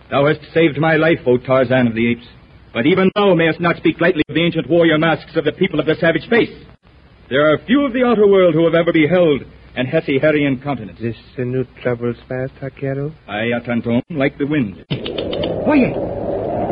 Thou 0.10 0.28
hast 0.28 0.42
saved 0.54 0.78
my 0.78 0.96
life, 0.96 1.20
O 1.26 1.38
Tarzan 1.38 1.88
of 1.88 1.96
the 1.96 2.12
Apes. 2.12 2.28
But 2.74 2.86
even 2.86 3.10
thou 3.16 3.34
mayest 3.36 3.60
not 3.60 3.78
speak 3.78 4.00
lightly 4.00 4.24
of 4.30 4.36
the 4.36 4.42
ancient 4.44 4.70
warrior 4.70 4.98
masks 4.98 5.36
of 5.36 5.44
the 5.46 5.52
people 5.52 5.80
of 5.80 5.86
the 5.86 5.96
savage 6.00 6.28
face. 6.30 6.54
There 7.30 7.52
are 7.52 7.58
few 7.66 7.86
of 7.86 7.94
the 7.94 8.04
outer 8.04 8.28
world 8.28 8.54
who 8.54 8.66
have 8.66 8.76
ever 8.76 8.92
beheld 8.94 9.42
an 9.76 9.88
Hesse-Herian 9.88 10.62
countenance. 10.64 11.00
This 11.02 11.16
Sinu 11.38 11.66
travels 11.82 12.18
fast, 12.30 12.54
Hakeru? 12.62 13.12
I, 13.28 13.52
Atanton, 13.60 14.02
like 14.12 14.38
the 14.38 14.46
wind. 14.46 14.86
Oye, 14.92 15.94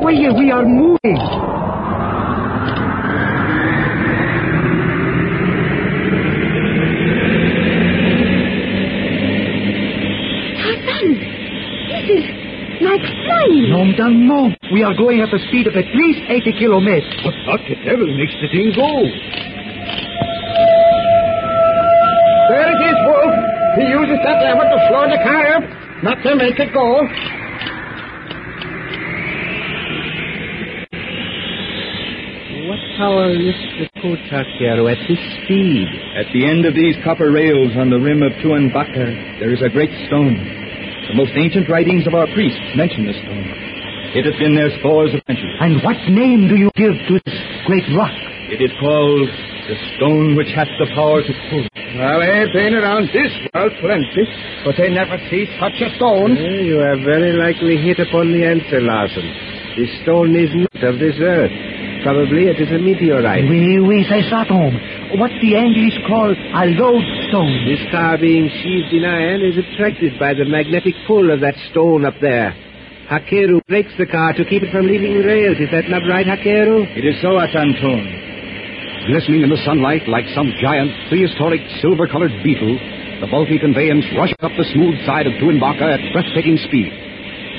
oye, 0.04 0.32
we 0.38 0.52
are 0.52 0.66
moving. 0.66 1.18
Tarzan, 10.62 11.08
this 11.90 12.06
is 12.18 12.26
like 12.82 13.02
flying. 13.26 13.60
Nom 13.72 13.96
d'un 13.96 14.28
nom. 14.28 14.52
We 14.74 14.84
are 14.84 14.94
going 14.94 15.22
at 15.22 15.32
a 15.34 15.40
speed 15.48 15.66
of 15.66 15.78
at 15.80 15.88
least 15.96 16.28
80 16.28 16.60
kilometers. 16.60 17.08
But 17.24 17.32
what 17.48 17.62
the 17.64 17.80
devil 17.88 18.04
makes 18.20 18.36
the 18.44 18.52
thing 18.52 18.76
go? 18.76 19.08
There 22.52 22.68
it 22.68 22.82
is, 22.84 22.98
Wolf. 23.08 23.32
He 23.80 23.88
uses 23.88 24.20
that 24.28 24.44
lever 24.44 24.68
to 24.68 24.80
slow 24.92 25.08
the 25.08 25.24
car 25.24 25.56
up, 25.56 25.64
not 26.04 26.20
to 26.20 26.36
make 26.36 26.60
it 26.60 26.74
go. 26.76 27.00
What 32.68 32.82
power 33.00 33.32
lifts 33.32 33.72
the 33.80 33.88
coach, 34.04 34.20
Hakeru, 34.28 34.92
at 34.92 35.00
this 35.08 35.24
speed? 35.48 35.88
At 36.20 36.28
the 36.34 36.44
end 36.46 36.66
of 36.66 36.76
these 36.76 36.98
copper 37.06 37.32
rails 37.32 37.72
on 37.78 37.90
the 37.90 38.00
rim 38.04 38.22
of 38.22 38.34
Tuanbaca, 38.44 39.40
there 39.40 39.54
is 39.54 39.62
a 39.64 39.70
great 39.70 39.92
stone. 40.08 40.61
The 41.10 41.16
most 41.18 41.34
ancient 41.34 41.68
writings 41.68 42.06
of 42.06 42.14
our 42.14 42.28
priests 42.34 42.62
mention 42.78 43.06
this 43.10 43.18
stone. 43.26 43.48
It 44.14 44.28
has 44.28 44.36
been 44.38 44.54
there 44.54 44.70
scores 44.80 45.14
of 45.16 45.22
centuries. 45.26 45.58
And 45.60 45.82
what 45.82 45.98
name 46.12 46.48
do 46.48 46.56
you 46.56 46.70
give 46.76 46.94
to 46.94 47.14
this 47.26 47.38
great 47.66 47.88
rock? 47.98 48.14
It 48.52 48.62
is 48.62 48.72
called 48.80 49.28
The 49.72 49.78
stone 49.98 50.36
which 50.36 50.52
hath 50.54 50.70
the 50.78 50.88
power 50.94 51.24
to 51.24 51.34
pull. 51.50 51.64
Well, 51.96 52.20
they've 52.20 52.52
been 52.54 52.76
around 52.76 53.08
this 53.16 53.32
world 53.50 53.72
plenty, 53.80 54.24
but 54.66 54.76
they 54.78 54.90
never 54.92 55.18
see 55.32 55.48
such 55.58 55.80
a 55.80 55.90
stone. 55.96 56.36
you 56.36 56.80
are 56.80 57.00
very 57.02 57.34
likely 57.34 57.80
hit 57.80 58.00
upon 58.00 58.32
the 58.36 58.44
answer, 58.44 58.82
Larson. 58.82 59.26
This 59.80 59.90
stone 60.04 60.36
is 60.36 60.52
not 60.52 60.84
of 60.84 61.00
this 61.00 61.16
earth. 61.24 61.71
Probably 62.04 62.50
it 62.50 62.58
is 62.58 62.70
a 62.74 62.82
meteorite. 62.82 63.46
Oui, 63.46 63.78
oui, 63.78 64.06
c'est 64.10 64.26
ça, 64.30 64.44
Tom. 64.48 64.74
What 65.20 65.30
the 65.42 65.54
English 65.54 66.02
call 66.08 66.34
a 66.34 66.66
lodestone. 66.66 67.66
This 67.70 67.86
car 67.92 68.18
being 68.18 68.50
sheathed 68.50 68.92
in 68.92 69.06
iron 69.06 69.42
is 69.46 69.58
attracted 69.58 70.18
by 70.18 70.34
the 70.34 70.46
magnetic 70.46 70.96
pull 71.06 71.30
of 71.30 71.42
that 71.42 71.54
stone 71.70 72.06
up 72.06 72.16
there. 72.20 72.56
Hakeru 73.10 73.62
brakes 73.68 73.94
the 74.00 74.08
car 74.08 74.34
to 74.34 74.46
keep 74.46 74.64
it 74.64 74.72
from 74.72 74.88
leaving 74.88 75.14
the 75.14 75.28
rails. 75.28 75.58
Is 75.60 75.70
that 75.70 75.90
not 75.90 76.02
right, 76.10 76.26
Hakeru? 76.26 76.90
It 76.98 77.06
is 77.06 77.22
so, 77.22 77.38
Atanton. 77.38 78.02
Glistening 79.06 79.44
in 79.44 79.50
the 79.50 79.62
sunlight 79.66 80.08
like 80.08 80.26
some 80.34 80.50
giant, 80.62 80.90
prehistoric, 81.10 81.62
silver-colored 81.82 82.34
beetle, 82.42 82.78
the 83.22 83.30
bulky 83.30 83.60
conveyance 83.60 84.06
rushed 84.18 84.38
up 84.42 84.54
the 84.58 84.66
smooth 84.74 84.98
side 85.06 85.28
of 85.28 85.34
Tuanbaca 85.38 85.86
at 85.86 86.02
breathtaking 86.14 86.58
speed. 86.66 86.90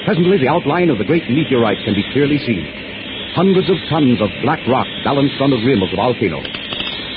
Presently, 0.04 0.38
the 0.38 0.50
outline 0.50 0.90
of 0.90 0.98
the 0.98 1.06
great 1.06 1.30
meteorite 1.30 1.78
can 1.84 1.94
be 1.94 2.02
clearly 2.10 2.38
seen. 2.42 2.91
Hundreds 3.34 3.70
of 3.70 3.76
tons 3.88 4.20
of 4.20 4.28
black 4.42 4.60
rock 4.68 4.86
balanced 5.04 5.40
on 5.40 5.48
the 5.48 5.56
rim 5.64 5.80
of 5.82 5.88
the 5.88 5.96
volcano. 5.96 6.36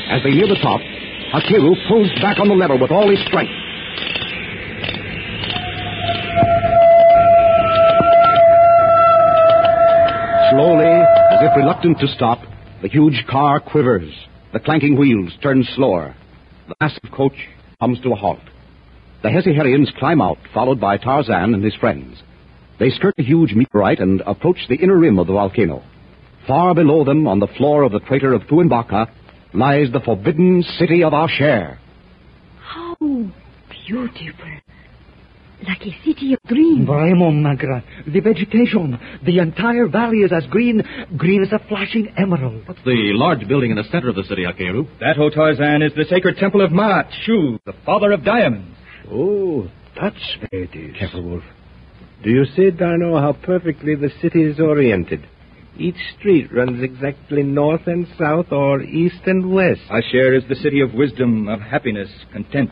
As 0.08 0.24
they 0.24 0.32
near 0.32 0.48
the 0.48 0.56
top, 0.64 0.80
Hakeru 1.34 1.76
pulls 1.90 2.08
back 2.22 2.40
on 2.40 2.48
the 2.48 2.56
lever 2.56 2.78
with 2.78 2.90
all 2.90 3.10
his 3.10 3.20
strength. 3.28 3.52
Slowly, 10.56 10.88
as 10.88 11.40
if 11.44 11.58
reluctant 11.58 12.00
to 12.00 12.08
stop, 12.08 12.40
the 12.82 12.88
huge 12.88 13.26
car 13.30 13.60
quivers. 13.60 14.14
The 14.54 14.62
clanking 14.62 14.98
wheels 14.98 15.34
turn 15.44 15.66
slower. 15.76 16.16
The 16.70 16.76
massive 16.80 17.12
coach 17.12 17.36
comes 17.82 18.00
to 18.02 18.14
a 18.14 18.16
halt. 18.16 18.40
The 19.22 19.28
Hesiherians 19.28 19.94
climb 20.00 20.22
out, 20.22 20.38
followed 20.54 20.80
by 20.80 20.96
Tarzan 20.96 21.54
and 21.54 21.62
his 21.62 21.76
friends. 21.76 22.24
They 22.80 22.92
skirt 22.92 23.16
the 23.18 23.24
huge 23.24 23.54
meteorite 23.54 24.00
and 24.00 24.22
approach 24.22 24.60
the 24.70 24.76
inner 24.76 24.98
rim 24.98 25.20
of 25.20 25.28
the 25.28 25.34
volcano. 25.34 25.84
Far 26.48 26.76
below 26.76 27.04
them, 27.04 27.28
on 27.28 27.40
the 27.40 27.48
floor 27.58 27.84
of 27.84 27.92
the 27.92 28.00
crater 28.00 28.34
of 28.34 28.44
Tuanbaca, 28.44 29.08
lies 29.54 29.92
the 29.92 30.00
forbidden 30.00 30.64
city 30.78 31.04
of 31.04 31.14
Asher. 31.14 31.80
How 32.60 32.96
beautiful. 33.00 34.52
Like 35.68 35.82
a 35.82 35.96
city 36.06 36.34
of 36.34 36.40
dreams. 36.48 36.88
Vraiment, 36.88 37.42
Magra. 37.42 37.84
The 38.06 38.20
vegetation, 38.20 39.00
the 39.26 39.40
entire 39.40 39.88
valley 39.88 40.20
is 40.20 40.32
as 40.32 40.46
green, 40.48 40.84
green 41.18 41.42
as 41.42 41.52
a 41.52 41.60
flashing 41.68 42.14
emerald. 42.18 42.68
What's 42.68 42.84
the 42.84 43.12
large 43.14 43.48
building 43.48 43.72
in 43.72 43.78
the 43.78 43.86
center 43.86 44.10
of 44.10 44.16
the 44.16 44.24
city, 44.24 44.44
Hakeru? 44.44 44.86
That, 45.00 45.18
O 45.18 45.30
Tarzan, 45.30 45.82
is 45.82 45.94
the 45.96 46.06
sacred 46.10 46.38
temple 46.38 46.64
of 46.64 46.72
Maat, 46.72 47.08
Shu, 47.24 47.58
the 47.66 47.74
father 47.86 48.12
of 48.12 48.24
diamonds. 48.24 48.78
Oh, 49.10 49.68
that's 50.00 50.38
where 50.52 50.64
it 50.64 50.76
is. 50.76 50.96
Careful, 51.00 51.24
Wolf. 51.24 51.44
Do 52.24 52.30
you 52.30 52.46
see, 52.56 52.70
Darno, 52.70 53.20
how 53.20 53.34
perfectly 53.44 53.96
the 53.96 54.10
city 54.22 54.44
is 54.44 54.60
oriented? 54.60 55.26
Each 55.78 55.98
street 56.18 56.52
runs 56.54 56.82
exactly 56.82 57.44
north 57.44 57.86
and 57.86 58.08
south 58.18 58.52
or 58.52 58.82
east 58.82 59.22
and 59.26 59.52
west. 59.54 59.82
Asher 59.90 60.34
is 60.34 60.44
the 60.48 60.56
city 60.56 60.80
of 60.82 60.94
wisdom, 60.94 61.48
of 61.48 61.60
happiness, 61.60 62.10
content. 62.32 62.72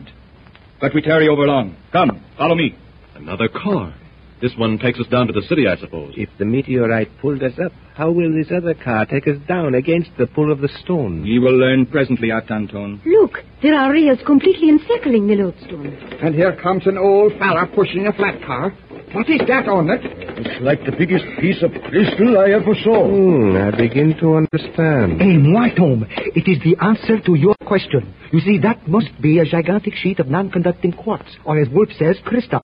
But 0.80 0.94
we 0.94 1.02
tarry 1.02 1.28
over 1.28 1.46
long. 1.46 1.76
Come, 1.92 2.24
follow 2.38 2.54
me. 2.54 2.76
Another 3.14 3.48
car. 3.48 3.94
This 4.40 4.52
one 4.56 4.78
takes 4.78 4.98
us 4.98 5.06
down 5.06 5.26
to 5.28 5.32
the 5.32 5.46
city, 5.48 5.66
I 5.68 5.76
suppose. 5.76 6.12
If 6.16 6.28
the 6.38 6.44
meteorite 6.44 7.08
pulled 7.20 7.42
us 7.42 7.54
up, 7.64 7.72
how 7.94 8.10
will 8.10 8.32
this 8.32 8.50
other 8.54 8.74
car 8.74 9.06
take 9.06 9.28
us 9.28 9.38
down 9.46 9.74
against 9.74 10.10
the 10.18 10.26
pull 10.26 10.50
of 10.50 10.60
the 10.60 10.68
stone? 10.82 11.24
Ye 11.24 11.38
will 11.38 11.56
learn 11.56 11.86
presently, 11.86 12.28
Atanton. 12.28 13.00
Look, 13.06 13.38
there 13.62 13.74
are 13.74 13.92
rails 13.92 14.18
completely 14.26 14.68
encircling 14.68 15.28
the 15.28 15.36
lodestone. 15.36 15.96
And 16.20 16.34
here 16.34 16.58
comes 16.60 16.86
an 16.86 16.98
old 16.98 17.32
fella 17.38 17.66
pushing 17.74 18.06
a 18.06 18.12
flat 18.12 18.42
car. 18.44 18.76
What 19.12 19.28
is 19.30 19.40
that 19.46 19.68
on 19.68 19.90
it? 19.90 20.00
It's 20.02 20.60
like 20.60 20.84
the 20.84 20.90
biggest 20.92 21.24
piece 21.40 21.62
of 21.62 21.70
crystal 21.88 22.38
I 22.38 22.50
ever 22.50 22.74
saw. 22.82 23.06
Hmm, 23.06 23.56
I 23.56 23.70
begin 23.70 24.16
to 24.20 24.34
understand. 24.34 25.20
Hey, 25.24 25.36
moi, 25.36 25.68
Tom, 25.76 26.04
it 26.10 26.48
is 26.48 26.58
the 26.64 26.76
answer 26.82 27.20
to 27.24 27.34
your 27.34 27.54
question. 27.64 28.12
You 28.32 28.40
see, 28.40 28.58
that 28.58 28.88
must 28.88 29.10
be 29.22 29.38
a 29.38 29.44
gigantic 29.44 29.94
sheet 29.94 30.18
of 30.18 30.26
non-conducting 30.28 30.92
quartz, 30.92 31.30
or 31.44 31.60
as 31.60 31.68
Wolf 31.68 31.90
says, 31.98 32.16
crystal. 32.24 32.60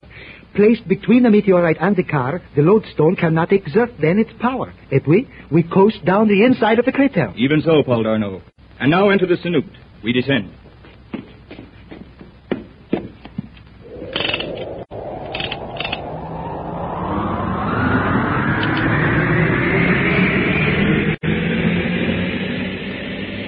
Placed 0.56 0.88
between 0.88 1.22
the 1.22 1.30
meteorite 1.30 1.76
and 1.80 1.94
the 1.94 2.02
car, 2.02 2.42
the 2.56 2.62
lodestone 2.62 3.14
cannot 3.14 3.52
exert 3.52 3.90
then 4.00 4.18
its 4.18 4.30
power. 4.40 4.72
Et 4.90 5.06
we, 5.06 5.28
we 5.52 5.62
coast 5.62 6.04
down 6.04 6.26
the 6.26 6.44
inside 6.44 6.80
of 6.80 6.84
the 6.84 6.92
crater. 6.92 7.32
Even 7.36 7.62
so, 7.62 7.82
Paul 7.84 8.02
Darno. 8.02 8.42
And 8.80 8.90
now 8.90 9.10
enter 9.10 9.26
the 9.26 9.36
Sanute. 9.36 9.70
We 10.02 10.12
descend. 10.12 10.50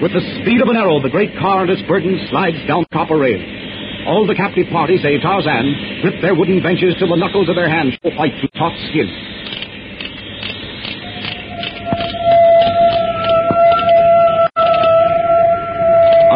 With 0.03 0.11
the 0.11 0.19
speed 0.43 0.59
of 0.59 0.67
an 0.67 0.75
arrow, 0.75 0.99
the 0.99 1.07
great 1.07 1.31
car 1.39 1.61
and 1.61 1.71
its 1.71 1.81
burden 1.87 2.19
slides 2.29 2.57
down 2.67 2.83
the 2.83 2.91
copper 2.91 3.15
rail. 3.15 3.39
All 4.05 4.27
the 4.27 4.35
captive 4.35 4.67
party, 4.69 4.97
save 5.01 5.21
Tarzan, 5.21 6.01
grip 6.01 6.15
their 6.21 6.35
wooden 6.35 6.61
benches 6.61 6.93
till 6.99 7.07
the 7.07 7.15
knuckles 7.15 7.47
of 7.47 7.55
their 7.55 7.69
hands 7.69 7.95
show 8.03 8.11
white 8.17 8.35
through 8.35 8.51
taut 8.59 8.75
skin. 8.91 9.07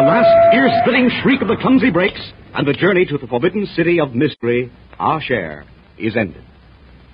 last 0.00 0.32
ear-splitting 0.56 1.10
shriek 1.20 1.42
of 1.42 1.48
the 1.48 1.60
clumsy 1.60 1.90
brakes, 1.90 2.24
and 2.54 2.66
the 2.66 2.72
journey 2.72 3.04
to 3.04 3.18
the 3.18 3.26
forbidden 3.26 3.66
city 3.76 4.00
of 4.00 4.14
mystery, 4.14 4.72
Asher, 4.98 5.66
is 5.98 6.16
ended. 6.16 6.42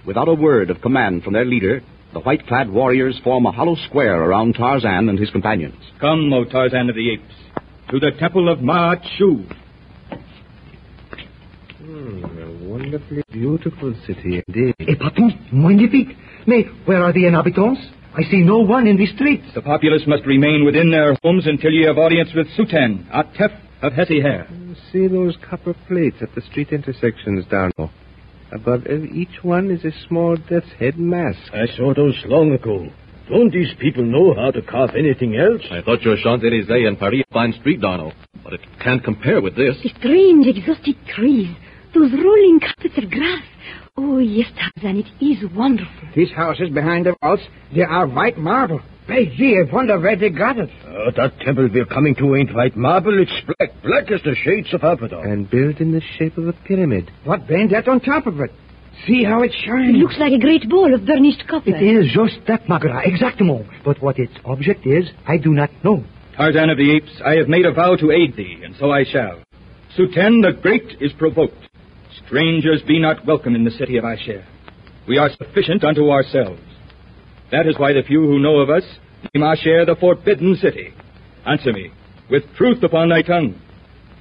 Without 0.06 0.28
a 0.28 0.34
word 0.34 0.70
of 0.70 0.80
command 0.80 1.24
from 1.24 1.32
their 1.32 1.44
leader, 1.44 1.82
the 2.14 2.20
white-clad 2.20 2.70
warriors 2.70 3.20
form 3.24 3.44
a 3.44 3.50
hollow 3.50 3.76
square 3.88 4.22
around 4.22 4.54
Tarzan 4.54 5.08
and 5.08 5.18
his 5.18 5.30
companions. 5.30 5.74
Come, 6.00 6.32
O 6.32 6.44
Tarzan 6.44 6.88
of 6.88 6.94
the 6.94 7.12
Apes, 7.12 7.34
to 7.90 7.98
the 7.98 8.12
temple 8.18 8.48
of 8.48 8.60
Maat 8.60 9.02
Shu. 9.18 9.44
Hmm, 11.78 12.24
a 12.24 12.68
wonderfully 12.68 13.22
beautiful 13.30 13.94
city 14.06 14.42
indeed. 14.46 14.74
Et 14.78 14.98
patron, 14.98 15.48
magnifique. 15.52 16.16
Mais 16.46 16.64
where 16.86 17.02
are 17.02 17.12
the 17.12 17.26
inhabitants? 17.26 17.80
I 18.16 18.22
see 18.30 18.42
no 18.42 18.60
one 18.60 18.86
in 18.86 18.96
the 18.96 19.06
streets. 19.06 19.46
The 19.54 19.62
populace 19.62 20.02
must 20.06 20.24
remain 20.24 20.64
within 20.64 20.90
their 20.92 21.16
homes 21.24 21.46
until 21.46 21.72
ye 21.72 21.84
have 21.86 21.98
audience 21.98 22.30
with 22.34 22.46
Suten, 22.56 23.10
Atef 23.10 23.50
of 23.82 23.92
Hesiher. 23.92 24.46
See 24.92 25.08
those 25.08 25.36
copper 25.50 25.74
plates 25.88 26.16
at 26.22 26.32
the 26.36 26.42
street 26.42 26.68
intersections, 26.70 27.44
Darno. 27.46 27.90
Above 28.54 28.86
ev- 28.86 29.04
each 29.12 29.42
one 29.42 29.70
is 29.70 29.84
a 29.84 29.90
small 30.06 30.36
death's 30.36 30.70
head 30.78 30.96
mask. 30.98 31.38
I 31.52 31.66
saw 31.76 31.92
those 31.92 32.14
long 32.26 32.52
ago. 32.52 32.88
Don't 33.28 33.52
these 33.52 33.72
people 33.80 34.04
know 34.04 34.34
how 34.34 34.50
to 34.52 34.62
carve 34.62 34.90
anything 34.96 35.34
else? 35.36 35.62
I 35.70 35.80
thought 35.82 36.02
your 36.02 36.16
Champs-Élysées 36.22 36.86
and 36.86 36.98
Paris 36.98 37.22
a 37.28 37.32
fine 37.32 37.52
street, 37.54 37.80
Darno. 37.80 38.12
But 38.44 38.52
it 38.52 38.60
can't 38.82 39.02
compare 39.02 39.40
with 39.40 39.56
this. 39.56 39.76
The 39.82 39.90
strange 39.98 40.46
exotic 40.46 40.96
trees. 41.06 41.48
Those 41.94 42.12
rolling 42.12 42.60
carpets 42.60 42.98
of 42.98 43.10
grass. 43.10 43.42
Oh, 43.96 44.18
yes, 44.18 44.48
Tarzan, 44.58 44.98
it 45.04 45.24
is 45.24 45.50
wonderful. 45.54 46.08
These 46.14 46.32
houses 46.32 46.68
behind 46.70 47.06
the 47.06 47.14
walls, 47.22 47.40
they 47.74 47.82
are 47.82 48.06
white 48.06 48.36
marble. 48.38 48.80
By 49.06 49.24
gee, 49.36 49.60
I 49.60 49.70
wonder 49.70 50.00
where 50.00 50.16
they 50.16 50.30
got 50.30 50.56
it. 50.58 50.70
Uh, 50.82 51.10
that 51.16 51.38
temple 51.40 51.68
we're 51.72 51.84
coming 51.84 52.14
to 52.16 52.36
ain't 52.36 52.54
white 52.54 52.74
marble. 52.74 53.20
It's 53.20 53.32
black, 53.44 53.70
black 53.82 54.10
as 54.10 54.22
the 54.22 54.34
shades 54.34 54.72
of 54.72 54.82
Abaddon. 54.82 55.30
And 55.30 55.50
built 55.50 55.78
in 55.80 55.92
the 55.92 56.00
shape 56.18 56.38
of 56.38 56.48
a 56.48 56.52
pyramid. 56.52 57.10
What 57.24 57.46
band 57.46 57.70
that 57.72 57.86
on 57.86 58.00
top 58.00 58.26
of 58.26 58.40
it? 58.40 58.50
See 59.06 59.22
how 59.24 59.42
it 59.42 59.52
shines. 59.52 59.90
It 59.94 59.98
looks 59.98 60.16
like 60.18 60.32
a 60.32 60.38
great 60.38 60.68
ball 60.70 60.94
of 60.94 61.04
burnished 61.04 61.44
copper. 61.48 61.76
It 61.76 61.82
is 61.82 62.12
just 62.14 62.46
that, 62.46 62.66
Magra, 62.66 63.02
exactement. 63.04 63.68
But 63.84 64.00
what 64.02 64.18
its 64.18 64.32
object 64.46 64.86
is, 64.86 65.10
I 65.28 65.36
do 65.36 65.52
not 65.52 65.70
know. 65.84 66.02
Tarzan 66.36 66.70
of 66.70 66.78
the 66.78 66.96
Apes, 66.96 67.20
I 67.24 67.34
have 67.34 67.48
made 67.48 67.66
a 67.66 67.72
vow 67.72 67.96
to 67.96 68.10
aid 68.10 68.36
thee, 68.36 68.62
and 68.64 68.74
so 68.76 68.90
I 68.90 69.04
shall. 69.04 69.42
Suten 69.98 70.42
the 70.42 70.58
Great 70.62 70.96
is 71.00 71.12
provoked. 71.12 71.68
Strangers 72.26 72.82
be 72.86 72.98
not 72.98 73.26
welcome 73.26 73.54
in 73.54 73.64
the 73.64 73.70
city 73.72 73.98
of 73.98 74.04
Asher. 74.04 74.44
We 75.06 75.18
are 75.18 75.30
sufficient 75.30 75.84
unto 75.84 76.08
ourselves. 76.10 76.62
That 77.50 77.66
is 77.66 77.78
why 77.78 77.92
the 77.92 78.02
few 78.02 78.20
who 78.20 78.38
know 78.38 78.58
of 78.58 78.70
us 78.70 78.84
name 79.34 79.56
share 79.56 79.86
the 79.86 79.96
Forbidden 79.96 80.56
City. 80.56 80.92
Answer 81.46 81.72
me, 81.72 81.90
with 82.30 82.42
truth 82.56 82.82
upon 82.82 83.08
thy 83.08 83.22
tongue. 83.22 83.60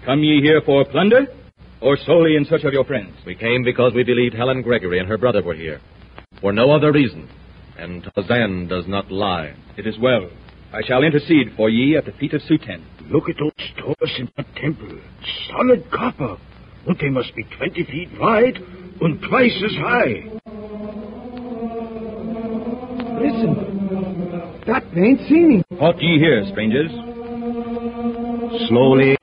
Come 0.05 0.23
ye 0.23 0.41
here 0.41 0.61
for 0.65 0.85
plunder, 0.85 1.27
or 1.81 1.97
solely 2.05 2.35
in 2.35 2.45
search 2.45 2.63
of 2.63 2.73
your 2.73 2.85
friends? 2.85 3.15
We 3.25 3.35
came 3.35 3.63
because 3.63 3.93
we 3.93 4.03
believed 4.03 4.35
Helen 4.35 4.61
Gregory 4.61 4.99
and 4.99 5.07
her 5.07 5.17
brother 5.17 5.43
were 5.43 5.55
here. 5.55 5.81
For 6.41 6.51
no 6.51 6.71
other 6.71 6.91
reason. 6.91 7.29
And 7.77 8.03
Tarzan 8.15 8.67
does 8.67 8.87
not 8.87 9.11
lie. 9.11 9.55
It 9.77 9.87
is 9.87 9.97
well. 9.99 10.29
I 10.73 10.81
shall 10.85 11.03
intercede 11.03 11.53
for 11.55 11.69
ye 11.69 11.95
at 11.97 12.05
the 12.05 12.11
feet 12.13 12.33
of 12.33 12.41
Suten. 12.41 12.83
Look 13.09 13.29
at 13.29 13.35
those 13.39 13.69
doors 13.77 14.11
in 14.17 14.29
that 14.37 14.47
temple. 14.55 14.99
Solid 15.49 15.89
copper. 15.91 16.37
And 16.87 16.97
they 16.99 17.09
must 17.09 17.35
be 17.35 17.43
20 17.43 17.83
feet 17.85 18.09
wide 18.19 18.57
and 19.01 19.21
twice 19.21 19.63
as 19.63 19.75
high. 19.77 20.42
That 24.65 24.83
ain't 24.95 25.19
singing. 25.27 25.63
What 25.75 26.01
ye 26.01 26.19
hear, 26.19 26.45
strangers? 26.51 26.89
Slowly, 28.69 29.17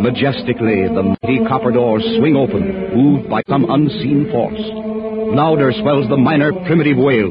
majestically, 0.00 0.88
the 0.88 1.14
mighty 1.20 1.44
copper 1.46 1.72
doors 1.72 2.02
swing 2.16 2.36
open, 2.36 2.96
moved 2.96 3.28
by 3.28 3.42
some 3.48 3.68
unseen 3.68 4.30
force. 4.32 4.60
Louder 5.36 5.72
swells 5.82 6.08
the 6.08 6.16
minor 6.16 6.52
primitive 6.64 6.96
wail, 6.96 7.28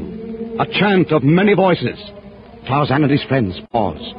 a 0.60 0.66
chant 0.78 1.10
of 1.10 1.24
many 1.24 1.54
voices. 1.54 1.98
Tarzan 2.68 3.02
and 3.02 3.10
his 3.10 3.24
friends 3.24 3.58
pause. 3.72 4.14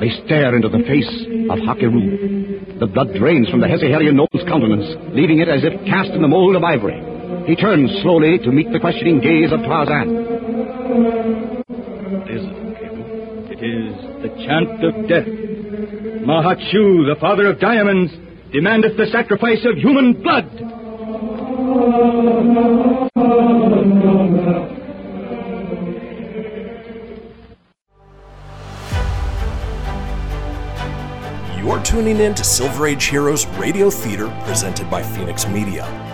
They 0.00 0.10
stare 0.26 0.56
into 0.56 0.68
the 0.68 0.82
face 0.82 1.08
of 1.50 1.58
Hakeru. 1.62 2.80
The 2.80 2.86
blood 2.86 3.14
drains 3.14 3.48
from 3.48 3.60
the 3.60 3.68
Hesihelian 3.68 4.16
noble's 4.16 4.42
countenance, 4.48 5.14
leaving 5.14 5.38
it 5.38 5.48
as 5.48 5.62
if 5.62 5.86
cast 5.86 6.10
in 6.10 6.22
the 6.22 6.28
mold 6.28 6.56
of 6.56 6.64
ivory. 6.64 6.98
He 7.46 7.54
turns 7.54 7.90
slowly 8.02 8.38
to 8.38 8.50
meet 8.50 8.72
the 8.72 8.80
questioning 8.80 9.20
gaze 9.20 9.52
of 9.52 9.60
Tarzan. 9.60 11.51
Is 13.62 13.94
the 14.22 14.28
chant 14.44 14.84
of 14.84 15.06
death. 15.08 15.24
Mahachu, 16.26 17.06
the 17.06 17.14
father 17.20 17.46
of 17.46 17.60
diamonds, 17.60 18.12
demandeth 18.52 18.96
the 18.96 19.06
sacrifice 19.12 19.64
of 19.64 19.78
human 19.78 20.20
blood. 20.20 20.50
You're 31.56 31.82
tuning 31.84 32.18
in 32.18 32.34
to 32.34 32.42
Silver 32.42 32.88
Age 32.88 33.04
Heroes 33.04 33.46
Radio 33.60 33.90
Theater 33.90 34.26
presented 34.44 34.90
by 34.90 35.04
Phoenix 35.04 35.46
Media. 35.46 36.11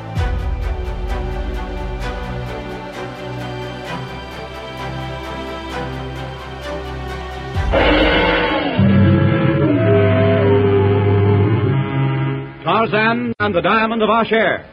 Tarzan 12.79 13.35
and 13.41 13.53
the 13.53 13.61
Diamond 13.61 14.03
of 14.05 14.09
Asher. 14.09 14.65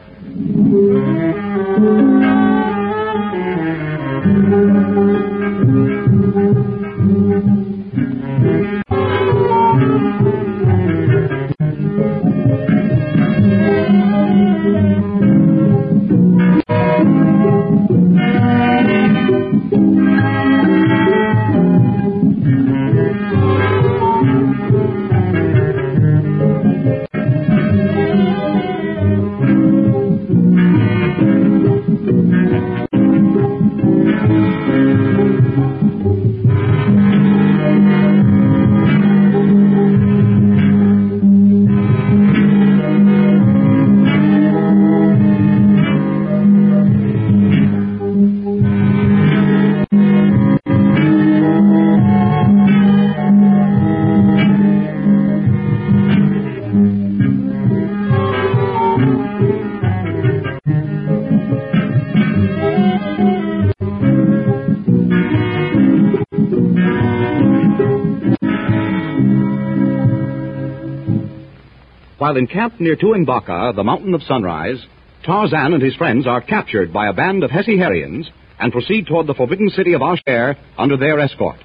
While 72.36 72.42
encamped 72.42 72.80
near 72.82 72.96
Tuanbaca, 72.96 73.74
the 73.74 73.82
mountain 73.82 74.12
of 74.12 74.22
sunrise, 74.24 74.84
Tarzan 75.24 75.72
and 75.72 75.82
his 75.82 75.96
friends 75.96 76.26
are 76.26 76.42
captured 76.42 76.92
by 76.92 77.08
a 77.08 77.14
band 77.14 77.42
of 77.42 77.50
Hesiharians 77.50 78.26
and 78.60 78.72
proceed 78.72 79.06
toward 79.06 79.26
the 79.26 79.32
forbidden 79.32 79.70
city 79.70 79.94
of 79.94 80.02
Asher 80.02 80.54
under 80.76 80.98
their 80.98 81.18
escort. 81.18 81.56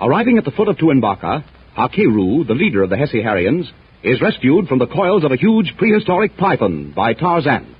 Arriving 0.00 0.38
at 0.38 0.44
the 0.44 0.52
foot 0.52 0.68
of 0.68 0.76
Tuanbaca, 0.76 1.42
Hakeru, 1.76 2.46
the 2.46 2.54
leader 2.54 2.84
of 2.84 2.90
the 2.90 2.94
Hesiharians, 2.94 3.68
is 4.04 4.22
rescued 4.22 4.68
from 4.68 4.78
the 4.78 4.86
coils 4.86 5.24
of 5.24 5.32
a 5.32 5.36
huge 5.36 5.74
prehistoric 5.76 6.36
python 6.36 6.92
by 6.94 7.12
Tarzan. 7.12 7.74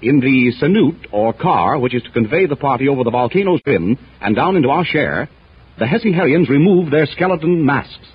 In 0.00 0.20
the 0.20 0.52
Sanut, 0.62 1.08
or 1.10 1.32
car, 1.32 1.76
which 1.80 1.92
is 1.92 2.04
to 2.04 2.12
convey 2.12 2.46
the 2.46 2.54
party 2.54 2.86
over 2.86 3.02
the 3.02 3.10
volcano's 3.10 3.60
rim 3.66 3.98
and 4.20 4.36
down 4.36 4.54
into 4.54 4.70
Asher, 4.70 5.28
the 5.76 5.86
Hesiharians 5.86 6.48
remove 6.48 6.92
their 6.92 7.06
skeleton 7.06 7.66
masks. 7.66 8.06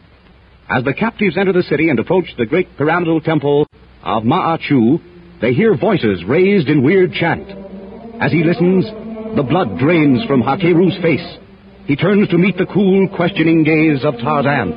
As 0.74 0.84
the 0.84 0.94
captives 0.94 1.38
enter 1.38 1.54
the 1.54 1.62
city 1.62 1.90
and 1.90 2.00
approach 2.00 2.26
the 2.36 2.48
great 2.48 2.68
pyramidal 2.78 3.22
temple 3.22 3.68
of 4.02 4.24
Ma'achu, 4.24 5.40
they 5.40 5.54
hear 5.54 5.78
voices 5.78 6.24
raised 6.28 6.68
in 6.68 6.84
weird 6.84 7.14
chant. 7.14 7.48
As 8.20 8.32
he 8.32 8.44
listens, 8.44 8.86
the 9.36 9.46
blood 9.48 9.78
drains 9.78 10.26
from 10.26 10.42
Hakeru's 10.42 11.00
face. 11.00 11.38
He 11.86 11.96
turns 11.96 12.28
to 12.30 12.40
meet 12.40 12.58
the 12.58 12.66
cool, 12.66 13.08
questioning 13.16 13.64
gaze 13.64 14.04
of 14.04 14.16
Tarzan. 14.16 14.72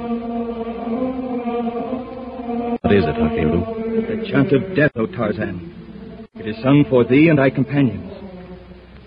What 2.82 2.92
is 2.92 3.04
it, 3.04 3.16
Hakeru? 3.16 3.64
The 4.06 4.30
chant 4.30 4.52
of 4.52 4.76
death, 4.76 4.92
O 4.96 5.06
Tarzan. 5.06 6.28
It 6.34 6.46
is 6.46 6.56
sung 6.62 6.84
for 6.90 7.04
thee 7.04 7.28
and 7.30 7.38
thy 7.38 7.48
companions. 7.48 8.12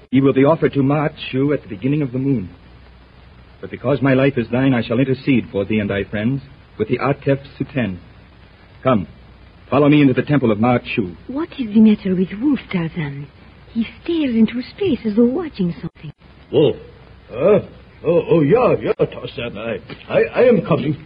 He 0.10 0.22
will 0.22 0.34
be 0.34 0.44
offered 0.44 0.74
to 0.74 0.80
Ma'achu 0.80 1.54
at 1.54 1.62
the 1.62 1.70
beginning 1.70 2.02
of 2.02 2.12
the 2.12 2.18
moon. 2.18 2.50
But 3.62 3.70
because 3.70 4.02
my 4.02 4.16
life 4.16 4.38
is 4.38 4.50
thine, 4.52 4.74
I 4.74 4.82
shall 4.82 4.98
intercede 4.98 5.50
for 5.52 5.66
thee 5.66 5.78
and 5.78 5.88
thy 5.88 6.04
friends 6.06 6.42
with 6.80 6.88
the 6.88 6.98
Atef 6.98 7.46
Suten. 7.60 8.00
Come, 8.82 9.08
follow 9.70 9.90
me 9.90 10.02
into 10.02 10.14
the 10.14 10.24
temple 10.24 10.52
of 10.52 10.58
Ma'achu. 10.58 11.16
What 11.28 11.50
is 11.60 11.68
the 11.74 11.82
matter 11.82 12.16
with 12.16 12.30
Wolf, 12.42 12.60
Tarzan? 12.72 13.28
He 13.74 13.86
stares 14.02 14.34
into 14.34 14.62
space 14.76 15.00
as 15.06 15.16
though 15.16 15.26
watching 15.26 15.76
something. 15.80 16.12
Wolf? 16.52 16.78
Huh? 17.30 17.60
Oh, 18.04 18.22
oh, 18.32 18.42
yeah, 18.42 18.76
yeah, 18.82 18.94
Tarzan. 19.06 19.58
I, 19.58 19.78
I, 20.10 20.22
I 20.34 20.42
am 20.46 20.66
coming. 20.66 21.06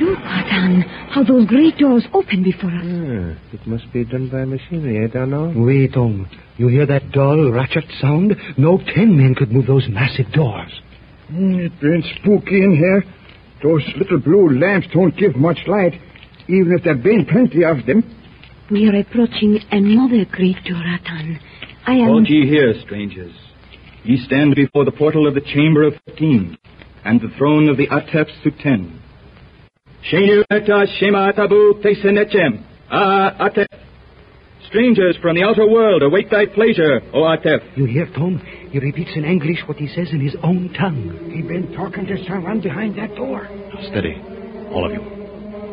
Look, 0.00 0.18
Tarzan, 0.18 0.82
how 1.10 1.22
those 1.22 1.46
great 1.46 1.78
doors 1.78 2.04
open 2.12 2.42
before 2.42 2.70
us. 2.70 2.84
Ah, 2.84 3.54
it 3.54 3.66
must 3.66 3.92
be 3.92 4.04
done 4.04 4.28
by 4.28 4.44
machinery, 4.44 5.04
I 5.04 5.08
don't 5.08 5.30
know. 5.30 5.52
Wait, 5.54 5.96
Ong. 5.96 6.28
You 6.56 6.68
hear 6.68 6.86
that 6.86 7.12
dull, 7.12 7.50
ratchet 7.50 7.84
sound? 8.00 8.34
No 8.58 8.78
ten 8.78 9.16
men 9.16 9.34
could 9.34 9.52
move 9.52 9.66
those 9.66 9.86
massive 9.88 10.30
doors. 10.32 10.72
Mm, 11.30 11.66
it's 11.66 11.80
been 11.80 12.02
spooky 12.16 12.62
in 12.62 12.74
here. 12.74 13.04
Those 13.62 13.82
little 13.96 14.20
blue 14.20 14.58
lamps 14.58 14.88
don't 14.92 15.16
give 15.16 15.36
much 15.36 15.58
light, 15.66 15.94
even 16.48 16.72
if 16.76 16.84
there 16.84 16.94
have 16.94 17.04
been 17.04 17.26
plenty 17.26 17.64
of 17.64 17.84
them. 17.86 18.02
We 18.70 18.88
are 18.88 18.96
approaching 19.00 19.58
another 19.70 20.24
great 20.30 20.56
door, 20.64 20.82
Atan. 20.82 21.38
I 21.86 21.92
am. 21.92 22.06
Hold 22.06 22.28
ye 22.28 22.46
here, 22.46 22.72
strangers. 22.82 23.34
Ye 24.04 24.16
stand 24.24 24.54
before 24.54 24.84
the 24.84 24.92
portal 24.92 25.26
of 25.26 25.34
the 25.34 25.40
chamber 25.42 25.82
of 25.82 25.94
thirteen 26.06 26.56
and 27.04 27.20
the 27.20 27.28
throne 27.36 27.68
of 27.68 27.76
the 27.76 27.88
Atef 27.88 28.28
Suten. 28.42 28.98
Shenu 30.10 30.44
eta 30.50 30.86
shema 30.98 31.32
tabu 31.32 31.74
tesenechem. 31.82 32.64
Ah, 32.90 33.48
Atef. 33.48 33.66
Strangers 34.70 35.18
from 35.20 35.34
the 35.34 35.42
outer 35.42 35.68
world 35.68 36.00
await 36.02 36.30
thy 36.30 36.46
pleasure, 36.46 37.02
O 37.12 37.26
Atef. 37.26 37.76
You 37.76 37.86
hear, 37.86 38.06
Tom? 38.14 38.38
He 38.70 38.78
repeats 38.78 39.10
in 39.16 39.24
English 39.24 39.58
what 39.66 39.76
he 39.76 39.88
says 39.88 40.06
in 40.12 40.20
his 40.20 40.36
own 40.44 40.72
tongue. 40.78 41.10
He 41.34 41.42
been 41.42 41.74
talking 41.74 42.06
to 42.06 42.16
someone 42.28 42.60
behind 42.60 42.96
that 42.96 43.16
door. 43.16 43.48
Steady, 43.90 44.14
all 44.70 44.86
of 44.86 44.92
you. 44.94 45.02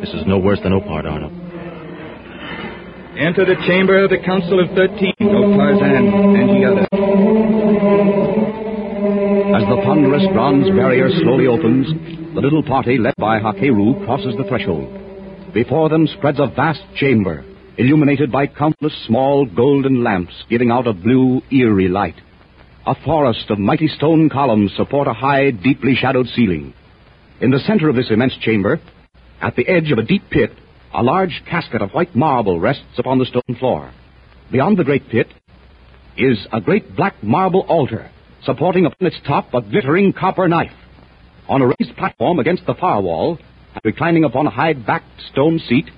This 0.00 0.10
is 0.10 0.26
no 0.26 0.38
worse 0.38 0.58
than 0.64 0.72
Opar, 0.72 1.02
Darno. 1.04 1.30
Enter 3.22 3.46
the 3.46 3.54
chamber 3.70 4.02
of 4.02 4.10
the 4.10 4.18
Council 4.18 4.58
of 4.58 4.66
Thirteen, 4.74 5.14
O 5.22 5.54
Tarzan, 5.54 6.34
and 6.34 6.58
ye 6.58 6.64
others. 6.66 6.90
As 9.54 9.62
the 9.62 9.80
ponderous 9.86 10.26
bronze 10.34 10.66
barrier 10.74 11.08
slowly 11.22 11.46
opens, 11.46 11.86
the 12.34 12.40
little 12.40 12.64
party 12.64 12.98
led 12.98 13.14
by 13.16 13.38
Hakeru 13.38 14.04
crosses 14.04 14.34
the 14.36 14.44
threshold. 14.48 14.90
Before 15.54 15.88
them 15.88 16.08
spreads 16.18 16.40
a 16.40 16.46
vast 16.46 16.82
chamber, 16.96 17.44
illuminated 17.78 18.32
by 18.32 18.48
countless 18.48 18.92
small 19.06 19.46
golden 19.46 20.02
lamps 20.02 20.34
giving 20.50 20.70
out 20.70 20.88
a 20.88 20.92
blue, 20.92 21.40
eerie 21.52 21.88
light. 21.88 22.16
A 22.84 22.94
forest 23.04 23.50
of 23.50 23.58
mighty 23.60 23.86
stone 23.86 24.28
columns 24.28 24.72
support 24.76 25.06
a 25.06 25.12
high, 25.12 25.52
deeply 25.52 25.94
shadowed 25.94 26.26
ceiling. 26.34 26.74
In 27.40 27.52
the 27.52 27.60
center 27.60 27.88
of 27.88 27.94
this 27.94 28.10
immense 28.10 28.36
chamber, 28.40 28.80
at 29.40 29.54
the 29.54 29.68
edge 29.68 29.92
of 29.92 29.98
a 29.98 30.02
deep 30.02 30.22
pit, 30.28 30.50
a 30.92 31.04
large 31.04 31.42
casket 31.48 31.80
of 31.80 31.92
white 31.92 32.16
marble 32.16 32.58
rests 32.58 32.98
upon 32.98 33.18
the 33.18 33.26
stone 33.26 33.56
floor. 33.60 33.92
Beyond 34.50 34.76
the 34.76 34.84
great 34.84 35.08
pit 35.08 35.28
is 36.16 36.48
a 36.52 36.60
great 36.60 36.96
black 36.96 37.22
marble 37.22 37.60
altar, 37.68 38.10
supporting 38.44 38.86
upon 38.86 39.06
its 39.06 39.20
top 39.24 39.54
a 39.54 39.60
glittering 39.60 40.12
copper 40.12 40.48
knife. 40.48 40.72
On 41.48 41.62
a 41.62 41.66
raised 41.66 41.96
platform 41.96 42.40
against 42.40 42.66
the 42.66 42.74
far 42.74 43.00
wall, 43.00 43.38
reclining 43.84 44.24
upon 44.24 44.48
a 44.48 44.50
high-backed 44.50 45.20
stone 45.30 45.60
seat, 45.68 45.88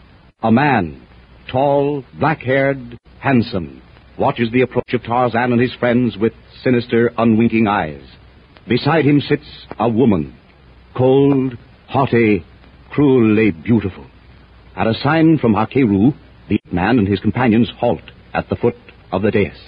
a 0.43 0.53
man, 0.53 1.07
tall, 1.51 2.05
black-haired, 2.19 2.99
handsome, 3.21 3.83
watches 4.19 4.51
the 4.53 4.63
approach 4.63 4.93
of 4.93 5.03
Tarzan 5.03 5.53
and 5.53 5.61
his 5.61 5.75
friends 5.75 6.17
with 6.17 6.33
sinister, 6.63 7.13
unwinking 7.17 7.67
eyes. 7.67 8.03
Beside 8.69 9.05
him 9.05 9.21
sits 9.21 9.45
a 9.79 9.89
woman, 9.89 10.37
cold, 10.97 11.57
haughty, 11.89 12.45
cruelly 12.91 13.51
beautiful. 13.51 14.07
At 14.77 14.87
a 14.87 14.95
sign 15.03 15.39
from 15.39 15.55
Hakeru, 15.55 16.13
the 16.49 16.61
man 16.73 16.99
and 16.99 17.09
his 17.09 17.21
companions 17.21 17.71
halt 17.79 18.03
at 18.35 18.49
the 18.49 18.57
foot 18.57 18.77
of 19.13 19.23
the 19.23 19.31
dais. 19.31 19.59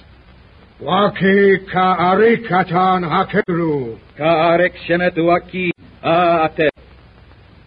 Waki 0.81 1.67
ka'arikatan 1.73 3.05
hakeru. 3.05 3.99
Ka'arek 4.17 4.75
shemetuaki 4.89 5.71
a'ate. 6.05 6.69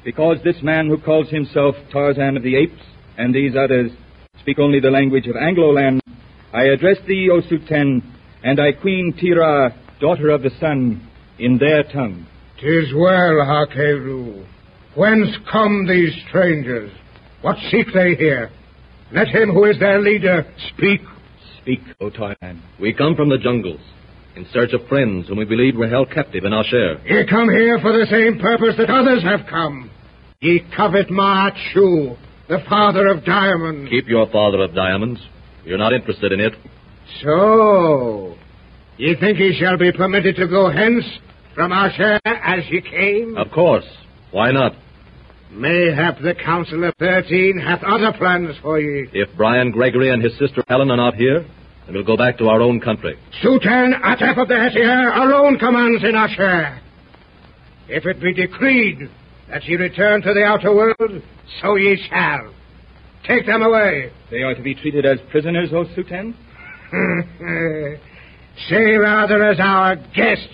Because 0.04 0.38
this 0.44 0.58
man 0.62 0.88
who 0.88 0.98
calls 0.98 1.30
himself 1.30 1.76
Tarzan 1.92 2.38
of 2.38 2.44
the 2.44 2.56
Apes 2.56 2.82
and 3.18 3.34
these 3.34 3.56
others 3.56 3.92
speak 4.42 4.60
only 4.60 4.80
the 4.80 4.90
language 4.90 5.28
of 5.28 5.36
Angloland, 5.36 6.00
I 6.54 6.66
address 6.66 6.98
thee, 7.08 7.30
O 7.32 7.42
Suten, 7.42 8.02
and 8.44 8.60
I 8.60 8.72
Queen 8.74 9.14
Tira, 9.20 9.76
daughter 10.00 10.30
of 10.30 10.42
the 10.42 10.52
sun, 10.60 11.08
in 11.40 11.58
their 11.58 11.84
tongue. 11.84 12.26
Tis 12.60 12.94
well, 12.96 13.44
Hakeru. 13.46 14.46
Whence 14.96 15.36
come 15.52 15.86
these 15.88 16.14
strangers? 16.30 16.92
What 17.42 17.58
seek 17.70 17.88
they 17.94 18.16
here? 18.16 18.50
Let 19.12 19.28
him 19.28 19.50
who 19.50 19.66
is 19.66 19.78
their 19.80 20.00
leader 20.02 20.46
speak. 20.74 21.02
Speak, 21.62 21.82
O 22.00 22.10
Tarzan. 22.10 22.62
We 22.80 22.94
come 22.94 23.16
from 23.16 23.30
the 23.30 23.38
jungles, 23.38 23.82
in 24.36 24.46
search 24.54 24.72
of 24.74 24.88
friends 24.88 25.28
whom 25.28 25.38
we 25.38 25.46
believe 25.46 25.76
were 25.76 25.90
held 25.90 26.12
captive 26.12 26.46
in 26.46 26.54
Asher. 26.54 27.02
Ye 27.06 27.26
come 27.30 27.50
here 27.50 27.80
for 27.82 27.92
the 27.92 28.06
same 28.10 28.40
purpose 28.40 28.76
that 28.78 28.90
others 28.90 29.24
have 29.24 29.48
come. 29.50 29.90
Ye 30.40 30.64
covet 30.76 31.10
Maachu, 31.10 32.18
the 32.48 32.60
father 32.70 33.08
of 33.08 33.26
diamonds. 33.26 33.90
Keep 33.90 34.08
your 34.08 34.30
father 34.32 34.62
of 34.62 34.74
diamonds. 34.74 35.20
You're 35.64 35.78
not 35.78 35.94
interested 35.94 36.32
in 36.32 36.40
it. 36.40 36.54
So, 37.24 38.36
ye 38.98 39.16
think 39.20 39.38
he 39.38 39.58
shall 39.60 39.78
be 39.78 39.92
permitted 39.92 40.36
to 40.38 40.48
go 40.48 40.70
hence 40.70 41.04
from 41.54 41.72
Asher 41.72 42.20
as 42.26 42.64
he 42.70 42.82
came? 42.82 43.38
Of 43.38 43.52
course. 43.52 43.86
Why 44.32 44.52
not? 44.52 44.74
Mayhap 45.52 46.22
the 46.22 46.36
Council 46.36 46.84
of 46.84 46.94
Thirteen 47.00 47.62
hath 47.64 47.82
other 47.84 48.12
plans 48.18 48.56
for 48.62 48.80
ye. 48.80 49.08
If 49.14 49.30
Brian 49.38 49.72
Gregory 49.72 50.10
and 50.12 50.22
his 50.22 50.38
sister 50.38 50.64
Helen 50.68 50.92
are 50.92 50.98
not 50.98 51.16
here, 51.16 51.46
then 51.86 51.96
we'll 51.96 52.04
go 52.04 52.18
back 52.18 52.38
to 52.40 52.50
our 52.50 52.62
own 52.62 52.82
country. 52.82 53.18
Sultan 53.42 53.94
Atef 54.04 54.42
of 54.42 54.48
the 54.48 54.56
Hetier 54.56 55.16
alone 55.16 55.58
commands 55.58 56.04
in 56.04 56.16
Asher. 56.16 56.82
If 57.88 58.06
it 58.06 58.20
be 58.20 58.34
decreed 58.34 59.10
that 59.50 59.64
ye 59.66 59.76
return 59.76 60.22
to 60.22 60.34
the 60.34 60.44
outer 60.44 60.74
world, 60.74 61.22
so 61.62 61.76
ye 61.76 62.02
shall. 62.10 62.54
Take 63.28 63.46
them 63.46 63.62
away. 63.64 64.12
They 64.30 64.42
are 64.44 64.54
to 64.54 64.62
be 64.62 64.76
treated 64.76 65.06
as 65.06 65.20
prisoners, 65.32 65.70
O 65.74 65.86
Sultan? 65.96 66.36
Say 68.70 68.96
rather 68.98 69.44
as 69.44 69.60
our 69.60 69.96
guests. 69.96 70.48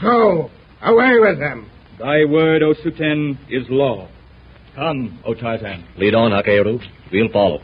Go, 0.00 0.50
away 0.82 1.12
with 1.18 1.38
them. 1.38 1.70
Thy 1.98 2.24
word, 2.26 2.62
O 2.62 2.74
Sultan, 2.82 3.38
is 3.48 3.64
law. 3.70 4.08
Come, 4.74 5.18
O 5.24 5.32
Tarzan. 5.34 5.84
Lead 5.96 6.14
on, 6.14 6.32
Hakeru. 6.32 6.78
We'll 7.10 7.32
follow. 7.32 7.60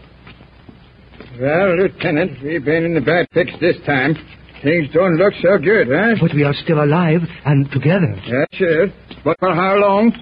Well, 1.39 1.77
Lieutenant, 1.77 2.43
we've 2.43 2.65
been 2.65 2.85
in 2.85 2.95
the 2.95 3.01
bad 3.01 3.29
fix 3.35 3.53
this 3.61 3.77
time. 3.85 4.15
Things 4.63 4.89
don't 4.95 5.17
look 5.17 5.35
so 5.43 5.59
good, 5.59 5.91
eh? 5.93 6.15
But 6.21 6.35
we 6.35 6.45
are 6.45 6.55
still 6.55 6.83
alive 6.83 7.21
and 7.45 7.71
together. 7.71 8.15
Yeah, 8.27 8.45
sure. 8.53 8.87
But 9.25 9.39
for 9.39 9.55
how 9.55 9.77
long? 9.77 10.13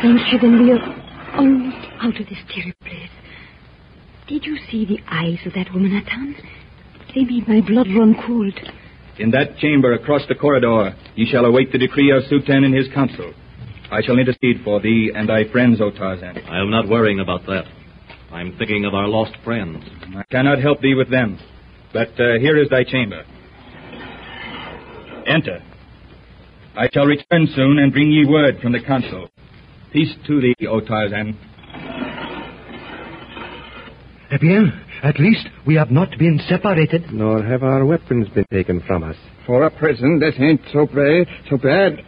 Thank 0.00 0.20
heaven 0.20 0.62
we 0.62 0.72
are 0.72 1.36
almost 1.36 1.86
out 2.00 2.18
of 2.20 2.26
this 2.28 2.38
terrible 2.48 2.78
place. 2.80 3.10
Did 4.26 4.44
you 4.44 4.56
see 4.70 4.84
the 4.84 4.98
eyes 5.06 5.38
of 5.46 5.52
that 5.54 5.72
woman, 5.72 5.92
Atan? 5.92 6.34
They 7.14 7.24
made 7.24 7.46
my 7.46 7.60
blood 7.60 7.86
run 7.94 8.16
cold. 8.26 8.58
In 9.18 9.30
that 9.32 9.58
chamber 9.58 9.92
across 9.92 10.22
the 10.28 10.34
corridor, 10.34 10.96
ye 11.14 11.30
shall 11.30 11.44
await 11.44 11.70
the 11.70 11.78
decree 11.78 12.10
of 12.10 12.24
Sultan 12.28 12.64
and 12.64 12.74
his 12.74 12.88
council. 12.94 13.34
I 13.90 14.00
shall 14.00 14.18
intercede 14.18 14.62
for 14.64 14.80
thee 14.80 15.12
and 15.14 15.28
thy 15.28 15.44
friends, 15.52 15.80
O 15.80 15.90
Tarzan. 15.90 16.38
I 16.48 16.60
am 16.60 16.70
not 16.70 16.88
worrying 16.88 17.20
about 17.20 17.44
that. 17.46 17.64
I'm 18.32 18.56
thinking 18.56 18.86
of 18.86 18.94
our 18.94 19.06
lost 19.06 19.36
friends. 19.44 19.84
I 20.16 20.22
cannot 20.30 20.58
help 20.60 20.80
thee 20.80 20.94
with 20.94 21.10
them. 21.10 21.38
But 21.92 22.18
uh, 22.18 22.38
here 22.40 22.56
is 22.56 22.70
thy 22.70 22.84
chamber. 22.84 23.24
Enter. 25.26 25.62
I 26.74 26.88
shall 26.92 27.04
return 27.04 27.46
soon 27.54 27.78
and 27.78 27.92
bring 27.92 28.10
ye 28.10 28.24
word 28.24 28.58
from 28.62 28.72
the 28.72 28.80
council. 28.82 29.28
Peace 29.92 30.14
to 30.26 30.40
thee, 30.40 30.66
O 30.66 30.80
Tarzan. 30.80 31.36
Eh 34.30 34.38
bien, 34.40 34.72
at 35.02 35.18
least 35.18 35.46
we 35.66 35.74
have 35.74 35.90
not 35.90 36.16
been 36.18 36.40
separated. 36.48 37.12
Nor 37.12 37.42
have 37.42 37.62
our 37.62 37.84
weapons 37.84 38.28
been 38.30 38.46
taken 38.50 38.80
from 38.86 39.02
us. 39.02 39.16
For 39.46 39.64
a 39.64 39.70
prison, 39.70 40.18
that 40.20 40.40
ain't 40.40 40.62
so 40.72 40.86
bad. 40.86 41.26
So 41.50 41.58
bad. 41.58 42.02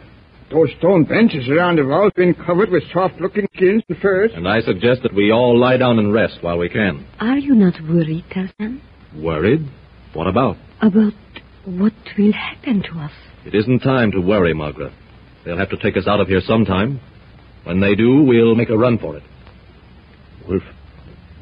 Those 0.49 0.69
stone 0.79 1.03
benches 1.03 1.47
around 1.49 1.75
the 1.77 1.85
walls 1.85 2.11
been 2.15 2.33
covered 2.33 2.69
with 2.71 2.83
soft-looking 2.91 3.47
skins 3.55 3.83
and 3.89 3.97
furs. 3.99 4.31
And 4.33 4.47
I 4.47 4.61
suggest 4.61 5.03
that 5.03 5.13
we 5.13 5.31
all 5.31 5.57
lie 5.57 5.77
down 5.77 5.99
and 5.99 6.11
rest 6.13 6.39
while 6.41 6.57
we 6.57 6.69
can. 6.69 7.05
Are 7.19 7.37
you 7.37 7.53
not 7.53 7.73
worried, 7.87 8.25
Tarzan? 8.33 8.81
Worried? 9.15 9.61
What 10.13 10.27
about? 10.27 10.57
About 10.81 11.13
what 11.65 11.93
will 12.17 12.31
happen 12.33 12.81
to 12.83 12.99
us? 12.99 13.11
It 13.45 13.53
isn't 13.53 13.79
time 13.79 14.11
to 14.11 14.19
worry, 14.21 14.53
Margaret. 14.53 14.93
They'll 15.43 15.57
have 15.57 15.69
to 15.69 15.77
take 15.77 15.97
us 15.97 16.07
out 16.07 16.19
of 16.19 16.27
here 16.27 16.41
sometime. 16.41 16.99
When 17.65 17.79
they 17.79 17.95
do, 17.95 18.21
we'll 18.21 18.53
make 18.53 18.69
a 18.69 18.77
run 18.77 18.99
for 18.99 19.17
it. 19.17 19.23
Wolf, 20.47 20.61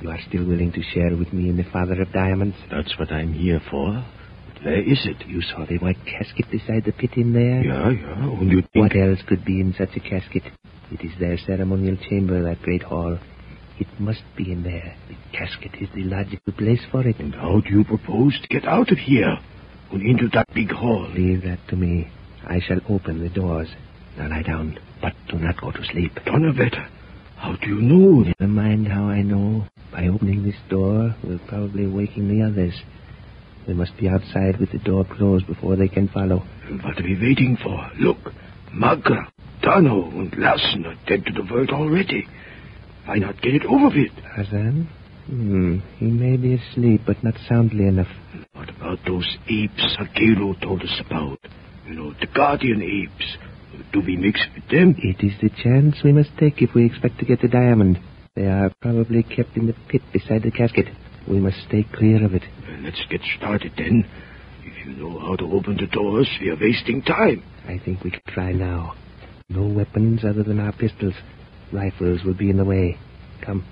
you 0.02 0.10
are 0.10 0.20
still 0.28 0.46
willing 0.48 0.72
to 0.72 0.82
share 0.82 1.16
with 1.18 1.34
me 1.34 1.50
in 1.50 1.58
the 1.58 1.66
Father 1.72 2.02
of 2.02 2.14
Diamonds? 2.14 2.56
That's 2.72 2.98
what 2.98 3.12
I'm 3.12 3.34
here 3.34 3.62
for. 3.70 4.06
But 4.48 4.64
where 4.64 4.82
is 4.82 5.06
it? 5.06 5.28
You 5.28 5.42
saw 5.42 5.66
the 5.66 5.80
white 5.80 6.00
casket 6.06 6.50
beside 6.50 6.86
the 6.86 6.94
pit 6.94 7.12
in 7.18 7.34
there? 7.34 7.62
Yeah, 7.62 7.92
yeah. 7.92 8.40
Think... 8.40 8.68
What 8.74 8.96
else 8.96 9.20
could 9.28 9.44
be 9.44 9.60
in 9.60 9.76
such 9.78 9.98
a 9.98 10.00
casket? 10.00 10.44
It 10.92 11.02
is 11.04 11.12
their 11.20 11.38
ceremonial 11.38 11.98
chamber, 12.10 12.42
that 12.44 12.62
great 12.62 12.84
hall. 12.84 13.20
It 13.80 13.88
must 14.00 14.24
be 14.38 14.52
in 14.52 14.64
there. 14.64 14.96
The 15.10 15.38
casket 15.38 15.72
is 15.82 15.90
the 15.94 16.04
logical 16.04 16.54
place 16.54 16.82
for 16.90 17.06
it. 17.06 17.20
And 17.20 17.36
how 17.36 17.60
do 17.60 17.70
you 17.70 17.84
propose 17.84 18.40
to 18.40 18.48
get 18.48 18.66
out 18.66 18.92
of 18.92 18.98
here? 18.98 19.38
And 19.92 20.02
into 20.02 20.30
that 20.34 20.48
big 20.54 20.72
hall? 20.72 21.10
Leave 21.14 21.44
that 21.44 21.60
to 21.68 21.76
me. 21.76 22.10
I 22.46 22.60
shall 22.66 22.80
open 22.88 23.22
the 23.22 23.30
doors. 23.30 23.68
Now 24.18 24.30
lie 24.30 24.44
down, 24.44 24.78
but 25.02 25.14
do 25.30 25.38
not 25.38 25.60
go 25.60 25.72
to 25.72 25.84
sleep. 25.92 26.14
Donnerwetter, 26.26 26.88
how 27.38 27.56
do 27.56 27.68
you 27.68 27.82
know? 27.82 28.32
Never 28.40 28.52
mind 28.52 28.88
how 28.88 29.06
I 29.06 29.22
know. 29.22 29.66
By 29.92 30.08
opening 30.08 30.44
this 30.44 30.56
door, 30.70 31.16
we're 31.24 31.40
probably 31.48 31.88
waking 31.88 32.28
the 32.28 32.46
others. 32.46 32.74
They 33.68 33.74
must 33.74 33.98
be 33.98 34.10
outside 34.10 34.60
with 34.60 34.72
the 34.72 34.80
door 34.80 35.06
closed 35.06 35.48
before 35.48 35.76
they 35.76 35.88
can 35.88 36.10
follow. 36.10 36.40
What 36.84 37.00
are 37.00 37.04
we 37.04 37.18
waiting 37.20 37.58
for? 37.62 37.90
Look, 38.00 38.18
Magra, 38.74 39.32
Darno, 39.62 40.12
and 40.12 40.36
Larson 40.38 40.86
are 40.86 40.96
dead 41.08 41.26
to 41.26 41.34
the 41.34 41.52
world 41.52 41.70
already. 41.70 42.28
Why 43.06 43.18
not 43.18 43.42
get 43.42 43.56
it 43.56 43.66
over 43.66 43.88
with? 43.88 44.12
Tarzan? 44.36 44.90
Hmm, 45.28 45.78
he 45.98 46.06
may 46.06 46.38
be 46.38 46.56
asleep, 46.56 47.02
but 47.06 47.24
not 47.24 47.36
soundly 47.48 47.88
enough. 47.88 48.08
What 48.54 48.70
about 48.70 49.00
those 49.08 49.38
apes 49.50 49.98
Hakeru 49.98 50.60
told 50.62 50.82
us 50.82 51.02
about? 51.06 51.40
You 51.88 51.96
know, 51.96 52.14
the 52.20 52.28
guardian 52.28 52.82
apes. 52.82 53.38
Do 53.94 54.02
we 54.02 54.18
mix 54.18 54.42
with 54.56 54.68
them? 54.70 54.96
It 54.98 55.24
is 55.24 55.34
the 55.40 55.50
chance 55.50 55.98
we 56.04 56.12
must 56.12 56.32
take 56.40 56.64
if 56.64 56.74
we 56.74 56.84
expect 56.84 57.20
to 57.20 57.26
get 57.26 57.42
the 57.42 57.48
diamond. 57.48 58.00
They 58.36 58.48
are 58.48 58.72
probably 58.82 59.22
kept 59.22 59.56
in 59.56 59.68
the 59.68 59.76
pit 59.88 60.02
beside 60.12 60.42
the 60.42 60.50
casket. 60.50 60.88
We 61.30 61.40
must 61.40 61.58
stay 61.68 61.86
clear 61.94 62.26
of 62.26 62.34
it. 62.34 62.42
Let's 62.82 63.06
get 63.12 63.22
started 63.38 63.74
then. 63.78 64.10
If 64.64 64.88
you 64.88 64.94
know 64.94 65.20
how 65.20 65.36
to 65.36 65.46
open 65.46 65.78
the 65.78 65.86
doors, 65.86 66.28
we 66.42 66.50
are 66.50 66.58
wasting 66.60 67.04
time. 67.04 67.44
I 67.68 67.78
think 67.86 68.04
we 68.04 68.10
can 68.10 68.22
try 68.30 68.52
now. 68.52 68.96
No 69.48 69.68
weapons 69.68 70.22
other 70.26 70.42
than 70.42 70.60
our 70.60 70.74
pistols. 70.74 71.14
Rifles 71.72 72.24
will 72.26 72.34
be 72.34 72.50
in 72.50 72.58
the 72.58 72.66
way. 72.66 72.98
Come. 73.46 73.64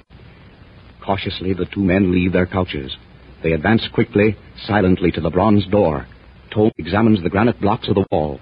Cautiously, 1.03 1.53
the 1.53 1.65
two 1.65 1.81
men 1.81 2.11
leave 2.11 2.33
their 2.33 2.45
couches. 2.45 2.95
They 3.41 3.53
advance 3.53 3.87
quickly, 3.91 4.37
silently 4.67 5.11
to 5.13 5.21
the 5.21 5.31
bronze 5.31 5.65
door. 5.65 6.05
Tome 6.53 6.71
examines 6.77 7.23
the 7.23 7.29
granite 7.29 7.59
blocks 7.59 7.89
of 7.89 7.95
the 7.95 8.05
wall, 8.11 8.39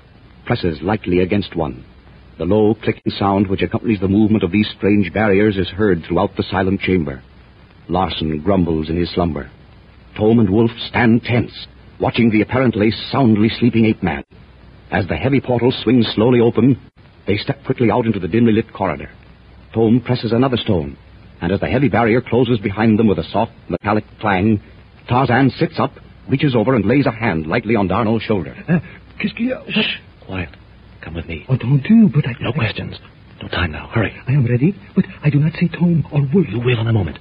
presses 0.50 0.82
lightly 0.82 1.20
against 1.20 1.56
one. 1.56 1.86
The 2.40 2.44
low 2.44 2.74
clicking 2.74 3.12
sound 3.20 3.46
which 3.46 3.62
accompanies 3.62 4.00
the 4.00 4.08
movement 4.08 4.44
of 4.44 4.52
these 4.52 4.68
strange 4.76 5.14
barriers 5.14 5.58
is 5.58 5.68
heard 5.68 6.02
throughout 6.02 6.36
the 6.36 6.44
silent 6.50 6.82
chamber. 6.82 7.22
Larson 7.88 8.42
grumbles 8.42 8.90
in 8.90 8.98
his 8.98 9.14
slumber. 9.14 9.52
Tome 10.18 10.40
and 10.40 10.50
Wolf 10.50 10.72
stand 10.88 11.22
tense, 11.24 11.68
watching 12.00 12.32
the 12.32 12.42
apparently 12.42 12.90
soundly 13.12 13.50
sleeping 13.60 13.86
ape 13.86 14.02
man. 14.02 14.24
As 14.90 15.08
the 15.08 15.18
heavy 15.18 15.40
portal 15.40 15.72
swings 15.84 16.08
slowly 16.16 16.40
open, 16.40 16.82
they 17.28 17.38
step 17.38 17.64
quickly 17.64 17.92
out 17.92 18.08
into 18.08 18.20
the 18.20 18.28
dimly 18.28 18.54
lit 18.54 18.74
corridor. 18.74 19.12
Tome 19.76 20.02
presses 20.02 20.32
another 20.32 20.58
stone, 20.58 20.98
and 21.42 21.52
as 21.52 21.60
the 21.60 21.68
heavy 21.68 21.90
barrier 21.90 22.22
closes 22.22 22.58
behind 22.58 22.98
them 22.98 23.08
with 23.08 23.20
a 23.20 23.30
soft 23.32 23.52
metallic 23.70 24.06
clang, 24.20 24.60
Tarzan 25.08 25.52
sits 25.52 25.76
up, 25.78 25.92
reaches 26.28 26.56
over, 26.56 26.74
and 26.74 26.86
lays 26.86 27.06
a 27.06 27.12
hand 27.12 27.46
lightly 27.46 27.76
on 27.76 27.88
Darno's 27.88 28.24
shoulder. 28.24 28.56
Uh, 28.68 28.80
qu'est-ce 29.20 29.36
qu'il 29.36 29.54
y 30.30 30.42
a? 30.42 30.46
Shh. 30.46 30.50
Quiet. 30.50 30.58
Come 31.02 31.14
with 31.16 31.26
me. 31.28 31.46
Oh, 31.50 31.58
don't 31.58 31.82
do, 31.82 32.10
but 32.14 32.26
I... 32.28 32.34
No 32.42 32.52
questions. 32.54 33.00
No 33.42 33.48
time 33.48 33.72
now. 33.72 33.88
Hurry. 33.88 34.14
I 34.28 34.32
am 34.32 34.46
ready, 34.46 34.76
but 34.96 35.06
I 35.24 35.30
do 35.30 35.40
not 35.40 35.54
see 35.60 35.70
Tom 35.70 36.06
or 36.12 36.22
Wolf. 36.22 36.48
You 36.50 36.60
will 36.60 36.80
in 36.80 36.88
a 36.88 36.94
moment. 36.94 37.20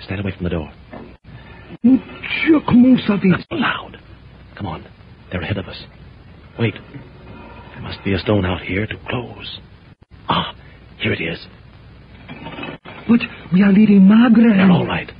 Stand 0.00 0.20
away 0.20 0.32
from 0.36 0.44
the 0.44 0.50
door. 0.50 0.72
Comment 2.66 3.00
savez 3.06 3.24
Not 3.24 3.40
so 3.48 3.56
loud. 3.56 3.98
Come 4.56 4.66
on. 4.66 4.84
They're 5.30 5.40
ahead 5.40 5.58
of 5.58 5.66
us. 5.66 5.84
Wait. 6.58 6.74
There 6.74 7.82
must 7.82 8.04
be 8.04 8.12
a 8.12 8.18
stone 8.18 8.44
out 8.44 8.60
here 8.62 8.86
to 8.86 8.94
close. 9.08 9.60
Ah, 10.28 10.54
here 10.98 11.12
it 11.12 11.20
is. 11.20 11.38
But 13.08 13.20
we 13.52 13.62
are 13.62 13.72
leading 13.72 14.06
Margaret. 14.06 14.56
They're 14.56 14.70
all 14.70 14.86
right. 14.86 15.10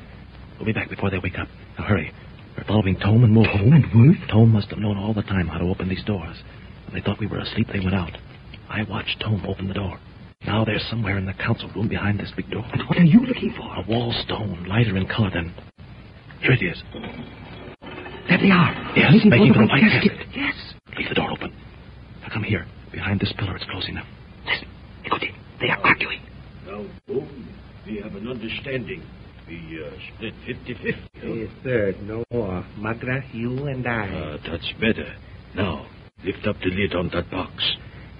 We'll 0.57 0.67
be 0.67 0.73
back 0.73 0.91
before 0.91 1.11
they 1.11 1.19
wake 1.19 1.39
up. 1.39 1.49
Now 1.79 1.85
hurry. 1.85 2.13
We're 2.57 2.65
following 2.65 2.99
Tome 2.99 3.25
and 3.25 3.35
Wolf. 3.35 3.47
Tom 3.47 3.73
and 3.73 3.87
Wolf? 3.95 4.17
Tome 4.31 4.53
must 4.53 4.69
have 4.71 4.79
known 4.79 4.99
all 4.99 5.15
the 5.15 5.23
time 5.23 5.49
how 5.49 5.59
to 5.59 5.65
open 5.65 5.89
these 5.89 6.05
doors. 6.05 6.37
When 6.93 7.01
they 7.01 7.05
thought 7.06 7.19
we 7.19 7.27
were 7.27 7.39
asleep, 7.39 7.69
they 7.73 7.81
went 7.81 7.94
out. 7.94 8.12
I 8.69 8.82
watched 8.85 9.19
Tome 9.24 9.44
open 9.48 9.66
the 9.66 9.73
door. 9.74 9.98
Now 10.47 10.62
they're 10.64 10.78
somewhere 10.90 11.16
in 11.16 11.24
the 11.24 11.32
council 11.32 11.70
room 11.74 11.89
behind 11.89 12.20
this 12.20 12.31
big 12.36 12.51
door. 12.51 12.64
And 12.70 12.82
what 12.86 12.98
are 12.98 13.05
you 13.05 13.20
looking 13.24 13.55
for? 13.56 13.64
A 13.77 13.82
wall 13.89 14.12
stone, 14.24 14.66
lighter 14.69 14.94
in 14.97 15.06
color 15.09 15.31
than. 15.32 15.55
Here 16.40 16.52
it 16.52 16.60
is. 16.62 16.82
There 18.28 18.39
they 18.39 18.51
are. 18.51 18.93
Yes, 18.94 19.12
Making 19.24 19.31
making 19.31 19.52
for 19.55 19.60
for 19.60 19.62
the 19.62 19.66
the 19.66 19.73
white 19.73 19.81
casket. 19.82 20.12
casket. 20.19 20.36
Yes. 20.36 20.55
Leave 20.98 21.09
the 21.09 21.14
door 21.14 21.31
open. 21.31 21.55
Now 22.20 22.28
come 22.31 22.43
here. 22.43 22.66
Behind 22.93 23.19
this 23.20 23.32
pillar, 23.39 23.56
it's 23.56 23.64
close 23.70 23.89
enough. 23.89 24.06
Listen. 24.44 24.69
Écoutez. 25.06 25.32
They 25.60 25.69
are 25.70 25.78
arguing. 25.78 26.20
Now, 26.66 26.85
Boone, 27.06 27.48
we 27.86 28.01
have 28.02 28.14
an 28.16 28.28
understanding. 28.28 29.02
We 29.48 29.81
uh, 29.82 29.90
split 30.14 30.35
50-50. 30.47 30.97
Yes, 31.23 31.48
sir. 31.62 31.94
No 32.02 32.24
more. 32.32 32.64
Magra, 32.78 33.23
you 33.32 33.66
and 33.66 33.86
I. 33.86 34.09
Uh, 34.09 34.39
that's 34.51 34.70
better. 34.81 35.14
Now, 35.55 35.86
lift 36.24 36.47
up 36.47 36.57
the 36.61 36.70
lid 36.70 36.94
on 36.94 37.11
that 37.15 37.31
box. 37.31 37.53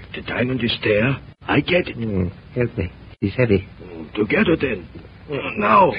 If 0.03 0.15
the 0.17 0.23
diamond 0.23 0.63
is 0.63 0.75
there, 0.85 1.19
I 1.43 1.61
get 1.61 1.89
it. 1.89 1.97
Hmm, 1.97 2.29
help 2.55 2.77
me. 2.77 2.91
It's 3.21 3.37
heavy. 3.37 3.69
Together 4.15 4.57
then. 4.61 4.89
Uh, 5.31 5.37
now. 5.59 5.93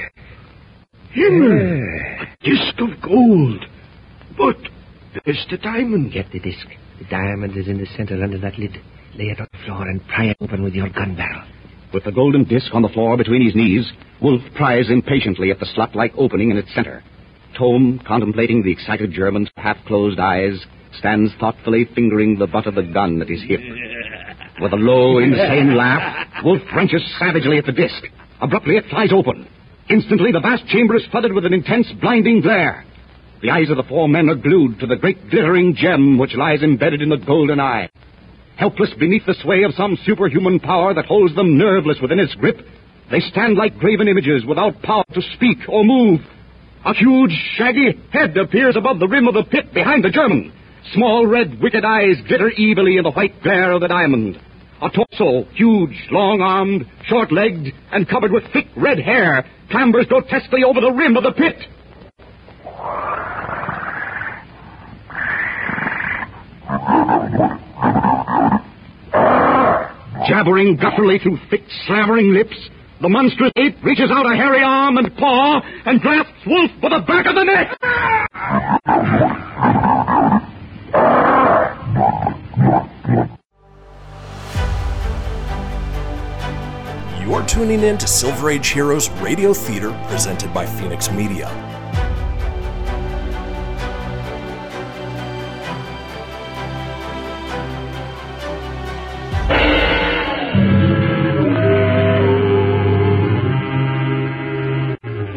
Himmel! 1.11 1.81
A 2.21 2.25
disc 2.43 2.80
of 2.80 3.01
gold. 3.01 3.65
But 4.38 4.57
there's 5.25 5.45
the 5.49 5.57
diamond. 5.57 6.11
Get 6.11 6.31
the 6.31 6.39
disc. 6.39 6.65
The 6.99 7.05
diamond 7.05 7.57
is 7.57 7.67
in 7.67 7.77
the 7.77 7.88
center 7.97 8.21
under 8.21 8.39
that 8.39 8.57
lid. 8.57 8.77
Lay 9.15 9.25
it 9.25 9.39
on 9.39 9.47
the 9.51 9.65
floor 9.65 9.88
and 9.88 10.05
pry 10.07 10.25
it 10.25 10.38
open 10.41 10.63
with 10.63 10.73
your 10.73 10.89
gun 10.89 11.15
barrel. 11.15 11.43
With 11.93 12.03
the 12.03 12.11
golden 12.11 12.43
disc 12.45 12.73
on 12.73 12.81
the 12.81 12.89
floor 12.89 13.15
between 13.15 13.45
his 13.45 13.55
knees, 13.55 13.91
Wolf 14.21 14.41
pries 14.55 14.89
impatiently 14.89 15.51
at 15.51 15.59
the 15.59 15.67
slot-like 15.75 16.13
opening 16.17 16.49
in 16.49 16.57
its 16.57 16.73
center. 16.73 17.03
Tome, 17.57 18.01
contemplating 18.07 18.63
the 18.63 18.71
excited 18.71 19.11
German's 19.11 19.49
half-closed 19.57 20.19
eyes, 20.19 20.65
stands 20.99 21.32
thoughtfully 21.40 21.88
fingering 21.95 22.38
the 22.38 22.48
butt 22.48 22.68
of 22.68 22.76
the 22.76 22.84
gun 22.84 23.22
at 23.22 23.30
his 23.30 23.41
hip. 23.44 23.60
With 24.61 24.74
a 24.74 24.78
low, 24.78 25.18
insane 25.20 25.76
laugh, 25.76 26.28
Wolf 26.44 26.61
wrenches 26.76 27.02
savagely 27.20 27.57
at 27.57 27.65
the 27.65 27.72
disc. 27.72 28.03
Abruptly, 28.41 28.78
it 28.78 28.86
flies 28.90 29.11
open. 29.11 29.48
Instantly, 29.90 30.32
the 30.32 30.40
vast 30.40 30.65
chamber 30.68 30.95
is 30.95 31.06
flooded 31.11 31.34
with 31.34 31.45
an 31.45 31.53
intense, 31.53 31.88
blinding 31.99 32.41
glare. 32.41 32.86
The 33.41 33.52
eyes 33.52 33.70
of 33.70 33.78
the 33.78 33.84
four 33.84 34.07
men 34.07 34.30
are 34.30 34.36
glued 34.36 34.80
to 34.80 34.88
the 34.88 34.95
great 34.95 35.30
glittering 35.30 35.76
gem 35.76 36.18
which 36.18 36.36
lies 36.36 36.61
embedded 36.61 37.02
in 37.02 37.10
the 37.10 37.18
golden 37.18 37.60
eye. 37.60 37.90
Helpless 38.56 38.94
beneath 38.99 39.26
the 39.26 39.36
sway 39.41 39.64
of 39.64 39.74
some 39.76 39.98
superhuman 40.06 40.60
power 40.60 40.94
that 40.94 41.06
holds 41.06 41.36
them 41.36 41.57
nerveless 41.57 41.98
within 42.02 42.20
its 42.20 42.36
grip, 42.36 42.57
they 43.11 43.20
stand 43.20 43.57
like 43.57 43.78
graven 43.78 44.07
images 44.07 44.45
without 44.45 44.82
power 44.82 45.03
to 45.14 45.22
speak 45.36 45.57
or 45.68 45.84
move. 45.84 46.22
A 46.86 46.94
huge, 46.94 47.32
shaggy 47.57 47.99
head 48.11 48.38
appears 48.38 48.76
above 48.78 48.99
the 48.99 49.07
rim 49.07 49.28
of 49.28 49.34
the 49.34 49.44
pit 49.44 49.74
behind 49.74 50.03
the 50.03 50.10
German. 50.10 50.53
Small 50.91 51.26
red, 51.26 51.61
wicked 51.61 51.85
eyes 51.85 52.18
glitter 52.27 52.51
evilly 52.51 52.97
in 52.97 53.03
the 53.03 53.11
white 53.11 53.41
glare 53.41 53.72
of 53.72 53.81
the 53.81 53.88
diamond. 53.88 54.38
A 54.81 54.89
torso, 54.89 55.47
huge, 55.53 56.07
long-armed, 56.11 56.85
short-legged, 57.05 57.73
and 57.91 58.07
covered 58.07 58.31
with 58.31 58.43
thick 58.51 58.68
red 58.76 58.99
hair, 58.99 59.45
clambers 59.72 60.07
grotesquely 60.07 60.64
over 60.64 60.81
the 60.81 60.91
rim 60.91 61.15
of 61.15 61.23
the 61.23 61.31
pit. 61.31 61.55
Jabbering 70.27 70.77
gutturally 70.77 71.19
through 71.19 71.38
thick, 71.49 71.64
slavering 71.88 72.34
lips, 72.34 72.57
the 73.01 73.10
monstrous 73.10 73.51
ape 73.57 73.84
reaches 73.84 74.10
out 74.11 74.26
a 74.26 74.35
hairy 74.35 74.64
arm 74.64 74.97
and 74.97 75.15
paw 75.18 75.61
and 75.85 75.99
grasps 76.01 76.31
Wolf 76.45 76.72
by 76.81 76.89
the 76.89 76.99
back 77.05 77.26
of 77.26 77.35
the 77.35 77.43
neck. 77.43 77.77
You're 87.20 87.44
tuning 87.48 87.82
in 87.82 87.98
to 87.98 88.07
Silver 88.07 88.52
Age 88.52 88.68
Heroes 88.68 89.10
Radio 89.22 89.53
Theater 89.53 89.91
presented 90.07 90.53
by 90.53 90.68
Phoenix 90.68 91.10
Media. 91.11 91.49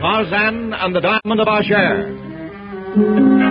Tarzan 0.00 0.74
and 0.74 0.94
the 0.94 1.00
Diamond 1.00 1.40
of 1.40 1.48
Asher. 1.48 3.45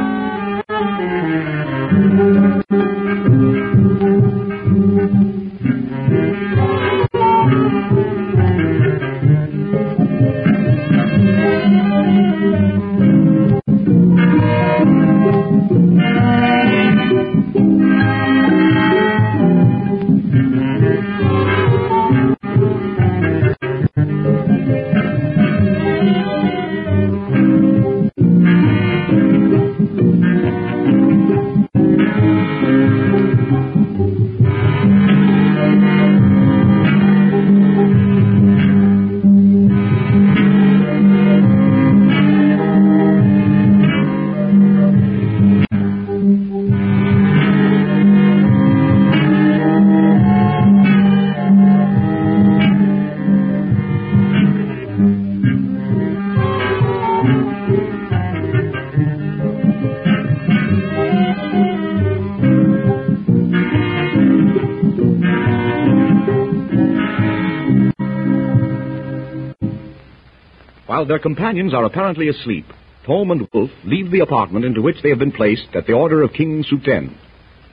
While 71.05 71.09
their 71.09 71.19
companions 71.19 71.71
are 71.71 71.85
apparently 71.85 72.29
asleep, 72.29 72.65
Tom 73.05 73.29
and 73.29 73.47
Wolf 73.53 73.69
leave 73.83 74.09
the 74.09 74.21
apartment 74.21 74.65
into 74.65 74.81
which 74.81 74.95
they 75.03 75.09
have 75.09 75.19
been 75.19 75.31
placed 75.31 75.67
at 75.75 75.85
the 75.85 75.93
order 75.93 76.23
of 76.23 76.33
King 76.33 76.63
Suten. 76.63 77.15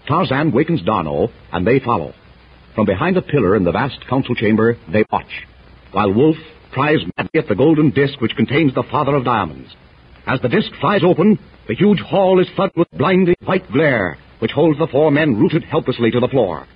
Tarzan 0.06 0.52
wakens 0.52 0.82
Darno, 0.82 1.30
and 1.50 1.66
they 1.66 1.80
follow. 1.80 2.12
From 2.74 2.84
behind 2.84 3.16
a 3.16 3.22
pillar 3.22 3.56
in 3.56 3.64
the 3.64 3.72
vast 3.72 4.06
council 4.06 4.34
chamber, 4.34 4.76
they 4.92 5.06
watch, 5.10 5.46
while 5.92 6.12
Wolf 6.12 6.36
pries 6.72 6.98
madly 7.16 7.40
at 7.40 7.48
the 7.48 7.54
golden 7.54 7.88
disc 7.88 8.20
which 8.20 8.36
contains 8.36 8.74
the 8.74 8.84
Father 8.90 9.14
of 9.14 9.24
Diamonds. 9.24 9.74
As 10.26 10.38
the 10.42 10.50
disc 10.50 10.70
flies 10.78 11.00
open, 11.02 11.38
the 11.68 11.74
huge 11.74 12.00
hall 12.00 12.38
is 12.38 12.50
flooded 12.54 12.76
with 12.76 12.90
blinding 12.90 13.36
white 13.46 13.66
glare, 13.72 14.18
which 14.40 14.50
holds 14.50 14.78
the 14.78 14.88
four 14.88 15.10
men 15.10 15.38
rooted 15.40 15.64
helplessly 15.64 16.10
to 16.10 16.20
the 16.20 16.28
floor. 16.28 16.66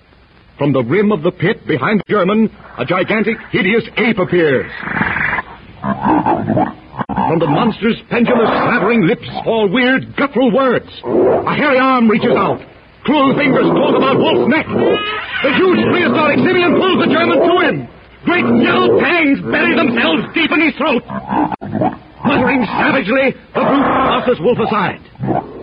From 0.57 0.73
the 0.73 0.83
rim 0.83 1.13
of 1.13 1.23
the 1.23 1.33
pit 1.33 1.67
behind 1.67 2.01
the 2.01 2.11
German, 2.11 2.49
a 2.79 2.87
gigantic, 2.87 3.37
hideous 3.51 3.85
ape 3.99 4.19
appears. 4.19 4.73
From 5.87 7.39
the 7.39 7.47
monster's 7.47 8.01
pendulous, 8.11 8.49
slavering 8.49 9.07
lips 9.07 9.29
fall 9.45 9.69
weird, 9.71 10.17
guttural 10.17 10.51
words. 10.51 10.89
A 11.05 11.55
hairy 11.55 11.79
arm 11.79 12.09
reaches 12.09 12.35
out. 12.35 12.59
Cruel 13.05 13.37
fingers 13.39 13.71
close 13.71 13.95
about 13.95 14.19
Wolf's 14.19 14.51
neck. 14.51 14.67
The 14.67 15.53
huge 15.55 15.81
prehistoric 15.87 16.39
simian 16.43 16.75
pulls 16.75 16.99
the 17.07 17.11
German 17.13 17.39
to 17.39 17.55
him. 17.63 17.77
Great 18.27 18.47
yellow 18.67 18.99
fangs 18.99 19.39
bury 19.47 19.79
themselves 19.79 20.27
deep 20.35 20.51
in 20.51 20.61
his 20.67 20.75
throat. 20.75 21.07
Muttering 22.27 22.67
savagely, 22.67 23.31
the 23.55 23.63
brute 23.63 23.87
tosses 24.11 24.39
Wolf 24.43 24.59
aside. 24.59 24.99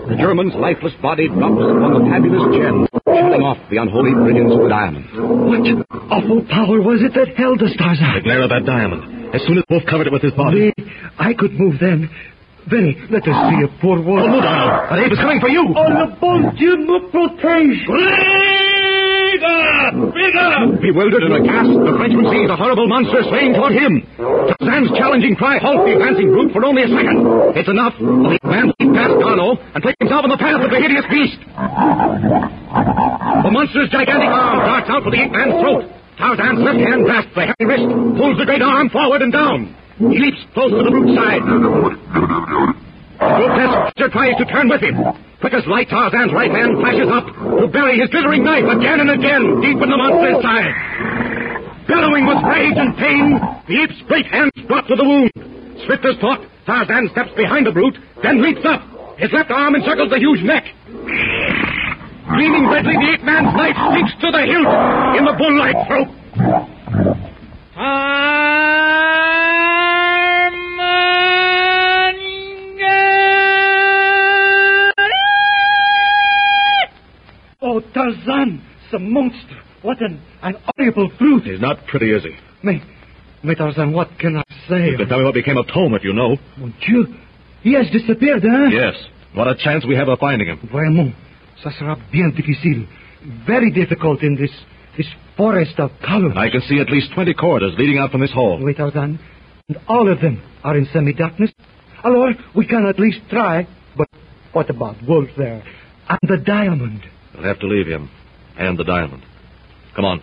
The 0.07 0.15
German's 0.15 0.55
lifeless 0.55 0.93
body 1.01 1.27
drops 1.27 1.59
upon 1.59 1.91
the 1.99 2.03
fabulous 2.07 2.47
gem, 2.55 2.87
shutting 3.03 3.43
off 3.43 3.59
the 3.67 3.77
unholy 3.83 4.15
brilliance 4.15 4.51
of 4.55 4.63
the 4.63 4.71
diamond. 4.71 5.03
What 5.11 5.67
awful 6.11 6.39
power 6.47 6.79
was 6.79 7.03
it 7.03 7.11
that 7.15 7.35
held 7.35 7.59
us, 7.63 7.75
Tarzan? 7.75 8.15
The 8.15 8.23
glare 8.23 8.43
of 8.43 8.51
that 8.51 8.63
diamond. 8.63 9.22
As 9.33 9.41
soon 9.47 9.57
as 9.57 9.63
Wolf 9.69 9.83
covered 9.89 10.07
it 10.07 10.13
with 10.13 10.21
his 10.21 10.33
body. 10.33 10.69
Me, 10.69 10.73
I 11.17 11.33
could 11.33 11.53
move 11.57 11.79
then. 11.81 12.09
Benny, 12.69 12.95
let 13.11 13.27
us 13.27 13.35
see 13.49 13.59
a 13.65 13.67
poor 13.81 13.99
wolf. 13.99 14.21
Oh, 14.23 14.27
move 14.29 14.45
on. 14.45 14.87
That 14.87 14.99
ape 15.03 15.11
is 15.11 15.19
coming 15.19 15.41
for 15.41 15.49
you. 15.49 15.67
Oh, 15.75 15.89
le 15.89 16.15
bon 16.21 16.55
Dieu 16.55 16.77
me 16.77 16.99
protège. 17.11 17.81
Bewildered 20.79 21.23
and 21.27 21.33
aghast, 21.43 21.73
the 21.75 21.93
Frenchman 21.97 22.29
sees 22.31 22.47
a 22.47 22.55
horrible 22.55 22.87
monster 22.87 23.19
swaying 23.27 23.53
toward 23.57 23.73
him. 23.73 23.99
Tarzan's 24.15 24.95
challenging 24.95 25.35
cry 25.35 25.57
halts 25.59 25.83
the 25.83 25.91
advancing 25.97 26.31
brute 26.31 26.53
for 26.53 26.63
only 26.63 26.83
a 26.83 26.87
second. 26.87 27.19
It's 27.57 27.67
enough. 27.67 27.97
The 27.99 28.39
man 28.47 28.71
leaps 28.71 28.95
past 28.95 29.11
Darno 29.19 29.59
and 29.75 29.83
takes 29.83 29.99
himself 29.99 30.23
in 30.23 30.31
the 30.31 30.39
path 30.39 30.61
of 30.63 30.71
the 30.71 30.79
hideous 30.79 31.03
beast. 31.11 31.35
The 31.43 33.51
monster's 33.51 33.89
gigantic 33.91 34.31
arm 34.31 34.59
darts 34.63 34.87
out 34.87 35.03
for 35.03 35.11
the 35.11 35.19
ape 35.19 35.33
man's 35.33 35.59
throat. 35.59 35.83
Tarzan's 36.17 36.61
left 36.61 36.79
hand 36.79 37.05
grasps 37.05 37.33
the 37.35 37.45
heavy 37.49 37.65
wrist, 37.65 37.87
pulls 38.17 38.37
the 38.37 38.45
great 38.45 38.61
arm 38.61 38.89
forward 38.89 39.21
and 39.21 39.33
down. 39.33 39.75
He 39.97 40.17
leaps 40.19 40.41
close 40.53 40.71
to 40.71 40.83
the 40.83 40.91
brute's 40.91 41.15
side. 41.17 41.41
Grotesque 43.17 44.11
tries 44.11 44.35
to 44.37 44.45
turn 44.45 44.69
with 44.69 44.81
him. 44.81 44.97
Quick 45.39 45.53
as 45.53 45.65
light, 45.67 45.89
Tarzan's 45.89 46.33
right 46.33 46.51
hand 46.51 46.79
flashes 46.79 47.09
up 47.11 47.27
to 47.27 47.67
bury 47.67 47.99
his 47.99 48.09
glittering 48.09 48.43
knife 48.43 48.63
again 48.63 48.99
and 48.99 49.11
again 49.11 49.59
deep 49.61 49.79
in 49.79 49.89
the 49.89 49.97
monster's 49.97 50.41
side. 50.43 50.73
Bellowing 51.87 52.25
with 52.25 52.39
rage 52.47 52.77
and 52.79 52.95
pain, 52.95 53.39
the 53.67 53.75
ape's 53.83 53.99
great 54.07 54.25
hands 54.27 54.51
drop 54.67 54.87
to 54.87 54.95
the 54.95 55.03
wound. 55.03 55.31
Swift 55.85 56.05
as 56.05 56.15
thought, 56.21 56.39
Tarzan 56.65 57.09
steps 57.11 57.31
behind 57.35 57.67
the 57.67 57.71
brute, 57.71 57.97
then 58.23 58.41
leaps 58.41 58.63
up. 58.63 58.81
His 59.19 59.31
left 59.33 59.51
arm 59.51 59.75
encircles 59.75 60.09
the 60.09 60.17
huge 60.19 60.41
neck. 60.43 60.63
Gleaming 62.29 62.67
redly, 62.69 62.93
the 62.93 63.13
ape 63.13 63.23
man's 63.23 63.53
knife 63.55 63.75
sinks 63.93 64.13
to 64.21 64.31
the 64.31 64.43
hilt 64.47 64.69
in 65.17 65.25
the 65.25 65.35
bull-like 65.37 65.87
throat. 65.87 67.23
Oh, 77.61 77.79
Tarzan, 77.93 78.61
the 78.91 78.99
monster. 78.99 79.61
What 79.81 80.01
an, 80.01 80.21
an 80.41 80.55
horrible 80.77 81.09
brute. 81.17 81.43
He's 81.43 81.61
not 81.61 81.85
pretty, 81.87 82.11
is 82.11 82.23
he? 82.23 82.35
Mais, 82.61 82.81
mais 83.43 83.55
Tarzan, 83.57 83.93
what 83.93 84.09
can 84.19 84.37
I 84.37 84.43
say? 84.69 84.91
You 84.91 84.97
can 84.97 85.07
tell 85.07 85.19
me 85.19 85.25
what 85.25 85.33
became 85.33 85.57
of 85.57 85.67
Tom 85.67 85.93
if 85.93 86.03
you 86.03 86.13
know. 86.13 86.37
Mon 86.57 86.73
Dieu, 86.85 87.05
he 87.61 87.73
has 87.73 87.89
disappeared, 87.91 88.43
hein? 88.43 88.71
Yes. 88.71 88.95
What 89.33 89.47
a 89.47 89.55
chance 89.55 89.85
we 89.85 89.95
have 89.95 90.07
of 90.09 90.19
finding 90.19 90.47
him. 90.47 90.59
Vraiment, 90.71 91.13
ça 91.63 91.71
sera 91.71 91.97
bien 92.11 92.31
difficile. 92.31 92.87
Very 93.47 93.71
difficult 93.71 94.21
in 94.21 94.35
this, 94.35 94.51
this 94.97 95.07
forest 95.37 95.79
of 95.79 95.91
colors. 96.05 96.33
I 96.35 96.49
can 96.49 96.61
see 96.61 96.79
at 96.79 96.89
least 96.89 97.13
20 97.13 97.33
corridors 97.35 97.73
leading 97.77 97.97
out 97.97 98.11
from 98.11 98.21
this 98.21 98.31
hall. 98.31 98.59
Wait, 98.61 98.77
Tarzan. 98.77 99.19
And 99.69 99.77
all 99.87 100.11
of 100.11 100.19
them 100.19 100.41
are 100.63 100.77
in 100.77 100.85
semi-darkness. 100.91 101.51
Alors, 102.03 102.33
we 102.53 102.67
can 102.67 102.85
at 102.85 102.99
least 102.99 103.19
try. 103.29 103.65
But 103.95 104.07
what 104.51 104.69
about 104.69 104.97
Wolf 105.07 105.29
there? 105.37 105.63
And 106.09 106.19
the 106.23 106.37
diamond. 106.37 107.01
We'll 107.33 107.45
have 107.45 107.59
to 107.59 107.67
leave 107.67 107.87
him. 107.87 108.09
And 108.57 108.77
the 108.77 108.83
diamond. 108.83 109.23
Come 109.95 110.05
on. 110.05 110.21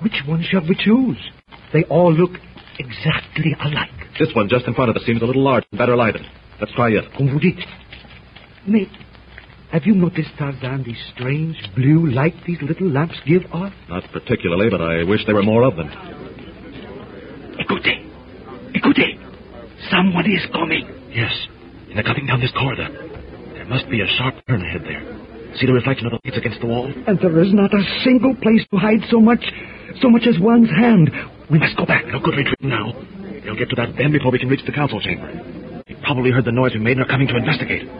Which 0.00 0.22
one 0.26 0.42
shall 0.42 0.66
we 0.66 0.74
choose? 0.74 1.18
They 1.72 1.84
all 1.84 2.12
look 2.12 2.32
exactly 2.78 3.54
alike. 3.60 3.90
This 4.18 4.30
one 4.34 4.48
just 4.48 4.66
in 4.66 4.74
front 4.74 4.90
of 4.90 4.96
us 4.96 5.04
seems 5.04 5.22
a 5.22 5.26
little 5.26 5.44
large 5.44 5.64
and 5.70 5.78
better 5.78 5.96
lighted. 5.96 6.22
Let's 6.60 6.72
try 6.74 6.90
it. 6.90 7.04
Comme 7.16 7.28
vous 7.28 7.40
dites. 7.40 7.62
Mais, 8.66 8.88
have 9.72 9.84
you 9.86 9.94
noticed, 9.94 10.30
Tarzan, 10.38 10.84
the 10.84 10.94
strange 11.14 11.56
blue 11.74 12.10
light 12.10 12.34
these 12.46 12.60
little 12.62 12.88
lamps 12.88 13.16
give 13.26 13.42
off? 13.52 13.72
Not 13.88 14.04
particularly, 14.12 14.70
but 14.70 14.80
I 14.80 15.02
wish 15.02 15.24
there 15.26 15.34
were 15.34 15.42
more 15.42 15.64
of 15.64 15.76
them. 15.76 15.88
Écoutez. 17.58 18.04
Écoutez. 18.74 19.18
Someone 19.90 20.26
is 20.26 20.46
coming. 20.52 20.86
Yes, 21.10 21.32
and 21.88 21.96
they're 21.96 22.04
coming 22.04 22.26
down 22.26 22.40
this 22.40 22.52
corridor. 22.52 22.88
There 23.54 23.66
must 23.66 23.88
be 23.90 24.00
a 24.00 24.06
sharp 24.18 24.34
turn 24.46 24.62
ahead 24.62 24.82
there. 24.84 25.02
See 25.56 25.66
the 25.66 25.72
reflection 25.72 26.06
of 26.06 26.12
the 26.12 26.20
lights 26.24 26.38
against 26.38 26.60
the 26.60 26.66
wall? 26.66 26.86
And 27.06 27.18
there 27.18 27.42
is 27.42 27.52
not 27.52 27.74
a 27.74 27.82
single 28.04 28.34
place 28.36 28.64
to 28.70 28.76
hide 28.78 29.02
so 29.10 29.20
much, 29.20 29.42
so 30.00 30.08
much 30.08 30.22
as 30.26 30.38
one's 30.40 30.70
hand. 30.70 31.10
We 31.50 31.58
must 31.58 31.76
go 31.76 31.84
back. 31.84 32.06
No 32.06 32.20
good 32.20 32.36
retreating 32.36 32.70
now. 32.70 32.92
They'll 33.44 33.58
get 33.58 33.68
to 33.70 33.76
that 33.76 33.96
bend 33.96 34.12
before 34.12 34.30
we 34.30 34.38
can 34.38 34.48
reach 34.48 34.64
the 34.64 34.72
council 34.72 35.00
chamber. 35.00 35.28
They 35.88 35.94
probably 36.04 36.30
heard 36.30 36.44
the 36.44 36.52
noise 36.52 36.72
we 36.74 36.80
made 36.80 36.96
and 36.96 37.04
are 37.04 37.10
coming 37.10 37.28
to 37.28 37.36
investigate. 37.36 37.90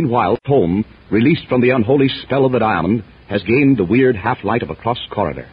Meanwhile, 0.00 0.38
Tom, 0.46 0.82
released 1.10 1.46
from 1.46 1.60
the 1.60 1.70
unholy 1.76 2.08
spell 2.22 2.46
of 2.46 2.52
the 2.52 2.58
diamond, 2.58 3.04
has 3.28 3.42
gained 3.42 3.76
the 3.76 3.84
weird 3.84 4.16
half-light 4.16 4.62
of 4.62 4.70
a 4.70 4.74
cross 4.74 4.98
corridor. 5.10 5.46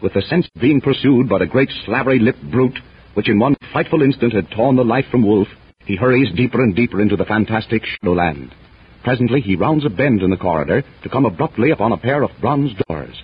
With 0.00 0.14
the 0.14 0.22
sense 0.22 0.46
of 0.46 0.62
being 0.62 0.80
pursued 0.80 1.28
by 1.28 1.38
the 1.38 1.46
great 1.46 1.70
slavery-lipped 1.84 2.52
brute, 2.52 2.78
which 3.14 3.28
in 3.28 3.40
one 3.40 3.56
frightful 3.72 4.02
instant 4.02 4.32
had 4.32 4.48
torn 4.52 4.76
the 4.76 4.84
life 4.84 5.06
from 5.10 5.26
Wolf, 5.26 5.48
he 5.86 5.96
hurries 5.96 6.32
deeper 6.36 6.62
and 6.62 6.76
deeper 6.76 7.00
into 7.00 7.16
the 7.16 7.24
fantastic 7.24 7.82
Shadowland. 7.84 8.54
Presently, 9.02 9.40
he 9.40 9.56
rounds 9.56 9.84
a 9.84 9.90
bend 9.90 10.22
in 10.22 10.30
the 10.30 10.36
corridor 10.36 10.84
to 11.02 11.08
come 11.08 11.24
abruptly 11.24 11.72
upon 11.72 11.90
a 11.90 11.98
pair 11.98 12.22
of 12.22 12.30
bronze 12.40 12.70
doors. 12.86 13.20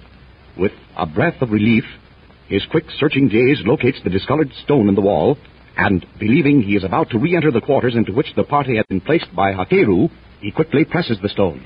With 0.59 0.73
a 0.97 1.07
breath 1.07 1.41
of 1.43 1.53
relief, 1.53 1.85
his 2.49 2.67
quick, 2.73 2.87
searching 2.99 3.29
gaze 3.29 3.63
locates 3.65 4.01
the 4.03 4.11
discolored 4.11 4.51
stone 4.65 4.89
in 4.89 4.97
the 4.97 5.01
wall, 5.01 5.39
and, 5.77 6.05
believing 6.19 6.61
he 6.61 6.75
is 6.75 6.83
about 6.83 7.11
to 7.11 7.21
re-enter 7.21 7.53
the 7.53 7.61
quarters 7.61 7.95
into 7.95 8.13
which 8.13 8.35
the 8.35 8.43
party 8.43 8.75
had 8.75 8.89
been 8.89 9.01
placed 9.01 9.33
by 9.33 9.53
Hakeru, 9.53 10.09
he 10.41 10.51
quickly 10.51 10.85
presses 10.85 11.19
the 11.23 11.29
stone. 11.29 11.65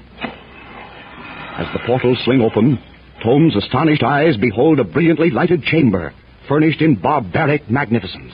As 1.58 1.66
the 1.72 1.80
portals 1.86 2.18
swing 2.24 2.40
open, 2.40 2.78
Tom's 3.22 3.56
astonished 3.56 4.02
eyes 4.02 4.36
behold 4.36 4.80
a 4.80 4.84
brilliantly 4.84 5.30
lighted 5.30 5.62
chamber, 5.62 6.14
furnished 6.48 6.80
in 6.80 6.94
barbaric 6.94 7.68
magnificence. 7.70 8.32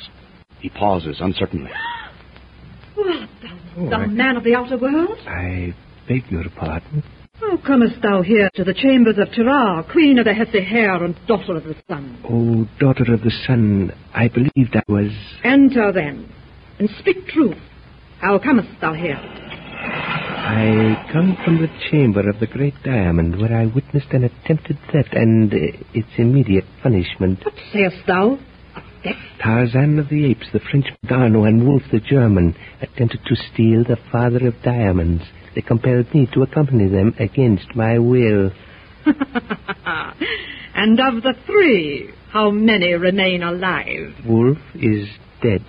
He 0.60 0.68
pauses 0.68 1.18
uncertainly. 1.20 1.70
What, 2.94 3.28
thou, 3.42 3.90
thou 3.90 4.06
man 4.06 4.36
of 4.36 4.44
the 4.44 4.54
outer 4.54 4.78
world? 4.78 5.18
I 5.26 5.74
beg 6.08 6.30
your 6.30 6.44
pardon. 6.56 7.02
How 7.40 7.58
comest 7.58 8.00
thou 8.02 8.22
here 8.22 8.48
to 8.54 8.64
the 8.64 8.72
chambers 8.72 9.18
of 9.18 9.28
Terrar, 9.28 9.90
queen 9.92 10.18
of 10.18 10.24
the 10.24 10.32
Hesse 10.32 10.54
and 10.54 11.14
daughter 11.26 11.56
of 11.56 11.64
the 11.64 11.76
sun? 11.86 12.18
Oh, 12.24 12.66
daughter 12.80 13.12
of 13.12 13.20
the 13.20 13.32
sun, 13.46 13.92
I 14.14 14.28
believed 14.28 14.74
I 14.74 14.82
was. 14.88 15.12
Enter 15.44 15.92
then, 15.92 16.32
and 16.78 16.88
speak 16.98 17.26
truth. 17.26 17.58
How 18.20 18.38
comest 18.38 18.68
thou 18.80 18.94
here? 18.94 19.20
I 19.88 21.08
come 21.12 21.36
from 21.44 21.60
the 21.60 21.68
chamber 21.90 22.28
of 22.28 22.38
the 22.40 22.46
great 22.46 22.74
diamond 22.84 23.40
where 23.40 23.54
I 23.54 23.66
witnessed 23.66 24.10
an 24.12 24.24
attempted 24.24 24.78
theft 24.92 25.12
and 25.12 25.52
uh, 25.52 25.56
its 25.92 26.08
immediate 26.18 26.64
punishment. 26.82 27.44
What 27.44 27.54
sayest 27.72 28.06
thou? 28.06 28.38
Tarzan 29.42 29.98
of 29.98 30.08
the 30.08 30.24
Apes, 30.26 30.48
the 30.52 30.60
French 30.60 30.86
Darno, 31.04 31.46
and 31.46 31.66
Wolf 31.66 31.82
the 31.92 32.00
German 32.00 32.56
attempted 32.80 33.20
to 33.26 33.36
steal 33.52 33.84
the 33.84 33.98
father 34.10 34.46
of 34.48 34.62
diamonds. 34.62 35.22
They 35.54 35.62
compelled 35.62 36.12
me 36.14 36.28
to 36.34 36.42
accompany 36.42 36.88
them 36.88 37.14
against 37.18 37.74
my 37.74 37.98
will. 37.98 38.50
and 40.74 41.00
of 41.00 41.22
the 41.22 41.34
three, 41.46 42.10
how 42.30 42.50
many 42.50 42.94
remain 42.94 43.42
alive? 43.42 44.14
Wolf 44.26 44.58
is 44.74 45.08
dead, 45.42 45.64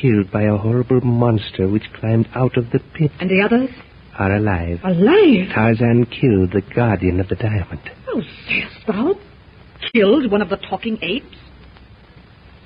killed 0.00 0.30
by 0.30 0.42
a 0.42 0.56
horrible 0.56 1.00
monster 1.00 1.68
which 1.68 1.84
climbed 1.98 2.28
out 2.34 2.56
of 2.56 2.70
the 2.70 2.80
pit. 2.94 3.10
And 3.20 3.30
the 3.30 3.42
others? 3.42 3.70
Are 4.18 4.34
alive. 4.36 4.80
Alive? 4.84 5.48
Tarzan 5.54 6.06
killed 6.06 6.52
the 6.52 6.62
guardian 6.74 7.20
of 7.20 7.28
the 7.28 7.36
diamond. 7.36 7.80
Oh, 8.08 8.22
sayest 8.46 8.86
thou? 8.86 9.14
Killed 9.94 10.30
one 10.30 10.42
of 10.42 10.50
the 10.50 10.56
talking 10.56 10.98
apes? 11.02 11.36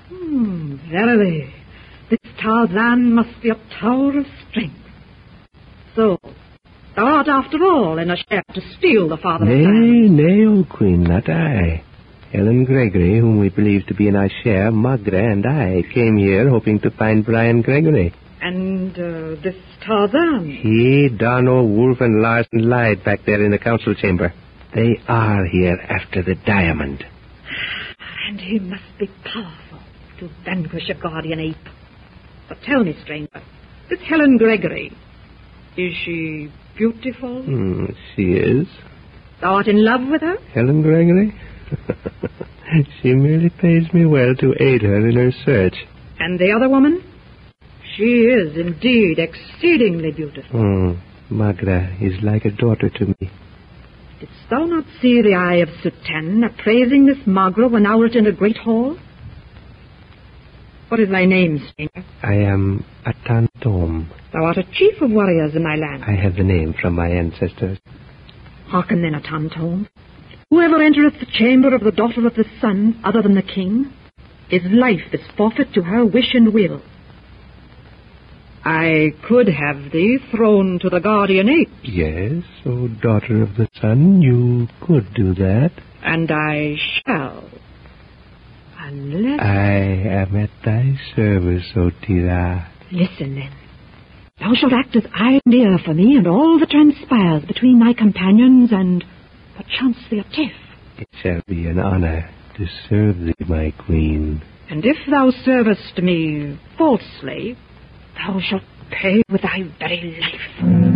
Hmm, 0.08 0.76
verily, 0.90 1.52
this 2.10 2.18
Tarzan 2.40 3.14
must 3.14 3.40
be 3.42 3.50
a 3.50 3.60
tower 3.80 4.18
of 4.18 4.26
strength. 4.50 4.76
So, 5.94 6.18
thou 6.96 7.04
art 7.04 7.28
after 7.28 7.62
all 7.64 7.98
in 7.98 8.10
a 8.10 8.16
share 8.16 8.42
to 8.52 8.60
steal 8.76 9.08
the 9.08 9.16
father 9.16 9.44
nay. 9.44 10.08
Nay, 10.08 10.44
O 10.46 10.64
Queen, 10.64 11.04
not 11.04 11.28
I. 11.28 11.84
Ellen 12.34 12.64
Gregory, 12.64 13.20
whom 13.20 13.38
we 13.38 13.48
believe 13.48 13.86
to 13.86 13.94
be 13.94 14.08
in 14.08 14.16
our 14.16 14.28
share, 14.42 14.72
Magra, 14.72 15.32
and 15.32 15.46
I 15.46 15.82
came 15.94 16.16
here 16.16 16.48
hoping 16.50 16.80
to 16.80 16.90
find 16.90 17.24
Brian 17.24 17.62
Gregory. 17.62 18.12
And 18.40 18.90
uh, 18.92 19.40
this 19.40 19.54
Tarzan? 19.86 20.50
He, 20.50 21.08
Darno, 21.16 21.66
Wolf, 21.66 22.00
and 22.00 22.20
Larson 22.20 22.68
lied 22.68 23.04
back 23.04 23.20
there 23.24 23.42
in 23.44 23.52
the 23.52 23.58
council 23.58 23.94
chamber. 23.94 24.34
They 24.74 25.00
are 25.06 25.44
here 25.46 25.78
after 25.88 26.22
the 26.22 26.34
diamond. 26.34 27.04
And 28.28 28.40
he 28.40 28.58
must 28.58 28.82
be 28.98 29.06
powerful 29.22 29.78
to 30.18 30.28
vanquish 30.44 30.90
a 30.90 30.94
guardian 30.94 31.38
ape. 31.38 31.56
But 32.48 32.58
tell 32.62 32.82
me, 32.82 32.96
stranger, 33.04 33.42
this 33.88 34.00
Helen 34.08 34.38
Gregory, 34.38 34.92
is 35.76 35.94
she 36.04 36.50
beautiful? 36.76 37.42
Hmm, 37.42 37.86
she 38.16 38.32
is. 38.32 38.66
Thou 39.40 39.54
art 39.54 39.68
in 39.68 39.84
love 39.84 40.00
with 40.10 40.22
her? 40.22 40.36
Helen 40.52 40.82
Gregory? 40.82 41.32
she 43.02 43.12
merely 43.12 43.50
pays 43.50 43.92
me 43.92 44.04
well 44.06 44.34
to 44.36 44.54
aid 44.60 44.82
her 44.82 45.08
in 45.08 45.16
her 45.16 45.32
search. 45.44 45.74
And 46.18 46.38
the 46.38 46.52
other 46.52 46.68
woman? 46.68 47.02
She 47.96 48.02
is 48.02 48.56
indeed 48.56 49.18
exceedingly 49.18 50.12
beautiful. 50.12 50.60
Hmm, 50.60 51.34
Magra 51.34 51.96
is 52.00 52.22
like 52.22 52.44
a 52.44 52.50
daughter 52.50 52.90
to 52.90 53.06
me. 53.06 53.30
Didst 54.20 54.32
thou 54.50 54.64
not 54.64 54.84
see 55.00 55.22
the 55.22 55.34
eye 55.34 55.56
of 55.56 55.68
Suten 55.82 56.44
appraising 56.44 57.06
this 57.06 57.18
Magra 57.26 57.68
when 57.68 57.82
thou 57.82 57.98
wert 57.98 58.14
in 58.14 58.24
the 58.24 58.32
great 58.32 58.56
hall? 58.56 58.96
What 60.88 61.00
is 61.00 61.08
thy 61.08 61.24
name, 61.24 61.66
stranger? 61.72 62.08
I 62.22 62.34
am 62.34 62.84
Atan 63.06 63.48
Tom. 63.62 64.10
Thou 64.32 64.44
art 64.44 64.58
a 64.58 64.64
chief 64.72 65.00
of 65.00 65.10
warriors 65.10 65.54
in 65.54 65.62
my 65.62 65.76
land. 65.76 66.04
I 66.04 66.14
have 66.20 66.36
the 66.36 66.44
name 66.44 66.74
from 66.80 66.94
my 66.94 67.08
ancestors. 67.08 67.78
Hearken 68.68 69.02
then, 69.02 69.20
Atantom. 69.20 69.88
Whoever 70.54 70.80
entereth 70.80 71.18
the 71.18 71.26
chamber 71.26 71.74
of 71.74 71.80
the 71.82 71.90
daughter 71.90 72.24
of 72.28 72.36
the 72.36 72.44
sun, 72.60 73.00
other 73.02 73.20
than 73.22 73.34
the 73.34 73.42
king, 73.42 73.92
his 74.48 74.62
life 74.70 75.00
is 75.12 75.20
forfeit 75.36 75.74
to 75.74 75.82
her 75.82 76.04
wish 76.06 76.32
and 76.32 76.54
will. 76.54 76.80
I 78.64 79.14
could 79.26 79.48
have 79.48 79.90
thee 79.90 80.18
thrown 80.30 80.78
to 80.78 80.88
the 80.90 81.00
guardian 81.00 81.48
ape, 81.48 81.70
Yes, 81.82 82.44
O 82.64 82.86
daughter 82.86 83.42
of 83.42 83.56
the 83.56 83.66
sun, 83.80 84.22
you 84.22 84.68
could 84.86 85.12
do 85.12 85.34
that. 85.34 85.72
and 86.04 86.30
I 86.30 86.76
shall. 87.04 87.50
Unless... 88.78 89.40
I 89.40 89.72
am 90.22 90.36
at 90.36 90.50
thy 90.64 90.94
service, 91.16 91.66
O 91.74 91.90
Tira. 92.06 92.68
Listen, 92.92 93.34
then. 93.34 93.50
Thou 94.38 94.54
shalt 94.54 94.72
act 94.72 94.94
as 94.94 95.04
eye 95.12 95.40
and 95.44 95.52
ear 95.54 95.78
for 95.84 95.94
me 95.94 96.16
and 96.16 96.28
all 96.28 96.60
that 96.60 96.70
transpires 96.70 97.44
between 97.44 97.80
thy 97.80 97.92
companions 97.92 98.70
and 98.70 99.04
perchance 99.56 99.96
their 100.10 100.24
tiff. 100.24 100.52
It 100.98 101.08
shall 101.22 101.40
be 101.46 101.66
an 101.66 101.78
honor 101.78 102.30
to 102.56 102.66
serve 102.88 103.18
thee, 103.18 103.34
my 103.46 103.72
queen. 103.86 104.42
And 104.70 104.84
if 104.84 104.96
thou 105.10 105.30
servest 105.44 105.98
me 105.98 106.58
falsely, 106.78 107.56
thou 108.16 108.40
shalt 108.40 108.62
pay 108.90 109.22
with 109.28 109.42
thy 109.42 109.62
very 109.78 110.18
life. 110.20 110.94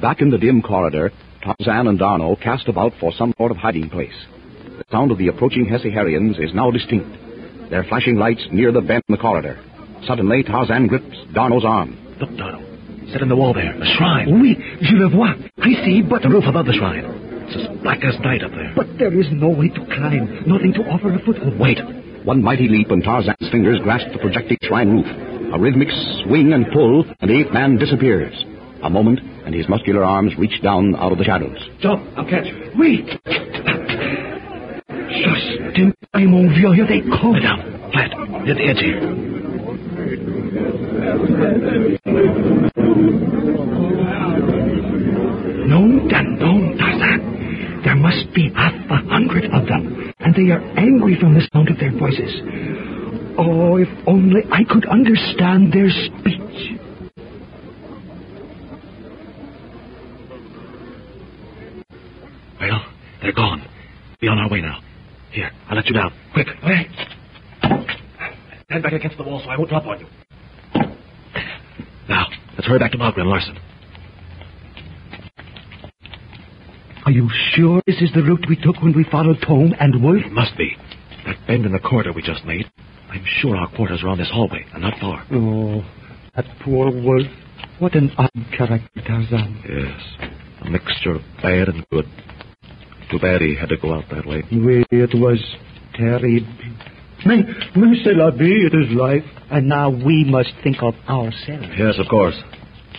Back 0.00 0.20
in 0.20 0.30
the 0.30 0.38
dim 0.38 0.62
corridor, 0.62 1.12
Tarzan 1.42 1.86
and 1.86 1.98
Darno 1.98 2.40
cast 2.40 2.68
about 2.68 2.92
for 3.00 3.12
some 3.12 3.32
sort 3.36 3.50
of 3.50 3.56
hiding 3.56 3.90
place. 3.90 4.14
The 4.78 4.84
sound 4.90 5.10
of 5.10 5.18
the 5.18 5.28
approaching 5.28 5.66
Hessiharians 5.66 6.42
is 6.42 6.54
now 6.54 6.70
distinct. 6.70 7.08
Their 7.70 7.84
flashing 7.84 8.16
lights 8.16 8.46
near 8.52 8.72
the 8.72 8.80
bend 8.80 9.02
in 9.08 9.14
the 9.14 9.20
corridor. 9.20 9.58
Suddenly, 10.06 10.42
Tarzan 10.44 10.86
grips 10.86 11.16
Darno's 11.34 11.64
arm. 11.64 11.96
Look, 12.20 12.30
Darno. 12.30 12.64
Set 13.12 13.22
in 13.22 13.28
the 13.28 13.36
wall 13.36 13.54
there. 13.54 13.74
A 13.74 13.86
shrine. 13.96 14.40
Oui, 14.40 14.56
je 14.80 14.94
le 14.94 15.08
vois. 15.08 15.34
I 15.58 15.74
see, 15.84 16.02
but... 16.02 16.22
The 16.22 16.28
roof 16.28 16.44
above 16.46 16.66
the 16.66 16.74
shrine. 16.74 17.04
It's 17.48 17.56
as 17.56 17.82
black 17.82 18.04
as 18.04 18.18
night 18.20 18.42
up 18.42 18.50
there. 18.52 18.72
But 18.76 18.98
there 18.98 19.18
is 19.18 19.26
no 19.32 19.48
way 19.48 19.68
to 19.68 19.86
climb. 19.86 20.44
Nothing 20.46 20.72
to 20.74 20.82
offer 20.90 21.12
a 21.14 21.18
foothold. 21.24 21.58
Wait. 21.58 21.78
One 22.24 22.42
mighty 22.42 22.68
leap 22.68 22.90
and 22.90 23.02
Tarzan's 23.02 23.48
fingers 23.50 23.80
grasp 23.82 24.06
the 24.12 24.18
projecting 24.18 24.58
shrine 24.62 24.90
roof. 24.90 25.06
A 25.54 25.58
rhythmic 25.58 25.88
swing 26.24 26.52
and 26.52 26.66
pull, 26.72 27.04
and 27.20 27.30
the 27.30 27.40
ape 27.40 27.52
man 27.52 27.78
disappears. 27.78 28.34
A 28.82 28.90
moment, 28.90 29.20
and 29.48 29.54
his 29.54 29.66
muscular 29.66 30.04
arms 30.04 30.36
reached 30.36 30.62
down 30.62 30.94
out 30.96 31.10
of 31.10 31.16
the 31.16 31.24
shadows. 31.24 31.56
Jump. 31.80 32.04
I'll 32.18 32.28
catch 32.28 32.44
you. 32.44 32.70
Oui. 32.78 33.02
Just 35.24 35.48
in 35.74 35.94
time, 36.12 36.32
mon 36.32 36.52
vieux. 36.52 36.72
Here 36.72 36.86
they 36.86 37.00
come. 37.00 37.40
Down. 37.40 37.64
Flat. 37.90 38.12
Near 38.44 38.54
the 38.54 38.68
edge 38.68 38.76
here. 38.76 39.00
No, 45.64 45.80
Dan, 46.10 46.36
no, 46.36 46.76
Tarzan. 46.76 47.80
There 47.84 47.96
must 47.96 48.28
be 48.34 48.52
half 48.54 48.74
a 48.90 48.96
hundred 49.08 49.46
of 49.46 49.66
them, 49.66 50.12
and 50.20 50.34
they 50.34 50.52
are 50.52 50.60
angry 50.76 51.18
from 51.18 51.32
the 51.32 51.48
sound 51.54 51.70
of 51.70 51.78
their 51.78 51.92
voices. 51.98 52.42
Oh, 53.38 53.78
if 53.78 53.88
only 54.06 54.42
I 54.52 54.64
could 54.68 54.84
understand 54.84 55.72
their 55.72 55.88
speech. 55.88 56.78
Well, 62.60 62.84
they're 63.22 63.32
gone. 63.32 63.66
Be 64.20 64.28
on 64.28 64.38
our 64.38 64.48
way 64.50 64.60
now. 64.60 64.80
Here, 65.30 65.50
I'll 65.68 65.76
let 65.76 65.86
you 65.86 65.94
down. 65.94 66.12
Quick. 66.32 66.48
Wait. 66.64 66.88
Stand 68.64 68.82
back 68.82 68.92
against 68.92 69.16
the 69.16 69.24
wall 69.24 69.40
so 69.42 69.50
I 69.50 69.56
won't 69.56 69.70
drop 69.70 69.86
on 69.86 70.00
you. 70.00 70.06
Now, 72.08 72.26
let's 72.54 72.66
hurry 72.66 72.78
back 72.78 72.92
to 72.92 72.98
Magra 72.98 73.20
and 73.20 73.30
Larson. 73.30 73.56
Are 77.04 77.12
you 77.12 77.28
sure 77.54 77.80
this 77.86 77.96
is 78.02 78.10
the 78.14 78.22
route 78.22 78.44
we 78.48 78.56
took 78.56 78.82
when 78.82 78.94
we 78.94 79.04
followed 79.10 79.38
Tome 79.46 79.74
and 79.80 80.02
Wolf? 80.02 80.24
It 80.26 80.32
must 80.32 80.56
be. 80.58 80.76
That 81.24 81.36
bend 81.46 81.64
in 81.64 81.72
the 81.72 81.78
corridor 81.78 82.12
we 82.12 82.22
just 82.22 82.44
made. 82.44 82.70
I'm 83.10 83.24
sure 83.40 83.56
our 83.56 83.68
quarters 83.74 84.02
are 84.02 84.08
on 84.08 84.18
this 84.18 84.30
hallway 84.30 84.64
and 84.74 84.82
not 84.82 84.98
far. 85.00 85.24
Oh, 85.32 85.82
that 86.36 86.44
poor 86.62 86.90
Wolf. 86.90 87.26
What 87.78 87.94
an 87.94 88.10
odd 88.18 88.30
character, 88.56 89.00
Tarzan. 89.06 89.62
Yes. 89.66 90.30
A 90.62 90.70
mixture 90.70 91.12
of 91.12 91.22
bad 91.42 91.68
and 91.68 91.86
good. 91.90 92.04
Too 93.10 93.18
bad 93.18 93.40
he 93.40 93.56
had 93.56 93.70
to 93.70 93.76
go 93.76 93.94
out 93.94 94.04
that 94.10 94.26
way. 94.26 94.42
Oui, 94.52 94.84
it 94.90 95.14
was 95.14 95.38
terrible. 95.94 96.46
Mais, 97.26 97.42
mais 97.74 97.96
c'est 98.04 98.14
la 98.14 98.30
vie, 98.30 98.66
it 98.66 98.74
is 98.74 98.94
life. 98.94 99.24
And 99.50 99.68
now 99.68 99.90
we 99.90 100.24
must 100.24 100.52
think 100.62 100.76
of 100.82 100.94
ourselves. 101.08 101.66
Yes, 101.76 101.98
of 101.98 102.06
course. 102.08 102.36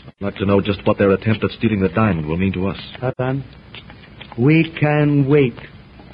I'd 0.07 0.14
like 0.19 0.36
to 0.38 0.45
know 0.45 0.61
just 0.61 0.86
what 0.86 0.98
their 0.98 1.11
attempt 1.11 1.44
at 1.44 1.52
stealing 1.52 1.80
the 1.80 1.90
diamond 1.90 2.27
will 2.27 2.38
mean 2.38 2.52
to 2.53 2.68
us. 2.68 2.77
Tarzan, 2.99 3.44
we 4.38 4.76
can 4.80 5.30
wait 5.30 5.53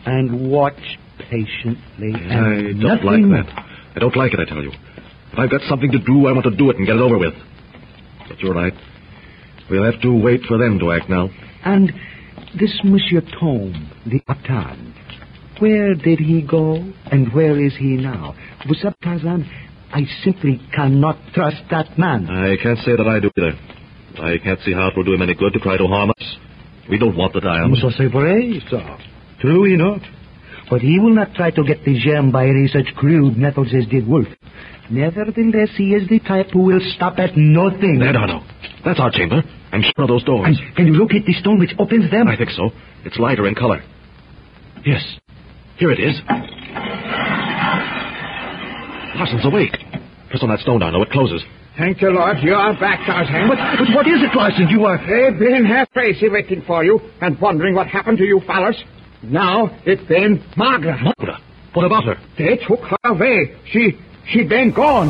and 0.06 0.52
watch 0.52 0.80
patiently. 1.30 2.14
I 2.14 2.20
and 2.20 2.82
don't 2.82 3.04
nothing 3.04 3.30
like 3.32 3.46
that. 3.46 3.66
I 3.96 4.00
don't 4.00 4.16
like 4.16 4.34
it, 4.34 4.40
I 4.40 4.46
tell 4.46 4.62
you. 4.62 4.72
If 5.32 5.40
I've 5.40 5.50
got 5.50 5.62
something 5.68 5.92
to 5.92 6.00
do, 6.00 6.28
I 6.28 6.34
want 6.34 6.44
to 6.44 6.56
do 6.56 6.70
it 6.70 6.78
and 6.78 6.86
get 6.86 6.98
it 6.98 7.02
over 7.02 7.18
with. 7.18 7.34
But 8.28 8.40
you're 8.40 8.54
right. 8.54 8.74
We'll 9.70 9.90
have 9.90 10.02
to 10.02 10.14
wait 10.14 10.42
for 10.48 10.58
them 10.58 10.80
to 10.80 10.92
act 10.92 11.10
now. 11.10 11.30
And 11.64 11.92
this 12.60 12.80
Monsieur 12.84 13.22
Tome, 13.40 13.92
the 14.06 14.20
Atan, 14.30 14.94
where 15.60 15.94
did 15.96 16.20
he 16.20 16.42
go 16.42 16.76
and 17.12 17.34
where 17.34 17.60
is 17.64 17.76
he 17.78 17.98
now? 17.98 18.36
What's 18.68 18.84
up, 18.86 18.96
Tarzan? 19.02 19.50
I 19.92 20.02
simply 20.24 20.60
cannot 20.76 21.18
trust 21.34 21.64
that 21.72 21.98
man. 21.98 22.28
I 22.28 22.56
can't 22.62 22.80
say 22.80 22.96
that 22.96 23.08
I 23.08 23.20
do 23.20 23.30
either. 23.38 23.58
I 24.22 24.38
can't 24.44 24.60
see 24.62 24.74
how 24.74 24.90
it 24.90 24.98
will 24.98 25.04
do 25.04 25.14
him 25.14 25.22
any 25.22 25.36
good 25.36 25.54
to 25.54 25.60
try 25.60 25.78
to 25.78 25.86
harm 25.86 26.10
us. 26.10 26.38
We 26.90 26.98
don't 26.98 27.16
want 27.16 27.34
the 27.34 27.42
diamond. 27.42 27.78
So 27.82 27.90
c'est 27.90 28.08
vrai, 28.12 28.60
sir. 28.70 28.98
True 29.40 29.66
enough. 29.66 30.02
But 30.70 30.82
he 30.82 31.00
will 31.00 31.14
not 31.14 31.34
try 31.36 31.52
to 31.52 31.64
get 31.64 31.86
the 31.86 32.00
gem 32.00 32.32
by 32.32 32.46
any 32.46 32.68
such 32.68 32.94
crude 32.96 33.38
methods 33.38 33.74
as 33.74 33.86
did 33.88 34.08
Wolf. 34.08 34.28
Nevertheless, 34.90 35.70
he 35.78 35.94
is 35.94 36.08
the 36.10 36.20
type 36.20 36.48
who 36.52 36.62
will 36.62 36.82
stop 36.96 37.20
at 37.20 37.36
nothing. 37.36 38.00
There, 38.00 38.14
no, 38.14 38.26
no. 38.26 38.44
That's 38.84 39.00
our 39.00 39.12
chamber. 39.12 39.44
I'm 39.76 39.84
sure 39.84 40.04
of 40.04 40.08
those 40.08 40.24
doors. 40.24 40.48
And 40.48 40.76
can 40.78 40.88
you 40.88 40.94
locate 40.94 41.26
the 41.26 41.34
stone 41.34 41.60
which 41.60 41.76
opens 41.78 42.10
them? 42.10 42.30
I 42.30 42.38
think 42.38 42.52
so. 42.52 42.70
It's 43.04 43.20
lighter 43.20 43.46
in 43.46 43.56
color. 43.56 43.84
Yes. 44.86 45.04
Here 45.78 45.92
it 45.92 46.00
is. 46.00 46.16
Larson's 49.20 49.46
awake. 49.46 49.76
Press 50.30 50.42
on 50.44 50.50
that 50.50 50.60
stone 50.60 50.80
down, 50.80 50.94
though. 50.94 51.02
It 51.04 51.10
closes. 51.10 51.44
Thank 51.78 52.00
the 52.00 52.08
Lord. 52.08 52.38
You 52.42 52.54
are 52.54 52.72
back, 52.80 53.06
Tarzan. 53.06 53.50
But, 53.50 53.58
but 53.80 53.94
what 53.94 54.08
is 54.08 54.24
it, 54.24 54.34
Larson? 54.34 54.70
You 54.70 54.86
are... 54.86 54.98
They've 54.98 55.38
been 55.38 55.66
half 55.66 55.92
crazy 55.92 56.30
waiting 56.30 56.64
for 56.66 56.86
you 56.86 57.02
and 57.20 57.40
wondering 57.42 57.76
what 57.76 57.88
happened 57.88 58.18
to 58.20 58.24
you 58.24 58.40
fellas. 58.48 58.82
Now 59.24 59.78
it's 59.86 60.08
been 60.08 60.42
Magra. 60.56 60.98
Magra? 61.04 61.40
What 61.74 61.86
about 61.86 62.06
her? 62.06 62.16
They 62.38 62.58
took 62.66 62.80
her 62.80 62.98
away. 63.04 63.58
She, 63.72 64.00
she'd 64.30 64.48
been 64.48 64.72
gone. 64.74 65.10